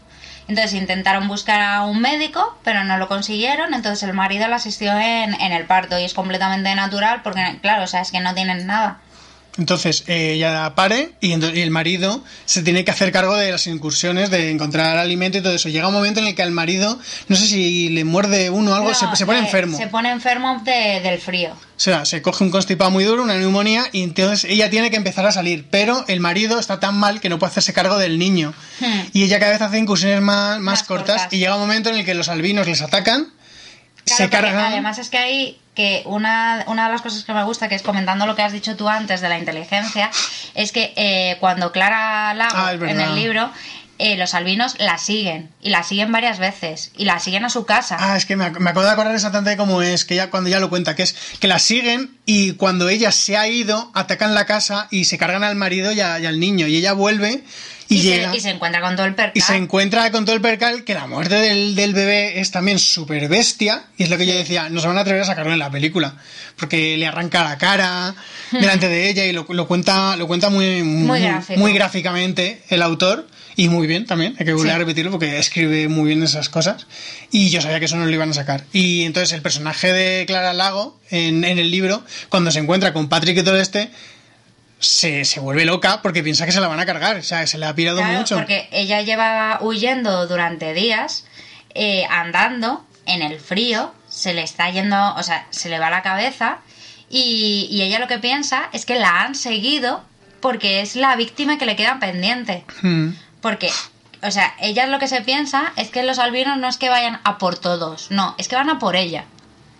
Entonces 0.48 0.74
intentaron 0.74 1.28
buscar 1.28 1.62
a 1.62 1.84
un 1.84 2.00
médico, 2.02 2.58
pero 2.64 2.84
no 2.84 2.98
lo 2.98 3.08
consiguieron. 3.08 3.74
Entonces 3.74 4.04
el 4.08 4.14
marido 4.14 4.48
la 4.48 4.58
asistió 4.58 4.98
en, 4.98 5.34
en 5.34 5.52
el 5.52 5.66
parto 5.66 6.00
y 6.00 6.04
es 6.04 6.14
completamente 6.14 6.74
natural 6.76 7.22
porque, 7.24 7.60
claro, 7.62 7.84
o 7.84 7.88
sea, 7.88 8.02
es 8.02 8.12
que 8.12 8.20
no 8.20 8.34
tienen 8.34 8.66
nada. 8.66 9.00
Entonces 9.58 10.04
eh, 10.08 10.34
ella 10.34 10.74
pare 10.76 11.12
y, 11.22 11.30
y 11.30 11.62
el 11.62 11.72
marido 11.72 12.24
se 12.46 12.62
tiene 12.62 12.86
que 12.86 12.92
hacer 12.92 13.12
cargo 13.12 13.36
de 13.36 13.52
las 13.52 13.66
incursiones, 13.68 14.30
de 14.30 14.52
encontrar 14.52 14.98
alimento 14.98 15.38
y 15.38 15.42
todo 15.42 15.54
eso. 15.54 15.70
Llega 15.70 15.88
un 15.88 15.94
momento 15.94 16.20
en 16.20 16.28
el 16.28 16.36
que 16.36 16.44
al 16.44 16.52
marido, 16.52 17.00
no 17.28 17.36
sé 17.36 17.48
si 17.48 17.90
le 17.90 18.04
muerde 18.04 18.50
uno 18.50 18.72
o 18.72 18.76
algo, 18.76 18.90
No, 18.90 18.96
se, 18.96 19.06
se 19.16 19.26
pone 19.26 19.40
eh, 19.40 19.44
enfermo. 19.44 19.78
Se 19.78 19.88
pone 19.88 20.10
enfermo 20.12 20.62
de- 20.64 21.02
del 21.02 21.20
frío. 21.20 21.52
O 21.54 21.80
sea, 21.80 22.06
se 22.06 22.22
coge 22.24 22.44
un 22.44 22.50
constipado 22.50 22.90
muy 22.90 23.04
duro, 23.04 23.22
una 23.24 23.36
neumonía, 23.38 23.86
y 23.92 24.02
entonces 24.02 24.50
ella 24.50 24.70
tiene 24.70 24.90
que 24.90 24.96
empezar 24.98 25.26
a 25.28 25.32
salir. 25.32 25.66
Pero 25.70 26.04
el 26.08 26.20
marido 26.20 26.60
está 26.60 26.80
tan 26.80 26.96
mal 26.98 27.20
que 27.22 27.30
no 27.30 27.38
puede 27.38 27.52
hacerse 27.52 27.72
cargo 27.74 27.98
del 28.00 28.18
niño. 28.18 28.54
Hmm. 28.80 29.02
Y 29.14 29.24
ella 29.24 29.40
cada 29.40 29.52
vez 29.52 29.62
hace 29.62 29.78
incursiones 29.78 30.22
más, 30.22 30.58
más, 30.60 30.80
Más 30.80 30.84
cortas, 30.84 31.18
cortas. 31.22 31.34
Y 31.34 31.38
llega 31.38 31.54
un 31.56 31.62
momento 31.62 31.90
en 31.90 31.98
el 31.98 32.06
que 32.06 32.16
los 32.16 32.30
albinos 32.30 32.66
les 32.68 32.82
atacan, 32.82 33.28
Claro, 34.08 34.30
se. 34.32 34.68
Además 34.68 34.98
es 35.00 35.10
que 35.10 35.18
ahí 35.18 35.60
que 35.76 36.02
una, 36.06 36.64
una 36.68 36.86
de 36.88 36.92
las 36.92 37.02
cosas 37.02 37.24
que 37.24 37.34
me 37.34 37.44
gusta, 37.44 37.70
que 37.70 37.76
es 37.76 37.84
comentando 37.84 38.26
lo 38.26 38.36
que 38.36 38.42
has 38.42 38.52
dicho 38.54 38.76
tú 38.76 38.90
antes 38.90 39.22
de 39.22 39.30
la 39.30 39.38
inteligencia, 39.38 40.10
es 40.56 40.72
que 40.72 40.94
eh, 40.96 41.38
cuando 41.40 41.72
Clara 41.72 42.34
Lago 42.34 42.56
Ah, 42.58 42.74
en 42.74 43.00
el 43.00 43.14
libro, 43.16 43.52
eh, 44.00 44.16
los 44.18 44.34
albinos 44.34 44.76
la 44.80 44.98
siguen 44.98 45.50
y 45.62 45.70
la 45.70 45.84
siguen 45.84 46.12
varias 46.12 46.40
veces 46.40 46.92
y 46.98 47.06
la 47.06 47.20
siguen 47.20 47.46
a 47.46 47.50
su 47.50 47.66
casa. 47.66 47.98
Ah, 48.00 48.16
es 48.18 48.26
que 48.26 48.36
me, 48.36 48.46
ac- 48.46 48.58
me 48.60 48.70
acabo 48.72 48.86
de 48.86 48.92
acordar 48.92 49.14
exactamente 49.14 49.56
cómo 49.58 49.82
es, 49.84 50.04
que 50.06 50.16
ya 50.16 50.30
cuando 50.32 50.50
ya 50.50 50.60
lo 50.60 50.70
cuenta, 50.70 50.96
que 50.96 51.04
es 51.04 51.16
que 51.40 51.48
la 51.48 51.60
siguen 51.60 52.18
y 52.26 52.54
cuando 52.54 52.90
ella 52.90 53.12
se 53.12 53.38
ha 53.38 53.48
ido, 53.48 53.92
atacan 53.94 54.34
la 54.34 54.46
casa 54.46 54.88
y 54.90 55.06
se 55.06 55.18
cargan 55.20 55.44
al 55.44 55.56
marido 55.56 55.92
y, 55.92 56.00
a- 56.02 56.20
y 56.20 56.26
al 56.26 56.40
niño. 56.40 56.66
Y 56.68 56.76
ella 56.78 56.94
vuelve 56.94 57.44
y, 57.90 57.96
y, 57.98 58.02
llega. 58.02 58.32
se, 58.32 58.38
y 58.38 58.42
se 58.42 58.50
encuentra 58.50 58.82
con 58.82 58.96
todo 58.96 59.06
el 59.06 59.16
percal. 59.16 59.32
Y 59.36 59.42
se 59.42 59.56
encuentra 59.56 60.12
con 60.12 60.26
todo 60.26 60.36
el 60.36 60.42
percal 60.42 60.84
que 60.84 60.94
la 60.94 61.08
muerte 61.08 61.36
del, 61.36 61.76
del 61.76 61.94
bebé 61.94 62.40
es 62.40 62.52
también 62.52 62.80
súper 62.80 63.28
bestia. 63.30 63.84
Y 63.98 64.04
es 64.04 64.10
lo 64.10 64.18
que 64.18 64.26
yo 64.26 64.36
decía, 64.36 64.70
no 64.70 64.80
se 64.82 64.88
van 64.88 64.98
a 64.98 65.02
atrever 65.02 65.22
a 65.22 65.26
sacarlo 65.26 65.54
en 65.54 65.60
la 65.60 65.72
película. 65.72 66.16
Porque 66.58 66.98
le 66.98 67.06
arranca 67.08 67.44
la 67.44 67.58
cara 67.58 68.16
delante 68.52 68.88
de 68.90 69.10
ella 69.10 69.26
y 69.26 69.32
lo, 69.34 69.46
lo 69.50 69.68
cuenta, 69.68 70.16
lo 70.18 70.28
cuenta 70.28 70.50
muy, 70.50 70.84
Muy 70.84 71.22
muy 71.58 71.74
gráficamente 71.74 72.62
el 72.70 72.82
autor. 72.82 73.28
Y 73.60 73.70
muy 73.70 73.88
bien 73.88 74.06
también, 74.06 74.36
hay 74.38 74.46
que 74.46 74.54
volver 74.54 74.70
Sí. 74.70 74.76
a 74.76 74.78
repetirlo 74.78 75.10
porque 75.10 75.40
escribe 75.40 75.88
muy 75.88 76.10
bien 76.10 76.22
esas 76.22 76.48
cosas. 76.48 76.86
Y 77.32 77.50
yo 77.50 77.60
sabía 77.60 77.80
que 77.80 77.86
eso 77.86 77.96
no 77.96 78.06
lo 78.06 78.12
iban 78.12 78.30
a 78.30 78.34
sacar. 78.36 78.64
Y 78.72 79.02
entonces 79.04 79.34
el 79.34 79.42
personaje 79.42 79.92
de 79.92 80.28
Clara 80.28 80.54
Lago 80.54 81.00
en, 81.10 81.44
en 81.44 81.58
el 81.58 81.72
libro, 81.72 82.04
cuando 82.30 82.52
se 82.52 82.60
encuentra 82.60 82.94
con 82.94 83.10
Patrick 83.10 83.36
y 83.36 83.42
todo 83.44 83.60
este, 83.60 83.90
se, 84.80 85.26
se 85.26 85.40
vuelve 85.40 85.66
loca 85.66 86.02
porque 86.02 86.24
piensa 86.24 86.46
que 86.46 86.52
se 86.52 86.60
la 86.60 86.68
van 86.68 86.80
a 86.80 86.86
cargar. 86.86 87.18
O 87.18 87.24
sea, 87.24 87.46
se 87.48 87.58
le 87.58 87.66
ha 87.66 87.74
pirado 87.76 87.98
Claro, 87.98 88.18
mucho. 88.20 88.36
porque 88.36 88.68
ella 88.72 89.02
lleva 89.02 89.60
huyendo 89.62 90.28
durante 90.28 90.74
días, 90.74 91.26
eh, 91.74 92.06
andando 92.10 92.86
en 93.06 93.22
el 93.22 93.40
frío, 93.40 93.94
se 94.10 94.34
le 94.34 94.44
está 94.44 94.70
yendo, 94.70 95.16
o 95.16 95.24
sea, 95.24 95.48
se 95.50 95.70
le 95.70 95.80
va 95.80 95.90
la 95.90 96.02
cabeza 96.02 96.60
y, 97.10 97.68
y 97.72 97.82
ella 97.84 98.00
lo 98.00 98.08
que 98.08 98.20
piensa 98.20 98.70
es 98.74 98.86
que 98.86 98.96
la 99.00 99.22
han 99.22 99.36
seguido 99.36 100.04
porque 100.42 100.82
es 100.82 100.96
la 100.96 101.16
víctima 101.16 101.58
que 101.58 101.66
le 101.66 101.76
queda 101.76 102.00
pendiente. 102.00 102.64
Hmm. 102.82 103.12
Porque, 103.42 103.70
o 104.22 104.32
sea, 104.32 104.54
ella 104.60 104.86
lo 104.88 105.00
que 105.00 105.08
se 105.08 105.22
piensa 105.22 105.72
es 105.78 105.90
que 105.90 106.04
los 106.04 106.20
albinos 106.20 106.58
no 106.58 106.68
es 106.68 106.78
que 106.78 106.90
vayan 106.90 107.20
a 107.24 107.38
por 107.38 107.58
todos, 107.58 108.12
no, 108.12 108.36
es 108.38 108.48
que 108.48 108.56
van 108.56 108.70
a 108.70 108.78
por 108.80 108.96
ella, 108.96 109.26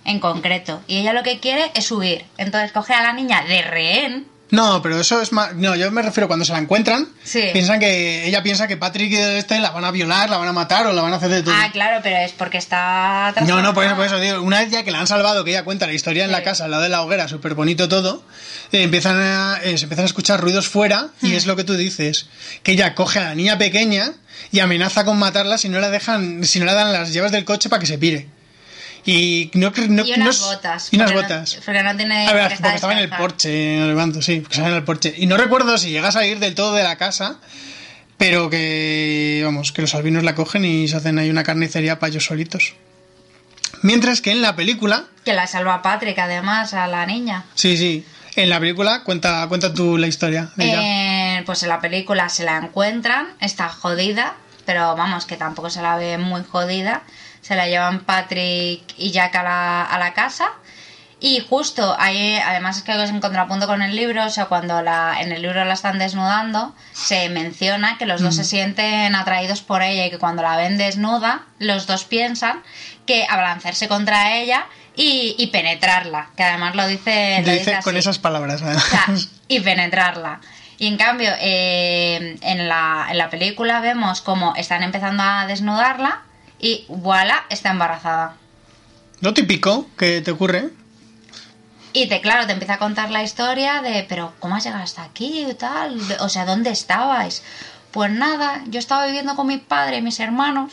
en 0.06 0.20
concreto. 0.20 0.82
Y 0.88 0.98
ella 0.98 1.14
lo 1.14 1.24
que 1.24 1.40
quiere 1.40 1.72
es 1.76 1.92
huir. 1.92 2.26
Entonces 2.38 2.72
coge 2.72 2.94
a 2.94 3.04
la 3.04 3.14
niña 3.14 3.44
de 3.44 3.62
rehén. 3.62 4.28
No, 4.50 4.82
pero 4.82 5.00
eso 5.00 5.22
es 5.22 5.34
más. 5.34 5.56
No, 5.56 5.76
yo 5.76 5.92
me 5.92 6.02
refiero 6.02 6.28
cuando 6.28 6.46
se 6.46 6.54
la 6.54 6.60
encuentran. 6.60 7.08
Sí. 7.24 7.50
Piensan 7.52 7.80
que. 7.82 8.26
Ella 8.28 8.42
piensa 8.44 8.68
que 8.68 8.78
Patrick 8.78 9.12
y 9.12 9.18
este 9.18 9.60
la 9.60 9.72
van 9.72 9.84
a 9.84 9.92
violar, 9.92 10.30
la 10.30 10.38
van 10.38 10.48
a 10.48 10.54
matar 10.54 10.88
o 10.88 10.94
la 10.94 11.02
van 11.02 11.12
a 11.12 11.18
hacer 11.18 11.30
de 11.30 11.44
todo. 11.44 11.54
Ah, 11.54 11.70
claro, 11.74 12.00
pero 12.02 12.16
es 12.18 12.32
porque 12.32 12.58
está... 12.58 13.34
no, 13.46 13.62
no, 13.62 13.74
por 13.74 13.84
eso, 13.84 13.96
por 13.96 14.06
eso, 14.06 14.20
digo. 14.20 14.42
Una 14.42 14.60
vez 14.62 14.72
ya 14.72 14.84
que 14.84 14.92
la 14.92 15.00
han 15.02 15.08
salvado, 15.08 15.44
que 15.44 15.52
ella 15.52 15.64
cuenta 15.66 15.86
la 15.86 15.94
historia 15.94 16.24
en 16.24 16.32
la 16.32 16.44
casa, 16.44 16.64
al 16.66 16.72
lado 16.72 16.84
de 16.84 16.90
la 16.90 17.02
hoguera, 17.02 17.28
súper 17.28 17.56
bonito 17.56 17.90
todo, 17.90 18.24
eh, 18.72 18.84
empiezan 18.84 19.20
a, 19.20 19.60
eh, 19.64 19.78
se 19.78 19.84
empiezan 19.84 20.04
a 20.04 20.08
escuchar 20.08 20.40
ruidos 20.40 20.70
fuera 20.70 21.10
y 21.22 21.28
Hmm. 21.32 21.34
es 21.36 21.46
lo 21.46 21.56
que 21.58 21.66
tú 21.66 21.76
dices. 21.76 22.28
Que 22.64 22.72
ella 22.72 22.96
coge 22.96 23.20
a 23.20 23.24
la 23.24 23.36
niña 23.36 23.58
pequeña 23.58 24.14
y 24.54 24.60
amenaza 24.60 25.04
con 25.04 25.20
matarla 25.20 25.58
si 25.58 25.68
no 25.68 25.80
la 25.82 25.90
dejan, 25.90 26.46
si 26.46 26.60
no 26.60 26.66
le 26.66 26.74
dan 26.74 26.94
las 26.94 27.12
llaves 27.12 27.34
del 27.34 27.44
coche 27.44 27.68
para 27.68 27.82
que 27.82 27.86
se 27.88 27.98
pire. 27.98 28.30
Y 29.10 29.50
no. 29.54 29.72
No, 29.88 30.06
y 30.06 30.12
unas 30.14 30.42
no 30.42 30.48
botas. 30.48 30.90
Y 30.92 30.98
unas 30.98 31.12
porque 31.14 31.22
no- 31.30 31.36
botas. 31.40 31.60
porque 31.66 31.82
no 31.82 31.96
tiene. 31.96 32.28
A 32.28 32.34
ver, 32.34 32.42
porque 32.44 32.54
está 32.56 32.76
estaba 32.76 32.92
en 32.94 33.00
el 33.00 33.10
porche, 33.10 33.80
levanto, 33.88 34.22
sí, 34.22 34.42
porque 34.42 34.56
estaba 34.56 34.70
en 34.70 34.76
el 34.76 34.84
porche. 34.84 35.16
Y 35.18 35.28
no 35.28 35.38
recuerdo 35.38 35.78
si 35.78 35.90
llega 35.92 36.10
a 36.10 36.12
salir 36.12 36.40
del 36.40 36.54
todo 36.56 36.74
de 36.76 36.84
la 36.84 36.98
casa, 36.98 37.38
pero 38.18 38.50
que, 38.50 39.42
vamos, 39.46 39.72
que 39.72 39.82
los 39.82 39.96
albinos 39.96 40.24
la 40.24 40.36
cogen 40.36 40.66
y 40.66 40.90
se 40.90 40.98
hacen 40.98 41.18
ahí 41.20 41.30
una 41.30 41.44
carnicería 41.44 42.00
para 42.00 42.10
ellos 42.12 42.26
solitos. 42.26 42.74
Mientras 43.82 44.20
que 44.22 44.32
en 44.32 44.42
la 44.42 44.56
película, 44.58 45.06
Que 45.24 45.34
la 45.34 45.48
salva 45.48 45.82
Patrick, 45.82 46.18
además, 46.20 46.74
a 46.74 46.88
la 46.88 47.06
niña. 47.06 47.46
sí, 47.56 47.78
sí, 47.78 48.06
en 48.36 48.50
la 48.50 48.60
película, 48.60 49.04
cuenta, 49.04 49.46
cuenta 49.48 49.74
tú 49.74 49.98
la 49.98 50.08
historia 50.08 50.50
de 50.58 50.66
ella. 50.66 51.38
Eh, 51.40 51.44
pues 51.46 51.64
en 51.64 51.70
la 51.70 51.80
película 51.80 52.28
se 52.28 52.44
la 52.44 52.58
encuentran, 52.58 53.28
está 53.40 53.70
jodida, 53.70 54.36
pero 54.66 54.96
vamos, 54.98 55.26
que 55.26 55.38
tampoco 55.38 55.70
se 55.70 55.82
la 55.82 55.96
ve 55.96 56.18
muy 56.18 56.44
jodida. 56.44 57.04
Se 57.42 57.56
la 57.56 57.68
llevan 57.68 58.02
Patrick 58.02 58.84
y 58.98 59.12
Jack 59.12 59.36
a 59.36 59.44
la, 59.44 59.84
a 59.84 60.00
la 60.00 60.14
casa. 60.14 60.50
Y 61.20 61.40
justo 61.40 61.96
ahí, 61.98 62.36
además 62.36 62.78
es 62.78 62.84
que 62.84 63.04
es 63.04 63.10
en 63.10 63.20
contrapunto 63.20 63.66
con 63.66 63.82
el 63.82 63.96
libro, 63.96 64.26
o 64.26 64.30
sea, 64.30 64.46
cuando 64.46 64.84
la, 64.84 65.20
en 65.20 65.32
el 65.32 65.42
libro 65.42 65.66
la 65.66 65.74
están 65.74 65.98
desnudando, 65.98 66.76
se 66.94 67.30
menciona 67.30 67.98
que 67.98 68.06
los 68.06 68.22
dos 68.22 68.36
se 68.36 68.44
sienten 68.44 69.16
atraídos 69.16 69.62
por 69.62 69.82
ella 69.82 70.06
y 70.06 70.12
que 70.12 70.20
cuando 70.20 70.44
la 70.44 70.56
ven 70.58 70.78
desnuda, 70.78 71.46
los 71.58 71.88
dos 71.88 72.04
piensan 72.04 72.62
que 73.08 73.26
abalanzarse 73.28 73.88
contra 73.88 74.36
ella 74.38 74.68
y, 74.96 75.36
y 75.40 75.48
penetrarla, 75.48 76.30
que 76.38 76.44
además 76.44 76.76
lo 76.76 76.86
dice, 76.86 77.42
lo 77.44 77.52
dice 77.52 77.72
dice 77.72 77.84
con 77.84 77.98
esas 77.98 78.20
palabras, 78.20 78.62
además. 78.62 78.86
O 78.86 78.90
sea, 78.90 79.06
y 79.48 79.60
penetrarla. 79.62 80.40
Y 80.78 80.86
en 80.86 80.98
cambio, 80.98 81.32
eh, 81.40 82.38
en, 82.42 82.68
la, 82.68 83.08
en 83.10 83.18
la 83.18 83.32
película 83.32 83.80
vemos 83.80 84.22
como 84.22 84.56
están 84.56 84.84
empezando 84.84 85.24
a 85.24 85.48
desnudarla 85.48 86.22
y 86.60 86.86
voilà, 86.88 87.46
está 87.50 87.72
embarazada. 87.72 88.36
Lo 89.22 89.34
típico 89.34 89.88
que 89.98 90.22
te 90.22 90.32
ocurre. 90.32 90.70
Y 91.94 92.08
te, 92.08 92.22
claro, 92.22 92.46
te 92.46 92.54
empieza 92.54 92.76
a 92.76 92.80
contar 92.80 93.10
la 93.10 93.24
historia 93.24 93.82
de, 93.82 94.06
pero 94.08 94.34
¿cómo 94.40 94.56
has 94.56 94.64
llegado 94.64 94.84
hasta 94.84 95.04
aquí 95.04 95.46
y 95.50 95.54
tal? 95.54 96.00
O 96.20 96.30
sea, 96.30 96.46
¿dónde 96.46 96.70
estabais? 96.70 97.44
Pues 97.92 98.12
nada, 98.12 98.64
yo 98.68 98.80
estaba 98.80 99.06
viviendo 99.06 99.36
con 99.36 99.48
mi 99.48 99.58
padre 99.58 99.98
y 99.98 100.02
mis 100.02 100.20
hermanos 100.20 100.72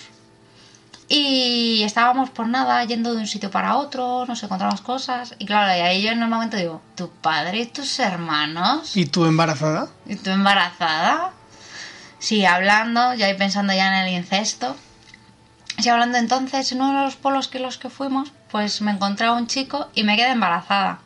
y 1.09 1.83
estábamos, 1.83 2.31
pues 2.31 2.49
nada, 2.49 2.83
yendo 2.85 3.15
de 3.15 3.21
un 3.21 3.27
sitio 3.27 3.51
para 3.51 3.77
otro, 3.77 4.25
nos 4.27 4.43
encontramos 4.43 4.81
cosas. 4.81 5.35
Y 5.39 5.45
claro, 5.45 5.77
y 5.77 5.81
ahí 5.81 6.03
yo 6.03 6.11
en 6.11 6.23
el 6.23 6.29
momento 6.29 6.57
digo, 6.57 6.81
¿tu 6.95 7.11
padre 7.11 7.61
y 7.61 7.67
tus 7.67 7.99
hermanos? 7.99 8.97
¿Y 8.97 9.07
tú 9.07 9.27
embarazada? 9.27 9.89
¿Y 10.07 10.17
tú 10.17 10.31
embarazada? 10.31 11.33
Sí, 12.19 12.47
hablando, 12.47 13.13
ya 13.15 13.27
ahí 13.27 13.35
pensando 13.35 13.75
ya 13.75 13.89
en 13.89 14.07
el 14.07 14.15
incesto. 14.15 14.77
Sí, 15.79 15.89
hablando 15.89 16.19
entonces, 16.19 16.71
en 16.73 16.81
uno 16.81 16.99
de 17.01 17.05
los 17.05 17.17
polos 17.17 17.49
que 17.49 17.59
los 17.59 17.79
que 17.79 17.91
fuimos, 17.91 18.33
pues 18.51 18.81
me 18.81 18.93
encontré 18.93 19.27
a 19.27 19.33
un 19.33 19.47
chico 19.47 19.91
y 19.95 20.05
me 20.05 20.17
quedé 20.17 20.31
embarazada. 20.31 21.01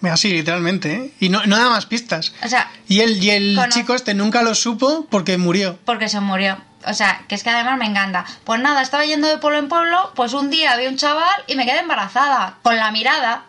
Mira, 0.00 0.16
sí, 0.16 0.30
literalmente, 0.32 0.92
¿eh? 0.94 1.12
Y 1.20 1.28
no, 1.30 1.44
no 1.46 1.56
da 1.58 1.70
más 1.70 1.86
pistas. 1.86 2.32
O 2.42 2.48
sea, 2.48 2.70
Y 2.88 3.00
el, 3.00 3.22
y 3.22 3.30
el 3.30 3.58
chico 3.70 3.94
este 3.94 4.12
nunca 4.14 4.42
lo 4.42 4.54
supo 4.54 5.06
porque 5.10 5.38
murió. 5.38 5.78
porque 5.84 6.08
se 6.08 6.20
murió. 6.20 6.58
O 6.86 6.92
sea, 6.92 7.22
que 7.28 7.34
es 7.34 7.42
que 7.42 7.48
además 7.50 7.78
me 7.78 7.86
encanta. 7.86 8.26
Pues 8.44 8.60
nada, 8.60 8.82
estaba 8.82 9.06
yendo 9.06 9.26
de 9.28 9.38
pueblo 9.38 9.58
en 9.58 9.68
pueblo, 9.68 10.12
pues 10.14 10.34
un 10.34 10.50
día 10.50 10.76
vi 10.76 10.86
un 10.86 10.96
chaval 10.98 11.44
y 11.46 11.54
me 11.54 11.64
quedé 11.64 11.78
embarazada, 11.78 12.58
con 12.62 12.76
la 12.76 12.90
mirada. 12.90 13.44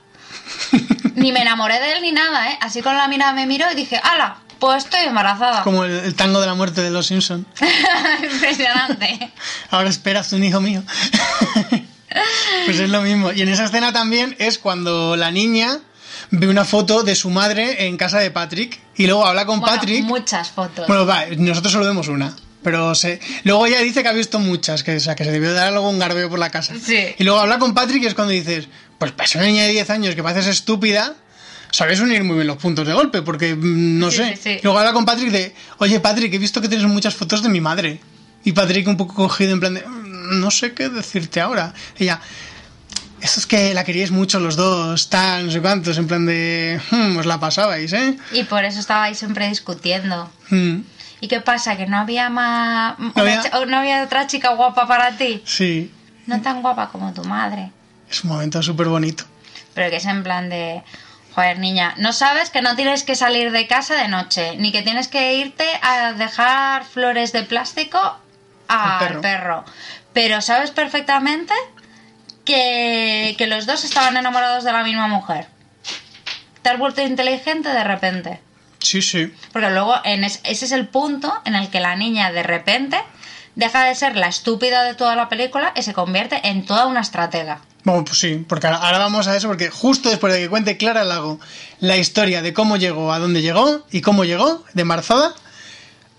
ni 1.15 1.31
me 1.33 1.41
enamoré 1.41 1.79
de 1.79 1.93
él 1.93 2.01
ni 2.01 2.11
nada, 2.13 2.49
¿eh? 2.51 2.57
Así 2.61 2.81
con 2.81 2.95
la 2.95 3.07
mirada 3.09 3.33
me 3.33 3.45
miró 3.45 3.69
y 3.71 3.75
dije, 3.75 3.99
¡hala! 4.01 4.37
Pues 4.59 4.85
estoy 4.85 5.01
embarazada. 5.01 5.63
Como 5.63 5.83
el, 5.83 5.91
el 5.91 6.15
tango 6.15 6.39
de 6.41 6.47
la 6.47 6.53
muerte 6.55 6.81
de 6.81 6.89
los 6.89 7.07
Simpson. 7.07 7.45
Impresionante. 8.33 9.31
Ahora 9.71 9.89
esperas 9.89 10.31
un 10.33 10.43
hijo 10.43 10.61
mío. 10.61 10.83
Pues 12.65 12.79
es 12.79 12.89
lo 12.89 13.01
mismo. 13.01 13.33
Y 13.33 13.41
en 13.41 13.49
esa 13.49 13.65
escena 13.65 13.91
también 13.91 14.35
es 14.39 14.57
cuando 14.57 15.17
la 15.17 15.31
niña 15.31 15.79
ve 16.31 16.47
una 16.47 16.63
foto 16.63 17.03
de 17.03 17.13
su 17.13 17.29
madre 17.29 17.87
en 17.87 17.97
casa 17.97 18.19
de 18.19 18.31
Patrick 18.31 18.79
y 18.95 19.05
luego 19.05 19.25
habla 19.25 19.45
con 19.45 19.59
Bueno, 19.59 19.75
Patrick. 19.75 20.03
muchas 20.05 20.49
fotos. 20.49 20.87
Bueno, 20.87 21.05
va, 21.05 21.25
nosotros 21.37 21.73
solo 21.73 21.85
vemos 21.85 22.07
una. 22.07 22.33
Pero 22.63 22.95
se... 22.95 23.19
luego 23.43 23.65
ella 23.67 23.79
dice 23.81 24.01
que 24.01 24.07
ha 24.09 24.13
visto 24.13 24.39
muchas, 24.39 24.81
que, 24.83 24.95
o 24.95 24.99
sea, 24.99 25.13
que 25.15 25.25
se 25.25 25.31
debió 25.31 25.53
dar 25.53 25.67
algo 25.67 25.89
un 25.89 25.99
garbeo 25.99 26.29
por 26.29 26.39
la 26.39 26.49
casa. 26.49 26.73
Sí. 26.81 27.13
Y 27.17 27.23
luego 27.25 27.39
habla 27.41 27.59
con 27.59 27.73
Patrick 27.73 28.01
y 28.03 28.05
es 28.07 28.13
cuando 28.13 28.31
dices, 28.31 28.69
pues 28.97 29.11
para 29.11 29.29
una 29.35 29.45
niña 29.45 29.63
de 29.63 29.69
10 29.71 29.89
años 29.89 30.15
que 30.15 30.23
pareces 30.23 30.47
estúpida, 30.47 31.15
sabes 31.75 31.99
unir 31.99 32.23
muy 32.23 32.35
bien 32.35 32.47
los 32.47 32.57
puntos 32.57 32.87
de 32.87 32.93
golpe, 32.93 33.21
porque 33.21 33.55
mm, 33.55 33.99
no 33.99 34.09
Sí, 34.11 34.17
sé. 34.17 34.35
sí, 34.35 34.41
sí. 34.43 34.59
Luego 34.63 34.79
habla 34.79 34.93
con 34.93 35.05
Patrick 35.05 35.31
de, 35.31 35.53
oye 35.79 35.99
Patrick, 35.99 36.33
he 36.33 36.37
visto 36.37 36.61
que 36.61 36.69
tienes 36.69 36.87
muchas 36.87 37.13
fotos 37.15 37.43
de 37.43 37.49
mi 37.49 37.61
madre. 37.61 37.99
Y 38.43 38.51
Patrick 38.51 38.87
un 38.87 38.97
poco 38.97 39.15
cogido 39.15 39.53
en 39.53 39.59
plan 39.59 39.73
de, 39.73 39.81
"Mm, 39.87 40.39
no 40.39 40.51
sé 40.51 40.73
qué 40.73 40.89
decirte 40.89 41.41
ahora. 41.41 41.73
Ella, 41.97 42.19
eso 43.21 43.39
es 43.39 43.45
que 43.47 43.73
la 43.73 43.83
queríais 43.83 44.11
mucho 44.11 44.39
los 44.39 44.55
dos, 44.55 45.09
tal, 45.09 45.47
no 45.47 45.51
sé 45.51 45.61
cuántos, 45.61 45.97
en 45.97 46.07
plan 46.07 46.25
de, 46.25 46.79
"Hmm, 46.91 47.17
os 47.17 47.25
la 47.25 47.39
pasabais, 47.39 47.91
¿eh? 47.93 48.17
Y 48.31 48.43
por 48.43 48.63
eso 48.63 48.79
estabais 48.79 49.17
siempre 49.17 49.47
discutiendo. 49.49 50.29
Mm, 50.51 50.77
¿Y 51.21 51.27
qué 51.27 51.41
pasa? 51.41 51.75
¿Que 51.75 51.87
no 51.87 51.97
había 51.97 52.29
más... 52.29 52.99
una 52.99 53.11
había- 53.15 53.65
no 53.67 53.77
había 53.77 54.03
otra 54.03 54.27
chica 54.27 54.49
guapa 54.53 54.87
para 54.87 55.17
ti? 55.17 55.41
sí, 55.45 55.91
No 56.27 56.41
tan 56.41 56.61
guapa 56.61 56.89
como 56.91 57.13
tu 57.13 57.23
madre. 57.23 57.71
es 58.11 58.23
un 58.23 58.29
momento 58.31 58.61
súper 58.61 58.87
bonito. 58.87 59.23
Pero 59.73 59.89
que 59.89 59.95
es 59.97 60.05
en 60.05 60.23
plan 60.23 60.49
de... 60.49 60.83
Joder, 61.35 61.59
niña, 61.59 61.93
no 61.97 62.13
sabes 62.13 62.49
que 62.49 62.61
no 62.61 62.75
tienes 62.77 63.03
que 63.03 63.15
salir 63.15 63.51
de 63.51 63.67
casa 63.67 63.95
de 63.95 64.07
noche, 64.07 64.55
ni 64.57 64.71
que 64.71 64.81
tienes 64.83 65.09
que 65.09 65.35
irte 65.35 65.67
a 65.81 66.13
dejar 66.13 66.85
flores 66.85 67.33
de 67.33 67.43
plástico 67.43 67.99
al 68.69 68.99
perro. 68.99 69.21
perro. 69.21 69.65
Pero 70.13 70.41
sabes 70.41 70.71
perfectamente 70.71 71.53
que, 72.45 73.35
que 73.37 73.47
los 73.47 73.65
dos 73.65 73.83
estaban 73.83 74.15
enamorados 74.17 74.63
de 74.63 74.71
la 74.71 74.83
misma 74.83 75.07
mujer. 75.07 75.47
Te 76.61 76.69
has 76.69 76.79
vuelto 76.79 77.01
inteligente 77.01 77.69
de 77.69 77.83
repente. 77.83 78.39
Sí, 78.79 79.01
sí. 79.01 79.33
Porque 79.51 79.69
luego 79.71 79.95
en 80.03 80.23
es- 80.23 80.39
ese 80.43 80.65
es 80.65 80.71
el 80.71 80.87
punto 80.87 81.33
en 81.45 81.55
el 81.55 81.69
que 81.69 81.79
la 81.79 81.95
niña 81.95 82.31
de 82.31 82.43
repente 82.43 82.97
deja 83.55 83.83
de 83.83 83.95
ser 83.95 84.15
la 84.15 84.27
estúpida 84.27 84.83
de 84.83 84.95
toda 84.95 85.15
la 85.15 85.27
película 85.29 85.73
y 85.75 85.81
se 85.81 85.93
convierte 85.93 86.39
en 86.47 86.65
toda 86.65 86.85
una 86.87 87.01
estratega. 87.01 87.59
Bueno, 87.85 88.03
pues 88.03 88.17
sí, 88.19 88.43
porque 88.47 88.67
ahora, 88.67 88.97
vamos 88.97 89.27
a 89.27 89.37
eso, 89.37 89.47
porque 89.47 89.69
justo 89.69 90.09
después 90.09 90.33
de 90.33 90.39
que 90.41 90.49
cuente 90.49 90.75
Clara 90.75 91.03
Lago 91.03 91.39
la 91.79 91.95
historia 91.97 92.41
de 92.41 92.51
cómo 92.51 92.77
llegó 92.77 93.13
a 93.13 93.19
dónde 93.19 93.41
llegó 93.41 93.85
y 93.91 94.01
cómo 94.01 94.25
llegó, 94.25 94.65
de 94.73 94.81
embarazada, 94.81 95.33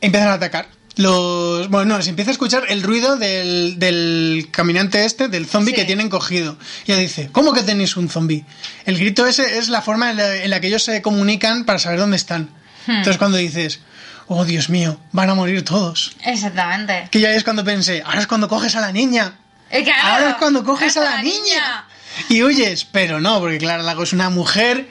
empiezan 0.00 0.28
a 0.30 0.34
atacar. 0.34 0.68
Los, 0.94 1.68
bueno, 1.68 1.96
no, 1.96 2.02
se 2.02 2.08
empieza 2.08 2.30
a 2.30 2.32
escuchar 2.32 2.62
el 2.70 2.82
ruido 2.82 3.16
del, 3.16 3.78
del 3.78 4.48
caminante 4.50 5.04
este, 5.04 5.28
del 5.28 5.44
zombie 5.46 5.74
Sí. 5.74 5.80
que 5.80 5.84
tienen 5.84 6.08
cogido. 6.08 6.56
Y 6.86 6.92
ella 6.92 7.00
dice, 7.02 7.28
¿cómo 7.32 7.52
que 7.52 7.62
tenéis 7.62 7.96
un 7.98 8.08
zombie? 8.08 8.46
El 8.86 8.96
grito 8.96 9.26
ese 9.26 9.58
es 9.58 9.68
la 9.68 9.82
forma 9.82 10.10
en 10.10 10.16
la, 10.16 10.36
en 10.36 10.48
la 10.48 10.60
que 10.60 10.68
ellos 10.68 10.84
se 10.84 11.02
comunican 11.02 11.64
para 11.64 11.78
saber 11.78 11.98
dónde 11.98 12.16
están. 12.16 12.44
Hmm. 12.86 12.92
Entonces 12.92 13.18
cuando 13.18 13.36
dices, 13.36 13.80
oh 14.28 14.44
Dios 14.46 14.70
mío, 14.70 14.98
van 15.12 15.28
a 15.28 15.34
morir 15.34 15.64
todos. 15.64 16.16
Exactamente. 16.24 17.08
Que 17.10 17.20
ya 17.20 17.30
es 17.32 17.44
cuando 17.44 17.62
pensé, 17.64 18.02
ahora 18.06 18.20
es 18.20 18.26
cuando 18.26 18.48
coges 18.48 18.74
a 18.76 18.80
la 18.80 18.92
niña. 18.92 19.34
Claro, 19.70 19.92
Ahora 20.02 20.30
es 20.30 20.36
cuando 20.36 20.64
coges 20.64 20.96
a 20.96 21.00
¡Esa 21.02 21.16
la 21.16 21.22
niña. 21.22 21.84
Y 22.28 22.42
huyes, 22.42 22.84
pero 22.84 23.20
no, 23.20 23.40
porque 23.40 23.58
Clara 23.58 23.82
Lago 23.82 24.02
es 24.02 24.12
una 24.12 24.30
mujer 24.30 24.88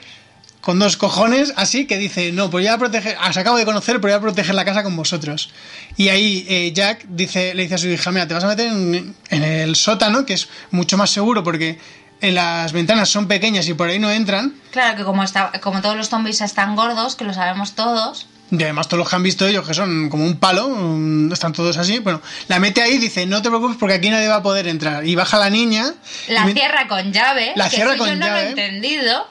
con 0.60 0.78
dos 0.80 0.96
cojones 0.96 1.52
así 1.56 1.86
que 1.86 1.96
dice, 1.96 2.32
no, 2.32 2.50
pues 2.50 2.64
voy 2.64 2.72
a 2.72 2.76
proteger, 2.76 3.16
os 3.28 3.36
acabo 3.36 3.56
de 3.56 3.64
conocer, 3.64 4.00
pero 4.00 4.14
voy 4.14 4.18
a 4.18 4.20
proteger 4.20 4.54
la 4.54 4.64
casa 4.64 4.82
con 4.82 4.96
vosotros. 4.96 5.50
Y 5.96 6.08
ahí 6.08 6.44
eh, 6.48 6.72
Jack 6.72 7.04
dice, 7.08 7.54
le 7.54 7.62
dice 7.62 7.76
a 7.76 7.78
su 7.78 7.88
hija, 7.88 8.10
mira, 8.10 8.26
te 8.26 8.34
vas 8.34 8.44
a 8.44 8.48
meter 8.48 8.66
en, 8.68 9.14
en 9.30 9.42
el 9.42 9.76
sótano, 9.76 10.26
que 10.26 10.34
es 10.34 10.48
mucho 10.72 10.96
más 10.96 11.10
seguro 11.10 11.44
porque 11.44 11.78
en 12.20 12.34
las 12.34 12.72
ventanas 12.72 13.08
son 13.08 13.28
pequeñas 13.28 13.68
y 13.68 13.74
por 13.74 13.88
ahí 13.88 13.98
no 13.98 14.10
entran. 14.10 14.54
Claro 14.70 14.96
que 14.96 15.04
como, 15.04 15.22
está, 15.22 15.52
como 15.62 15.80
todos 15.82 15.96
los 15.96 16.08
zombies 16.08 16.40
están 16.40 16.74
gordos, 16.74 17.14
que 17.14 17.24
lo 17.24 17.34
sabemos 17.34 17.74
todos, 17.74 18.26
Y 18.50 18.62
además 18.62 18.86
todos 18.86 18.98
los 19.00 19.08
que 19.08 19.16
han 19.16 19.22
visto 19.24 19.46
ellos, 19.46 19.66
que 19.66 19.74
son 19.74 20.08
como 20.08 20.24
un 20.24 20.38
palo, 20.38 20.68
mm, 20.68 21.32
están 21.32 21.52
todos 21.52 21.76
así. 21.78 21.98
Bueno, 21.98 22.20
la 22.48 22.58
mete 22.60 22.80
ahí 22.82 22.92
y 22.92 22.98
dice, 22.98 23.26
no 23.26 23.42
te 23.42 23.48
preocupes 23.48 23.76
porque 23.78 23.94
aquí 23.94 24.08
nadie 24.08 24.28
va 24.28 24.36
a 24.36 24.42
poder 24.42 24.68
entrar. 24.68 25.04
Y 25.06 25.14
baja 25.16 25.38
la 25.38 25.50
niña. 25.50 25.92
la 26.28 26.44
me- 26.44 26.52
cierra 26.52 26.86
con 26.86 27.12
llave. 27.12 27.52
La 27.56 27.68
que 27.68 27.76
cierra 27.76 27.94
eso 27.94 28.04
yo 28.04 28.10
con 28.10 28.18
no 28.20 28.28
lo 28.28 28.36
he 28.36 28.48
entendido. 28.50 29.26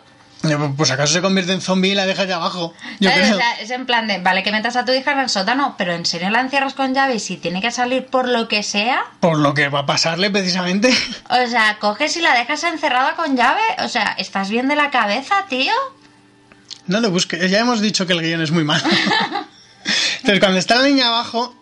Pues 0.77 0.91
acaso 0.91 1.11
se 1.13 1.21
convierte 1.23 1.53
en 1.53 1.61
zombie 1.61 1.93
y 1.93 1.95
la 1.95 2.05
deja 2.05 2.21
allá 2.21 2.35
abajo. 2.35 2.71
Yo 2.99 3.09
¿Sabes? 3.09 3.25
creo. 3.25 3.37
O 3.37 3.39
sea, 3.39 3.53
es 3.61 3.71
en 3.71 3.87
plan 3.87 4.05
de, 4.07 4.19
vale 4.19 4.43
que 4.43 4.51
metas 4.51 4.75
a 4.75 4.85
tu 4.85 4.91
hija 4.91 5.13
en 5.13 5.19
el 5.19 5.29
sótano, 5.29 5.73
pero 5.75 5.93
en 5.93 6.05
serio 6.05 6.29
la 6.29 6.39
encierras 6.41 6.75
con 6.75 6.93
llave 6.93 7.15
y 7.15 7.19
si 7.19 7.37
tiene 7.37 7.61
que 7.63 7.71
salir 7.71 8.05
por 8.05 8.27
lo 8.29 8.47
que 8.47 8.61
sea, 8.61 9.01
Por 9.21 9.39
lo 9.39 9.55
que 9.55 9.69
va 9.69 9.79
a 9.79 9.85
pasarle 9.87 10.29
precisamente. 10.29 10.93
o 11.31 11.47
sea, 11.49 11.77
coges 11.79 12.15
y 12.17 12.21
la 12.21 12.35
dejas 12.35 12.63
encerrada 12.63 13.15
con 13.15 13.35
llave, 13.35 13.61
o 13.83 13.87
sea, 13.87 14.13
¿estás 14.19 14.49
bien 14.51 14.67
de 14.67 14.75
la 14.75 14.91
cabeza, 14.91 15.45
tío? 15.49 15.73
No 16.87 16.99
lo 16.99 17.09
busques. 17.11 17.49
Ya 17.49 17.59
hemos 17.59 17.81
dicho 17.81 18.05
que 18.05 18.13
el 18.13 18.21
guion 18.21 18.41
es 18.41 18.51
muy 18.51 18.63
malo. 18.63 18.83
Entonces, 20.17 20.39
cuando 20.39 20.57
está 20.57 20.75
la 20.77 20.87
niña 20.87 21.07
abajo, 21.07 21.55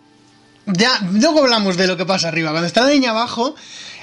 ya, 0.65 0.99
luego 1.11 1.41
hablamos 1.41 1.76
de 1.78 1.88
lo 1.88 1.97
que 1.97 2.05
pasa 2.05 2.30
arriba. 2.30 2.51
Cuando 2.51 2.67
está 2.67 2.82
la 2.82 2.89
niña 2.89 3.11
abajo, 3.11 3.55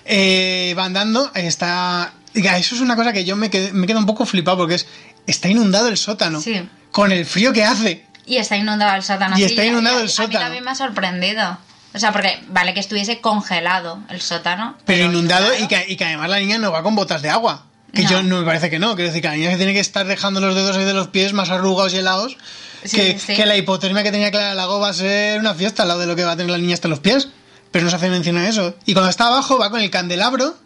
eh, 0.05 0.75
va 0.79 0.85
andando, 0.85 1.31
está. 1.35 2.13
Diga, 2.35 2.57
eso 2.59 2.75
es 2.75 2.81
una 2.81 2.95
cosa 2.97 3.13
que 3.13 3.25
yo 3.25 3.37
me 3.37 3.51
quedo 3.51 3.99
un 3.99 4.07
poco 4.07 4.25
flipado 4.27 4.59
porque 4.59 4.75
es. 4.77 4.87
Está 5.27 5.49
inundado 5.49 5.89
el 5.89 5.97
sótano. 5.97 6.41
Sí. 6.41 6.69
Con 6.91 7.13
el 7.13 7.25
frío 7.27 7.53
que 7.53 7.65
hace. 7.65 8.07
Y 8.27 8.37
está 8.37 8.57
inundado 8.57 8.95
el 8.97 9.03
sótano. 9.03 9.39
Y 9.39 9.45
está 9.45 9.63
a- 9.63 9.67
inundado 9.67 9.99
a- 9.99 10.01
el 10.03 10.07
A 10.07 10.11
sótano. 10.11 10.29
mí 10.39 10.45
también 10.45 10.65
me 10.65 10.71
ha 10.71 10.75
sorprendido. 10.75 11.59
O 11.93 11.99
sea, 11.99 12.13
porque 12.13 12.41
vale 12.49 12.73
que 12.75 12.81
estuviese 12.81 13.21
congelado 13.21 13.99
el 14.09 14.21
sótano. 14.21 14.77
Pero 14.87 15.07
inundado 15.07 15.49
y 15.59 15.67
que, 15.67 15.85
y 15.89 15.97
que 15.97 16.05
además 16.05 16.31
la 16.31 16.39
niña 16.39 16.59
no 16.59 16.71
va 16.73 16.83
con 16.83 16.95
botas 16.95 17.21
de 17.23 17.31
agua. 17.31 17.65
Que 17.93 18.03
No. 18.05 18.11
yo 18.11 18.23
no 18.23 18.39
me 18.41 18.45
parece 18.47 18.71
que 18.71 18.79
no. 18.79 18.95
Quiero 18.95 19.09
decir 19.11 19.23
que 19.23 19.29
la 19.29 19.35
niña 19.37 19.51
se 19.51 19.57
tiene 19.57 19.73
que 19.73 19.81
estar 19.81 20.07
dejando 20.07 20.41
los 20.41 20.55
dedos 20.55 20.77
ahí 20.77 20.85
de 20.85 20.93
los 20.95 21.09
pies 21.09 21.33
más 21.33 21.51
arrugados 21.51 21.93
y 21.95 21.99
helados. 21.99 22.37
Sí, 22.85 22.97
que, 22.97 23.19
sí. 23.19 23.35
que 23.35 23.45
la 23.47 23.57
hipotermia 23.57 24.03
que 24.03 24.11
tenía 24.13 24.31
Clara 24.31 24.55
Lago 24.55 24.81
va 24.81 24.89
a 24.89 24.93
ser 24.95 25.39
una 25.41 25.55
fiesta 25.55 25.83
al 25.83 25.89
lado 25.89 26.01
de 26.01 26.07
lo 26.07 26.17
que 26.17 26.25
va 26.25 26.33
a 26.33 26.37
tener 26.37 26.51
la 26.51 26.59
niña 26.59 26.75
hasta 26.75 26.89
los 26.89 27.01
pies. 27.01 27.29
Pero 27.71 27.85
no 27.85 27.91
se 27.91 27.97
hace 27.97 28.09
mención 28.11 28.37
a 28.39 28.49
eso. 28.49 28.75
Y 28.87 28.95
cuando 28.95 29.11
está 29.11 29.27
abajo 29.27 29.59
va 29.59 29.71
con 29.71 29.81
el 29.81 29.91
candelabro 29.91 30.57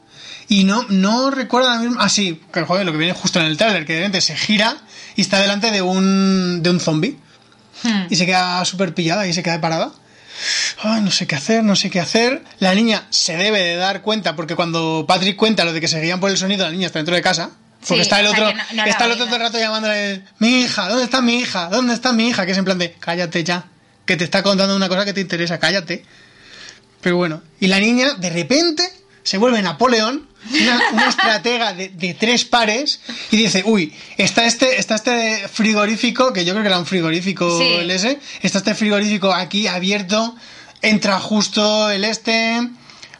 y 0.49 0.65
no, 0.65 0.85
no 0.89 1.31
recuerdo 1.31 1.69
ahora 1.69 1.81
mismo. 1.81 1.97
Ah, 2.01 2.09
sí, 2.09 2.41
que 2.53 2.63
joder, 2.63 2.87
lo 2.87 2.93
que 2.93 2.99
viene 2.99 3.13
justo 3.15 3.41
en 3.41 3.47
el 3.47 3.57
trailer, 3.57 3.85
que 3.85 3.95
de 3.95 3.99
repente 4.01 4.21
se 4.21 4.37
gira 4.37 4.77
y 5.17 5.21
está 5.23 5.39
delante 5.41 5.71
de 5.71 5.83
un, 5.83 6.63
de 6.63 6.71
un 6.71 6.81
zombie. 6.81 7.19
Hmm. 7.83 8.07
Y 8.11 8.17
se 8.17 8.25
queda 8.27 8.65
súper 8.65 8.95
pillada 8.95 9.27
y 9.27 9.33
se 9.33 9.43
queda 9.43 9.61
parada. 9.61 9.91
No 10.85 11.11
sé 11.11 11.27
qué 11.27 11.35
hacer, 11.37 11.63
no 11.65 11.77
sé 11.77 11.91
qué 11.91 12.01
hacer. 12.01 12.43
La 12.59 12.75
niña 12.75 13.07
se 13.11 13.37
debe 13.37 13.61
de 13.61 13.77
dar 13.77 14.03
cuenta, 14.03 14.35
porque 14.37 14.55
cuando 14.57 15.05
Patrick 15.07 15.37
cuenta 15.37 15.65
lo 15.65 15.73
de 15.73 15.81
que 15.81 15.89
se 15.89 16.01
guían 16.01 16.21
por 16.21 16.31
el 16.31 16.37
sonido, 16.37 16.65
la 16.65 16.71
niña 16.73 16.87
está 16.87 16.99
dentro 16.99 17.15
de 17.15 17.23
casa. 17.23 17.51
Porque 17.81 17.97
Sí, 17.97 18.01
está 18.01 18.21
el 18.21 18.27
o 18.27 18.31
sea 18.31 18.45
otro, 18.49 18.57
no- 18.57 18.83
no 18.83 18.85
está 18.91 19.05
el 19.05 19.13
otro 19.13 19.27
todo 19.27 19.37
el 19.37 19.43
rato 19.43 19.59
llamándole, 19.59 20.23
mi 20.39 20.61
hija, 20.63 20.89
¿dónde 20.89 21.05
está 21.05 21.21
mi 21.21 21.37
hija? 21.39 21.69
¿Dónde 21.69 21.93
está 21.95 22.13
mi 22.15 22.29
hija? 22.29 22.47
Que 22.47 22.53
es 22.53 22.59
en 22.59 22.65
plan 22.65 22.79
de, 22.79 22.93
cállate 22.99 23.45
ya, 23.45 23.67
que 24.07 24.17
te 24.17 24.25
está 24.25 24.43
contando 24.43 24.75
una 24.75 24.89
cosa 24.89 25.05
que 25.05 25.13
te 25.13 25.21
interesa, 25.21 25.59
cállate. 25.59 26.05
Pero 27.03 27.17
bueno, 27.19 27.43
y 27.61 27.67
la 27.67 27.79
niña 27.81 28.15
de 28.15 28.31
repente 28.31 28.91
se 29.23 29.37
vuelve 29.37 29.61
Napoleón, 29.61 30.29
una, 30.51 30.83
una 30.93 31.09
estratega 31.09 31.73
de, 31.73 31.89
de 31.91 32.15
tres 32.15 32.45
pares, 32.45 33.01
y 33.31 33.37
dice, 33.37 33.63
uy, 33.67 33.95
está 34.17 34.45
este, 34.45 34.79
está 34.79 34.95
este 34.97 35.49
frigorífico, 35.49 36.33
que 36.33 36.45
yo 36.45 36.53
creo 36.53 36.63
que 36.63 36.69
era 36.69 36.79
un 36.79 36.87
frigorífico 36.87 37.59
Sí. 37.59 37.75
el 37.75 37.91
ese, 37.91 38.19
está 38.43 38.59
este 38.59 38.75
frigorífico 38.75 39.33
aquí 39.33 39.67
abierto, 39.67 40.35
entra 40.83 41.19
justo 41.21 41.91
el 41.91 42.05
este, 42.05 42.69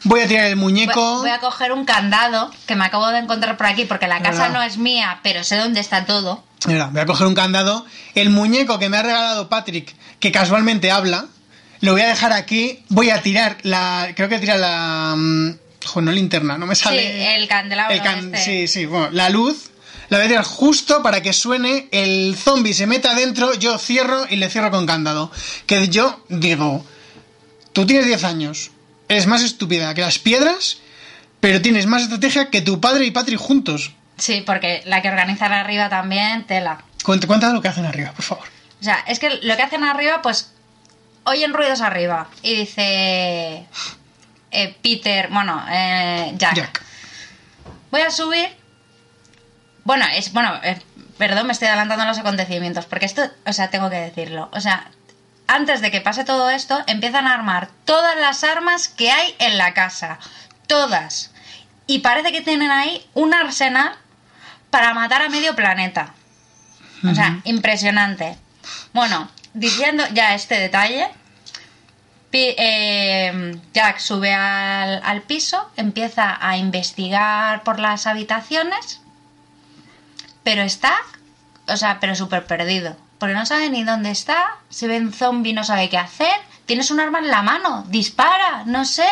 voy 0.03 0.21
a 0.21 0.27
tirar 0.27 0.45
el 0.45 0.55
muñeco. 0.55 1.19
Voy, 1.19 1.29
a 1.29 1.39
coger 1.39 1.71
un 1.71 1.85
candado 1.85 2.51
que 2.67 2.75
me 2.75 2.85
acabo 2.85 3.07
de 3.07 3.19
encontrar 3.19 3.57
por 3.57 3.65
aquí 3.65 3.85
porque 3.85 4.07
la 4.07 4.19
casa 4.21 4.43
Verdad. 4.43 4.53
no 4.53 4.63
es 4.63 4.77
mía, 4.77 5.19
pero 5.23 5.43
sé 5.43 5.57
dónde 5.57 5.79
está 5.79 6.05
todo. 6.05 6.43
Mira, 6.67 6.87
voy 6.91 7.01
a 7.01 7.05
coger 7.05 7.27
un 7.27 7.35
candado. 7.35 7.85
El 8.15 8.29
muñeco 8.29 8.79
que 8.79 8.89
me 8.89 8.97
ha 8.97 9.03
regalado 9.03 9.49
Patrick, 9.49 9.93
que 10.19 10.31
casualmente 10.31 10.89
habla, 10.91 11.25
lo 11.81 11.91
voy 11.91 12.01
a 12.01 12.07
dejar 12.07 12.33
aquí. 12.33 12.83
Voy 12.89 13.09
a 13.09 13.21
tirar 13.21 13.57
la. 13.63 14.09
Creo 14.15 14.29
que 14.29 14.39
tira 14.39 14.57
la. 14.57 15.15
No 16.01 16.11
linterna, 16.11 16.57
no 16.57 16.65
me 16.65 16.75
sale. 16.75 17.01
Sí, 17.01 17.21
el 17.41 17.47
candelabro 17.47 17.93
el 17.93 18.01
can- 18.01 18.33
este. 18.35 18.43
Sí, 18.43 18.67
sí, 18.67 18.85
bueno, 18.85 19.09
la 19.11 19.29
luz. 19.29 19.71
La 20.09 20.17
voy 20.17 20.25
a 20.25 20.29
tirar 20.29 20.43
justo 20.45 21.01
para 21.01 21.21
que 21.23 21.33
suene, 21.33 21.87
el 21.91 22.35
zombie 22.37 22.73
se 22.75 22.85
meta 22.85 23.11
adentro, 23.11 23.55
yo 23.55 23.77
cierro 23.79 24.25
y 24.29 24.35
le 24.35 24.49
cierro 24.49 24.69
con 24.69 24.85
candado. 24.85 25.31
Que 25.65 25.87
yo 25.89 26.23
digo, 26.29 26.85
tú 27.73 27.87
tienes 27.87 28.05
10 28.05 28.23
años, 28.23 28.69
eres 29.09 29.25
más 29.25 29.41
estúpida 29.41 29.95
que 29.95 30.01
las 30.01 30.19
piedras, 30.19 30.77
pero 31.39 31.59
tienes 31.59 31.87
más 31.87 32.03
estrategia 32.03 32.51
que 32.51 32.61
tu 32.61 32.79
padre 32.79 33.05
y 33.05 33.11
Patrick 33.11 33.39
juntos. 33.39 33.93
Sí, 34.17 34.43
porque 34.45 34.83
la 34.85 35.01
que 35.01 35.09
organizan 35.09 35.51
arriba 35.51 35.89
también, 35.89 36.45
tela. 36.45 36.83
Cuenta 37.03 37.51
lo 37.51 37.61
que 37.61 37.67
hacen 37.67 37.85
arriba, 37.85 38.11
por 38.11 38.23
favor. 38.25 38.45
O 38.79 38.83
sea, 38.83 39.03
es 39.07 39.17
que 39.17 39.29
lo 39.41 39.55
que 39.57 39.63
hacen 39.63 39.83
arriba, 39.83 40.21
pues 40.21 40.51
oyen 41.23 41.53
ruidos 41.53 41.81
arriba. 41.81 42.29
Y 42.43 42.53
dice 42.55 43.65
eh, 44.55 44.77
Peter, 44.81 45.29
bueno, 45.29 45.63
eh, 45.69 46.33
Jack, 46.37 46.55
Jack. 46.55 46.83
voy 47.91 48.01
a 48.01 48.09
subir. 48.09 48.49
Bueno, 49.83 50.05
es 50.13 50.31
bueno, 50.33 50.59
eh, 50.63 50.79
perdón, 51.17 51.47
me 51.47 51.53
estoy 51.53 51.67
adelantando 51.67 52.03
a 52.03 52.07
los 52.07 52.17
acontecimientos, 52.17 52.85
porque 52.85 53.05
esto, 53.05 53.29
o 53.45 53.53
sea, 53.53 53.69
tengo 53.69 53.89
que 53.89 53.97
decirlo. 53.97 54.49
O 54.53 54.61
sea, 54.61 54.89
antes 55.47 55.81
de 55.81 55.91
que 55.91 56.01
pase 56.01 56.23
todo 56.23 56.49
esto, 56.49 56.83
empiezan 56.87 57.27
a 57.27 57.33
armar 57.33 57.69
todas 57.85 58.17
las 58.17 58.43
armas 58.43 58.87
que 58.87 59.11
hay 59.11 59.35
en 59.39 59.57
la 59.57 59.73
casa. 59.73 60.19
Todas. 60.67 61.31
y 61.87 61.99
parece 61.99 62.31
que 62.31 62.41
tienen 62.41 62.71
ahí 62.71 63.05
un 63.13 63.31
arsenal 63.35 63.95
para 64.71 64.95
matar 64.95 65.21
a 65.21 65.29
medio 65.29 65.55
planeta. 65.55 66.13
O 67.03 67.13
sea, 67.13 67.39
impresionante. 67.43 68.35
Bueno, 68.93 69.29
diciendo 69.53 70.03
ya 70.13 70.33
este 70.33 70.59
detalle, 70.59 71.07
eh, 72.57 73.57
Jack 73.73 73.99
sube 73.99 74.33
al, 74.33 75.01
al 75.03 75.21
piso, 75.21 75.69
empieza 75.77 76.37
a 76.39 76.57
investigar 76.57 77.63
por 77.63 77.79
las 77.79 78.07
habitaciones, 78.07 79.01
pero 80.43 80.61
está, 80.63 80.95
o 81.67 81.77
sea, 81.77 81.99
pero 81.99 82.15
súper 82.15 82.45
perdido. 82.45 82.95
Porque 83.19 83.33
no 83.35 83.45
sabe 83.45 83.69
ni 83.69 83.83
dónde 83.83 84.11
está, 84.11 84.57
si 84.69 84.87
ve 84.87 84.97
un 84.97 85.13
zombie 85.13 85.53
no 85.53 85.63
sabe 85.63 85.89
qué 85.89 85.97
hacer, 85.97 86.33
tienes 86.65 86.91
un 86.91 86.99
arma 86.99 87.19
en 87.19 87.29
la 87.29 87.41
mano, 87.41 87.85
dispara, 87.87 88.63
no 88.65 88.83
sé, 88.85 89.07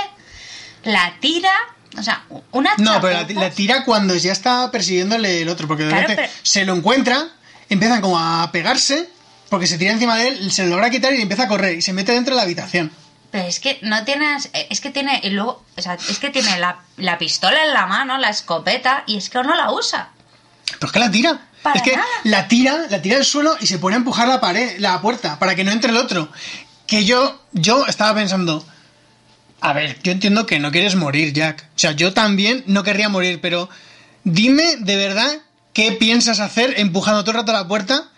la 0.83 1.13
tira, 1.19 1.53
o 1.97 2.03
sea, 2.03 2.23
una 2.51 2.71
No, 2.77 2.99
pero 2.99 3.25
la, 3.33 3.49
tira 3.51 3.85
cuando 3.85 4.15
ya 4.15 4.31
está 4.33 4.69
persiguiéndole 4.71 5.41
el 5.41 5.49
otro, 5.49 5.67
porque 5.67 5.83
de 5.83 5.89
Claro, 5.89 6.07
repente 6.07 6.23
pero- 6.29 6.39
se 6.43 6.65
lo 6.65 6.75
encuentra, 6.75 7.27
empiezan 7.69 8.01
como 8.01 8.19
a 8.19 8.51
pegarse, 8.51 9.09
porque 9.49 9.67
se 9.67 9.77
tira 9.77 9.91
encima 9.93 10.17
de 10.17 10.27
él, 10.29 10.51
se 10.51 10.63
lo 10.63 10.71
logra 10.71 10.89
quitar 10.89 11.13
y 11.13 11.21
empieza 11.21 11.43
a 11.43 11.47
correr 11.47 11.77
y 11.77 11.81
se 11.81 11.93
mete 11.93 12.11
dentro 12.11 12.33
de 12.33 12.37
la 12.37 12.43
habitación. 12.43 12.91
Pero 13.33 13.47
es 13.47 13.59
que 13.59 13.79
no 13.81 14.05
tienes. 14.05 14.51
Es 14.69 14.79
que 14.79 14.91
tiene. 14.91 15.19
Y 15.23 15.31
luego. 15.31 15.65
O 15.75 15.81
sea, 15.81 15.95
es 15.95 16.19
que 16.19 16.29
tiene 16.29 16.59
la, 16.59 16.81
la 16.97 17.17
pistola 17.17 17.63
en 17.65 17.73
la 17.73 17.87
mano, 17.87 18.19
la 18.19 18.29
escopeta, 18.29 19.03
y 19.07 19.17
es 19.17 19.31
que 19.31 19.41
no 19.41 19.55
la 19.55 19.71
usa. 19.71 20.11
Pero 20.67 20.85
es 20.85 20.91
que 20.91 20.99
la 20.99 21.09
tira. 21.09 21.41
Para 21.63 21.77
es 21.77 21.81
que 21.81 21.95
nada. 21.95 22.05
la 22.25 22.47
tira, 22.47 22.85
la 22.91 23.01
tira 23.01 23.17
al 23.17 23.25
suelo 23.25 23.57
y 23.59 23.65
se 23.65 23.79
pone 23.79 23.95
a 23.95 23.97
empujar 23.97 24.27
la 24.27 24.39
pared, 24.39 24.77
la 24.77 25.01
puerta, 25.01 25.39
para 25.39 25.55
que 25.55 25.63
no 25.63 25.71
entre 25.71 25.89
el 25.89 25.97
otro. 25.97 26.29
Que 26.85 27.05
yo, 27.05 27.41
yo 27.53 27.87
estaba 27.87 28.13
pensando, 28.13 28.63
a 29.61 29.73
ver, 29.73 29.99
yo 30.03 30.11
entiendo 30.11 30.45
que 30.45 30.59
no 30.59 30.71
quieres 30.71 30.93
morir, 30.93 31.33
Jack. 31.33 31.69
O 31.75 31.79
sea, 31.79 31.93
yo 31.93 32.13
también 32.13 32.63
no 32.67 32.83
querría 32.83 33.09
morir, 33.09 33.41
pero 33.41 33.67
dime 34.23 34.75
de 34.77 34.95
verdad 34.95 35.39
qué 35.73 35.93
piensas 35.93 36.39
hacer 36.39 36.75
empujando 36.77 37.23
todo 37.23 37.31
el 37.31 37.37
rato 37.37 37.51
la 37.51 37.67
puerta, 37.67 38.11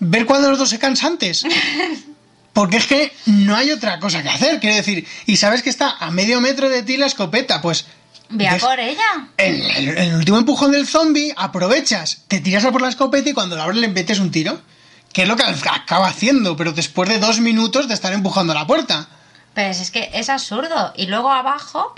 ver 0.00 0.26
cuándo 0.26 0.50
los 0.50 0.58
dos 0.58 0.70
se 0.70 0.80
cansan 0.80 1.12
antes. 1.12 1.44
Porque 2.54 2.78
es 2.78 2.86
que 2.86 3.12
no 3.26 3.54
hay 3.56 3.72
otra 3.72 3.98
cosa 3.98 4.22
que 4.22 4.30
hacer, 4.30 4.60
quiero 4.60 4.76
decir, 4.76 5.06
y 5.26 5.36
sabes 5.36 5.62
que 5.62 5.70
está 5.70 5.96
a 5.98 6.10
medio 6.10 6.40
metro 6.40 6.70
de 6.70 6.82
ti 6.82 6.96
la 6.96 7.06
escopeta, 7.06 7.60
pues 7.60 7.84
Ve 8.30 8.48
a 8.48 8.56
por 8.56 8.80
ella. 8.80 9.28
en 9.36 9.98
el, 9.98 10.14
último 10.14 10.38
empujón 10.38 10.72
del 10.72 10.86
zombie, 10.86 11.34
aprovechas, 11.36 12.22
te 12.28 12.40
tiras 12.40 12.64
a 12.64 12.72
por 12.72 12.80
la 12.80 12.88
escopeta 12.88 13.28
y 13.28 13.34
cuando 13.34 13.56
la 13.56 13.64
abres 13.64 13.78
le 13.78 13.88
metes 13.88 14.18
un 14.18 14.30
tiro. 14.30 14.60
Que 15.12 15.22
es 15.22 15.28
lo 15.28 15.36
que 15.36 15.44
acaba 15.44 16.08
haciendo, 16.08 16.56
pero 16.56 16.72
después 16.72 17.08
de 17.08 17.20
dos 17.20 17.38
minutos 17.38 17.86
de 17.86 17.94
estar 17.94 18.12
empujando 18.12 18.52
la 18.52 18.66
puerta. 18.66 19.08
Pero 19.54 19.70
es 19.70 19.90
que 19.92 20.10
es 20.12 20.28
absurdo. 20.28 20.92
Y 20.96 21.06
luego 21.06 21.30
abajo, 21.30 21.94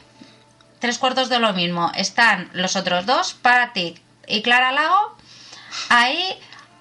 tres 0.81 0.99
cuartos 0.99 1.31
de 1.31 1.39
lo 1.39 1.55
mismo. 1.55 1.91
Están 1.95 2.51
los 2.53 2.77
otros 2.77 3.07
dos, 3.07 3.35
Patrick 3.41 4.03
y 4.27 4.43
Clara 4.43 4.73
Lago. 4.73 5.17
Ahí. 5.89 6.37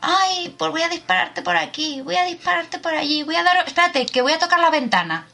Ay, 0.08 0.53
pues 0.58 0.70
voy 0.70 0.84
a 0.84 0.89
dispararte 0.89 1.41
por 1.41 1.58
aquí, 1.58 2.01
voy 2.01 2.16
a 2.16 2.26
dispararte 2.26 2.78
por 2.78 2.93
allí, 2.93 3.24
voy 3.24 3.36
a 3.36 3.43
dar. 3.43 3.58
Espérate, 3.66 4.06
que 4.06 4.22
voy 4.22 4.34
a 4.34 4.39
tocar 4.39 4.60
la 4.60 4.70
ventana. 4.70 5.28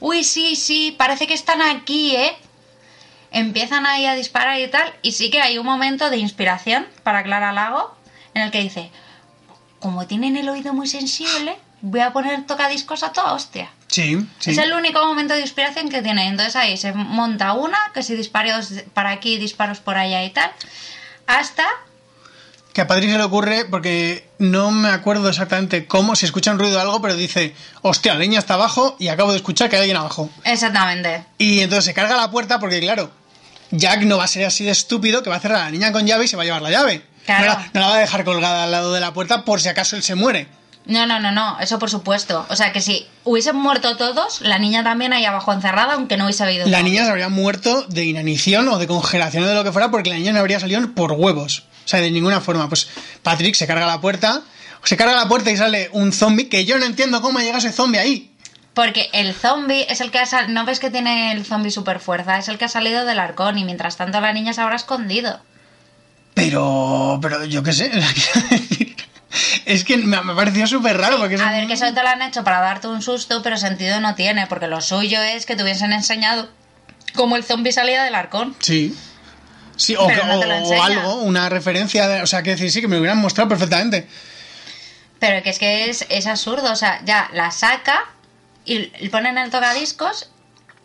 Uy, 0.00 0.24
sí, 0.24 0.56
sí, 0.56 0.94
parece 0.98 1.26
que 1.26 1.32
están 1.32 1.62
aquí, 1.62 2.14
¿eh? 2.14 2.36
Empiezan 3.30 3.86
ahí 3.86 4.04
a 4.04 4.14
disparar 4.14 4.60
y 4.60 4.68
tal. 4.68 4.92
Y 5.00 5.12
sí 5.12 5.30
que 5.30 5.40
hay 5.40 5.56
un 5.56 5.64
momento 5.64 6.10
de 6.10 6.18
inspiración 6.18 6.86
para 7.02 7.22
Clara 7.22 7.52
Lago 7.52 7.96
en 8.34 8.42
el 8.42 8.50
que 8.50 8.60
dice: 8.60 8.90
Como 9.80 10.06
tienen 10.06 10.36
el 10.36 10.50
oído 10.50 10.74
muy 10.74 10.86
sensible, 10.86 11.56
voy 11.80 12.00
a 12.00 12.12
poner 12.12 12.46
tocadiscos 12.46 13.02
a 13.04 13.12
toda 13.12 13.32
hostia. 13.32 13.70
Sí, 13.88 14.18
sí. 14.38 14.50
Es 14.50 14.58
el 14.58 14.74
único 14.74 15.02
momento 15.04 15.32
de 15.32 15.40
inspiración 15.40 15.88
que 15.88 16.02
tiene. 16.02 16.28
Entonces 16.28 16.56
ahí 16.56 16.76
se 16.76 16.92
monta 16.92 17.54
una, 17.54 17.78
que 17.94 18.02
si 18.02 18.14
disparos 18.14 18.84
para 18.92 19.10
aquí, 19.12 19.38
disparos 19.38 19.80
por 19.80 19.96
allá 19.96 20.22
y 20.24 20.30
tal. 20.30 20.52
Hasta. 21.26 21.66
Que 22.74 22.80
a 22.80 22.86
Patrick 22.88 23.10
se 23.10 23.16
le 23.16 23.22
ocurre, 23.24 23.64
porque 23.64 24.28
no 24.38 24.72
me 24.72 24.88
acuerdo 24.88 25.28
exactamente 25.28 25.86
cómo, 25.86 26.16
si 26.16 26.26
escucha 26.26 26.50
un 26.50 26.58
ruido 26.58 26.76
o 26.76 26.80
algo, 26.80 27.00
pero 27.00 27.14
dice, 27.14 27.54
hostia, 27.82 28.14
la 28.14 28.18
leña 28.18 28.40
está 28.40 28.54
abajo 28.54 28.96
y 28.98 29.08
acabo 29.08 29.30
de 29.30 29.36
escuchar 29.36 29.70
que 29.70 29.76
hay 29.76 29.82
alguien 29.82 29.96
abajo. 29.96 30.28
Exactamente. 30.44 31.24
Y 31.38 31.60
entonces 31.60 31.84
se 31.84 31.94
carga 31.94 32.16
la 32.16 32.32
puerta 32.32 32.58
porque, 32.58 32.80
claro, 32.80 33.12
Jack 33.70 34.02
no 34.02 34.18
va 34.18 34.24
a 34.24 34.28
ser 34.28 34.44
así 34.44 34.64
de 34.64 34.72
estúpido 34.72 35.22
que 35.22 35.30
va 35.30 35.36
a 35.36 35.40
cerrar 35.40 35.60
a 35.60 35.64
la 35.66 35.70
niña 35.70 35.92
con 35.92 36.04
llave 36.04 36.24
y 36.24 36.28
se 36.28 36.36
va 36.36 36.42
a 36.42 36.46
llevar 36.46 36.62
la 36.62 36.70
llave. 36.70 37.02
Claro. 37.24 37.46
No, 37.46 37.52
la, 37.52 37.70
no 37.72 37.80
la 37.80 37.86
va 37.86 37.94
a 37.94 38.00
dejar 38.00 38.24
colgada 38.24 38.64
al 38.64 38.72
lado 38.72 38.92
de 38.92 39.00
la 39.00 39.14
puerta 39.14 39.44
por 39.44 39.60
si 39.60 39.68
acaso 39.68 39.94
él 39.94 40.02
se 40.02 40.16
muere. 40.16 40.48
No, 40.86 41.06
no, 41.06 41.18
no, 41.18 41.32
no. 41.32 41.58
Eso 41.60 41.78
por 41.78 41.90
supuesto. 41.90 42.44
O 42.50 42.56
sea 42.56 42.72
que 42.72 42.80
si 42.80 43.06
hubiesen 43.24 43.56
muerto 43.56 43.96
todos, 43.96 44.40
la 44.42 44.58
niña 44.58 44.84
también 44.84 45.12
ahí 45.12 45.24
abajo 45.24 45.52
encerrada, 45.52 45.94
aunque 45.94 46.16
no 46.16 46.24
hubiese 46.24 46.42
habido. 46.42 46.66
La 46.66 46.82
niña 46.82 47.04
se 47.04 47.10
habría 47.10 47.28
muerto 47.28 47.82
de 47.88 48.04
inanición 48.04 48.68
o 48.68 48.78
de 48.78 48.86
congelación 48.86 49.44
o 49.44 49.46
de 49.46 49.54
lo 49.54 49.64
que 49.64 49.72
fuera 49.72 49.90
porque 49.90 50.10
la 50.10 50.16
niña 50.16 50.32
no 50.32 50.40
habría 50.40 50.60
salido 50.60 50.92
por 50.92 51.12
huevos. 51.12 51.62
O 51.84 51.88
sea, 51.88 52.00
de 52.00 52.10
ninguna 52.10 52.40
forma. 52.40 52.68
Pues 52.68 52.88
Patrick 53.22 53.54
se 53.54 53.66
carga 53.66 53.86
la 53.86 54.00
puerta, 54.00 54.42
se 54.82 54.96
carga 54.96 55.14
la 55.14 55.28
puerta 55.28 55.50
y 55.50 55.56
sale 55.56 55.90
un 55.92 56.12
zombie 56.12 56.48
que 56.48 56.64
yo 56.64 56.78
no 56.78 56.84
entiendo 56.84 57.20
cómo 57.22 57.38
ha 57.38 57.42
llegado 57.42 57.58
ese 57.58 57.72
zombie 57.72 57.98
ahí. 57.98 58.30
Porque 58.74 59.08
el 59.12 59.34
zombie 59.34 59.86
es 59.88 60.00
el 60.00 60.10
que 60.10 60.18
ha 60.18 60.26
salido. 60.26 60.52
No 60.52 60.64
ves 60.64 60.80
que 60.80 60.90
tiene 60.90 61.32
el 61.32 61.44
zombie 61.44 61.70
super 61.70 62.00
fuerza, 62.00 62.38
es 62.38 62.48
el 62.48 62.58
que 62.58 62.64
ha 62.64 62.68
salido 62.68 63.04
del 63.04 63.20
arcón 63.20 63.56
y 63.58 63.64
mientras 63.64 63.96
tanto 63.96 64.20
la 64.20 64.32
niña 64.32 64.52
se 64.52 64.60
habrá 64.60 64.76
escondido. 64.76 65.40
Pero, 66.34 67.20
pero 67.22 67.44
yo 67.44 67.62
qué 67.62 67.72
sé. 67.72 67.92
es 69.64 69.84
que 69.84 69.96
me, 69.96 70.20
me 70.22 70.34
pareció 70.34 70.66
súper 70.66 70.98
raro 70.98 71.18
porque 71.18 71.36
A 71.36 71.52
ver, 71.52 71.66
que 71.68 71.74
eso 71.74 71.92
te 71.92 72.02
lo 72.02 72.08
han 72.08 72.22
hecho 72.22 72.42
para 72.42 72.60
darte 72.60 72.88
un 72.88 73.02
susto, 73.02 73.42
pero 73.42 73.56
sentido 73.56 74.00
no 74.00 74.16
tiene, 74.16 74.48
porque 74.48 74.66
lo 74.66 74.80
suyo 74.80 75.22
es 75.22 75.46
que 75.46 75.54
te 75.54 75.62
hubiesen 75.62 75.92
enseñado 75.92 76.48
cómo 77.14 77.36
el 77.36 77.44
zombie 77.44 77.72
salía 77.72 78.02
del 78.02 78.16
arcón. 78.16 78.56
Sí. 78.58 78.94
Sí, 79.76 79.96
o, 79.96 80.08
no 80.10 80.38
o- 80.40 80.82
algo, 80.82 81.14
una 81.22 81.48
referencia, 81.48 82.06
de- 82.08 82.22
o 82.22 82.26
sea, 82.26 82.42
que 82.42 82.50
decir, 82.50 82.70
sí, 82.70 82.80
que 82.80 82.88
me 82.88 82.94
lo 82.96 83.00
hubieran 83.00 83.18
mostrado 83.18 83.48
perfectamente. 83.48 84.06
Pero 85.18 85.42
que 85.42 85.50
es 85.50 85.58
que 85.58 85.90
es, 85.90 86.06
es 86.10 86.26
absurdo, 86.26 86.70
o 86.72 86.76
sea, 86.76 87.00
ya 87.04 87.28
la 87.32 87.50
saca 87.50 88.04
y 88.64 89.08
ponen 89.10 89.36
el 89.38 89.50
tocadiscos, 89.50 90.30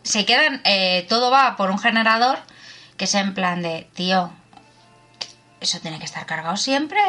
se 0.03 0.25
quedan, 0.25 0.61
eh, 0.63 1.05
todo 1.09 1.29
va 1.31 1.55
por 1.55 1.71
un 1.71 1.79
generador 1.79 2.39
que 2.97 3.05
es 3.05 3.13
en 3.15 3.33
plan 3.33 3.61
de, 3.61 3.87
tío, 3.93 4.31
eso 5.61 5.79
tiene 5.79 5.99
que 5.99 6.05
estar 6.05 6.25
cargado 6.25 6.57
siempre. 6.57 6.99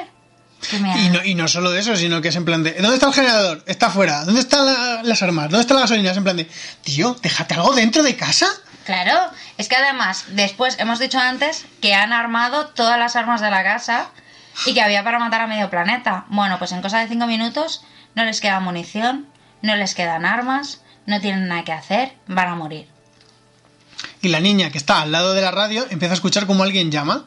Y 0.72 1.08
no, 1.08 1.24
y 1.24 1.34
no 1.34 1.48
solo 1.48 1.74
eso, 1.74 1.96
sino 1.96 2.20
que 2.20 2.28
es 2.28 2.36
en 2.36 2.44
plan 2.44 2.62
de, 2.62 2.72
¿dónde 2.74 2.94
está 2.94 3.06
el 3.08 3.14
generador? 3.14 3.64
Está 3.66 3.86
afuera. 3.86 4.24
¿Dónde 4.26 4.40
están 4.40 4.66
la- 4.66 5.02
las 5.02 5.22
armas? 5.22 5.44
¿Dónde 5.48 5.62
está 5.62 5.74
la 5.74 5.80
gasolina? 5.80 6.10
Es 6.10 6.16
en 6.18 6.24
plan 6.24 6.36
de, 6.36 6.48
tío, 6.84 7.16
déjate 7.22 7.54
algo 7.54 7.74
dentro 7.74 8.02
de 8.02 8.14
casa. 8.14 8.46
Claro, 8.84 9.30
es 9.58 9.68
que 9.68 9.76
además, 9.76 10.24
después 10.28 10.78
hemos 10.78 10.98
dicho 10.98 11.18
antes 11.18 11.66
que 11.80 11.94
han 11.94 12.12
armado 12.12 12.68
todas 12.68 12.98
las 12.98 13.14
armas 13.16 13.40
de 13.40 13.50
la 13.50 13.62
casa 13.62 14.11
y 14.66 14.74
que 14.74 14.82
había 14.82 15.04
para 15.04 15.18
matar 15.18 15.42
a 15.42 15.46
medio 15.46 15.70
planeta. 15.70 16.24
Bueno, 16.28 16.58
pues 16.58 16.72
en 16.72 16.82
cosa 16.82 16.98
de 16.98 17.08
cinco 17.08 17.26
minutos 17.26 17.84
no 18.14 18.24
les 18.24 18.40
queda 18.40 18.61
munición, 18.61 19.28
no 19.62 19.76
les 19.76 19.94
quedan 19.94 20.24
armas, 20.24 20.82
no 21.07 21.20
tienen 21.20 21.48
nada 21.48 21.64
que 21.64 21.72
hacer, 21.72 22.14
van 22.26 22.48
a 22.48 22.54
morir. 22.54 22.88
Y 24.22 24.28
la 24.28 24.40
niña 24.40 24.70
que 24.70 24.78
está 24.78 25.00
al 25.00 25.12
lado 25.12 25.34
de 25.34 25.42
la 25.42 25.50
radio 25.50 25.86
empieza 25.90 26.12
a 26.12 26.16
escuchar 26.16 26.46
como 26.46 26.62
alguien 26.62 26.90
llama. 26.90 27.24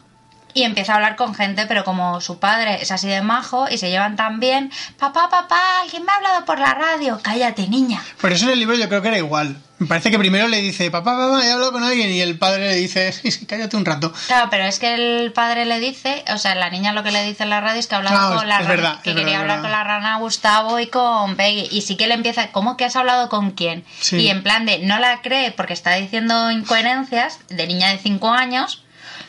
Y 0.56 0.64
empieza 0.64 0.94
a 0.94 0.96
hablar 0.96 1.16
con 1.16 1.34
gente, 1.34 1.66
pero 1.66 1.84
como 1.84 2.22
su 2.22 2.38
padre 2.38 2.80
es 2.82 2.92
así 2.92 3.08
de 3.08 3.24
majo 3.24 3.68
y 3.70 3.80
se 3.80 3.90
llevan 3.90 4.16
tan 4.16 4.40
bien, 4.40 4.72
papá, 5.00 5.28
papá, 5.30 5.82
alguien 5.82 6.04
me 6.06 6.12
ha 6.12 6.16
hablado 6.16 6.46
por 6.46 6.60
la 6.60 6.76
radio, 6.76 7.20
cállate, 7.24 7.68
niña. 7.68 8.04
Por 8.22 8.32
eso 8.32 8.46
en 8.46 8.52
el 8.52 8.60
libro 8.60 8.76
yo 8.76 8.88
creo 8.88 9.02
que 9.02 9.08
era 9.08 9.18
igual. 9.18 9.60
Me 9.84 9.88
parece 9.90 10.12
que 10.12 10.18
primero 10.18 10.48
le 10.48 10.62
dice, 10.62 10.90
papá, 10.90 11.18
papá, 11.18 11.46
he 11.46 11.52
hablado 11.52 11.74
con 11.74 11.84
alguien. 11.84 12.10
Y 12.10 12.22
el 12.22 12.38
padre 12.38 12.70
le 12.70 12.76
dice, 12.78 13.12
"Sí, 13.12 13.32
sí, 13.32 13.46
cállate 13.46 13.76
un 13.76 13.84
rato. 13.84 14.14
Claro, 14.28 14.48
pero 14.50 14.64
es 14.64 14.80
que 14.80 14.94
el 14.94 15.34
padre 15.34 15.66
le 15.66 15.82
dice, 15.82 16.24
o 16.34 16.38
sea, 16.38 16.56
la 16.56 16.70
niña 16.70 16.94
lo 16.94 17.04
que 17.04 17.12
le 17.12 17.22
dice 17.26 17.44
en 17.44 17.50
la 17.50 17.60
radio 17.60 17.82
es 17.82 17.88
que 17.88 17.96
ha 17.96 17.98
hablado 17.98 18.18
Claro, 18.18 18.36
con 18.38 18.48
la 18.48 18.60
rana, 18.60 18.70
verdad, 18.70 19.02
que 19.02 19.14
quería 19.14 19.40
verdad, 19.40 19.42
hablar 19.42 19.62
con 19.62 19.72
la 19.72 19.84
rana 19.84 20.18
Gustavo 20.20 20.80
y 20.80 20.88
con 20.88 21.36
Peggy. 21.36 21.68
Y 21.70 21.82
sí 21.82 21.98
que 21.98 22.08
le 22.08 22.14
empieza, 22.14 22.52
¿cómo 22.54 22.78
que 22.78 22.86
has 22.86 22.96
hablado 22.96 23.28
con 23.28 23.52
quién? 23.52 23.84
Sí. 24.00 24.16
Y 24.22 24.30
en 24.30 24.42
plan 24.42 24.66
de, 24.66 24.80
no 24.80 25.00
la 25.00 25.22
cree 25.22 25.52
porque 25.52 25.74
está 25.74 25.96
diciendo 25.96 26.50
incoherencias 26.50 27.40
de 27.50 27.68
niña 27.68 27.90
de 27.90 27.98
5 27.98 28.32
años, 28.32 28.84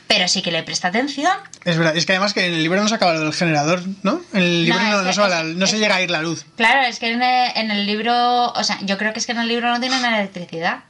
pero 0.07 0.29
sí 0.29 0.43
que 0.43 0.51
le 0.53 0.63
presta 0.63 0.89
atención. 0.89 1.33
Es 1.65 1.77
verdad, 1.79 1.97
es 1.97 2.07
que 2.07 2.13
además 2.13 2.35
que 2.35 2.47
en 2.47 2.55
el 2.55 2.63
libro 2.63 2.81
no 2.83 2.89
se 2.89 2.95
acaba 2.95 3.19
del 3.19 3.33
generador, 3.33 3.83
¿no? 4.03 4.21
En 4.33 4.43
el 4.43 4.65
libro 4.65 4.79
No, 4.81 4.85
no, 4.91 4.97
es 4.99 5.03
no 5.17 5.25
que- 5.25 5.31
se, 5.31 5.45
la- 5.55 5.65
es- 5.65 5.71
se 5.71 5.79
llega 5.79 5.97
a 5.97 6.03
ir 6.03 6.11
la 6.11 6.23
luz. 6.23 6.45
Claro, 6.57 6.83
es 6.83 6.99
que 6.99 7.11
en 7.13 7.23
el, 7.23 7.53
en 7.57 7.71
el 7.71 7.87
libro, 7.87 8.53
o 8.53 8.65
sea, 8.65 8.79
yo 8.83 8.99
creo 8.99 9.13
que 9.13 9.19
es 9.21 9.27
que 9.27 9.33
en 9.33 9.39
el 9.39 9.49
libro 9.49 9.69
no 9.71 9.81
tienen 9.81 10.05
electricidad. 10.05 10.81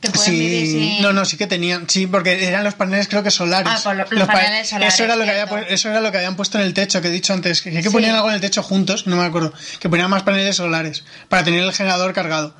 Que 0.00 0.10
pueden 0.10 0.32
vivir 0.32 0.66
Sí, 0.66 0.72
sin... 0.96 1.02
no, 1.02 1.12
no, 1.12 1.24
sí 1.24 1.36
que 1.36 1.46
tenían, 1.46 1.88
sí, 1.88 2.08
porque 2.08 2.44
eran 2.48 2.64
los 2.64 2.74
paneles 2.74 3.06
creo 3.06 3.22
que 3.22 3.30
solares. 3.30 3.72
Ah, 3.72 3.80
por 3.84 3.94
lo- 3.94 4.04
los 4.10 4.26
pa- 4.26 4.32
paneles 4.32 4.68
solares, 4.68 4.94
Eso 4.94 5.04
era, 5.04 5.14
lo 5.14 5.24
que 5.24 5.30
había, 5.30 5.60
eso 5.68 5.90
era 5.90 6.00
lo 6.00 6.10
que 6.10 6.16
habían 6.18 6.34
puesto 6.34 6.58
en 6.58 6.64
el 6.64 6.74
techo, 6.74 7.00
que 7.00 7.06
he 7.06 7.10
dicho 7.12 7.32
antes, 7.32 7.62
que, 7.62 7.70
que 7.70 7.84
Sí. 7.84 7.88
ponían 7.88 8.16
algo 8.16 8.28
en 8.28 8.34
el 8.34 8.40
techo 8.40 8.64
juntos, 8.64 9.06
no 9.06 9.14
me 9.14 9.24
acuerdo, 9.24 9.52
que 9.78 9.88
ponían 9.88 10.10
más 10.10 10.24
paneles 10.24 10.56
solares 10.56 11.04
para 11.28 11.44
tener 11.44 11.62
el 11.62 11.72
generador 11.72 12.12
cargado. 12.14 12.56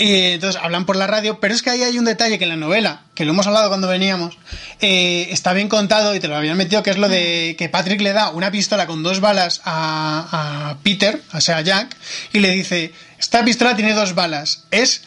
Y 0.00 0.32
entonces 0.32 0.58
hablan 0.64 0.86
por 0.86 0.96
la 0.96 1.06
radio, 1.06 1.40
pero 1.40 1.52
es 1.52 1.60
que 1.60 1.68
ahí 1.68 1.82
hay 1.82 1.98
un 1.98 2.06
detalle 2.06 2.38
que 2.38 2.44
en 2.44 2.48
la 2.48 2.56
novela, 2.56 3.02
que 3.14 3.26
lo 3.26 3.32
hemos 3.32 3.46
hablado 3.46 3.68
cuando 3.68 3.86
veníamos, 3.86 4.38
eh, 4.80 5.28
está 5.30 5.52
bien 5.52 5.68
contado 5.68 6.14
y 6.14 6.20
te 6.20 6.26
lo 6.26 6.36
habían 6.36 6.56
metido, 6.56 6.82
que 6.82 6.88
es 6.88 6.96
lo 6.96 7.06
de 7.10 7.54
que 7.58 7.68
Patrick 7.68 8.00
le 8.00 8.14
da 8.14 8.30
una 8.30 8.50
pistola 8.50 8.86
con 8.86 9.02
dos 9.02 9.20
balas 9.20 9.60
a, 9.66 10.70
a 10.70 10.78
Peter, 10.82 11.20
o 11.34 11.40
sea, 11.42 11.58
a 11.58 11.60
Jack, 11.60 11.94
y 12.32 12.38
le 12.38 12.48
dice, 12.48 12.94
esta 13.18 13.44
pistola 13.44 13.76
tiene 13.76 13.92
dos 13.92 14.14
balas, 14.14 14.64
es 14.70 15.02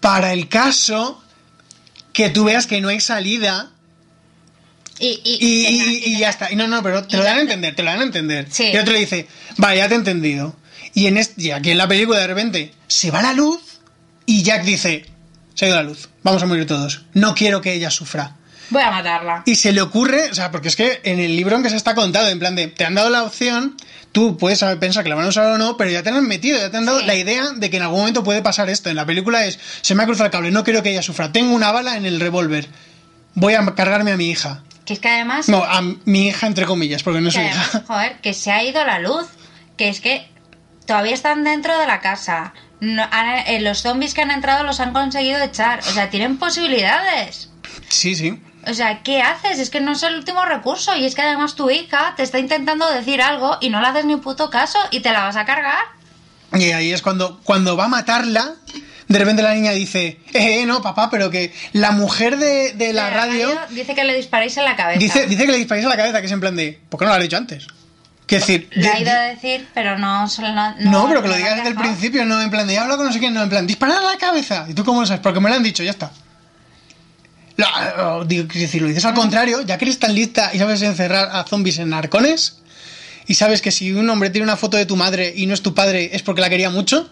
para 0.00 0.34
el 0.34 0.46
caso 0.50 1.24
que 2.12 2.28
tú 2.28 2.44
veas 2.44 2.66
que 2.66 2.82
no 2.82 2.90
hay 2.90 3.00
salida 3.00 3.70
Y, 4.98 6.18
ya 6.18 6.28
está. 6.28 6.52
Y 6.52 6.56
no, 6.56 6.68
no, 6.68 6.82
pero 6.82 7.02
te 7.04 7.16
lo 7.16 7.24
dan 7.24 7.38
a 7.38 7.40
entender, 7.40 7.74
te 7.74 7.82
lo 7.82 7.90
dan 7.90 8.00
a 8.00 8.04
entender. 8.04 8.46
Sí. 8.50 8.72
Y 8.74 8.76
otro 8.76 8.92
le 8.92 9.00
dice, 9.00 9.26
vale, 9.56 9.78
ya 9.78 9.88
te 9.88 9.94
he 9.94 9.96
entendido. 9.96 10.54
Y, 10.92 11.06
en 11.06 11.16
este, 11.16 11.44
y 11.44 11.50
aquí 11.50 11.70
en 11.70 11.78
la 11.78 11.88
película 11.88 12.20
de 12.20 12.26
repente 12.26 12.74
se 12.88 13.10
va 13.10 13.22
la 13.22 13.32
luz 13.32 13.71
y 14.26 14.42
Jack 14.42 14.64
dice, 14.64 15.06
se 15.54 15.64
ha 15.64 15.68
ido 15.68 15.76
la 15.76 15.82
luz, 15.82 16.08
vamos 16.22 16.42
a 16.42 16.46
morir 16.46 16.66
todos. 16.66 17.02
No 17.14 17.34
quiero 17.34 17.60
que 17.60 17.72
ella 17.72 17.90
sufra. 17.90 18.36
Voy 18.70 18.82
a 18.82 18.90
matarla. 18.90 19.42
Y 19.44 19.56
se 19.56 19.72
le 19.72 19.82
ocurre, 19.82 20.30
o 20.30 20.34
sea, 20.34 20.50
porque 20.50 20.68
es 20.68 20.76
que 20.76 21.00
en 21.04 21.20
el 21.20 21.36
libro 21.36 21.56
en 21.56 21.62
que 21.62 21.68
se 21.70 21.76
está 21.76 21.94
contado, 21.94 22.28
en 22.28 22.38
plan 22.38 22.54
de, 22.56 22.68
te 22.68 22.84
han 22.86 22.94
dado 22.94 23.10
la 23.10 23.22
opción, 23.24 23.76
tú 24.12 24.38
puedes 24.38 24.64
pensar 24.80 25.02
que 25.02 25.10
la 25.10 25.14
van 25.14 25.26
a 25.26 25.28
usar 25.28 25.46
o 25.46 25.58
no, 25.58 25.76
pero 25.76 25.90
ya 25.90 26.02
te 26.02 26.10
la 26.10 26.18
han 26.18 26.26
metido, 26.28 26.58
ya 26.58 26.70
te 26.70 26.78
han 26.78 26.86
dado 26.86 27.00
Sí. 27.00 27.06
la 27.06 27.14
idea 27.14 27.50
de 27.54 27.68
que 27.68 27.76
en 27.76 27.82
algún 27.82 27.98
momento 28.00 28.24
puede 28.24 28.40
pasar 28.40 28.70
esto. 28.70 28.88
En 28.88 28.96
la 28.96 29.04
película 29.04 29.44
es, 29.44 29.58
se 29.82 29.94
me 29.94 30.02
ha 30.02 30.06
cruzado 30.06 30.24
el 30.26 30.30
cable, 30.32 30.50
no 30.50 30.64
quiero 30.64 30.82
que 30.82 30.90
ella 30.90 31.02
sufra, 31.02 31.32
tengo 31.32 31.54
una 31.54 31.70
bala 31.70 31.96
en 31.98 32.06
el 32.06 32.18
revólver, 32.18 32.66
voy 33.34 33.52
a 33.54 33.64
cargarme 33.74 34.12
a 34.12 34.16
mi 34.16 34.30
hija. 34.30 34.62
Que 34.86 34.94
es 34.94 35.00
que 35.00 35.08
además... 35.08 35.48
No, 35.50 35.62
a 35.62 35.80
mi 35.82 36.28
hija 36.28 36.46
entre 36.46 36.64
comillas, 36.64 37.02
porque 37.02 37.20
no 37.20 37.28
es 37.28 37.34
su 37.34 37.40
además, 37.40 37.68
hija. 37.68 37.84
joder, 37.86 38.20
que 38.22 38.32
se 38.32 38.50
ha 38.52 38.64
ido 38.64 38.84
la 38.86 38.98
luz. 39.00 39.26
Que 39.76 39.88
es 39.88 40.00
que 40.00 40.26
todavía 40.86 41.14
están 41.14 41.44
dentro 41.44 41.78
de 41.78 41.86
la 41.86 42.00
casa. 42.00 42.52
No, 42.82 43.06
han- 43.12 43.44
eh, 43.46 43.60
los 43.60 43.80
zombies 43.82 44.12
que 44.12 44.22
han 44.22 44.32
entrado 44.32 44.64
los 44.64 44.80
han 44.80 44.92
conseguido 44.92 45.40
echar. 45.40 45.78
O 45.80 45.90
sea, 45.92 46.10
tienen 46.10 46.36
posibilidades. 46.36 47.48
Sí, 47.88 48.16
sí. 48.16 48.42
O 48.66 48.74
sea, 48.74 49.02
¿qué 49.04 49.22
haces? 49.22 49.60
Es 49.60 49.70
que 49.70 49.80
no 49.80 49.92
es 49.92 50.02
el 50.02 50.16
último 50.16 50.44
recurso. 50.44 50.94
Y 50.96 51.04
es 51.06 51.14
que 51.14 51.22
además 51.22 51.54
tu 51.54 51.70
hija 51.70 52.14
te 52.16 52.24
está 52.24 52.40
intentando 52.40 52.90
decir 52.90 53.22
algo 53.22 53.56
y 53.60 53.70
no 53.70 53.80
le 53.80 53.86
haces 53.86 54.04
ni 54.04 54.16
puto 54.16 54.50
caso 54.50 54.78
y 54.90 54.98
te 54.98 55.12
la 55.12 55.22
vas 55.22 55.36
a 55.36 55.44
cargar. 55.44 55.78
Y 56.54 56.72
ahí 56.72 56.92
es 56.92 57.02
cuando, 57.02 57.40
cuando 57.44 57.76
va 57.76 57.84
a 57.84 57.88
matarla, 57.88 58.54
de 59.06 59.18
repente 59.18 59.42
la 59.42 59.54
niña 59.54 59.70
dice, 59.70 60.18
eh, 60.32 60.66
no, 60.66 60.82
papá, 60.82 61.08
pero 61.08 61.30
que 61.30 61.54
la 61.72 61.92
mujer 61.92 62.36
de, 62.36 62.72
de 62.72 62.92
la 62.92 63.10
radio 63.10 63.48
dice 63.70 63.94
que 63.94 64.02
le 64.04 64.14
disparéis 64.16 64.56
en 64.56 64.64
la 64.64 64.74
cabeza. 64.74 64.98
dice, 64.98 65.26
dice 65.28 65.46
que 65.46 65.52
le 65.52 65.58
disparéis 65.58 65.86
a 65.86 65.90
la 65.90 65.96
cabeza, 65.96 66.20
que 66.20 66.26
es 66.26 66.32
en 66.32 66.40
plan 66.40 66.56
de, 66.56 66.80
¿por 66.88 66.98
qué 66.98 67.04
no 67.06 67.10
lo 67.12 67.16
has 67.16 67.22
dicho 67.22 67.36
antes? 67.36 67.66
Que 68.32 68.38
decir, 68.38 68.68
Le 68.72 68.88
ha 68.88 68.98
ido 68.98 69.10
a 69.10 69.14
de- 69.20 69.34
decir, 69.34 69.68
pero 69.74 69.98
no... 69.98 70.26
solo- 70.28 70.48
no, 70.54 70.74
no, 70.80 71.06
pero 71.08 71.22
que 71.22 71.28
lo 71.28 71.36
digas 71.36 71.56
desde 71.56 71.68
el 71.68 71.74
principio, 71.74 72.24
no 72.24 72.40
en 72.40 72.50
plan 72.50 72.66
de, 72.66 72.78
habla 72.78 72.96
con 72.96 73.04
no 73.04 73.12
sé 73.12 73.18
quién, 73.18 73.34
no 73.34 73.42
en 73.42 73.48
plan, 73.50 73.66
disparar 73.66 73.98
a 73.98 74.02
la 74.12 74.16
cabeza. 74.16 74.64
¿Y 74.68 74.72
tú 74.74 74.84
cómo 74.84 75.00
lo 75.02 75.06
sabes? 75.06 75.20
Porque 75.20 75.38
me 75.40 75.50
lo 75.50 75.56
han 75.56 75.62
dicho, 75.62 75.82
ya 75.82 75.90
está. 75.90 76.10
Lo, 77.56 78.24
digo, 78.24 78.44
decir, 78.44 78.80
lo 78.80 78.88
dices 78.88 79.04
al 79.04 79.12
contrario, 79.14 79.60
ya 79.62 79.76
que 79.76 79.84
eres 79.84 79.98
tan 79.98 80.14
lista 80.14 80.50
y 80.54 80.58
sabes 80.58 80.80
encerrar 80.82 81.28
a 81.32 81.44
zombies 81.44 81.78
en 81.78 81.92
arcones, 81.92 82.58
y 83.26 83.34
sabes 83.34 83.60
que 83.60 83.70
si 83.70 83.92
un 83.92 84.08
hombre 84.08 84.30
tiene 84.30 84.44
una 84.44 84.56
foto 84.56 84.76
de 84.78 84.86
tu 84.86 84.96
madre 84.96 85.32
y 85.36 85.46
no 85.46 85.52
es 85.54 85.62
tu 85.62 85.74
padre 85.74 86.10
es 86.14 86.22
porque 86.22 86.40
la 86.40 86.48
quería 86.48 86.70
mucho, 86.70 87.08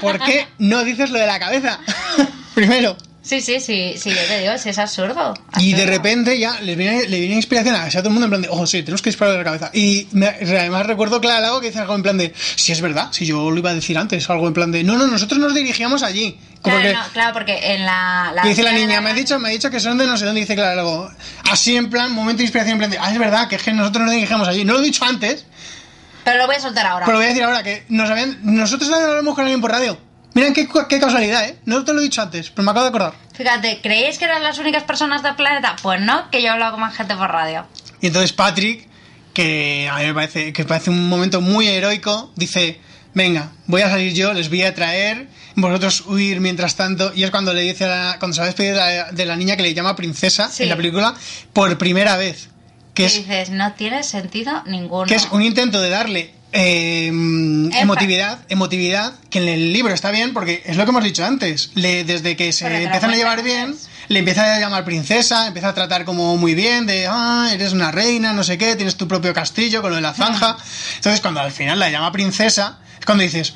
¿por 0.00 0.20
qué 0.20 0.46
no 0.58 0.84
dices 0.84 1.10
lo 1.10 1.18
de 1.18 1.26
la 1.26 1.38
cabeza? 1.40 1.80
Primero. 2.54 2.96
Sí, 3.26 3.40
sí, 3.40 3.58
sí, 3.58 3.94
sí, 3.98 4.10
yo 4.10 4.22
te 4.28 4.38
digo, 4.40 4.56
sí, 4.56 4.68
es 4.68 4.78
absurdo. 4.78 5.34
Y 5.58 5.70
de 5.72 5.82
absurdo. 5.82 5.90
repente 5.96 6.38
ya 6.38 6.60
les 6.60 6.76
viene, 6.76 7.08
le 7.08 7.18
viene 7.18 7.34
inspiración 7.34 7.74
a, 7.74 7.82
a 7.86 7.90
todo 7.90 8.04
el 8.06 8.10
mundo 8.10 8.26
en 8.26 8.30
plan 8.30 8.42
de, 8.42 8.48
ojo, 8.48 8.68
sí, 8.68 8.82
tenemos 8.84 9.02
que 9.02 9.10
disparar 9.10 9.34
a 9.34 9.38
la 9.38 9.42
cabeza. 9.44 9.70
Y 9.74 10.06
me- 10.12 10.28
además 10.28 10.86
recuerdo 10.86 11.20
Clara 11.20 11.40
Lago 11.40 11.60
que 11.60 11.66
dice 11.66 11.80
algo 11.80 11.96
en 11.96 12.02
plan 12.04 12.16
de, 12.18 12.32
si 12.54 12.70
es 12.70 12.80
verdad, 12.80 13.08
si 13.10 13.26
yo 13.26 13.50
lo 13.50 13.58
iba 13.58 13.70
a 13.70 13.74
decir 13.74 13.98
antes, 13.98 14.30
algo 14.30 14.46
en 14.46 14.54
plan 14.54 14.70
de, 14.70 14.84
no, 14.84 14.96
no, 14.96 15.08
nosotros 15.08 15.40
nos 15.40 15.54
dirigíamos 15.54 16.04
allí. 16.04 16.38
Claro, 16.62 16.80
que, 16.82 16.92
no, 16.92 17.00
claro, 17.12 17.32
porque 17.32 17.58
en 17.74 17.84
la... 17.84 18.30
la 18.32 18.42
dice 18.44 18.62
la 18.62 18.70
de 18.70 18.76
niña, 18.78 19.00
me 19.00 19.10
ha 19.10 19.14
dicho, 19.14 19.38
me 19.40 19.48
ha 19.48 19.52
dicho 19.52 19.70
que 19.70 19.80
son 19.80 19.98
de 19.98 20.06
no 20.06 20.16
sé 20.16 20.24
dónde, 20.24 20.40
dice 20.42 20.54
Clara 20.54 20.76
Lago. 20.76 21.10
Así 21.50 21.76
en 21.76 21.90
plan, 21.90 22.12
momento 22.12 22.38
de 22.38 22.44
inspiración, 22.44 22.74
en 22.74 22.78
plan 22.78 22.90
de, 22.92 22.98
ah, 23.00 23.10
es 23.12 23.18
verdad, 23.18 23.48
que 23.48 23.56
es 23.56 23.62
que 23.64 23.72
nosotros 23.72 24.04
nos 24.04 24.14
dirigíamos 24.14 24.46
allí. 24.46 24.64
No 24.64 24.74
lo 24.74 24.80
he 24.80 24.84
dicho 24.84 25.04
antes, 25.04 25.46
Pero 26.24 26.38
lo 26.38 26.46
voy 26.46 26.56
a 26.56 26.60
soltar 26.60 26.86
ahora. 26.86 27.06
pero 27.06 27.14
lo 27.14 27.18
voy 27.18 27.26
a 27.26 27.28
decir 27.30 27.42
ahora, 27.44 27.62
que 27.64 27.84
nos 27.88 28.08
habían, 28.08 28.38
nosotros 28.42 28.88
hablamos 28.92 29.34
con 29.34 29.42
alguien 29.44 29.60
por 29.60 29.72
radio. 29.72 29.98
Miren 30.36 30.52
qué, 30.52 30.68
qué 30.88 31.00
casualidad, 31.00 31.48
¿eh? 31.48 31.56
No 31.64 31.82
te 31.82 31.94
lo 31.94 32.00
he 32.00 32.02
dicho 32.04 32.20
antes, 32.20 32.50
pero 32.50 32.62
me 32.64 32.70
acabo 32.72 32.84
de 32.84 32.90
acordar. 32.90 33.14
Fíjate, 33.34 33.80
¿creéis 33.82 34.18
que 34.18 34.26
eran 34.26 34.42
las 34.42 34.58
únicas 34.58 34.82
personas 34.84 35.22
del 35.22 35.34
planeta? 35.34 35.76
Pues 35.82 35.98
no, 36.02 36.30
que 36.30 36.42
yo 36.42 36.48
he 36.48 36.50
hablado 36.50 36.72
con 36.72 36.80
más 36.82 36.94
gente 36.94 37.16
por 37.16 37.30
radio. 37.30 37.66
Y 38.02 38.08
entonces 38.08 38.34
Patrick, 38.34 38.86
que 39.32 39.88
a 39.90 39.96
mí 39.98 40.04
me 40.04 40.12
parece, 40.12 40.52
que 40.52 40.64
parece 40.66 40.90
un 40.90 41.08
momento 41.08 41.40
muy 41.40 41.66
heroico, 41.68 42.32
dice, 42.36 42.78
venga, 43.14 43.48
voy 43.66 43.80
a 43.80 43.88
salir 43.88 44.12
yo, 44.12 44.34
les 44.34 44.50
voy 44.50 44.62
a 44.64 44.74
traer, 44.74 45.26
vosotros 45.54 46.02
huir 46.06 46.40
mientras 46.40 46.76
tanto. 46.76 47.12
Y 47.14 47.24
es 47.24 47.30
cuando 47.30 47.54
le 47.54 47.62
dice, 47.62 47.84
a 47.84 47.88
la- 47.88 48.16
cuando 48.18 48.34
se 48.34 48.40
va 48.40 48.44
a 48.44 48.48
despedir 48.48 48.72
de 48.74 48.78
la, 48.78 49.12
de 49.12 49.24
la 49.24 49.36
niña 49.36 49.56
que 49.56 49.62
le 49.62 49.72
llama 49.72 49.96
princesa 49.96 50.50
Sí. 50.50 50.64
en 50.64 50.68
la 50.68 50.76
película, 50.76 51.14
por 51.54 51.78
primera 51.78 52.18
vez. 52.18 52.50
Que 52.96 53.04
es, 53.04 53.14
dices, 53.14 53.50
no 53.50 53.74
tiene 53.74 54.02
sentido 54.02 54.64
ninguno. 54.66 55.06
que 55.06 55.14
es 55.14 55.28
un 55.30 55.42
intento 55.42 55.80
de 55.82 55.90
darle 55.90 56.34
eh, 56.52 57.08
emotividad, 57.08 58.38
emotividad, 58.48 59.12
que 59.28 59.38
en 59.40 59.48
el 59.48 59.72
libro 59.74 59.92
está 59.92 60.10
bien, 60.10 60.32
porque 60.32 60.62
es 60.64 60.78
lo 60.78 60.84
que 60.84 60.90
hemos 60.90 61.04
dicho 61.04 61.22
antes. 61.22 61.72
Le, 61.74 62.04
desde 62.04 62.36
que 62.36 62.52
se 62.52 62.66
empiezan 62.84 63.10
a 63.10 63.16
llevar 63.16 63.42
bien, 63.42 63.76
le 64.08 64.20
empieza 64.20 64.56
a 64.56 64.58
llamar 64.58 64.84
princesa, 64.86 65.46
empieza 65.48 65.68
a 65.68 65.74
tratar 65.74 66.06
como 66.06 66.38
muy 66.38 66.54
bien, 66.54 66.86
de, 66.86 67.06
ah, 67.06 67.50
eres 67.52 67.74
una 67.74 67.90
reina, 67.92 68.32
no 68.32 68.42
sé 68.42 68.56
qué, 68.56 68.74
tienes 68.76 68.96
tu 68.96 69.06
propio 69.06 69.34
castillo 69.34 69.82
con 69.82 69.90
lo 69.90 69.96
de 69.96 70.02
la 70.02 70.14
zanja. 70.14 70.56
Entonces, 70.96 71.20
cuando 71.20 71.40
al 71.40 71.52
final 71.52 71.78
la 71.78 71.90
llama 71.90 72.10
princesa, 72.12 72.78
es 72.98 73.04
cuando 73.04 73.22
dices, 73.22 73.52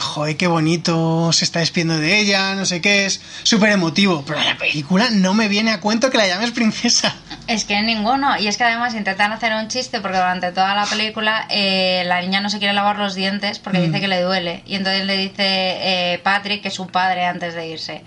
joder, 0.00 0.36
qué 0.36 0.46
bonito, 0.46 1.32
se 1.32 1.44
está 1.44 1.60
despidiendo 1.60 1.98
de 1.98 2.18
ella, 2.18 2.54
no 2.54 2.64
sé 2.66 2.80
qué, 2.80 3.06
es 3.06 3.20
súper 3.44 3.70
emotivo. 3.70 4.24
Pero 4.26 4.38
en 4.40 4.46
la 4.46 4.56
película 4.56 5.10
no 5.10 5.34
me 5.34 5.46
viene 5.48 5.70
a 5.70 5.80
cuento 5.80 6.10
que 6.10 6.18
la 6.18 6.26
llames 6.26 6.50
princesa. 6.52 7.14
Es 7.46 7.64
que 7.64 7.80
ninguno. 7.82 8.38
Y 8.38 8.48
es 8.48 8.56
que 8.56 8.64
además 8.64 8.94
intentan 8.94 9.32
hacer 9.32 9.52
un 9.54 9.68
chiste 9.68 10.00
porque 10.00 10.16
durante 10.16 10.52
toda 10.52 10.74
la 10.74 10.86
película 10.86 11.46
eh, 11.50 12.02
la 12.06 12.20
niña 12.22 12.40
no 12.40 12.48
se 12.50 12.58
quiere 12.58 12.74
lavar 12.74 12.98
los 12.98 13.14
dientes 13.14 13.58
porque 13.58 13.78
Mm. 13.80 13.84
dice 13.86 14.00
que 14.00 14.08
le 14.08 14.22
duele. 14.22 14.62
Y 14.66 14.76
entonces 14.76 15.04
le 15.04 15.16
dice 15.16 15.34
eh, 15.38 16.20
Patrick, 16.22 16.62
que 16.62 16.68
es 16.68 16.74
su 16.74 16.86
padre, 16.86 17.26
antes 17.26 17.54
de 17.54 17.68
irse. 17.68 18.02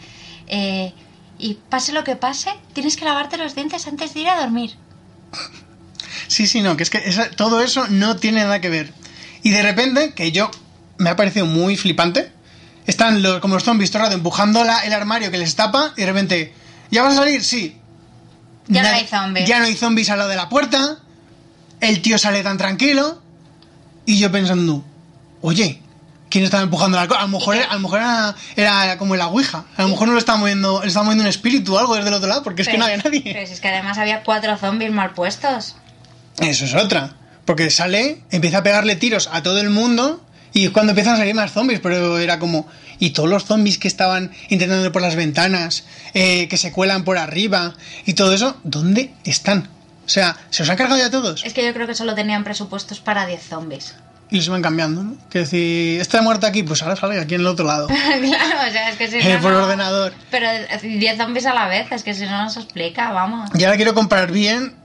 eh, 0.48 0.94
y 1.40 1.56
pase 1.70 1.92
lo 1.94 2.04
que 2.04 2.16
pase, 2.16 2.52
tienes 2.74 2.96
que 2.96 3.06
lavarte 3.06 3.38
los 3.38 3.54
dientes 3.56 3.86
antes 3.88 4.14
de 4.14 4.20
ir 4.22 4.30
a 4.30 4.40
dormir. 4.40 4.78
Sí, 6.28 6.48
sí, 6.48 6.62
no, 6.62 6.78
que 6.78 6.84
es 6.84 6.90
que 6.90 7.00
esa- 7.00 7.30
todo 7.32 7.62
eso 7.62 7.88
no 7.90 8.16
tiene 8.18 8.42
nada 8.42 8.62
que 8.62 8.70
ver. 8.70 8.94
Y 9.42 9.50
de 9.50 9.62
repente, 9.62 10.14
que 10.14 10.32
yo 10.32 10.50
me 11.04 11.10
ha 11.12 11.16
parecido 11.16 11.46
muy 11.46 11.78
flipante, 11.78 12.32
están 12.88 13.22
los, 13.22 13.40
como 13.40 13.54
los 13.56 13.64
zombies 13.64 13.92
todo 13.92 14.00
el 14.00 14.06
rato 14.08 14.16
empujando 14.16 14.64
la- 14.64 14.80
el 14.86 14.94
armario 14.94 15.30
que 15.32 15.38
les 15.38 15.56
tapa 15.56 15.94
y 15.96 16.02
de 16.02 16.08
repente, 16.08 16.54
¿ya 16.92 17.04
vas 17.04 17.14
a 17.14 17.18
salir? 17.18 17.44
Sí. 17.44 17.78
Ya 18.68 18.82
no 18.82 18.90
hay 18.90 19.06
zombies. 19.08 19.48
Ya 19.48 19.60
no 19.60 19.66
hay 19.66 19.76
zombies 19.76 20.10
al 20.10 20.18
lado 20.18 20.30
de 20.30 20.36
la 20.38 20.50
puerta, 20.50 20.98
el 21.82 22.02
tío 22.02 22.18
sale 22.18 22.42
tan 22.44 22.58
tranquilo 22.58 23.22
y 24.06 24.18
yo 24.20 24.32
pensando, 24.32 24.84
oye, 25.42 25.82
¿quién 26.30 26.44
estaba 26.46 26.64
empujando 26.64 26.98
la 26.98 27.08
cosa? 27.08 27.20
A 27.22 27.24
lo 27.24 27.30
mejor, 27.30 27.56
a 27.58 27.74
lo 27.74 27.80
mejor 27.80 28.00
era, 28.00 28.36
era 28.56 28.98
como 28.98 29.16
la 29.16 29.28
ouija, 29.28 29.66
a 29.78 29.82
lo 29.84 29.90
mejor 29.90 30.08
no 30.08 30.14
lo 30.14 30.20
estaba 30.20 30.38
moviendo, 30.40 30.82
le 30.82 30.88
estaba 30.88 31.04
moviendo 31.04 31.24
un 31.24 31.30
espíritu 31.30 31.76
o 31.76 31.80
algo 31.80 31.96
desde 31.96 32.08
el 32.10 32.14
otro 32.16 32.28
lado, 32.30 32.42
porque 32.44 32.62
es 32.64 32.68
que 32.70 32.78
no 32.78 32.86
había 32.86 32.98
nadie. 32.98 33.22
Pero 33.24 33.46
si 33.48 33.54
es 33.54 33.60
que 33.62 33.68
además 33.68 33.98
había 33.98 34.24
cuatro 34.24 34.58
zombies 34.58 34.92
mal 34.92 35.14
puestos. 35.14 35.76
Eso 36.40 36.66
es 36.66 36.74
otra. 36.74 37.16
Porque 37.46 37.70
sale, 37.70 38.22
empieza 38.32 38.60
a 38.60 38.64
pegarle 38.64 38.96
tiros 38.96 39.30
a 39.32 39.44
todo 39.44 39.60
el 39.60 39.70
mundo 39.70 40.23
y 40.54 40.66
es 40.66 40.72
cuando 40.72 40.92
empiezan 40.92 41.16
a 41.16 41.18
salir 41.18 41.36
más 41.36 41.52
zombies. 41.52 41.80
Pero 41.80 42.20
era 42.20 42.40
como. 42.40 42.68
Y 43.00 43.10
todos 43.10 43.30
los 43.30 43.46
zombies 43.46 43.78
que 43.78 43.88
estaban 43.88 44.32
intentando 44.50 44.86
ir 44.86 44.92
por 44.92 45.02
las 45.02 45.16
ventanas, 45.16 45.84
eh, 46.14 46.48
que 46.48 46.58
se 46.58 46.72
cuelan 46.72 47.04
por 47.04 47.18
arriba 47.18 47.74
y 48.06 48.14
todo 48.14 48.34
eso, 48.34 48.58
¿dónde 48.64 49.14
están? 49.26 49.70
O 50.06 50.10
sea, 50.10 50.38
¿se 50.50 50.64
los 50.64 50.70
han 50.70 50.78
cargado 50.78 51.00
ya 51.00 51.10
todos? 51.10 51.44
Es 51.44 51.54
que 51.54 51.66
yo 51.66 51.74
creo 51.74 51.88
que 51.88 51.96
solo 51.96 52.14
tenían 52.14 52.44
presupuestos 52.44 53.00
para 53.00 53.26
10 53.26 53.42
zombies. 53.42 53.96
Y 54.30 54.38
los 54.38 54.50
van 54.50 54.62
cambiando, 54.62 55.04
¿no? 55.04 55.18
Que 55.30 55.40
decir, 55.40 56.02
este 56.02 56.18
ha 56.18 56.22
muerto 56.22 56.48
aquí, 56.48 56.64
pues 56.64 56.82
ahora 56.82 56.96
sale 56.96 57.20
aquí 57.20 57.36
en 57.36 57.42
el 57.42 57.48
otro 57.48 57.66
lado. 57.66 57.88
claro, 57.88 58.58
o 58.68 58.72
sea, 58.72 58.90
es 58.90 58.98
que 58.98 59.08
si 59.08 59.18
Eh, 59.18 59.36
no, 59.36 59.42
por 59.42 59.54
ordenador. 59.54 60.14
Pero 60.32 60.48
10 60.82 61.18
zombies 61.18 61.46
a 61.46 61.54
la 61.54 61.68
vez, 61.68 61.92
es 61.92 62.04
que 62.04 62.14
si 62.14 62.26
no, 62.26 62.44
no 62.44 62.50
se 62.50 62.60
explica, 62.60 63.12
vamos. 63.12 63.50
Y 63.54 63.64
ahora 63.64 63.76
quiero 63.76 63.94
comparar 63.94 64.32
bien 64.32 64.76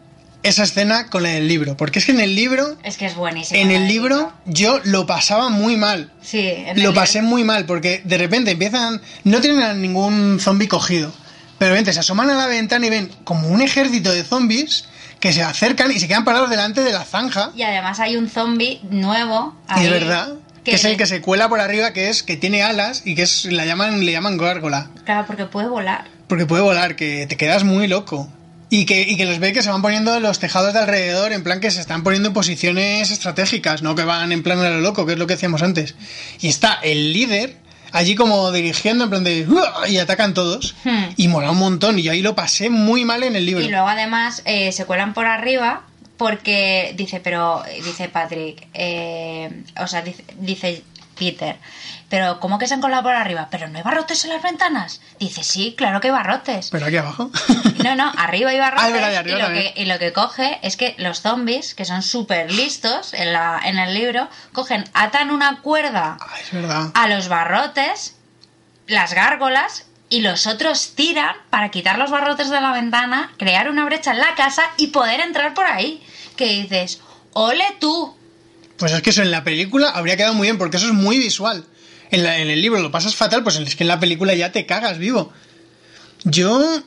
esa 0.43 0.62
escena 0.65 1.09
con 1.10 1.23
la 1.23 1.31
del 1.31 1.48
libro. 1.48 1.77
Porque 1.77 1.98
es 1.98 2.06
que 2.06 2.12
en 2.12 2.20
el 2.20 2.35
libro, 2.35 2.77
Es 2.82 2.97
que 2.97 3.06
es 3.06 3.15
buenísimo. 3.16 3.60
en 3.60 3.70
el 3.70 3.89
libro, 3.89 4.32
yo 4.47 4.81
lo 4.85 5.06
pasaba 5.06 5.48
muy 5.48 5.77
mal. 5.77 6.12
Sí, 6.23 6.40
en 6.47 6.82
Lo 6.82 6.94
pasé 6.94 7.19
libro. 7.20 7.28
muy 7.31 7.44
mal 7.44 7.65
porque 7.66 8.02
de 8.05 8.19
repente 8.19 8.52
empiezan. 8.52 9.01
No 9.24 9.40
tienen 9.40 9.62
a 9.62 9.74
ningún 9.74 10.39
zombie 10.40 10.69
cogido. 10.69 11.12
Pero 11.59 11.70
de 11.70 11.74
repente 11.74 11.93
se 11.93 12.01
asoman 12.01 12.31
a 12.31 12.35
la 12.35 12.47
ventana 12.47 12.86
y 12.86 12.90
ven 12.90 13.10
como 13.24 13.48
un 13.48 13.60
ejército 13.62 14.12
de 14.12 14.23
zombies 14.23 14.85
que 15.19 15.32
se 15.32 15.43
acercan 15.43 15.90
y 15.90 15.98
se 15.98 16.06
quedan 16.06 16.24
parados 16.24 16.48
delante 16.51 16.82
de 16.82 16.93
la 16.93 17.05
zanja. 17.05 17.51
Y 17.56 17.62
además 17.62 17.98
hay 17.98 18.16
un 18.16 18.28
zombie 18.28 18.81
nuevo. 18.90 19.56
Ahí, 19.66 19.86
es 19.86 19.90
verdad. 19.90 20.35
Que, 20.62 20.74
es 20.77 20.85
el 20.85 20.97
que 20.97 21.06
se 21.06 21.20
cuela 21.20 21.48
por 21.48 21.59
arriba, 21.60 21.93
que 21.93 22.10
es 22.10 22.23
que 22.23 22.36
tiene 22.36 22.62
alas 22.62 23.02
y 23.05 23.15
que 23.16 23.23
es 23.23 23.47
la 23.47 23.65
llaman, 23.65 24.05
le 24.05 24.12
llaman 24.12 24.36
gárgola. 24.36 24.90
Claro, 25.05 25.27
porque 25.27 25.47
puede 25.47 25.66
volar. 25.69 26.05
Porque 26.28 26.47
puede 26.47 26.62
volar, 26.62 26.94
que 26.94 27.27
te 27.27 27.36
quedas 27.36 27.65
muy 27.65 27.89
loco. 27.89 28.28
Y 28.70 28.85
que, 28.85 29.01
y 29.03 29.16
que 29.16 29.24
los 29.24 29.39
ve 29.39 29.53
que 29.53 29.62
se 29.62 29.70
van 29.70 29.81
poniendo 29.81 30.20
los 30.20 30.39
tejados 30.39 30.74
de 30.74 30.81
alrededor, 30.81 31.32
en 31.32 31.43
plan 31.43 31.61
que 31.61 31.70
se 31.70 31.81
están 31.81 32.03
poniendo 32.03 32.28
en 32.28 32.35
posiciones 32.35 33.11
estratégicas, 33.11 33.82
no 33.82 33.95
que 33.95 34.05
van 34.05 34.31
en 34.31 34.43
plan 34.43 34.59
a 34.59 34.69
lo 34.69 34.81
loco, 34.81 35.07
que 35.07 35.12
es 35.12 35.19
lo 35.19 35.27
que 35.27 35.35
decíamos 35.35 35.62
antes. 35.62 35.95
Y 36.40 36.49
está 36.49 36.74
el 36.82 37.12
líder 37.15 37.57
allí 37.93 38.15
como 38.15 38.53
dirigiendo, 38.53 39.05
en 39.05 39.11
plan 39.11 39.24
de. 39.24 39.47
Y 39.89 39.99
atacan 39.99 40.35
todos. 40.35 40.74
Hmm. 40.85 41.05
Y 41.16 41.28
mola 41.28 41.51
un 41.51 41.59
montón. 41.59 41.99
Y 41.99 42.03
yo 42.03 42.12
ahí 42.12 42.23
lo 42.23 42.35
pasé 42.35 42.70
muy 42.70 43.05
mal 43.05 43.23
en 43.23 43.36
el 43.36 43.47
libro. 43.47 43.65
Y 43.65 43.69
luego 43.69 43.89
además 43.89 44.43
eh, 44.45 44.73
se 44.73 44.85
cuelan 44.85 45.15
por 45.15 45.27
arriba 45.27 45.82
porque 46.16 46.95
dice, 46.97 47.20
pero 47.20 47.62
dice 47.85 48.09
Patrick, 48.09 48.66
eh, 48.74 49.62
o 49.81 49.86
sea, 49.86 50.03
dice, 50.03 50.24
dice 50.40 50.82
Peter, 51.19 51.57
pero 52.09 52.40
¿cómo 52.40 52.59
que 52.59 52.66
se 52.66 52.74
han 52.74 52.81
colado 52.81 53.03
por 53.03 53.15
arriba? 53.15 53.49
¿Pero 53.51 53.69
no 53.69 53.77
hay 53.78 53.82
barrotes 53.85 54.24
en 54.24 54.31
las 54.31 54.43
ventanas? 54.43 55.01
Dice, 55.19 55.43
sí, 55.43 55.74
claro 55.77 56.01
que 56.01 56.09
hay 56.09 56.12
barrotes. 56.12 56.69
Pero 56.70 56.86
aquí 56.86 56.97
abajo. 56.97 57.31
No, 57.85 57.95
no, 57.95 58.12
arriba 58.16 58.51
hay 58.51 58.59
barrotes 58.59 58.86
Ah, 58.86 58.90
verdad, 58.90 59.12
y 59.12 59.15
arriba 59.15 59.39
y, 59.39 59.43
lo 59.43 59.49
que, 59.49 59.73
y 59.77 59.85
lo 59.86 59.99
que 60.01 60.12
coge 60.12 60.59
es 60.62 60.77
que 60.77 60.95
los 60.99 61.20
zombies, 61.23 61.74
que 61.74 61.85
son 61.85 62.03
súper 62.03 62.51
listos 62.53 63.15
en, 63.15 63.32
la, 63.32 63.61
en 63.65 63.78
el 63.78 63.95
libro, 63.95 64.28
cogen, 64.53 64.85
atan 64.95 65.31
una 65.31 65.61
cuerda 65.61 66.16
Ah, 66.20 66.35
es 66.43 66.53
verdad. 66.53 66.90
a 66.95 67.07
los 67.07 67.28
barrotes, 67.28 68.16
las 68.89 69.15
gárgolas, 69.15 69.85
y 70.11 70.23
los 70.23 70.47
otros 70.47 70.95
tiran 70.97 71.36
para 71.51 71.69
quitar 71.70 71.99
los 71.99 72.11
barrotes 72.11 72.49
de 72.51 72.61
la 72.62 72.73
ventana, 72.73 73.31
crear 73.39 73.69
una 73.69 73.85
brecha 73.85 74.11
en 74.12 74.19
la 74.19 74.35
casa 74.35 74.62
y 74.78 74.86
poder 74.89 75.20
entrar 75.20 75.53
por 75.55 75.66
ahí. 75.66 76.03
Que 76.35 76.47
dices, 76.47 77.01
ole 77.35 77.65
tú. 77.78 78.16
Pues 78.78 78.92
es 78.92 79.02
que 79.02 79.10
eso 79.10 79.22
en 79.22 79.30
la 79.30 79.44
película 79.44 79.90
habría 79.90 80.16
quedado 80.16 80.34
muy 80.34 80.46
bien, 80.46 80.56
porque 80.59 80.76
eso 80.76 80.86
es 80.86 80.92
muy 80.94 81.18
visual. 81.18 81.64
En, 82.10 82.22
la- 82.22 82.38
en 82.38 82.48
el 82.48 82.62
libro 82.62 82.80
lo 82.80 82.90
pasas 82.90 83.14
fatal, 83.14 83.42
pues 83.42 83.56
es 83.56 83.76
que 83.76 83.84
en 83.84 83.88
la 83.88 84.00
película 84.00 84.34
ya 84.34 84.52
te 84.52 84.64
cagas 84.66 84.98
vivo. 84.98 85.32
Yo 86.24 86.82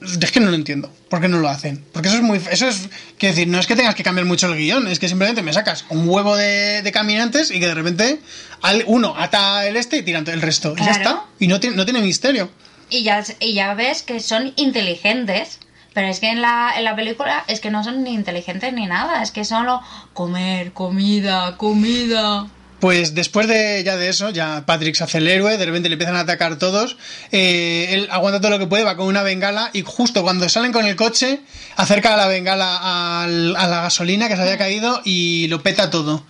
es 0.00 0.30
que 0.30 0.40
no 0.40 0.48
lo 0.50 0.54
entiendo. 0.56 0.90
¿Por 1.10 1.20
qué 1.20 1.28
no 1.28 1.38
lo 1.38 1.48
hacen? 1.48 1.84
Porque 1.92 2.08
eso 2.08 2.16
es 2.18 2.22
muy... 2.22 2.40
Eso 2.50 2.66
es... 2.68 2.88
Quiero 3.18 3.34
decir, 3.34 3.48
no 3.48 3.58
es 3.58 3.66
que 3.66 3.76
tengas 3.76 3.94
que 3.94 4.02
cambiar 4.02 4.26
mucho 4.26 4.46
el 4.46 4.56
guion, 4.56 4.86
es 4.88 4.98
que 4.98 5.08
simplemente 5.08 5.42
me 5.42 5.52
sacas 5.52 5.84
un 5.90 6.08
huevo 6.08 6.36
de, 6.36 6.80
de 6.82 6.92
caminantes 6.92 7.50
y 7.50 7.60
que 7.60 7.66
de 7.66 7.74
repente 7.74 8.20
al, 8.62 8.84
uno 8.86 9.14
ata 9.16 9.66
el 9.66 9.76
este 9.76 9.98
y 9.98 10.02
tiran 10.02 10.26
el 10.28 10.40
resto. 10.40 10.74
Y 10.78 10.84
ya 10.84 10.92
está. 10.92 11.24
Y 11.38 11.48
no 11.48 11.60
tiene, 11.60 11.76
no 11.76 11.84
tiene 11.84 12.00
misterio. 12.00 12.50
Y 12.88 13.02
ya, 13.02 13.22
y 13.40 13.52
ya 13.54 13.74
ves 13.74 14.02
que 14.02 14.20
son 14.20 14.52
inteligentes. 14.56 15.58
Pero 15.92 16.06
es 16.06 16.20
que 16.20 16.30
en 16.30 16.40
la, 16.40 16.72
en 16.76 16.84
la 16.84 16.94
película 16.94 17.44
es 17.48 17.60
que 17.60 17.70
no 17.70 17.82
son 17.82 18.04
ni 18.04 18.14
inteligentes 18.14 18.72
ni 18.72 18.86
nada. 18.86 19.22
Es 19.22 19.30
que 19.32 19.44
solo 19.44 19.80
comer, 20.12 20.72
comida, 20.72 21.56
comida. 21.56 22.46
Pues 22.78 23.14
después 23.14 23.46
de 23.46 23.82
ya 23.84 23.96
de 23.98 24.08
eso, 24.08 24.30
ya 24.30 24.64
Patrick 24.64 24.94
se 24.94 25.04
hace 25.04 25.18
el 25.18 25.28
héroe, 25.28 25.58
de 25.58 25.66
repente 25.66 25.90
le 25.90 25.94
empiezan 25.96 26.16
a 26.16 26.20
atacar 26.20 26.56
todos, 26.56 26.96
eh, 27.30 27.88
él 27.90 28.08
aguanta 28.10 28.40
todo 28.40 28.52
lo 28.52 28.58
que 28.58 28.66
puede, 28.66 28.84
va 28.84 28.96
con 28.96 29.06
una 29.06 29.22
bengala 29.22 29.68
y 29.74 29.82
justo 29.84 30.22
cuando 30.22 30.48
salen 30.48 30.72
con 30.72 30.86
el 30.86 30.96
coche, 30.96 31.40
acerca 31.76 32.16
la 32.16 32.26
bengala 32.26 33.22
al- 33.22 33.54
a 33.56 33.66
la 33.68 33.82
gasolina 33.82 34.28
que 34.28 34.36
se 34.36 34.40
había 34.42 34.56
caído 34.56 35.02
y 35.04 35.46
lo 35.48 35.62
peta 35.62 35.90
todo. 35.90 36.24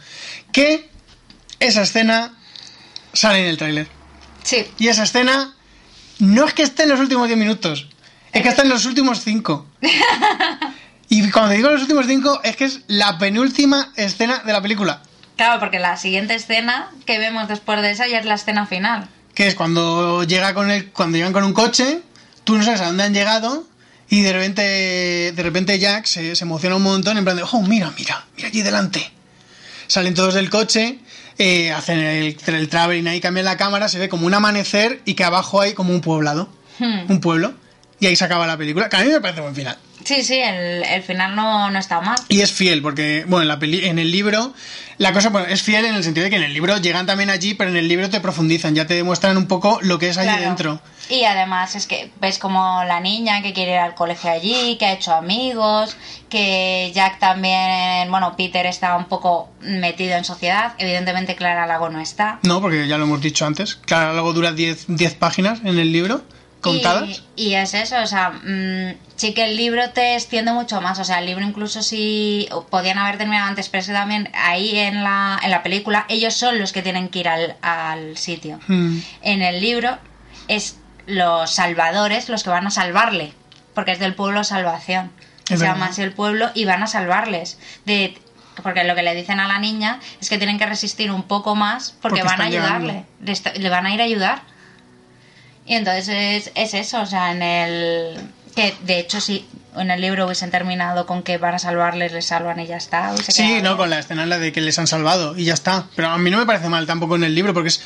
Que 0.51 0.89
esa 1.61 1.83
escena 1.83 2.35
sale 3.13 3.41
en 3.43 3.47
el 3.47 3.57
tráiler. 3.57 3.87
Sí. 4.43 4.67
Y 4.79 4.89
esa 4.89 5.05
escena 5.05 5.55
no 6.19 6.47
es 6.47 6.55
que 6.55 6.63
esté 6.65 6.83
en 6.83 6.89
los 6.89 6.99
últimos 6.99 7.29
10 7.29 7.39
minutos, 7.39 7.87
es 8.33 8.43
que 8.43 8.49
está 8.49 8.63
en 8.63 8.69
los 8.69 8.85
últimos 8.87 9.21
5. 9.23 9.67
Y 11.09 11.29
cuando 11.31 11.55
digo 11.55 11.71
los 11.71 11.83
últimos 11.83 12.07
5 12.07 12.41
es 12.45 12.57
que 12.57 12.65
es 12.67 12.81
la 12.87 13.19
penúltima 13.19 13.93
escena 13.97 14.43
de 14.45 14.53
la 14.53 14.63
película. 14.63 15.03
Claro, 15.37 15.59
porque 15.59 15.79
la 15.81 15.97
siguiente 15.97 16.35
escena 16.35 16.91
que 17.07 17.19
vemos 17.19 17.49
después 17.49 17.81
de 17.83 17.91
esa 17.91 18.07
ya 18.07 18.19
es 18.19 18.27
la 18.27 18.35
escena 18.35 18.67
final. 18.67 19.09
que 19.35 19.49
es 19.49 19.55
cuando 19.55 20.23
llega 20.25 20.55
con 20.55 20.71
el 20.71 20.91
cuando 20.93 21.17
llegan 21.17 21.33
con 21.33 21.45
un 21.45 21.53
coche 21.53 22.03
tú 22.45 22.57
no 22.57 22.63
sabes 22.65 22.81
a 22.83 22.87
dónde 22.87 23.05
han 23.05 23.15
llegado 23.15 23.65
y 24.09 24.23
de 24.23 24.33
repente 24.33 24.63
de 25.35 25.43
repente 25.43 25.79
Jack 25.79 26.05
se, 26.07 26.37
se 26.37 26.45
emociona 26.45 26.77
un 26.77 26.83
montón 26.83 27.17
en 27.17 27.25
plan 27.25 27.37
de 27.37 27.45
oh 27.51 27.63
mira 27.63 27.91
mira 27.97 28.27
mira 28.37 28.49
allí 28.49 28.61
delante 28.63 29.11
salen 29.87 30.15
todos 30.15 30.35
del 30.35 30.51
coche 30.51 30.99
eh, 31.39 31.71
hacen 31.73 32.01
el, 32.01 32.37
el 32.47 32.69
traveling 32.69 33.07
ahí 33.09 33.21
cambian 33.21 33.47
la 33.47 33.57
cámara 33.57 33.89
se 33.89 33.99
ve 33.99 34.09
como 34.09 34.27
un 34.27 34.35
amanecer 34.35 35.01
y 35.07 35.15
que 35.15 35.25
abajo 35.25 35.61
hay 35.61 35.73
como 35.75 35.93
un 35.93 36.01
poblado 36.01 36.49
Hmm. 36.79 37.11
un 37.11 37.21
pueblo 37.21 37.53
y 38.01 38.07
ahí 38.07 38.17
se 38.17 38.25
acaba 38.25 38.47
la 38.47 38.57
película 38.57 38.89
que 38.89 38.97
a 38.97 39.01
mí 39.01 39.11
me 39.11 39.21
parece 39.21 39.41
buen 39.41 39.55
final 39.55 39.77
Sí, 40.03 40.23
sí, 40.25 40.39
el, 40.41 40.83
el 40.83 41.03
final 41.03 41.37
no, 41.37 41.71
no 41.71 41.79
está 41.79 42.01
mal. 42.01 42.17
y 42.31 42.41
es 42.41 42.51
fiel, 42.51 42.81
porque, 42.81 43.25
bueno, 43.29 43.43
en, 43.43 43.49
la 43.49 43.59
peli- 43.59 43.85
en 43.85 43.99
el 43.99 44.11
libro, 44.11 44.55
la 44.97 45.13
cosa 45.13 45.29
bueno, 45.29 45.47
es 45.49 45.61
fiel 45.63 45.85
en 45.85 45.95
el 45.95 46.03
sentido 46.03 46.25
de 46.25 46.31
que 46.31 46.37
en 46.37 46.43
el 46.43 46.55
libro 46.55 46.79
llegan 46.79 47.05
también 47.05 47.29
allí, 47.29 47.53
pero 47.53 47.69
en 47.69 47.77
el 47.77 47.87
libro 47.87 48.09
te 48.09 48.19
profundizan, 48.19 48.75
ya 48.75 48.87
te 48.87 48.95
demuestran 48.95 49.37
un 49.37 49.47
poco 49.47 49.79
lo 49.83 49.99
que 49.99 50.09
es 50.09 50.17
allí 50.17 50.29
Claro. 50.31 50.43
dentro. 50.43 50.81
Y 51.11 51.25
además 51.25 51.75
es 51.77 51.87
que 51.87 52.11
ves 52.19 52.39
como 52.39 52.83
la 52.85 53.01
niña 53.01 53.43
que 53.43 53.53
quiere 53.53 53.73
ir 53.73 53.79
al 53.79 53.95
colegio 53.95 54.31
allí, 54.31 54.77
que 54.79 54.87
ha 54.87 54.93
hecho 54.95 55.13
amigos, 55.13 55.99
que 56.31 56.91
Jack 56.95 57.19
también, 57.19 58.11
bueno, 58.11 58.35
Peter 58.39 58.65
está 58.65 58.97
un 58.97 59.05
poco 59.05 59.51
metido 59.61 60.17
en 60.17 60.25
sociedad. 60.25 60.73
Evidentemente 60.79 61.37
Clara 61.37 61.67
Lago 61.67 61.91
no 61.91 62.01
está. 62.01 62.39
No, 62.43 62.63
porque 62.63 62.89
ya 62.89 62.97
lo 62.97 63.05
hemos 63.05 63.21
dicho 63.21 63.45
antes. 63.45 63.75
Claro, 63.75 64.15
luego 64.15 64.33
dura 64.33 64.53
10 64.53 64.85
10 64.89 65.15
páginas 65.17 65.61
en 65.61 65.79
el 65.79 65.93
libro, 65.93 66.23
contadas. 66.61 67.23
Y, 67.37 67.49
y 67.49 67.55
es 67.55 67.75
eso, 67.75 67.97
o 68.03 68.07
sea, 68.07 68.31
mm, 68.31 68.95
sí 69.17 69.35
que 69.35 69.45
el 69.45 69.57
libro 69.57 69.91
te 69.91 70.15
extiende 70.15 70.53
mucho 70.53 70.81
más. 70.81 70.99
O 70.99 71.05
sea, 71.05 71.19
el 71.21 71.27
libro 71.27 71.45
incluso 71.45 71.83
si 71.83 72.49
podían 72.71 72.99
haber 72.99 73.19
terminado 73.19 73.49
antes, 73.49 73.69
pero 73.69 73.81
es 73.81 73.87
que 73.87 73.93
también 73.93 74.31
ahí 74.35 74.79
en 74.79 75.03
la, 75.03 75.39
en 75.43 75.51
la 75.51 75.63
película 75.63 76.07
ellos 76.09 76.35
son 76.35 76.59
los 76.59 76.73
que 76.73 76.83
tienen 76.83 77.09
que 77.09 77.21
ir 77.21 77.29
al, 77.29 77.57
al 77.63 78.17
sitio. 78.17 78.59
Mm. 78.69 78.99
En 79.23 79.43
el 79.43 79.61
libro 79.61 79.99
es 80.49 80.77
los 81.07 81.51
salvadores 81.51 82.29
los 82.29 82.43
que 82.43 82.51
van 82.51 82.67
a 82.67 82.71
salvarle, 82.71 83.33
porque 83.75 83.93
es 83.93 83.99
del 83.99 84.15
pueblo 84.15 84.45
salvación. 84.45 85.11
Es 85.49 85.59
se 85.59 85.65
llama 85.67 85.87
así 85.87 86.03
el 86.03 86.13
pueblo 86.13 86.51
y 86.55 86.65
van 86.65 86.83
a 86.83 86.87
salvarles. 86.87 87.59
De, 87.85 88.17
porque 88.63 88.85
lo 88.85 88.95
que 88.95 89.03
le 89.03 89.15
dicen 89.17 89.41
a 89.41 89.49
la 89.49 89.59
niña 89.59 89.99
es 90.21 90.29
que 90.29 90.39
tienen 90.39 90.59
que 90.59 90.67
resistir 90.67 91.11
un 91.11 91.25
poco 91.25 91.57
más 91.57 91.97
porque, 92.03 92.21
Porque 92.21 92.23
van 92.31 92.41
a 92.41 92.45
ayudarle. 92.45 93.05
Le, 93.21 93.33
está- 93.33 93.53
le 93.55 93.69
van 93.69 93.87
a 93.87 93.93
ir 93.95 94.01
a 94.01 94.05
ayudar. 94.05 94.43
Y 95.71 95.77
entonces 95.77 96.09
es, 96.09 96.53
es 96.57 96.75
eso, 96.75 97.01
o 97.01 97.07
sea, 97.07 97.31
en 97.31 97.43
el... 97.43 98.19
Que 98.57 98.75
de 98.83 98.99
hecho 98.99 99.21
sí, 99.21 99.47
en 99.77 99.93
el 99.93 100.01
libro 100.01 100.27
hubiesen 100.27 100.51
terminado 100.51 101.07
con 101.07 101.23
que 101.23 101.39
van 101.39 101.55
a 101.55 101.61
salvarles, 101.61 102.13
les 102.13 102.27
salvan 102.27 102.59
y 102.59 102.67
ya 102.67 102.77
está. 102.77 103.17
Sí, 103.17 103.61
no, 103.63 103.77
con 103.77 103.89
la 103.89 104.01
escena 104.01 104.25
en 104.25 104.31
la 104.31 104.41
de 104.41 104.51
que 104.51 104.61
les 104.61 104.81
han 104.81 104.89
salvado 104.89 105.39
y 105.39 105.45
ya 105.45 105.55
está. 105.55 105.87
Pero 105.95 106.09
a 106.09 106.19
mí 106.19 106.29
no 106.29 106.39
me 106.39 106.45
parece 106.45 106.69
mal 106.69 106.89
tampoco 106.89 107.15
en 107.15 107.23
el 107.23 107.37
libro 107.37 107.55
porque 107.55 107.69
es 107.69 107.81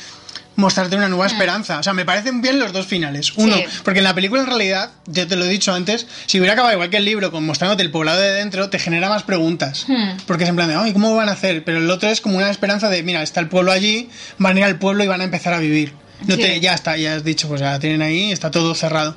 mostrarte 0.55 0.95
una 0.95 1.09
nueva 1.09 1.27
esperanza. 1.27 1.77
O 1.77 1.83
sea, 1.83 1.93
me 1.93 2.05
parecen 2.05 2.41
bien 2.41 2.57
los 2.57 2.73
dos 2.73 2.87
finales. 2.87 3.33
Uno. 3.35 3.55
Sí. 3.55 3.65
porque 3.83 3.99
en 3.99 4.05
la 4.05 4.15
película 4.15 4.41
en 4.41 4.47
realidad, 4.47 4.89
yo 5.05 5.27
te 5.27 5.35
lo 5.35 5.45
he 5.45 5.49
dicho 5.49 5.71
antes, 5.71 6.07
si 6.25 6.39
hubiera 6.39 6.53
acabado 6.53 6.73
igual 6.73 6.89
que 6.89 6.97
el 6.97 7.05
libro, 7.05 7.31
con 7.31 7.45
mostrándote 7.45 7.83
el 7.83 7.91
poblado 7.91 8.19
de 8.19 8.31
dentro, 8.31 8.71
te 8.71 8.79
genera 8.79 9.09
más 9.09 9.21
preguntas. 9.21 9.85
Hmm. 9.87 10.17
Porque 10.25 10.45
es 10.45 10.49
en 10.49 10.55
plan 10.55 10.69
de, 10.69 10.73
ay, 10.75 10.91
¿cómo 10.91 11.15
van 11.15 11.29
a 11.29 11.33
hacer? 11.33 11.63
Pero 11.63 11.77
el 11.77 11.91
otro 11.91 12.09
es 12.09 12.19
como 12.19 12.37
una 12.37 12.49
esperanza 12.49 12.89
de, 12.89 13.03
mira, 13.03 13.21
está 13.21 13.41
el 13.41 13.47
pueblo 13.47 13.71
allí, 13.71 14.09
van 14.39 14.55
a 14.55 14.59
ir 14.61 14.65
al 14.65 14.79
pueblo 14.79 15.03
y 15.03 15.07
van 15.07 15.21
a 15.21 15.25
empezar 15.25 15.53
a 15.53 15.59
vivir. 15.59 15.93
No 16.27 16.35
Sí. 16.35 16.41
te, 16.41 16.59
ya 16.59 16.73
está, 16.73 16.97
ya 16.97 17.15
has 17.15 17.23
dicho, 17.23 17.47
pues 17.47 17.61
ya 17.61 17.71
la 17.71 17.79
tienen 17.79 18.01
ahí, 18.01 18.31
está 18.31 18.51
todo 18.51 18.73
cerrado. 18.75 19.15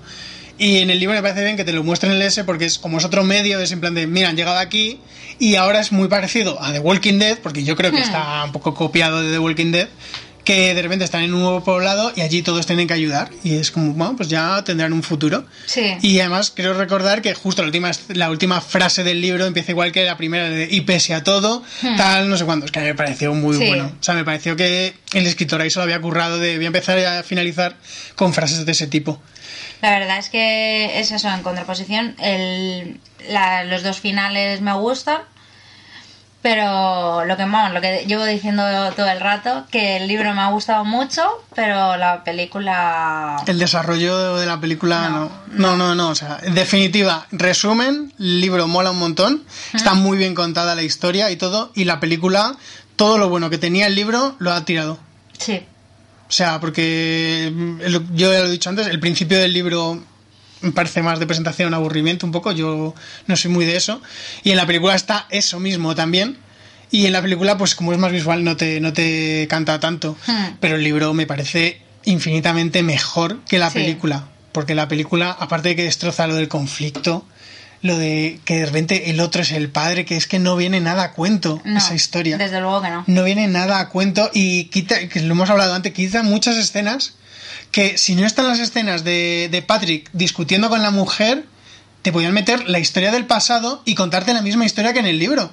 Y 0.59 0.79
en 0.79 0.91
el 0.91 0.99
libro 0.99 1.15
me 1.15 1.23
parece 1.23 1.45
bien 1.45 1.57
que 1.57 1.65
te 1.65 1.73
lo 1.73 1.85
muestren 1.85 2.11
en 2.12 2.20
el 2.20 2.27
S 2.27 2.43
porque 2.45 2.65
es 2.65 2.79
como 2.79 2.99
es 2.99 3.05
otro 3.05 3.23
medio, 3.23 3.61
es 3.61 3.70
en 3.70 3.81
plan 3.81 3.95
de, 3.95 4.07
mira, 4.09 4.29
han 4.29 4.37
llegado 4.37 4.59
aquí 4.59 4.99
y 5.39 5.55
ahora 5.55 5.79
es 5.81 5.93
muy 5.93 6.09
parecido 6.09 6.61
a 6.61 6.73
The 6.73 6.81
Walking 6.81 7.19
Dead, 7.20 7.39
porque 7.39 7.62
yo 7.62 7.77
creo 7.77 7.93
que 7.93 7.99
Hmm. 7.99 8.03
está 8.03 8.43
un 8.45 8.51
poco 8.53 8.75
copiado 8.75 9.23
de 9.23 9.31
The 9.31 9.39
Walking 9.39 9.70
Dead, 9.70 9.89
que 10.49 10.75
de 10.75 10.81
repente 10.81 11.05
están 11.05 11.23
en 11.25 11.35
un 11.35 11.43
nuevo 11.43 11.62
poblado 11.62 12.11
y 12.16 12.23
allí 12.23 12.41
todos 12.43 12.65
tienen 12.65 12.89
que 12.89 12.95
ayudar 12.95 13.29
y 13.45 13.57
es 13.57 13.70
como, 13.70 13.93
bueno, 13.93 14.16
pues 14.16 14.31
ya 14.31 14.65
tendrán 14.65 14.95
un 14.95 15.03
futuro. 15.03 15.45
Sí. 15.66 15.95
Y 16.01 16.19
además 16.20 16.51
creo 16.57 16.73
recordar 16.73 17.20
que 17.20 17.35
justo 17.35 17.61
la 17.61 17.66
última, 17.66 17.91
la 18.09 18.31
última 18.31 18.62
frase 18.62 19.05
del 19.05 19.20
libro 19.20 19.45
empieza 19.45 19.73
igual 19.73 19.93
que 19.93 20.07
la 20.07 20.16
primera, 20.16 20.49
de, 20.49 20.66
y 20.70 20.81
pese 20.81 21.12
a 21.12 21.23
todo, 21.23 21.62
tal, 21.99 22.31
no 22.31 22.39
sé 22.39 22.47
cuándo. 22.47 22.65
Es 22.65 22.73
que 22.73 22.79
a 22.79 22.83
mí 22.83 22.89
me 22.89 22.95
pareció 22.95 23.35
muy 23.35 23.57
Hmm. 23.57 23.61
Sí. 23.61 23.66
bueno. 23.69 23.93
O 24.01 24.03
sea, 24.03 24.15
me 24.15 24.25
pareció 24.25 24.57
que 24.57 24.95
el 25.12 25.27
escritor 25.27 25.61
ahí 25.61 25.69
se 25.70 25.79
lo 25.79 25.83
había 25.83 26.01
currado 26.01 26.39
de 26.39 26.57
voy 26.57 26.65
a 26.65 26.69
empezar 26.69 26.99
a 26.99 27.23
finalizar 27.23 27.77
con 28.16 28.33
frases 28.33 28.65
de 28.65 28.73
ese 28.73 28.87
tipo. 28.87 29.20
La 29.83 29.99
verdad 29.99 30.19
es 30.19 30.31
que 30.31 30.99
es 30.99 31.12
eso, 31.12 31.29
en 31.29 31.43
contraposición, 31.43 32.16
el, 32.20 32.99
la- 33.29 33.65
los 33.65 33.83
dos 33.83 34.01
finales 34.01 34.61
me 34.62 34.73
gustan, 34.73 35.19
pero 36.40 37.24
lo 37.24 37.36
que, 37.36 37.44
vamos, 37.44 37.73
lo 37.73 37.81
que 37.81 38.05
llevo 38.06 38.24
diciendo 38.24 38.62
todo 38.94 39.09
el 39.09 39.20
rato, 39.20 39.65
que 39.70 39.97
el 39.97 40.06
libro 40.06 40.32
me 40.35 40.40
ha 40.40 40.51
gustado 40.51 40.85
mucho, 40.85 41.23
pero 41.55 41.97
la 41.97 42.23
película... 42.23 43.43
El 43.47 43.59
desarrollo 43.59 44.36
de 44.36 44.47
la 44.47 44.60
película, 44.60 45.09
no. 45.09 45.19
No, 45.48 45.77
No, 45.77 45.77
no, 45.77 45.94
no. 45.97 46.09
O 46.10 46.15
sea, 46.15 46.39
en 46.43 46.55
definitiva, 46.55 47.27
resumen, 47.32 48.12
el 48.19 48.40
libro 48.40 48.69
mola 48.69 48.93
un 48.93 48.98
montón, 48.98 49.44
está 49.74 49.94
muy 49.94 50.16
bien 50.16 50.35
contada 50.35 50.77
la 50.77 50.82
historia 50.82 51.31
y 51.31 51.36
todo, 51.36 51.73
y 51.74 51.85
la 51.85 51.98
película, 51.98 52.56
todo 52.94 53.19
lo 53.19 53.28
bueno 53.28 53.51
que 53.51 53.59
tenía 53.59 53.89
el 53.89 53.97
libro, 53.97 54.36
lo 54.39 54.52
ha 54.52 54.65
tirado. 54.65 54.98
Sí, 55.39 55.62
O 56.28 56.32
sea, 56.32 56.60
porque 56.60 57.52
mm, 57.52 57.81
yo 58.15 58.32
ya 58.32 58.40
lo 58.40 58.47
he 58.47 58.51
dicho 58.51 58.70
antes, 58.70 58.86
el 58.86 59.01
principio 59.01 59.39
del 59.39 59.52
libro 59.52 60.02
me 60.60 60.72
parece 60.72 61.02
más 61.02 61.18
de 61.18 61.26
presentación, 61.26 61.74
aburrimiento 61.74 62.26
un 62.26 62.32
poco, 62.32 62.52
yo 62.52 62.94
no 63.26 63.36
soy 63.36 63.51
muy 63.51 63.64
de 63.64 63.76
eso. 63.76 64.01
Y 64.44 64.51
en 64.51 64.56
la 64.56 64.66
película 64.66 64.94
está 64.94 65.26
eso 65.30 65.60
mismo 65.60 65.94
también. 65.94 66.36
Y 66.90 67.06
en 67.06 67.12
la 67.12 67.20
película, 67.22 67.59
pues 67.59 67.74
como 67.74 67.93
es 67.93 67.98
más 67.98 68.12
visual, 68.12 68.44
no 68.44 68.56
te, 68.56 68.80
no 68.80 68.93
te 68.93 69.47
canta 69.48 69.78
tanto. 69.78 70.16
Hmm. 70.26 70.56
Pero 70.60 70.76
el 70.76 70.85
libro 70.85 71.12
me 71.14 71.26
parece 71.26 71.82
infinitamente 72.05 72.82
mejor 72.82 73.40
que 73.44 73.59
la 73.59 73.70
Sí. 73.70 73.78
película. 73.80 74.28
Porque 74.52 74.74
la 74.74 74.89
película, 74.89 75.30
aparte 75.39 75.68
de 75.70 75.76
que 75.76 75.85
destroza 75.85 76.26
lo 76.26 76.35
del 76.35 76.48
conflicto, 76.48 77.24
lo 77.82 77.97
de 77.97 78.40
que 78.44 78.56
de 78.60 78.66
repente 78.66 79.10
el 79.10 79.20
otro 79.20 79.43
es 79.43 79.52
el 79.52 79.68
padre, 79.68 80.05
que 80.05 80.16
es 80.16 80.26
que 80.26 80.39
no 80.40 80.56
viene 80.56 80.80
nada 80.80 81.02
a 81.05 81.12
cuento 81.12 81.60
no, 81.64 81.78
esa 81.78 81.94
historia 81.94 82.36
Desde 82.36 82.60
luego 82.60 82.82
que 82.82 82.89
no. 82.90 83.05
no 83.06 83.22
viene 83.22 83.47
nada 83.47 83.78
a 83.78 83.89
cuento 83.89 84.30
y 84.35 84.64
quita, 84.64 85.09
que 85.09 85.20
lo 85.20 85.32
hemos 85.35 85.48
hablado 85.51 85.74
antes, 85.74 85.93
quita 85.93 86.24
muchas 86.24 86.56
escenas 86.56 87.14
que 87.70 87.99
si 87.99 88.15
no 88.15 88.27
están 88.27 88.49
las 88.49 88.59
escenas 88.59 89.05
de, 89.05 89.49
de 89.51 89.62
Patrick 89.62 90.09
discutiendo 90.12 90.69
con 90.69 90.82
la 90.82 90.90
mujer, 90.90 91.45
te 92.03 92.12
podían 92.12 92.32
meter 92.32 92.69
la 92.69 92.78
historia 92.78 93.11
del 93.11 93.27
pasado 93.27 93.82
y 93.85 93.95
contarte 93.95 94.35
la 94.35 94.43
misma 94.43 94.65
historia 94.65 94.93
que 94.93 95.01
en 95.01 95.07
el 95.07 95.19
libro. 95.19 95.53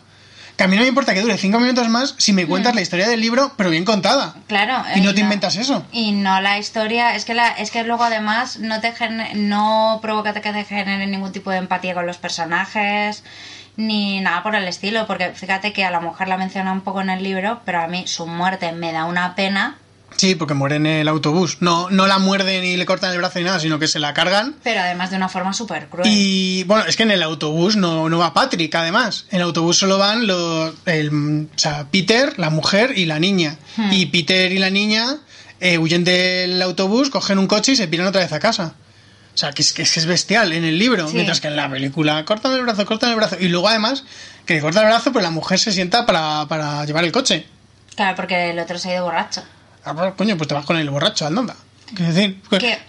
Que 0.57 0.63
a 0.63 0.67
mí 0.67 0.77
no 0.77 0.83
me 0.83 0.87
importa 0.87 1.13
que 1.13 1.21
dure 1.21 1.37
cinco 1.37 1.59
minutos 1.59 1.89
más 1.89 2.15
si 2.17 2.31
me 2.31 2.47
cuentas 2.47 2.75
la 2.75 2.81
historia 2.81 3.09
del 3.09 3.19
libro, 3.19 3.51
pero 3.57 3.69
bien 3.69 3.83
contada. 3.83 4.35
Claro. 4.47 4.85
Y 4.95 4.99
eh, 4.99 5.01
no 5.01 5.13
te 5.13 5.19
inventas 5.19 5.57
eso. 5.57 5.85
Y 5.91 6.13
no 6.13 6.39
la 6.39 6.57
historia, 6.57 7.15
es 7.15 7.25
que 7.25 7.33
la, 7.33 7.49
es 7.49 7.71
que 7.71 7.83
luego 7.83 8.05
además 8.05 8.59
no 8.59 8.79
te 8.79 8.93
no 9.33 9.99
provoca 10.01 10.33
que 10.33 10.39
te 10.39 10.63
genere 10.63 11.07
ningún 11.07 11.33
tipo 11.33 11.51
de 11.51 11.57
empatía 11.57 11.93
con 11.93 12.05
los 12.05 12.17
personajes 12.17 13.23
ni 13.77 14.21
nada 14.21 14.43
por 14.43 14.55
el 14.55 14.67
estilo, 14.67 15.05
porque 15.07 15.31
fíjate 15.31 15.73
que 15.73 15.83
a 15.83 15.91
la 15.91 15.99
mujer 15.99 16.27
la 16.27 16.37
menciona 16.37 16.71
un 16.71 16.81
poco 16.81 17.01
en 17.01 17.09
el 17.09 17.23
libro, 17.23 17.61
pero 17.65 17.81
a 17.81 17.87
mí 17.87 18.07
su 18.07 18.25
muerte 18.25 18.71
me 18.71 18.93
da 18.93 19.03
una 19.03 19.35
pena, 19.35 19.75
Sí, 20.17 20.35
porque 20.35 20.53
muere 20.53 20.77
en 20.77 20.85
el 20.85 21.07
autobús. 21.07 21.57
No, 21.59 21.89
no 21.89 22.07
la 22.07 22.19
muerden 22.19 22.63
y 22.63 22.77
le 22.77 22.85
cortan 22.85 23.11
el 23.11 23.17
brazo 23.17 23.39
ni 23.39 23.45
nada, 23.45 23.59
sino 23.59 23.79
que 23.79 23.87
se 23.87 23.99
la 23.99 24.13
cargan. 24.13 24.55
pero 24.63 24.81
además 24.81 25.11
de 25.11 25.17
una 25.17 25.29
forma 25.29 25.53
súper 25.53 25.87
cruel. 25.87 26.07
Y 26.09 26.63
bueno, 26.63 26.85
es 26.85 26.95
que 26.95 27.03
en 27.03 27.11
el 27.11 27.23
autobús 27.23 27.75
no, 27.75 28.09
no 28.09 28.17
va 28.17 28.33
Patrick, 28.33 28.73
además. 28.75 29.25
En 29.31 29.37
el 29.37 29.43
autobús 29.43 29.77
solo 29.77 29.97
van 29.97 30.27
los, 30.27 30.73
el, 30.85 31.47
o 31.53 31.59
sea, 31.59 31.87
Peter, 31.91 32.37
la 32.39 32.49
mujer 32.49 32.93
y 32.97 33.05
la 33.05 33.19
niña. 33.19 33.57
Hmm. 33.75 33.91
Y 33.91 34.05
Peter 34.07 34.51
y 34.51 34.59
la 34.59 34.69
niña 34.69 35.17
eh, 35.59 35.77
huyen 35.77 36.03
del 36.03 36.61
autobús, 36.61 37.09
cogen 37.09 37.39
un 37.39 37.47
coche 37.47 37.73
y 37.73 37.75
se 37.75 37.87
piran 37.87 38.07
otra 38.07 38.21
vez 38.21 38.31
a 38.31 38.39
casa. 38.39 38.75
O 39.33 39.37
sea, 39.37 39.51
que 39.51 39.61
es, 39.61 39.73
que 39.73 39.81
es, 39.81 40.05
bestial 40.05 40.53
en 40.53 40.63
el 40.63 40.79
libro. 40.79 41.07
Sí. 41.09 41.15
Mientras 41.15 41.41
que 41.41 41.49
en 41.49 41.57
la 41.57 41.69
película 41.69 42.23
cortan 42.23 42.53
el 42.53 42.61
brazo, 42.61 42.85
cortan 42.85 43.09
el 43.09 43.17
brazo. 43.17 43.35
Y 43.37 43.49
luego 43.49 43.67
además, 43.67 44.05
que 44.45 44.53
le 44.53 44.61
cortan 44.61 44.85
el 44.85 44.91
brazo, 44.91 45.11
pero 45.11 45.23
la 45.23 45.31
mujer 45.31 45.59
se 45.59 45.73
sienta 45.73 46.05
para, 46.05 46.45
para 46.47 46.85
llevar 46.85 47.03
el 47.03 47.11
coche. 47.11 47.45
Claro, 47.95 48.15
porque 48.15 48.51
el 48.51 48.59
otro 48.59 48.77
se 48.77 48.91
ha 48.91 48.93
ido 48.93 49.03
borracho. 49.03 49.43
Ah, 49.85 50.13
coño, 50.17 50.37
pues 50.37 50.47
te 50.47 50.53
vas 50.53 50.65
con 50.65 50.77
el 50.77 50.89
borracho, 50.89 51.25
andanda. 51.27 51.55
Quiero 51.93 52.11
decir, 52.13 52.41
pues, 52.49 52.61
¿Qué? 52.61 52.79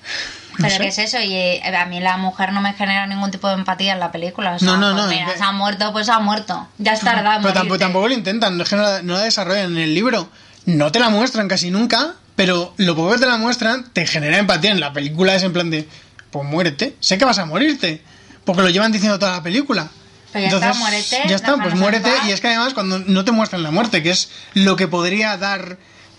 No 0.59 0.67
¿Pero 0.67 0.79
qué 0.81 0.89
es 0.89 0.99
eso? 0.99 1.21
Y 1.21 1.35
eh, 1.35 1.63
a 1.77 1.85
mí 1.85 2.01
la 2.01 2.17
mujer 2.17 2.53
no 2.55 2.63
me 2.63 2.73
genera 2.73 3.07
ningún 3.07 3.31
tipo 3.31 3.47
de 3.49 3.55
empatía 3.55 3.93
en 3.93 4.01
la 4.01 4.11
película. 4.11 4.55
O 4.55 4.59
sea, 4.59 4.67
No, 4.67 4.77
no, 4.79 4.93
pues 4.93 5.05
no, 5.05 5.11
Mira, 5.11 5.33
que- 5.33 5.39
se 5.39 5.45
ha 5.45 5.53
muerto, 5.53 5.93
pues 5.93 6.07
se 6.07 6.13
ha 6.13 6.19
muerto. 6.19 6.67
Ya 6.79 6.95
es 6.95 7.01
tardado. 7.01 7.43
Pero 7.43 7.53
tampoco, 7.53 7.79
tampoco 7.79 8.09
lo 8.09 8.15
intentan, 8.15 8.59
es 8.59 8.69
que 8.69 8.77
no 8.77 8.83
la, 8.83 9.03
no 9.03 9.13
la 9.15 9.21
desarrollan 9.23 9.73
en 9.73 9.79
el 9.79 9.95
libro. 9.95 10.31
No 10.65 10.91
te 10.91 10.99
la 10.99 11.11
muestran 11.11 11.47
casi 11.47 11.71
nunca, 11.71 12.15
pero 12.37 12.73
lo 12.79 12.97
poco 12.97 13.13
que 13.13 13.19
te 13.19 13.27
la 13.27 13.37
muestran 13.37 13.91
te 13.93 14.07
genera 14.07 14.39
empatía. 14.39 14.71
En 14.71 14.81
la 14.81 14.95
película 14.95 15.35
es 15.35 15.43
en 15.43 15.53
plan 15.53 15.69
de, 15.69 15.87
pues 16.31 16.49
muérete, 16.49 16.97
sé 17.01 17.19
que 17.19 17.27
vas 17.27 17.39
a 17.39 17.45
morirte, 17.45 18.03
porque 18.47 18.63
lo 18.63 18.71
llevan 18.71 18.93
diciendo 18.93 19.19
toda 19.19 19.33
la 19.33 19.43
película. 19.43 19.89
Pero 20.33 20.49
ya 20.49 20.57
está, 20.57 20.75
muérete, 20.75 21.23
Ya 21.29 21.37
está, 21.37 21.57
pues 21.57 21.75
muérete. 21.75 22.11
Y 22.27 22.31
es 22.31 22.41
que 22.41 22.49
además 22.49 22.73
cuando 22.73 22.99
no 22.99 23.25
te 23.27 23.31
muestran 23.33 23.63
la 23.63 23.71
muerte, 23.71 24.03
que 24.03 24.11
es 24.11 24.31
lo 24.55 24.77
que 24.77 24.89
podría 24.89 25.37
dar, 25.37 25.77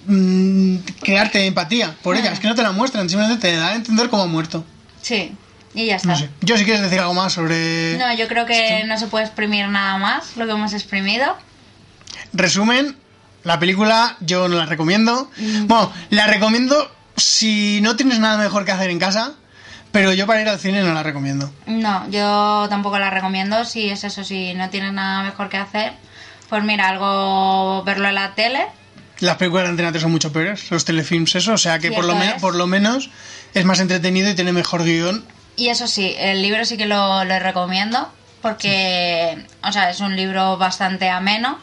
mm, 0.07 0.77
crearte 1.03 1.45
empatía 1.45 1.95
por 2.03 2.15
ella, 2.15 2.29
Ah. 2.31 2.33
es 2.33 2.39
que 2.39 2.47
no 2.47 2.55
te 2.55 2.63
la 2.63 2.71
muestran, 2.71 3.09
simplemente 3.09 3.39
te 3.47 3.55
da 3.55 3.69
a 3.69 3.75
entender 3.75 4.09
cómo 4.09 4.23
ha 4.23 4.27
muerto. 4.27 4.65
Sí, 5.01 5.33
y 5.73 5.85
ya 5.87 5.97
está. 5.97 6.07
No 6.09 6.15
sé. 6.17 6.29
Yo 6.41 6.57
si 6.57 6.63
quieres 6.65 6.81
decir 6.81 6.99
algo 6.99 7.13
más 7.13 7.33
sobre... 7.33 7.97
No, 7.97 8.13
yo 8.15 8.27
creo 8.27 8.45
que 8.45 8.83
no 8.85 8.97
se 8.97 9.07
puede 9.07 9.25
exprimir 9.25 9.67
nada 9.67 9.97
más 9.97 10.35
lo 10.37 10.45
que 10.45 10.51
hemos 10.51 10.73
exprimido. 10.73 11.35
Resumen, 12.33 12.95
la 13.43 13.59
película 13.59 14.17
yo 14.19 14.47
no 14.47 14.55
la 14.57 14.65
recomiendo. 14.65 15.29
Mm. 15.37 15.67
Bueno, 15.67 15.91
la 16.09 16.27
recomiendo 16.27 16.91
si 17.15 17.79
no 17.81 17.95
tienes 17.95 18.19
nada 18.19 18.37
mejor 18.37 18.65
que 18.65 18.71
hacer 18.71 18.89
en 18.89 18.99
casa, 18.99 19.33
pero 19.91 20.13
yo 20.13 20.27
para 20.27 20.41
ir 20.41 20.49
al 20.49 20.59
cine 20.59 20.81
no 20.83 20.93
la 20.93 21.03
recomiendo. 21.03 21.51
No, 21.65 22.09
yo 22.09 22.67
tampoco 22.69 22.99
la 22.99 23.09
recomiendo. 23.09 23.63
Si 23.65 23.89
es 23.89 24.03
eso, 24.03 24.23
si 24.23 24.53
no 24.53 24.69
tienes 24.69 24.93
nada 24.93 25.23
mejor 25.23 25.49
que 25.49 25.57
hacer, 25.57 25.93
pues 26.49 26.63
mira, 26.63 26.89
algo 26.89 27.83
verlo 27.83 28.07
en 28.09 28.15
la 28.15 28.35
tele. 28.35 28.67
Las 29.19 29.37
películas 29.37 29.65
de 29.65 29.69
Antena 29.71 29.91
3 29.91 30.01
son 30.03 30.11
mucho 30.11 30.31
peores, 30.31 30.69
los 30.71 30.85
telefilms 30.85 31.35
eso, 31.35 31.53
o 31.53 31.57
sea 31.57 31.79
que 31.79 31.91
por 31.91 32.05
lo, 32.05 32.15
me- 32.15 32.29
es. 32.35 32.41
por 32.41 32.55
lo 32.55 32.67
menos 32.67 33.09
es 33.53 33.65
más 33.65 33.79
entretenido 33.79 34.29
y 34.29 34.35
tiene 34.35 34.51
mejor 34.53 34.83
guion. 34.83 35.25
Y 35.55 35.69
eso 35.69 35.87
sí, 35.87 36.13
el 36.19 36.41
libro 36.43 36.63
sí 36.65 36.77
que 36.77 36.85
lo, 36.85 37.23
lo 37.23 37.39
recomiendo 37.39 38.11
porque, 38.43 39.37
o 39.63 39.71
sea, 39.71 39.89
es 39.89 39.99
un 39.99 40.15
libro 40.15 40.57
bastante 40.57 41.09
ameno. 41.09 41.59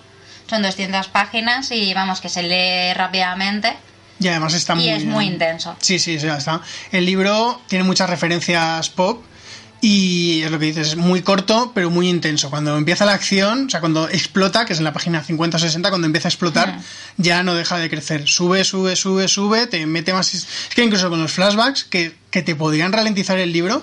Son 0.48 0.62
200 0.62 1.08
páginas 1.08 1.70
y 1.70 1.94
vamos, 1.94 2.20
que 2.20 2.28
se 2.28 2.42
lee 2.42 2.92
rápidamente. 2.94 3.72
Y 4.20 4.28
además 4.28 4.54
está 4.54 4.74
muy 4.74 4.84
y 4.84 4.88
es 4.90 4.98
bien. 4.98 5.10
muy 5.10 5.26
intenso. 5.26 5.76
Sí, 5.80 5.98
sí, 5.98 6.18
sí, 6.18 6.26
ya 6.26 6.36
está. 6.36 6.60
El 6.92 7.06
libro 7.06 7.60
tiene 7.68 7.84
muchas 7.84 8.08
referencias 8.10 8.88
pop 8.90 9.22
y 9.86 10.40
es 10.42 10.50
lo 10.50 10.58
que 10.58 10.64
dices, 10.64 10.88
es 10.88 10.96
muy 10.96 11.20
corto 11.20 11.72
pero 11.74 11.90
muy 11.90 12.08
intenso. 12.08 12.48
Cuando 12.48 12.76
empieza 12.78 13.04
la 13.04 13.12
acción, 13.12 13.66
o 13.66 13.70
sea, 13.70 13.80
cuando 13.80 14.08
explota, 14.08 14.64
que 14.64 14.72
es 14.72 14.78
en 14.78 14.84
la 14.84 14.94
página 14.94 15.22
50 15.22 15.58
o 15.58 15.60
60, 15.60 15.90
cuando 15.90 16.06
empieza 16.06 16.28
a 16.28 16.30
explotar, 16.30 16.78
Mm. 16.78 16.82
ya 17.22 17.42
no 17.42 17.54
deja 17.54 17.76
de 17.76 17.90
crecer. 17.90 18.26
Sube, 18.26 18.64
sube, 18.64 18.96
sube, 18.96 19.28
sube, 19.28 19.66
te 19.66 19.84
mete 19.84 20.14
más... 20.14 20.32
Es 20.32 20.46
que 20.74 20.82
incluso 20.82 21.10
con 21.10 21.20
los 21.20 21.32
flashbacks 21.32 21.84
que, 21.84 22.14
que 22.30 22.42
te 22.42 22.54
podrían 22.54 22.92
ralentizar 22.94 23.38
el 23.38 23.52
libro, 23.52 23.82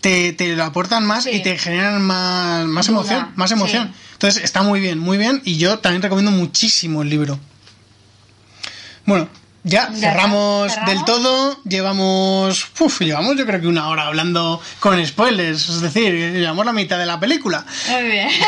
te, 0.00 0.32
te 0.32 0.56
lo 0.56 0.64
aportan 0.64 1.04
más. 1.04 1.24
Sí. 1.24 1.30
y 1.32 1.42
te 1.42 1.58
generan 1.58 2.00
más, 2.00 2.64
más 2.66 2.86
Duda, 2.86 2.96
emoción. 2.98 3.32
Más 3.36 3.50
emoción. 3.50 3.88
sí. 3.92 4.00
Entonces 4.14 4.44
está 4.44 4.62
muy 4.62 4.80
bien, 4.80 4.98
muy 4.98 5.18
bien 5.18 5.42
y 5.44 5.58
yo 5.58 5.78
también 5.80 6.00
recomiendo 6.00 6.30
muchísimo 6.30 7.02
el 7.02 7.10
libro. 7.10 7.38
Bueno, 9.04 9.28
ya, 9.64 9.90
Ya 9.90 9.98
cerramos, 9.98 10.72
del 10.86 11.04
todo. 11.04 11.58
Llevamos, 11.64 12.68
uf, 12.78 13.00
llevamos 13.00 13.36
yo 13.36 13.46
creo 13.46 13.60
que 13.60 13.66
una 13.66 13.88
hora 13.88 14.06
hablando 14.06 14.60
con 14.78 15.04
spoilers, 15.04 15.68
es 15.68 15.80
decir, 15.80 16.12
llevamos 16.12 16.64
la 16.66 16.72
mitad 16.72 16.98
de 16.98 17.06
la 17.06 17.18
película. 17.18 17.64
Muy 17.90 18.02
bien. 18.02 18.28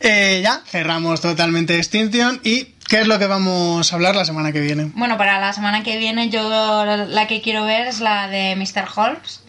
Eh, 0.00 0.40
ya, 0.44 0.60
cerramos 0.66 1.20
totalmente 1.20 1.76
Extinction 1.76 2.40
y 2.44 2.74
¿qué 2.86 3.00
es 3.00 3.06
lo 3.06 3.18
que 3.18 3.26
vamos 3.26 3.92
a 3.92 3.96
hablar 3.96 4.14
la 4.14 4.24
semana 4.24 4.52
que 4.52 4.60
viene? 4.60 4.92
Bueno, 4.94 5.18
para 5.18 5.40
la 5.40 5.52
semana 5.52 5.82
que 5.82 5.96
viene 5.98 6.28
yo 6.28 6.84
la 6.84 7.26
que 7.26 7.40
quiero 7.40 7.64
ver 7.64 7.88
es 7.88 8.00
la 8.00 8.28
de 8.28 8.54
Mr. 8.56 8.86
Holmes. 8.94 9.40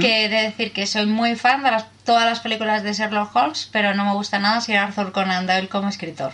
Que 0.00 0.24
he 0.24 0.28
de 0.28 0.42
decir 0.42 0.72
que 0.72 0.86
soy 0.86 1.06
muy 1.06 1.36
fan 1.36 1.62
de 1.62 1.70
las, 1.70 1.84
todas 2.04 2.24
las 2.24 2.40
películas 2.40 2.82
de 2.82 2.92
Sherlock 2.92 3.34
Holmes, 3.34 3.68
pero 3.70 3.94
no 3.94 4.04
me 4.04 4.12
gusta 4.12 4.38
nada 4.38 4.60
Sir 4.60 4.76
Arthur 4.76 5.12
Conan 5.12 5.46
Doyle 5.46 5.68
como 5.68 5.88
escritor. 5.88 6.32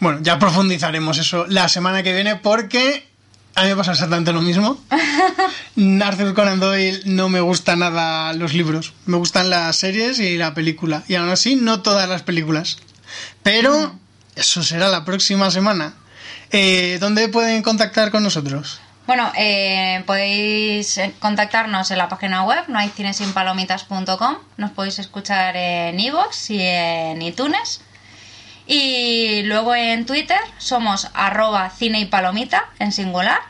Bueno, 0.00 0.20
ya 0.22 0.38
profundizaremos 0.38 1.18
eso 1.18 1.46
la 1.48 1.68
semana 1.68 2.02
que 2.02 2.12
viene 2.12 2.36
porque 2.36 3.06
a 3.54 3.62
mí 3.62 3.68
me 3.68 3.76
pasa 3.76 3.92
exactamente 3.92 4.32
lo 4.32 4.42
mismo. 4.42 4.80
Arthur 6.02 6.34
Conan 6.34 6.60
Doyle 6.60 7.02
no 7.04 7.28
me 7.28 7.40
gusta 7.40 7.76
nada 7.76 8.32
los 8.32 8.52
libros. 8.52 8.92
Me 9.06 9.16
gustan 9.16 9.48
las 9.50 9.76
series 9.76 10.18
y 10.18 10.36
la 10.36 10.54
película. 10.54 11.04
Y 11.08 11.14
aún 11.14 11.28
así, 11.28 11.56
no 11.56 11.80
todas 11.80 12.08
las 12.08 12.22
películas. 12.22 12.78
Pero 13.42 13.96
eso 14.34 14.62
será 14.62 14.88
la 14.88 15.04
próxima 15.04 15.50
semana. 15.50 15.94
Eh, 16.50 16.98
¿Dónde 17.00 17.28
pueden 17.28 17.62
contactar 17.62 18.10
con 18.10 18.22
nosotros? 18.22 18.80
Bueno, 19.06 19.30
eh, 19.36 20.02
podéis 20.06 20.96
eh, 20.96 21.14
contactarnos 21.18 21.90
en 21.90 21.98
la 21.98 22.08
página 22.08 22.42
web 22.44 22.64
nohaycinesinpalomitas.com. 22.68 24.36
Nos 24.56 24.70
podéis 24.70 24.98
escuchar 24.98 25.54
en 25.56 26.00
iVoox 26.00 26.50
y 26.50 26.62
en 26.62 27.20
iTunes. 27.20 27.82
Y 28.66 29.42
luego 29.42 29.74
en 29.74 30.06
Twitter 30.06 30.40
somos 30.56 31.10
arroba 31.12 31.68
cine 31.68 32.00
y 32.00 32.06
palomita 32.06 32.70
en 32.78 32.92
singular. 32.92 33.40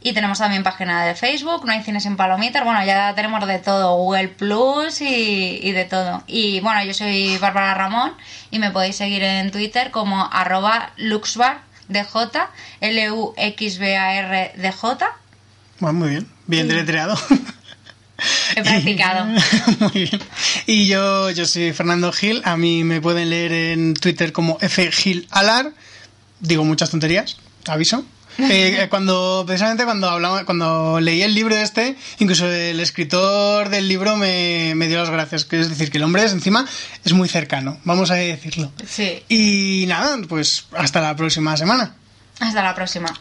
Y 0.00 0.12
tenemos 0.12 0.38
también 0.38 0.62
página 0.62 1.04
de 1.04 1.16
Facebook, 1.16 1.64
no 1.64 1.72
hay 1.72 1.82
cine 1.82 1.98
sin 1.98 2.16
palomitas. 2.16 2.62
Bueno, 2.62 2.84
ya 2.84 3.16
tenemos 3.16 3.44
de 3.48 3.58
todo, 3.58 3.96
Google 3.96 4.28
Plus 4.28 5.00
y, 5.00 5.72
de 5.72 5.86
todo. 5.86 6.22
Y 6.28 6.60
bueno, 6.60 6.84
yo 6.84 6.94
soy 6.94 7.36
Bárbara 7.38 7.74
Ramón 7.74 8.12
y 8.52 8.60
me 8.60 8.70
podéis 8.70 8.96
seguir 8.96 9.24
en 9.24 9.50
Twitter 9.50 9.90
como 9.90 10.28
arroba 10.30 10.92
luxbardj, 11.88 12.38
L-U-X-B-A-R-D-J. 12.80 13.84
Bueno, 15.80 15.98
muy 15.98 16.08
bien. 16.10 16.28
Bien 16.46 16.68
deletreado. 16.68 17.16
He 18.56 18.62
practicado. 18.62 19.26
Muy 19.80 19.90
bien. 20.04 20.20
Y 20.66 20.86
yo, 20.86 21.30
yo 21.30 21.46
soy 21.46 21.72
Fernando 21.72 22.12
Gil. 22.12 22.42
A 22.44 22.56
mí 22.56 22.84
me 22.84 23.00
pueden 23.00 23.28
leer 23.30 23.52
en 23.52 23.94
Twitter 23.94 24.32
como 24.32 24.56
F 24.60 24.92
Gil 24.92 25.26
Alar. 25.30 25.72
Digo 26.40 26.64
muchas 26.64 26.90
tonterías, 26.90 27.38
aviso. 27.66 28.04
Eh, 28.38 28.82
eh, 28.82 28.88
cuando 28.88 29.44
precisamente 29.46 29.84
cuando 29.84 30.08
hablamos, 30.08 30.42
cuando 30.44 31.00
leí 31.00 31.22
el 31.22 31.34
libro 31.34 31.54
este, 31.56 31.96
incluso 32.18 32.46
el 32.50 32.80
escritor 32.80 33.68
del 33.68 33.88
libro 33.88 34.16
me, 34.16 34.74
me 34.74 34.88
dio 34.88 34.98
las 34.98 35.10
gracias. 35.10 35.44
Que 35.44 35.60
es 35.60 35.68
decir, 35.68 35.90
que 35.90 35.98
el 35.98 36.04
hombre 36.04 36.24
es 36.24 36.32
encima 36.32 36.66
es 37.04 37.12
muy 37.12 37.28
cercano, 37.28 37.78
vamos 37.84 38.10
a 38.10 38.14
decirlo. 38.14 38.72
Sí. 38.86 39.22
Y 39.28 39.84
nada, 39.86 40.18
pues 40.28 40.66
hasta 40.76 41.00
la 41.00 41.14
próxima 41.16 41.56
semana. 41.56 41.94
Hasta 42.40 42.62
la 42.62 42.74
próxima. 42.74 43.12